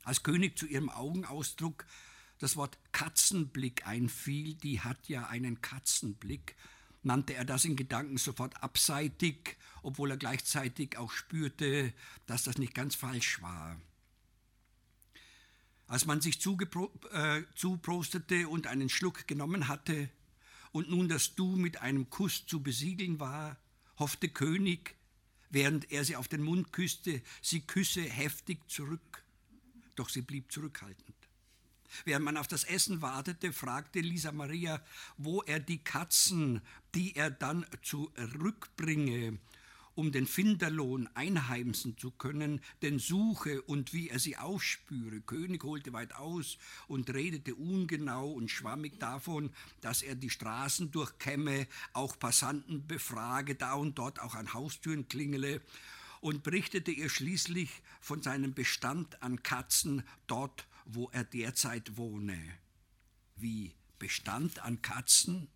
Als 0.04 0.22
König 0.22 0.56
zu 0.56 0.66
ihrem 0.66 0.90
Augenausdruck 0.90 1.86
das 2.38 2.54
Wort 2.54 2.78
Katzenblick 2.92 3.84
einfiel, 3.84 4.54
die 4.54 4.80
hat 4.80 5.08
ja 5.08 5.26
einen 5.26 5.60
Katzenblick, 5.60 6.54
nannte 7.04 7.34
er 7.34 7.44
das 7.44 7.64
in 7.64 7.76
Gedanken 7.76 8.18
sofort 8.18 8.62
abseitig, 8.62 9.56
obwohl 9.82 10.10
er 10.10 10.16
gleichzeitig 10.16 10.96
auch 10.96 11.10
spürte, 11.10 11.92
dass 12.26 12.44
das 12.44 12.58
nicht 12.58 12.74
ganz 12.74 12.94
falsch 12.94 13.42
war. 13.42 13.80
Als 15.86 16.06
man 16.06 16.20
sich 16.20 16.38
äh, 16.44 17.42
zuprostete 17.54 18.48
und 18.48 18.66
einen 18.66 18.88
Schluck 18.88 19.26
genommen 19.26 19.68
hatte 19.68 20.08
und 20.72 20.90
nun 20.90 21.08
das 21.08 21.34
Du 21.34 21.56
mit 21.56 21.82
einem 21.82 22.08
Kuss 22.08 22.46
zu 22.46 22.62
besiegeln 22.62 23.20
war, 23.20 23.58
hoffte 23.98 24.28
König, 24.28 24.96
während 25.50 25.92
er 25.92 26.04
sie 26.04 26.16
auf 26.16 26.26
den 26.26 26.42
Mund 26.42 26.72
küsste, 26.72 27.22
sie 27.42 27.60
küsse 27.60 28.02
heftig 28.02 28.68
zurück. 28.68 29.24
Doch 29.94 30.08
sie 30.08 30.22
blieb 30.22 30.50
zurückhaltend. 30.50 31.13
Während 32.04 32.24
man 32.24 32.36
auf 32.36 32.48
das 32.48 32.64
Essen 32.64 33.02
wartete, 33.02 33.52
fragte 33.52 34.00
Lisa 34.00 34.32
Maria, 34.32 34.80
wo 35.16 35.42
er 35.42 35.60
die 35.60 35.78
Katzen, 35.78 36.60
die 36.94 37.16
er 37.16 37.30
dann 37.30 37.66
zurückbringe, 37.82 39.38
um 39.94 40.10
den 40.10 40.26
Finderlohn 40.26 41.08
einheimsen 41.14 41.96
zu 41.96 42.10
können, 42.10 42.60
denn 42.82 42.98
suche 42.98 43.62
und 43.62 43.92
wie 43.92 44.08
er 44.08 44.18
sie 44.18 44.36
aufspüre. 44.36 45.20
König 45.20 45.62
holte 45.62 45.92
weit 45.92 46.14
aus 46.14 46.58
und 46.88 47.12
redete 47.12 47.54
ungenau 47.54 48.32
und 48.32 48.50
schwammig 48.50 48.98
davon, 48.98 49.50
dass 49.80 50.02
er 50.02 50.14
die 50.16 50.30
Straßen 50.30 50.90
durchkämme, 50.90 51.66
auch 51.92 52.18
Passanten 52.18 52.86
befrage, 52.86 53.54
da 53.54 53.74
und 53.74 53.98
dort 53.98 54.20
auch 54.20 54.34
an 54.34 54.52
Haustüren 54.52 55.08
klingele 55.08 55.60
und 56.20 56.42
berichtete 56.42 56.90
ihr 56.90 57.08
schließlich 57.08 57.70
von 58.00 58.22
seinem 58.22 58.54
Bestand 58.54 59.22
an 59.22 59.42
Katzen 59.42 60.02
dort, 60.26 60.66
wo 60.84 61.08
er 61.10 61.24
derzeit 61.24 61.96
wohne. 61.96 62.38
Wie 63.36 63.74
Bestand 63.98 64.60
an 64.60 64.82
Katzen? 64.82 65.48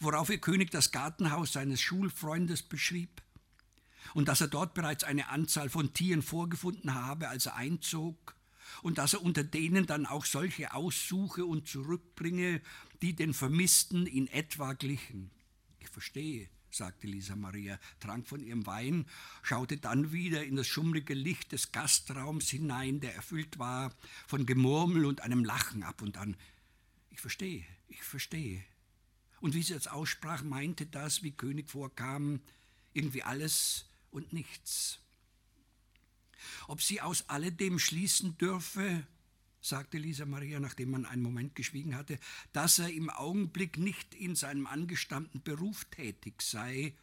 Worauf 0.00 0.30
ihr 0.30 0.38
König 0.38 0.70
das 0.70 0.90
Gartenhaus 0.90 1.52
seines 1.52 1.80
Schulfreundes 1.80 2.62
beschrieb 2.62 3.22
und 4.14 4.28
dass 4.28 4.40
er 4.40 4.48
dort 4.48 4.74
bereits 4.74 5.04
eine 5.04 5.28
Anzahl 5.28 5.68
von 5.68 5.92
Tieren 5.92 6.22
vorgefunden 6.22 6.94
habe, 6.94 7.28
als 7.28 7.46
er 7.46 7.56
einzog, 7.56 8.34
und 8.82 8.98
dass 8.98 9.14
er 9.14 9.22
unter 9.22 9.44
denen 9.44 9.86
dann 9.86 10.06
auch 10.06 10.24
solche 10.24 10.72
aussuche 10.74 11.44
und 11.44 11.68
zurückbringe, 11.68 12.60
die 13.02 13.14
den 13.14 13.34
Vermissten 13.34 14.06
in 14.06 14.26
etwa 14.28 14.74
glichen. 14.74 15.30
Ich 15.80 15.88
verstehe, 15.88 16.48
sagte 16.74 17.06
Lisa 17.06 17.36
Maria, 17.36 17.78
trank 18.00 18.26
von 18.26 18.42
ihrem 18.42 18.66
Wein, 18.66 19.06
schaute 19.42 19.76
dann 19.76 20.12
wieder 20.12 20.44
in 20.44 20.56
das 20.56 20.66
schummrige 20.66 21.14
Licht 21.14 21.52
des 21.52 21.72
Gastraums 21.72 22.48
hinein, 22.50 23.00
der 23.00 23.14
erfüllt 23.14 23.58
war 23.58 23.94
von 24.26 24.46
Gemurmel 24.46 25.04
und 25.04 25.20
einem 25.22 25.44
Lachen 25.44 25.82
ab 25.82 26.02
und 26.02 26.16
an. 26.16 26.36
Ich 27.10 27.20
verstehe, 27.20 27.64
ich 27.88 28.02
verstehe. 28.02 28.64
Und 29.40 29.54
wie 29.54 29.62
sie 29.62 29.74
es 29.74 29.86
aussprach, 29.86 30.42
meinte 30.42 30.86
das, 30.86 31.22
wie 31.22 31.32
König 31.32 31.70
vorkam, 31.70 32.40
irgendwie 32.92 33.22
alles 33.22 33.86
und 34.10 34.32
nichts. 34.32 34.98
Ob 36.68 36.82
sie 36.82 37.00
aus 37.00 37.28
alledem 37.28 37.78
schließen 37.78 38.36
dürfe, 38.38 39.06
sagte 39.60 39.98
Lisa 39.98 40.24
Maria, 40.24 40.60
nachdem 40.60 40.90
man 40.90 41.06
einen 41.06 41.22
Moment 41.22 41.54
geschwiegen 41.54 41.96
hatte, 41.96 42.18
dass 42.52 42.78
er 42.78 42.90
im 42.90 43.10
Augenblick 43.10 43.78
nicht 43.78 44.14
in 44.14 44.34
seinem 44.34 44.66
angestammten 44.66 45.42
Beruf 45.42 45.84
tätig 45.86 46.42
sei, 46.42 46.94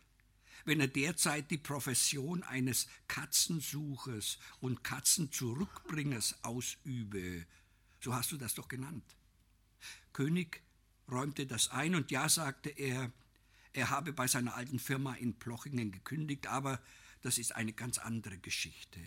wenn 0.66 0.80
er 0.80 0.88
derzeit 0.88 1.50
die 1.52 1.58
Profession 1.58 2.44
eines 2.44 2.88
Katzensuchers 3.08 4.38
und 4.60 4.84
Katzenzurückbringers 4.84 6.44
ausübe. 6.44 7.46
So 8.02 8.14
hast 8.14 8.32
du 8.32 8.38
das 8.38 8.56
doch 8.56 8.68
genannt. 8.68 9.16
König 10.14 10.62
räumte 11.10 11.46
das 11.46 11.70
ein 11.70 11.96
und 11.96 12.12
ja, 12.12 12.28
sagte 12.28 12.70
er, 12.70 13.12
er 13.74 13.90
habe 13.92 14.12
bei 14.12 14.28
seiner 14.28 14.56
alten 14.56 14.80
Firma 14.80 15.14
in 15.14 15.36
Plochingen 15.36 15.92
gekündigt, 15.92 16.48
aber 16.48 16.82
das 17.22 17.38
ist 17.38 17.56
eine 17.56 17.74
ganz 17.74 17.98
andere 17.98 18.38
Geschichte. 18.38 19.00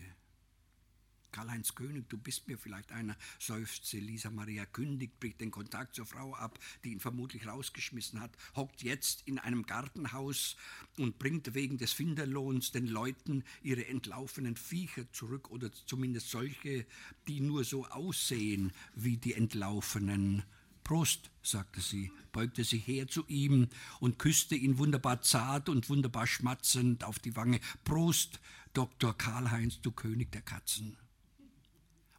Karl-Heinz 1.33 1.75
König, 1.75 2.09
du 2.09 2.19
bist 2.19 2.49
mir 2.49 2.59
vielleicht 2.59 2.93
einer, 2.93 3.17
seufzte 3.39 3.99
Lisa 3.99 4.31
Maria, 4.31 4.67
kündigt, 4.67 5.19
bricht 5.21 5.41
den 5.41 5.51
Kontakt 5.51 5.95
zur 5.95 6.07
Frau 6.07 6.35
ab, 6.35 6.59
die 6.85 6.93
ihn 6.93 7.01
vermutlich 7.01 7.47
rausgeschmissen 7.47 8.21
hat, 8.21 8.37
hockt 8.55 8.83
jetzt 8.83 9.23
in 9.27 9.39
einem 9.39 9.65
Gartenhaus 9.65 10.57
und 10.97 11.19
bringt 11.19 11.55
wegen 11.55 11.79
des 11.79 11.93
Finderlohns 11.93 12.73
den 12.73 12.87
Leuten 12.87 13.45
ihre 13.63 13.87
entlaufenen 13.87 14.57
Viecher 14.57 15.11
zurück 15.13 15.51
oder 15.51 15.71
zumindest 15.87 16.31
solche, 16.31 16.87
die 17.29 17.41
nur 17.41 17.65
so 17.65 17.87
aussehen 17.87 18.73
wie 18.95 19.17
die 19.17 19.35
entlaufenen 19.35 20.43
Prost, 20.91 21.31
sagte 21.43 21.81
sie, 21.81 22.11
beugte 22.33 22.65
sich 22.65 22.85
her 22.87 23.07
zu 23.07 23.25
ihm 23.29 23.69
und 24.01 24.19
küsste 24.19 24.57
ihn 24.57 24.79
wunderbar 24.79 25.23
zart 25.23 25.69
und 25.69 25.89
wunderbar 25.89 26.27
schmatzend 26.27 27.05
auf 27.05 27.21
die 27.21 27.37
Wange. 27.37 27.61
Prost, 27.85 28.41
Dr. 28.73 29.17
Karl-Heinz, 29.17 29.81
du 29.83 29.93
König 29.93 30.33
der 30.33 30.43
Katzen. 30.43 30.97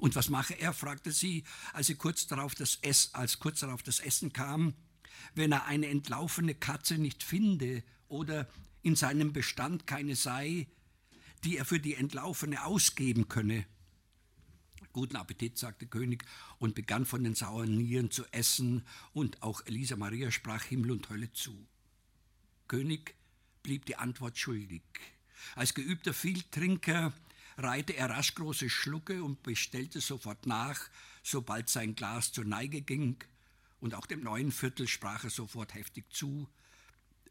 Und 0.02 0.16
was 0.16 0.30
mache 0.30 0.56
er? 0.56 0.74
fragte 0.74 1.12
sie, 1.12 1.44
als, 1.74 1.86
sie 1.86 1.94
kurz 1.94 2.26
darauf 2.26 2.56
das 2.56 2.80
Ess, 2.82 3.12
als 3.14 3.38
kurz 3.38 3.60
darauf 3.60 3.84
das 3.84 4.00
Essen 4.00 4.34
kam. 4.34 4.74
Wenn 5.36 5.52
er 5.52 5.66
eine 5.66 5.90
entlaufene 5.90 6.56
Katze 6.56 6.98
nicht 6.98 7.22
finde 7.22 7.84
oder 8.08 8.50
in 8.82 8.96
seinem 8.96 9.32
Bestand 9.32 9.86
keine 9.86 10.16
sei, 10.16 10.66
die 11.44 11.56
er 11.56 11.66
für 11.66 11.80
die 11.80 11.94
Entlaufene 11.94 12.66
ausgeben 12.66 13.28
könne. 13.28 13.64
Guten 14.92 15.18
Appetit, 15.18 15.60
sagte 15.60 15.86
König 15.86 16.26
und 16.58 16.74
begann 16.74 17.06
von 17.06 17.24
den 17.24 17.36
sauren 17.36 17.78
Nieren 17.78 18.10
zu 18.10 18.26
essen, 18.32 18.88
und 19.14 19.44
auch 19.44 19.64
Elisa 19.68 19.98
Maria 19.98 20.32
sprach 20.32 20.64
Himmel 20.64 20.90
und 20.90 21.12
Hölle 21.12 21.32
zu. 21.32 21.68
König 22.68 23.14
blieb 23.62 23.86
die 23.86 23.98
Antwort 23.98 24.36
schuldig. 24.40 24.82
Als 25.56 25.76
geübter 25.76 26.16
Vieltrinker 26.16 27.14
reihte 27.58 27.94
er 27.94 28.10
rasch 28.10 28.36
große 28.36 28.70
Schlucke 28.70 29.24
und 29.24 29.44
bestellte 29.44 30.02
sofort 30.02 30.46
nach, 30.46 30.80
sobald 31.24 31.70
sein 31.70 31.96
Glas 31.96 32.32
zur 32.32 32.46
Neige 32.46 32.82
ging, 32.82 33.18
und 33.80 33.96
auch 33.96 34.06
dem 34.06 34.22
neuen 34.22 34.52
Viertel 34.52 34.88
sprach 34.88 35.24
er 35.24 35.32
sofort 35.32 35.74
heftig 35.74 36.06
zu, 36.12 36.48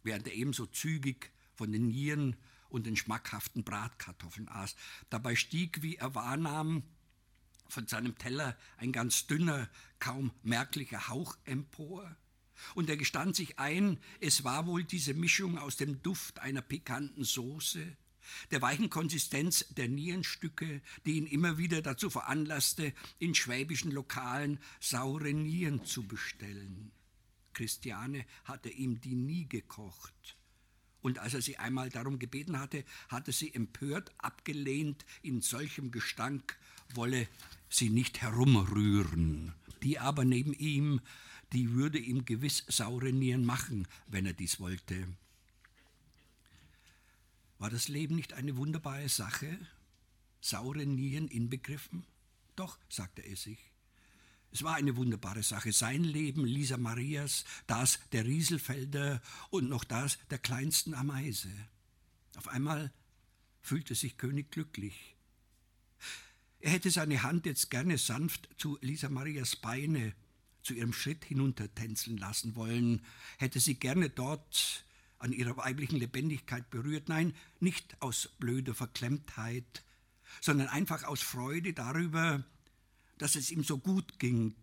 während 0.02 0.26
er 0.26 0.34
ebenso 0.34 0.66
zügig 0.66 1.30
von 1.54 1.70
den 1.70 1.86
Nieren 1.86 2.36
und 2.68 2.86
den 2.86 2.96
schmackhaften 2.96 3.62
Bratkartoffeln 3.64 4.48
aß. 4.48 4.74
Dabei 5.10 5.36
stieg, 5.36 5.82
wie 5.82 5.96
er 5.96 6.14
wahrnahm, 6.14 6.82
von 7.68 7.86
seinem 7.86 8.18
Teller 8.18 8.56
ein 8.78 8.90
ganz 8.90 9.28
dünner, 9.28 9.68
kaum 10.00 10.32
merklicher 10.42 11.08
Hauch 11.08 11.36
empor. 11.44 12.16
Und 12.74 12.90
er 12.90 12.96
gestand 12.96 13.36
sich 13.36 13.58
ein, 13.58 13.98
es 14.20 14.44
war 14.44 14.66
wohl 14.66 14.84
diese 14.84 15.14
Mischung 15.14 15.56
aus 15.56 15.76
dem 15.76 16.02
Duft 16.02 16.40
einer 16.40 16.62
pikanten 16.62 17.24
Soße 17.24 17.96
der 18.50 18.62
weichen 18.62 18.90
Konsistenz 18.90 19.66
der 19.70 19.88
Nierenstücke, 19.88 20.82
die 21.04 21.12
ihn 21.12 21.26
immer 21.26 21.58
wieder 21.58 21.82
dazu 21.82 22.10
veranlasste, 22.10 22.92
in 23.18 23.34
schwäbischen 23.34 23.92
Lokalen 23.92 24.58
saure 24.80 25.32
Nieren 25.32 25.84
zu 25.84 26.06
bestellen. 26.06 26.92
Christiane 27.52 28.24
hatte 28.44 28.70
ihm 28.70 29.00
die 29.00 29.14
nie 29.14 29.48
gekocht. 29.48 30.36
Und 31.02 31.18
als 31.18 31.34
er 31.34 31.42
sie 31.42 31.56
einmal 31.56 31.88
darum 31.88 32.18
gebeten 32.18 32.58
hatte, 32.58 32.84
hatte 33.08 33.32
sie 33.32 33.54
empört 33.54 34.12
abgelehnt, 34.18 35.04
in 35.22 35.40
solchem 35.40 35.90
Gestank 35.90 36.58
wolle 36.94 37.26
sie 37.68 37.90
nicht 37.90 38.20
herumrühren. 38.20 39.54
Die 39.82 39.98
aber 39.98 40.24
neben 40.24 40.52
ihm, 40.52 41.00
die 41.52 41.72
würde 41.72 41.98
ihm 41.98 42.24
gewiss 42.24 42.64
saure 42.68 43.12
Nieren 43.12 43.44
machen, 43.44 43.88
wenn 44.08 44.26
er 44.26 44.34
dies 44.34 44.60
wollte. 44.60 45.06
War 47.60 47.68
das 47.68 47.88
Leben 47.88 48.16
nicht 48.16 48.32
eine 48.32 48.56
wunderbare 48.56 49.10
Sache? 49.10 49.54
Saure 50.40 50.86
Nieren 50.86 51.28
inbegriffen? 51.28 52.06
Doch, 52.56 52.78
sagte 52.88 53.20
er 53.20 53.36
sich. 53.36 53.58
Es 54.50 54.62
war 54.62 54.76
eine 54.76 54.96
wunderbare 54.96 55.42
Sache. 55.42 55.70
Sein 55.70 56.02
Leben, 56.02 56.46
Lisa 56.46 56.78
Marias, 56.78 57.44
das 57.66 58.00
der 58.12 58.24
Rieselfelder 58.24 59.20
und 59.50 59.68
noch 59.68 59.84
das 59.84 60.18
der 60.30 60.38
kleinsten 60.38 60.94
Ameise. 60.94 61.50
Auf 62.34 62.48
einmal 62.48 62.90
fühlte 63.60 63.94
sich 63.94 64.16
König 64.16 64.50
glücklich. 64.50 65.14
Er 66.60 66.70
hätte 66.70 66.90
seine 66.90 67.22
Hand 67.22 67.44
jetzt 67.44 67.70
gerne 67.70 67.98
sanft 67.98 68.48
zu 68.56 68.78
Lisa 68.80 69.10
Marias 69.10 69.56
Beine, 69.56 70.14
zu 70.62 70.72
ihrem 70.72 70.94
Schritt 70.94 71.26
hinuntertänzeln 71.26 72.16
lassen 72.16 72.56
wollen, 72.56 73.04
hätte 73.36 73.60
sie 73.60 73.74
gerne 73.74 74.08
dort 74.08 74.86
an 75.20 75.32
ihrer 75.32 75.56
weiblichen 75.56 75.98
Lebendigkeit 75.98 76.68
berührt. 76.70 77.08
Nein, 77.08 77.34
nicht 77.60 77.96
aus 78.00 78.30
blöder 78.38 78.74
Verklemmtheit, 78.74 79.84
sondern 80.40 80.68
einfach 80.68 81.04
aus 81.04 81.20
Freude 81.20 81.72
darüber, 81.72 82.44
dass 83.18 83.36
es 83.36 83.50
ihm 83.50 83.62
so 83.62 83.78
gut 83.78 84.18
ging, 84.18 84.56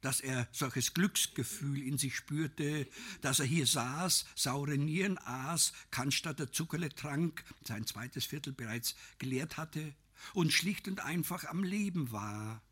dass 0.00 0.20
er 0.20 0.48
solches 0.52 0.94
Glücksgefühl 0.94 1.82
in 1.82 1.98
sich 1.98 2.14
spürte, 2.14 2.86
dass 3.20 3.40
er 3.40 3.46
hier 3.46 3.66
saß, 3.66 4.26
saure 4.36 4.78
Nieren 4.78 5.18
aß, 5.18 5.72
Cannstatter 5.90 6.52
Zuckerle 6.52 6.94
trank, 6.94 7.44
sein 7.64 7.84
zweites 7.84 8.24
Viertel 8.24 8.52
bereits 8.52 8.94
geleert 9.18 9.56
hatte 9.56 9.94
und 10.34 10.52
schlicht 10.52 10.86
und 10.86 11.00
einfach 11.00 11.44
am 11.44 11.64
Leben 11.64 12.12
war. 12.12 12.62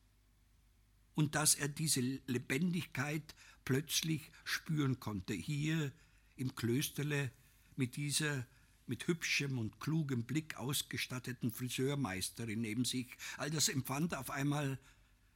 Und 1.17 1.35
dass 1.35 1.57
er 1.57 1.69
diese 1.69 2.01
Lebendigkeit 2.01 3.35
plötzlich 3.65 4.31
spüren 4.45 5.01
konnte, 5.01 5.35
hier 5.35 5.91
im 6.37 6.55
Klösterle 6.55 7.31
mit 7.77 7.97
dieser 7.97 8.47
mit 8.87 9.07
hübschem 9.07 9.59
und 9.59 9.81
klugem 9.81 10.25
Blick 10.25 10.57
ausgestatteten 10.57 11.51
Friseurmeisterin 11.51 12.61
neben 12.61 12.85
sich. 12.85 13.09
All 13.37 13.51
das 13.51 13.69
empfand 13.69 14.13
er 14.13 14.21
auf 14.21 14.31
einmal 14.31 14.79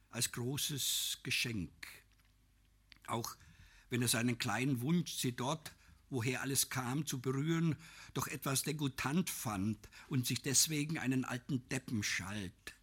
als 0.09 0.31
großes 0.31 1.19
Geschenk. 1.23 1.71
Auch 3.07 3.35
wenn 3.89 4.01
er 4.01 4.07
seinen 4.07 4.37
kleinen 4.37 4.81
Wunsch, 4.81 5.13
sie 5.13 5.33
dort, 5.33 5.73
woher 6.09 6.41
alles 6.41 6.69
kam, 6.69 7.05
zu 7.05 7.19
berühren, 7.19 7.75
doch 8.13 8.27
etwas 8.27 8.63
degutant 8.63 9.29
fand 9.29 9.77
und 10.07 10.25
sich 10.25 10.41
deswegen 10.41 10.97
einen 10.97 11.25
alten 11.25 11.67
Deppen 11.69 12.03
schalt. 12.03 12.75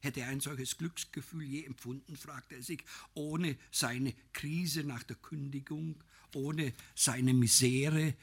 Hätte 0.00 0.20
er 0.20 0.28
ein 0.28 0.40
solches 0.40 0.76
Glücksgefühl 0.76 1.44
je 1.44 1.64
empfunden, 1.64 2.16
fragte 2.16 2.56
er 2.56 2.62
sich, 2.62 2.84
ohne 3.14 3.56
seine 3.70 4.14
Krise 4.34 4.84
nach 4.84 5.02
der 5.02 5.16
Kündigung, 5.16 6.02
ohne 6.34 6.72
seine 6.94 7.34
Misere, 7.34 8.14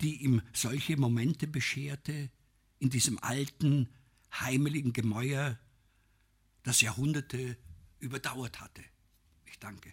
die 0.00 0.22
ihm 0.22 0.42
solche 0.52 0.96
Momente 0.96 1.46
bescherte, 1.46 2.30
in 2.78 2.90
diesem 2.90 3.18
alten, 3.18 3.88
heimeligen 4.32 4.92
Gemäuer, 4.92 5.58
das 6.62 6.80
Jahrhunderte 6.80 7.56
überdauert 7.98 8.60
hatte. 8.60 8.82
Ich 9.46 9.58
danke. 9.58 9.92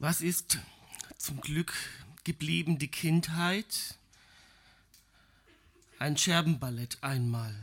Was 0.00 0.22
ist 0.22 0.58
zum 1.18 1.42
Glück 1.42 1.74
geblieben 2.24 2.78
die 2.78 2.88
Kindheit? 2.88 3.98
Ein 5.98 6.16
Scherbenballett 6.16 6.96
einmal 7.02 7.54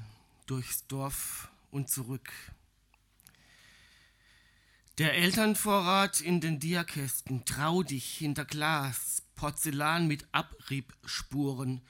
durchs 0.46 0.86
Dorf 0.86 1.50
und 1.72 1.90
zurück. 1.90 2.32
Der 5.00 5.16
Elternvorrat 5.16 6.22
in 6.22 6.40
den 6.40 6.60
Diakästen, 6.60 7.44
trau 7.44 7.82
dich 7.82 8.06
hinter 8.20 8.46
Glas, 8.46 9.24
Porzellan 9.34 10.06
mit 10.06 10.28
Abriebspuren, 10.32 11.82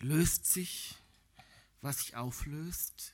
löst 0.00 0.46
sich, 0.46 0.96
was 1.80 1.98
sich 1.98 2.16
auflöst? 2.16 3.12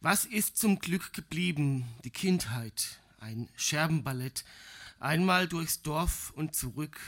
Was 0.00 0.24
ist 0.24 0.56
zum 0.56 0.78
Glück 0.78 1.12
geblieben, 1.12 1.86
die 2.04 2.10
Kindheit? 2.10 3.00
Ein 3.18 3.48
Scherbenballett, 3.56 4.44
einmal 4.98 5.48
durchs 5.48 5.82
Dorf 5.82 6.30
und 6.30 6.54
zurück. 6.54 6.98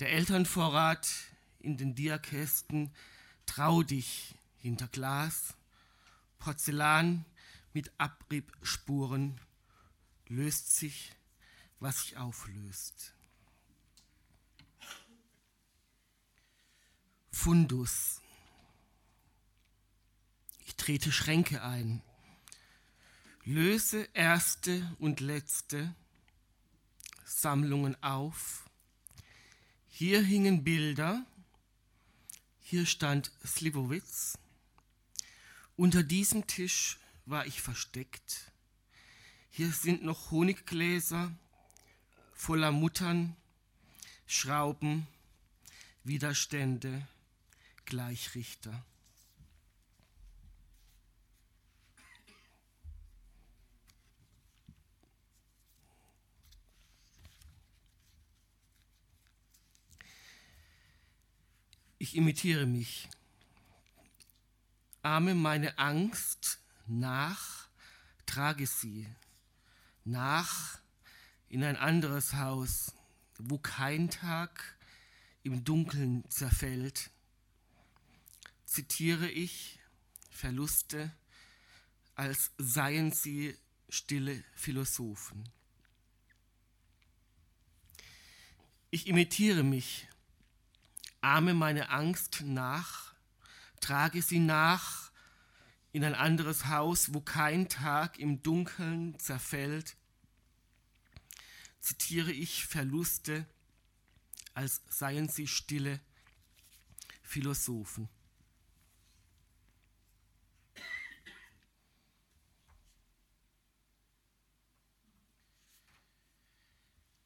Der 0.00 0.12
Elternvorrat 0.12 1.08
in 1.60 1.76
den 1.76 1.94
Diakästen, 1.94 2.90
trau 3.46 3.82
dich 3.82 4.34
hinter 4.58 4.88
Glas, 4.88 5.54
Porzellan 6.38 7.24
mit 7.72 7.90
Abriebspuren, 7.98 9.40
löst 10.28 10.76
sich, 10.76 11.12
was 11.80 12.02
sich 12.02 12.16
auflöst. 12.16 13.14
Fundus. 17.30 18.20
Ich 20.64 20.74
trete 20.74 21.12
Schränke 21.12 21.62
ein, 21.62 22.02
Löse 23.48 24.08
erste 24.12 24.96
und 24.98 25.20
letzte 25.20 25.94
Sammlungen 27.24 27.96
auf. 28.02 28.68
Hier 29.88 30.20
hingen 30.20 30.64
Bilder, 30.64 31.24
hier 32.60 32.86
stand 32.86 33.30
Slivovitz. 33.46 34.36
Unter 35.76 36.02
diesem 36.02 36.48
Tisch 36.48 36.98
war 37.24 37.46
ich 37.46 37.62
versteckt. 37.62 38.50
Hier 39.48 39.70
sind 39.70 40.02
noch 40.02 40.32
Honiggläser 40.32 41.32
voller 42.32 42.72
Muttern, 42.72 43.36
Schrauben, 44.26 45.06
Widerstände, 46.02 47.06
Gleichrichter. 47.84 48.84
Ich 61.98 62.14
imitiere 62.14 62.66
mich. 62.66 63.08
Ahme 65.02 65.34
meine 65.34 65.78
Angst 65.78 66.58
nach, 66.86 67.68
trage 68.26 68.66
sie 68.66 69.06
nach 70.04 70.78
in 71.48 71.64
ein 71.64 71.76
anderes 71.76 72.34
Haus, 72.34 72.92
wo 73.38 73.58
kein 73.58 74.10
Tag 74.10 74.76
im 75.42 75.64
Dunkeln 75.64 76.28
zerfällt. 76.28 77.10
Zitiere 78.66 79.28
ich 79.30 79.78
Verluste, 80.30 81.10
als 82.14 82.50
seien 82.58 83.10
sie 83.10 83.56
stille 83.88 84.44
Philosophen. 84.54 85.48
Ich 88.90 89.06
imitiere 89.06 89.62
mich, 89.62 90.08
ahme 91.20 91.54
meine 91.54 91.90
Angst 91.90 92.42
nach, 92.44 93.14
trage 93.80 94.22
sie 94.22 94.38
nach 94.38 95.10
in 95.92 96.04
ein 96.04 96.14
anderes 96.14 96.66
Haus, 96.66 97.14
wo 97.14 97.20
kein 97.20 97.68
Tag 97.68 98.18
im 98.18 98.42
Dunkeln 98.42 99.18
zerfällt, 99.18 99.96
zitiere 101.80 102.32
ich 102.32 102.66
Verluste, 102.66 103.46
als 104.52 104.82
seien 104.88 105.28
sie 105.28 105.46
stille 105.46 106.00
Philosophen. 107.22 108.08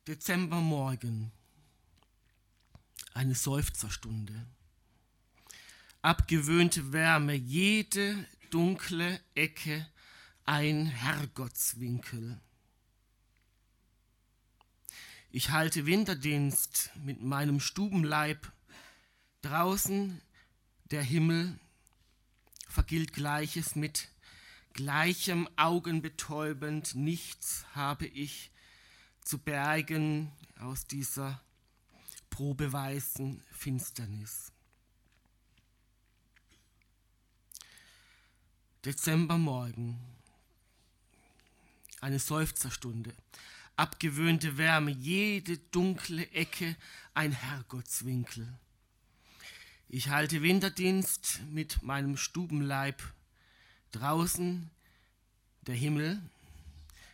Dezembermorgen, 0.06 1.30
eine 3.14 3.34
Seufzerstunde. 3.34 4.46
Abgewöhnte 6.02 6.92
Wärme, 6.92 7.34
jede 7.34 8.26
dunkle 8.50 9.20
Ecke, 9.34 9.86
ein 10.44 10.86
Herrgottswinkel. 10.86 12.40
Ich 15.30 15.50
halte 15.50 15.86
Winterdienst 15.86 16.90
mit 17.04 17.22
meinem 17.22 17.60
Stubenleib. 17.60 18.50
Draußen 19.42 20.20
der 20.90 21.02
Himmel 21.02 21.58
vergilt 22.68 23.12
Gleiches 23.12 23.76
mit 23.76 24.08
gleichem 24.72 25.48
Augenbetäubend. 25.56 26.94
Nichts 26.94 27.64
habe 27.74 28.06
ich 28.06 28.50
zu 29.22 29.38
bergen 29.38 30.32
aus 30.58 30.86
dieser 30.86 31.40
probeweißen 32.40 33.42
Finsternis. 33.52 34.50
Dezembermorgen, 38.82 40.00
eine 42.00 42.18
Seufzerstunde, 42.18 43.12
abgewöhnte 43.76 44.56
Wärme, 44.56 44.90
jede 44.90 45.58
dunkle 45.58 46.30
Ecke 46.30 46.76
ein 47.12 47.32
Herrgottswinkel. 47.32 48.50
Ich 49.90 50.08
halte 50.08 50.40
Winterdienst 50.40 51.42
mit 51.50 51.82
meinem 51.82 52.16
Stubenleib. 52.16 53.02
Draußen 53.92 54.70
der 55.66 55.74
Himmel 55.74 56.22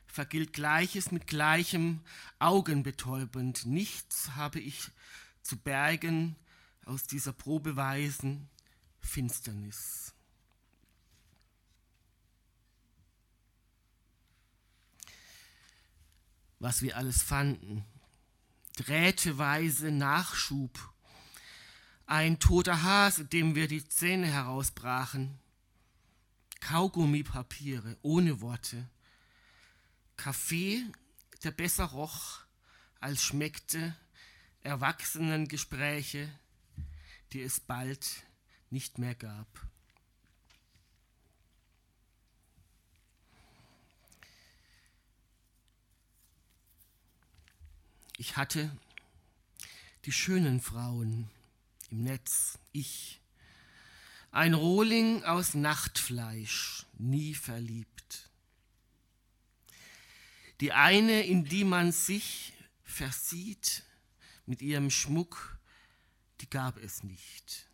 vergilt 0.06 0.52
Gleiches 0.52 1.10
mit 1.10 1.26
Gleichem, 1.26 2.00
augenbetäubend. 2.38 3.66
Nichts 3.66 4.30
habe 4.34 4.60
ich 4.60 4.90
zu 5.42 5.56
bergen 5.56 6.36
aus 6.84 7.04
dieser 7.04 7.32
probeweisen 7.32 8.48
Finsternis. 9.00 10.14
Was 16.58 16.82
wir 16.82 16.96
alles 16.96 17.22
fanden. 17.22 17.84
Drähteweise 18.76 19.90
Nachschub. 19.90 20.92
Ein 22.06 22.38
toter 22.38 22.82
Hase, 22.82 23.24
dem 23.24 23.54
wir 23.54 23.68
die 23.68 23.86
Zähne 23.86 24.26
herausbrachen. 24.26 25.38
Kaugummipapiere 26.60 27.96
ohne 28.02 28.40
Worte 28.40 28.88
Kaffee, 30.16 30.84
der 31.43 31.51
besser 31.51 31.84
roch, 31.84 32.40
als 33.01 33.22
schmeckte, 33.22 33.94
Erwachsenengespräche, 34.62 36.28
die 37.32 37.43
es 37.43 37.60
bald 37.60 38.24
nicht 38.70 38.98
mehr 38.98 39.14
gab. 39.14 39.47
Ich 48.18 48.36
hatte 48.36 48.76
die 50.06 50.12
schönen 50.12 50.60
Frauen 50.60 51.30
im 51.90 52.05
Netz, 52.05 52.59
ich, 52.72 53.20
ein 54.30 54.55
Rohling 54.55 55.22
aus 55.24 55.55
Nachtfleisch, 55.55 56.86
nie 56.98 57.34
verliebt 57.34 58.25
die 60.60 60.72
eine, 60.72 61.22
in 61.22 61.44
die 61.44 61.64
man 61.64 61.92
sich 61.92 62.52
versieht 62.82 63.84
mit 64.46 64.62
ihrem 64.62 64.90
Schmuck, 64.90 65.58
die 66.40 66.48
gab 66.48 66.76
es 66.78 67.02
nicht. 67.02 67.68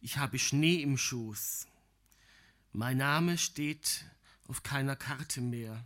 Ich 0.00 0.18
habe 0.18 0.38
Schnee 0.38 0.82
im 0.82 0.98
Schoß. 0.98 1.66
Mein 2.72 2.98
Name 2.98 3.38
steht 3.38 4.04
auf 4.48 4.62
keiner 4.62 4.96
Karte 4.96 5.40
mehr. 5.40 5.84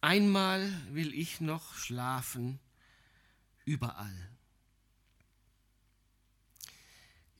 Einmal 0.00 0.70
will 0.92 1.12
ich 1.12 1.40
noch 1.40 1.74
schlafen, 1.74 2.60
überall. 3.64 4.30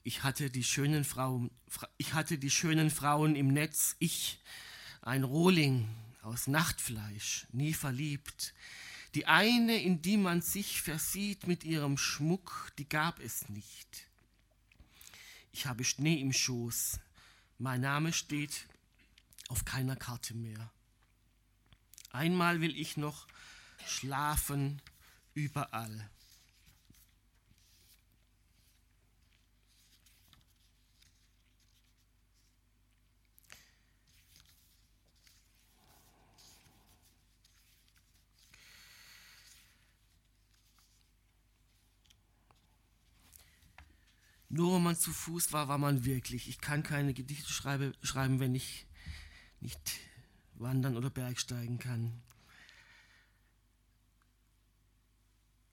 Ich 0.03 0.23
hatte 0.23 0.49
die 0.49 0.63
schönen 0.63 1.03
Frauen, 1.03 1.51
ich 1.97 2.13
hatte 2.13 2.37
die 2.37 2.49
schönen 2.49 2.89
Frauen 2.89 3.35
im 3.35 3.47
Netz, 3.47 3.95
ich, 3.99 4.39
ein 5.01 5.23
Rohling, 5.23 5.87
aus 6.27 6.47
Nachtfleisch, 6.47 7.47
nie 7.51 7.73
verliebt. 7.73 8.53
Die 9.15 9.25
eine, 9.25 9.81
in 9.81 10.01
die 10.01 10.17
man 10.17 10.41
sich 10.41 10.81
versieht 10.81 11.47
mit 11.47 11.63
ihrem 11.63 11.97
Schmuck, 11.97 12.71
die 12.77 12.87
gab 12.87 13.19
es 13.19 13.47
nicht. 13.49 14.07
Ich 15.53 15.65
habe 15.65 15.85
Schnee 15.85 16.19
im 16.19 16.33
Schoß, 16.33 16.99
mein 17.57 17.81
Name 17.81 18.11
steht 18.13 18.67
auf 19.47 19.63
keiner 19.63 19.95
Karte 19.95 20.35
mehr. 20.35 20.69
Einmal 22.11 22.61
will 22.61 22.77
ich 22.77 22.97
noch 22.97 23.27
schlafen 23.85 24.81
überall. 25.33 26.09
Nur 44.49 44.75
wenn 44.75 44.83
man 44.83 44.95
zu 44.95 45.11
Fuß 45.11 45.51
war, 45.51 45.67
war 45.67 45.77
man 45.77 46.05
wirklich. 46.05 46.47
Ich 46.47 46.61
kann 46.61 46.83
keine 46.83 47.13
Gedichte 47.13 47.51
schreibe, 47.51 47.93
schreiben, 48.01 48.39
wenn 48.39 48.55
ich 48.55 48.85
nicht 49.59 49.99
wandern 50.55 50.95
oder 50.95 51.09
bergsteigen 51.09 51.79
kann. 51.79 52.21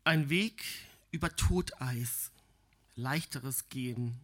Ein 0.02 0.28
Weg 0.28 0.64
über 1.12 1.34
Toteis, 1.34 2.30
leichteres 2.96 3.68
Gehen. 3.68 4.20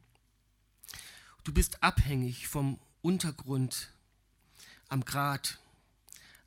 Du 1.44 1.52
bist 1.54 1.82
abhängig 1.82 2.48
vom 2.48 2.78
Untergrund 3.02 3.92
am 4.88 5.04
Grat. 5.04 5.58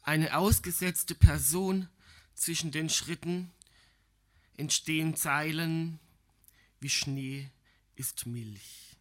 Eine 0.04 0.38
ausgesetzte 0.38 1.16
Person 1.16 1.88
zwischen 2.36 2.72
den 2.72 2.90
Schritten 2.90 3.50
entstehen 4.58 5.16
Zeilen 5.16 6.00
wie 6.80 6.90
Schnee 6.90 7.50
ist 7.96 8.26
Milch. 8.26 8.96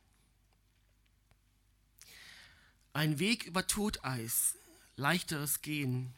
Ein 2.93 3.19
Weg 3.19 3.45
über 3.45 3.67
Toteis, 3.67 4.57
leichteres 4.97 5.63
Gehen. 5.63 6.13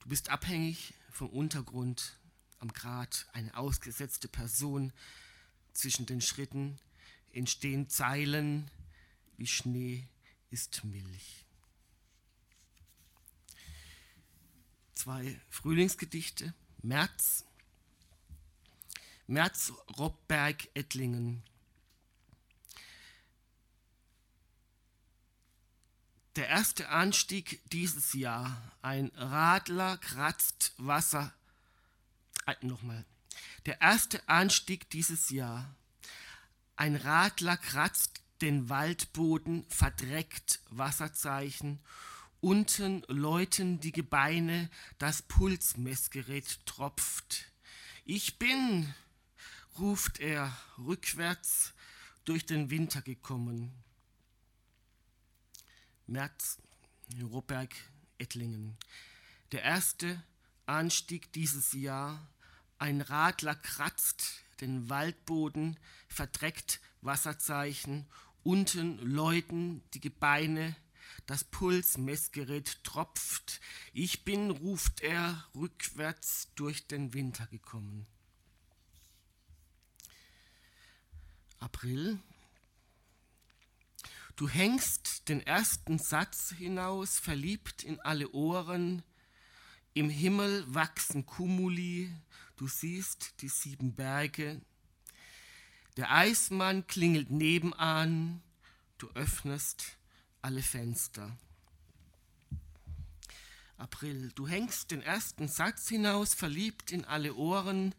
Du 0.00 0.08
bist 0.08 0.30
abhängig 0.30 0.94
vom 1.10 1.30
Untergrund, 1.30 2.16
am 2.60 2.72
Grat, 2.72 3.26
eine 3.32 3.56
ausgesetzte 3.56 4.28
Person. 4.28 4.92
Zwischen 5.72 6.06
den 6.06 6.20
Schritten 6.20 6.78
entstehen 7.32 7.88
Zeilen 7.88 8.70
wie 9.36 9.46
Schnee 9.46 10.08
ist 10.50 10.84
Milch. 10.84 11.44
Zwei 14.94 15.40
Frühlingsgedichte, 15.48 16.54
März. 16.82 17.44
Merz 19.30 19.74
Roppberg 19.98 20.70
Ettlingen. 20.72 21.42
Der 26.36 26.48
erste 26.48 26.88
Anstieg 26.88 27.60
dieses 27.70 28.14
Jahr. 28.14 28.72
Ein 28.80 29.12
Radler 29.14 29.98
kratzt 29.98 30.72
Wasser. 30.78 31.34
Äh, 32.46 32.54
Nochmal. 32.62 33.04
Der 33.66 33.82
erste 33.82 34.26
Anstieg 34.30 34.88
dieses 34.88 35.28
Jahr. 35.28 35.76
Ein 36.76 36.96
Radler 36.96 37.58
kratzt 37.58 38.22
den 38.40 38.70
Waldboden, 38.70 39.66
verdreckt 39.68 40.60
Wasserzeichen. 40.70 41.80
Unten 42.40 43.02
läuten 43.08 43.78
die 43.78 43.92
Gebeine, 43.92 44.70
das 44.96 45.20
Pulsmessgerät 45.20 46.64
tropft. 46.64 47.52
Ich 48.06 48.38
bin, 48.38 48.94
ruft 49.78 50.20
er 50.20 50.56
rückwärts 50.78 51.72
durch 52.24 52.46
den 52.46 52.70
Winter 52.70 53.02
gekommen. 53.02 53.72
März, 56.06 56.58
Roberg, 57.22 57.74
Ettlingen. 58.18 58.76
Der 59.52 59.62
erste 59.62 60.22
Anstieg 60.66 61.32
dieses 61.32 61.72
Jahr. 61.72 62.28
Ein 62.78 63.00
Radler 63.00 63.54
kratzt 63.54 64.42
den 64.60 64.88
Waldboden, 64.88 65.78
verdreckt 66.08 66.80
Wasserzeichen. 67.00 68.06
Unten 68.42 68.98
läuten 68.98 69.82
die 69.94 70.00
Gebeine, 70.00 70.76
das 71.26 71.44
Pulsmessgerät 71.44 72.82
tropft. 72.84 73.60
Ich 73.92 74.24
bin, 74.24 74.50
ruft 74.50 75.00
er, 75.00 75.44
rückwärts 75.54 76.48
durch 76.54 76.86
den 76.86 77.14
Winter 77.14 77.46
gekommen. 77.46 78.06
April 81.60 82.18
Du 84.38 84.48
hängst 84.48 85.28
den 85.28 85.44
ersten 85.44 85.98
Satz 85.98 86.54
hinaus, 86.56 87.18
verliebt 87.18 87.82
in 87.82 87.98
alle 87.98 88.30
Ohren. 88.30 89.02
Im 89.94 90.08
Himmel 90.10 90.62
wachsen 90.72 91.26
Kumuli, 91.26 92.14
du 92.54 92.68
siehst 92.68 93.42
die 93.42 93.48
sieben 93.48 93.96
Berge. 93.96 94.60
Der 95.96 96.12
Eismann 96.12 96.86
klingelt 96.86 97.32
nebenan, 97.32 98.40
du 98.98 99.08
öffnest 99.14 99.96
alle 100.40 100.62
Fenster. 100.62 101.36
April, 103.76 104.30
du 104.36 104.46
hängst 104.46 104.92
den 104.92 105.02
ersten 105.02 105.48
Satz 105.48 105.88
hinaus, 105.88 106.34
verliebt 106.34 106.92
in 106.92 107.04
alle 107.04 107.34
Ohren. 107.34 107.92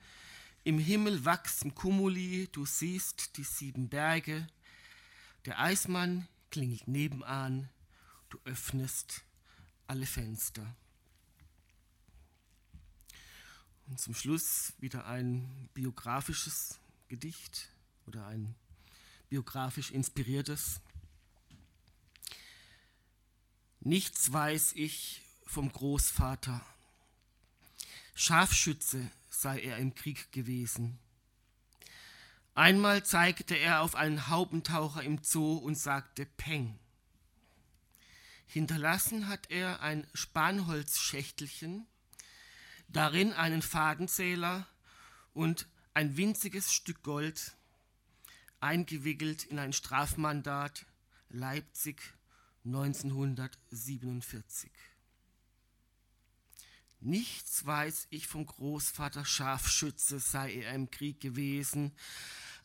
Im 0.70 0.78
Himmel 0.78 1.26
wachsen 1.26 1.74
Kumuli, 1.74 2.48
du 2.52 2.64
siehst 2.64 3.38
die 3.38 3.44
sieben 3.44 3.90
Berge. 3.90 4.48
Der 5.46 5.60
Eismann 5.60 6.28
klingelt 6.52 6.88
nebenan, 6.88 7.70
du 8.30 8.38
öffnest 8.46 9.24
alle 9.88 10.06
Fenster. 10.06 10.76
Und 13.88 14.00
zum 14.00 14.14
Schluss 14.14 14.74
wieder 14.78 15.08
ein 15.08 15.70
biografisches 15.74 16.78
Gedicht 17.08 17.70
oder 18.06 18.28
ein 18.28 18.54
biografisch 19.28 19.90
inspiriertes. 19.90 20.82
Nichts 23.80 24.32
weiß 24.32 24.74
ich 24.76 25.24
vom 25.48 25.72
Großvater. 25.72 26.64
Scharfschütze 28.14 29.10
sei 29.40 29.62
er 29.62 29.78
im 29.78 29.96
Krieg 29.96 30.34
gewesen. 30.34 31.00
Einmal 32.56 33.06
zeigte 33.06 33.56
er 33.56 33.82
auf 33.82 33.96
einen 33.96 34.28
Haubentaucher 34.28 35.02
im 35.02 35.24
Zoo 35.24 35.56
und 35.56 35.76
sagte 35.76 36.26
Peng. 36.26 36.78
Hinterlassen 38.48 39.30
hat 39.30 39.50
er 39.50 39.82
ein 39.82 40.06
Spanholzschächtelchen, 40.14 41.88
darin 42.90 43.32
einen 43.32 43.62
Fadenzähler 43.62 44.68
und 45.34 45.70
ein 45.94 46.18
winziges 46.18 46.74
Stück 46.74 47.02
Gold, 47.04 47.56
eingewickelt 48.60 49.46
in 49.46 49.58
ein 49.58 49.72
Strafmandat 49.72 50.86
Leipzig 51.30 52.02
1947. 52.66 54.70
Nichts 57.02 57.66
weiß 57.66 58.08
ich 58.10 58.28
vom 58.28 58.46
Großvater 58.46 59.26
Scharfschütze, 59.26 60.20
sei 60.20 60.54
er 60.54 60.74
im 60.74 60.92
Krieg 60.92 61.22
gewesen, 61.22 61.94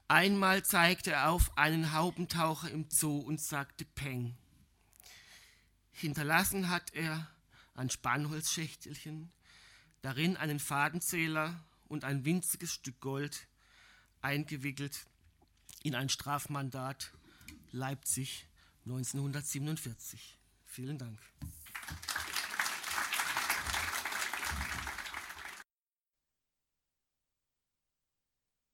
Einmal 0.07 0.63
zeigte 0.63 1.13
er 1.13 1.31
auf 1.31 1.57
einen 1.57 1.93
Haubentaucher 1.93 2.71
im 2.71 2.87
Zoo 2.91 3.19
und 3.21 3.41
sagte 3.41 3.87
Peng. 3.87 4.37
Hinterlassen 5.93 6.69
hat 6.69 6.93
er 6.93 7.31
ein 7.75 7.89
Spannholzschächtelchen, 7.89 9.33
darin 10.03 10.37
einen 10.37 10.61
Fadenzähler 10.61 11.59
und 11.89 12.05
ein 12.05 12.27
winziges 12.27 12.73
Stück 12.73 13.01
Gold, 13.01 13.47
eingewickelt 14.21 15.07
in 15.83 15.95
ein 15.95 16.11
Strafmandat 16.11 17.13
Leipzig 17.71 18.47
1947. 18.85 20.37
Vielen 20.67 20.99
Dank. 20.99 21.19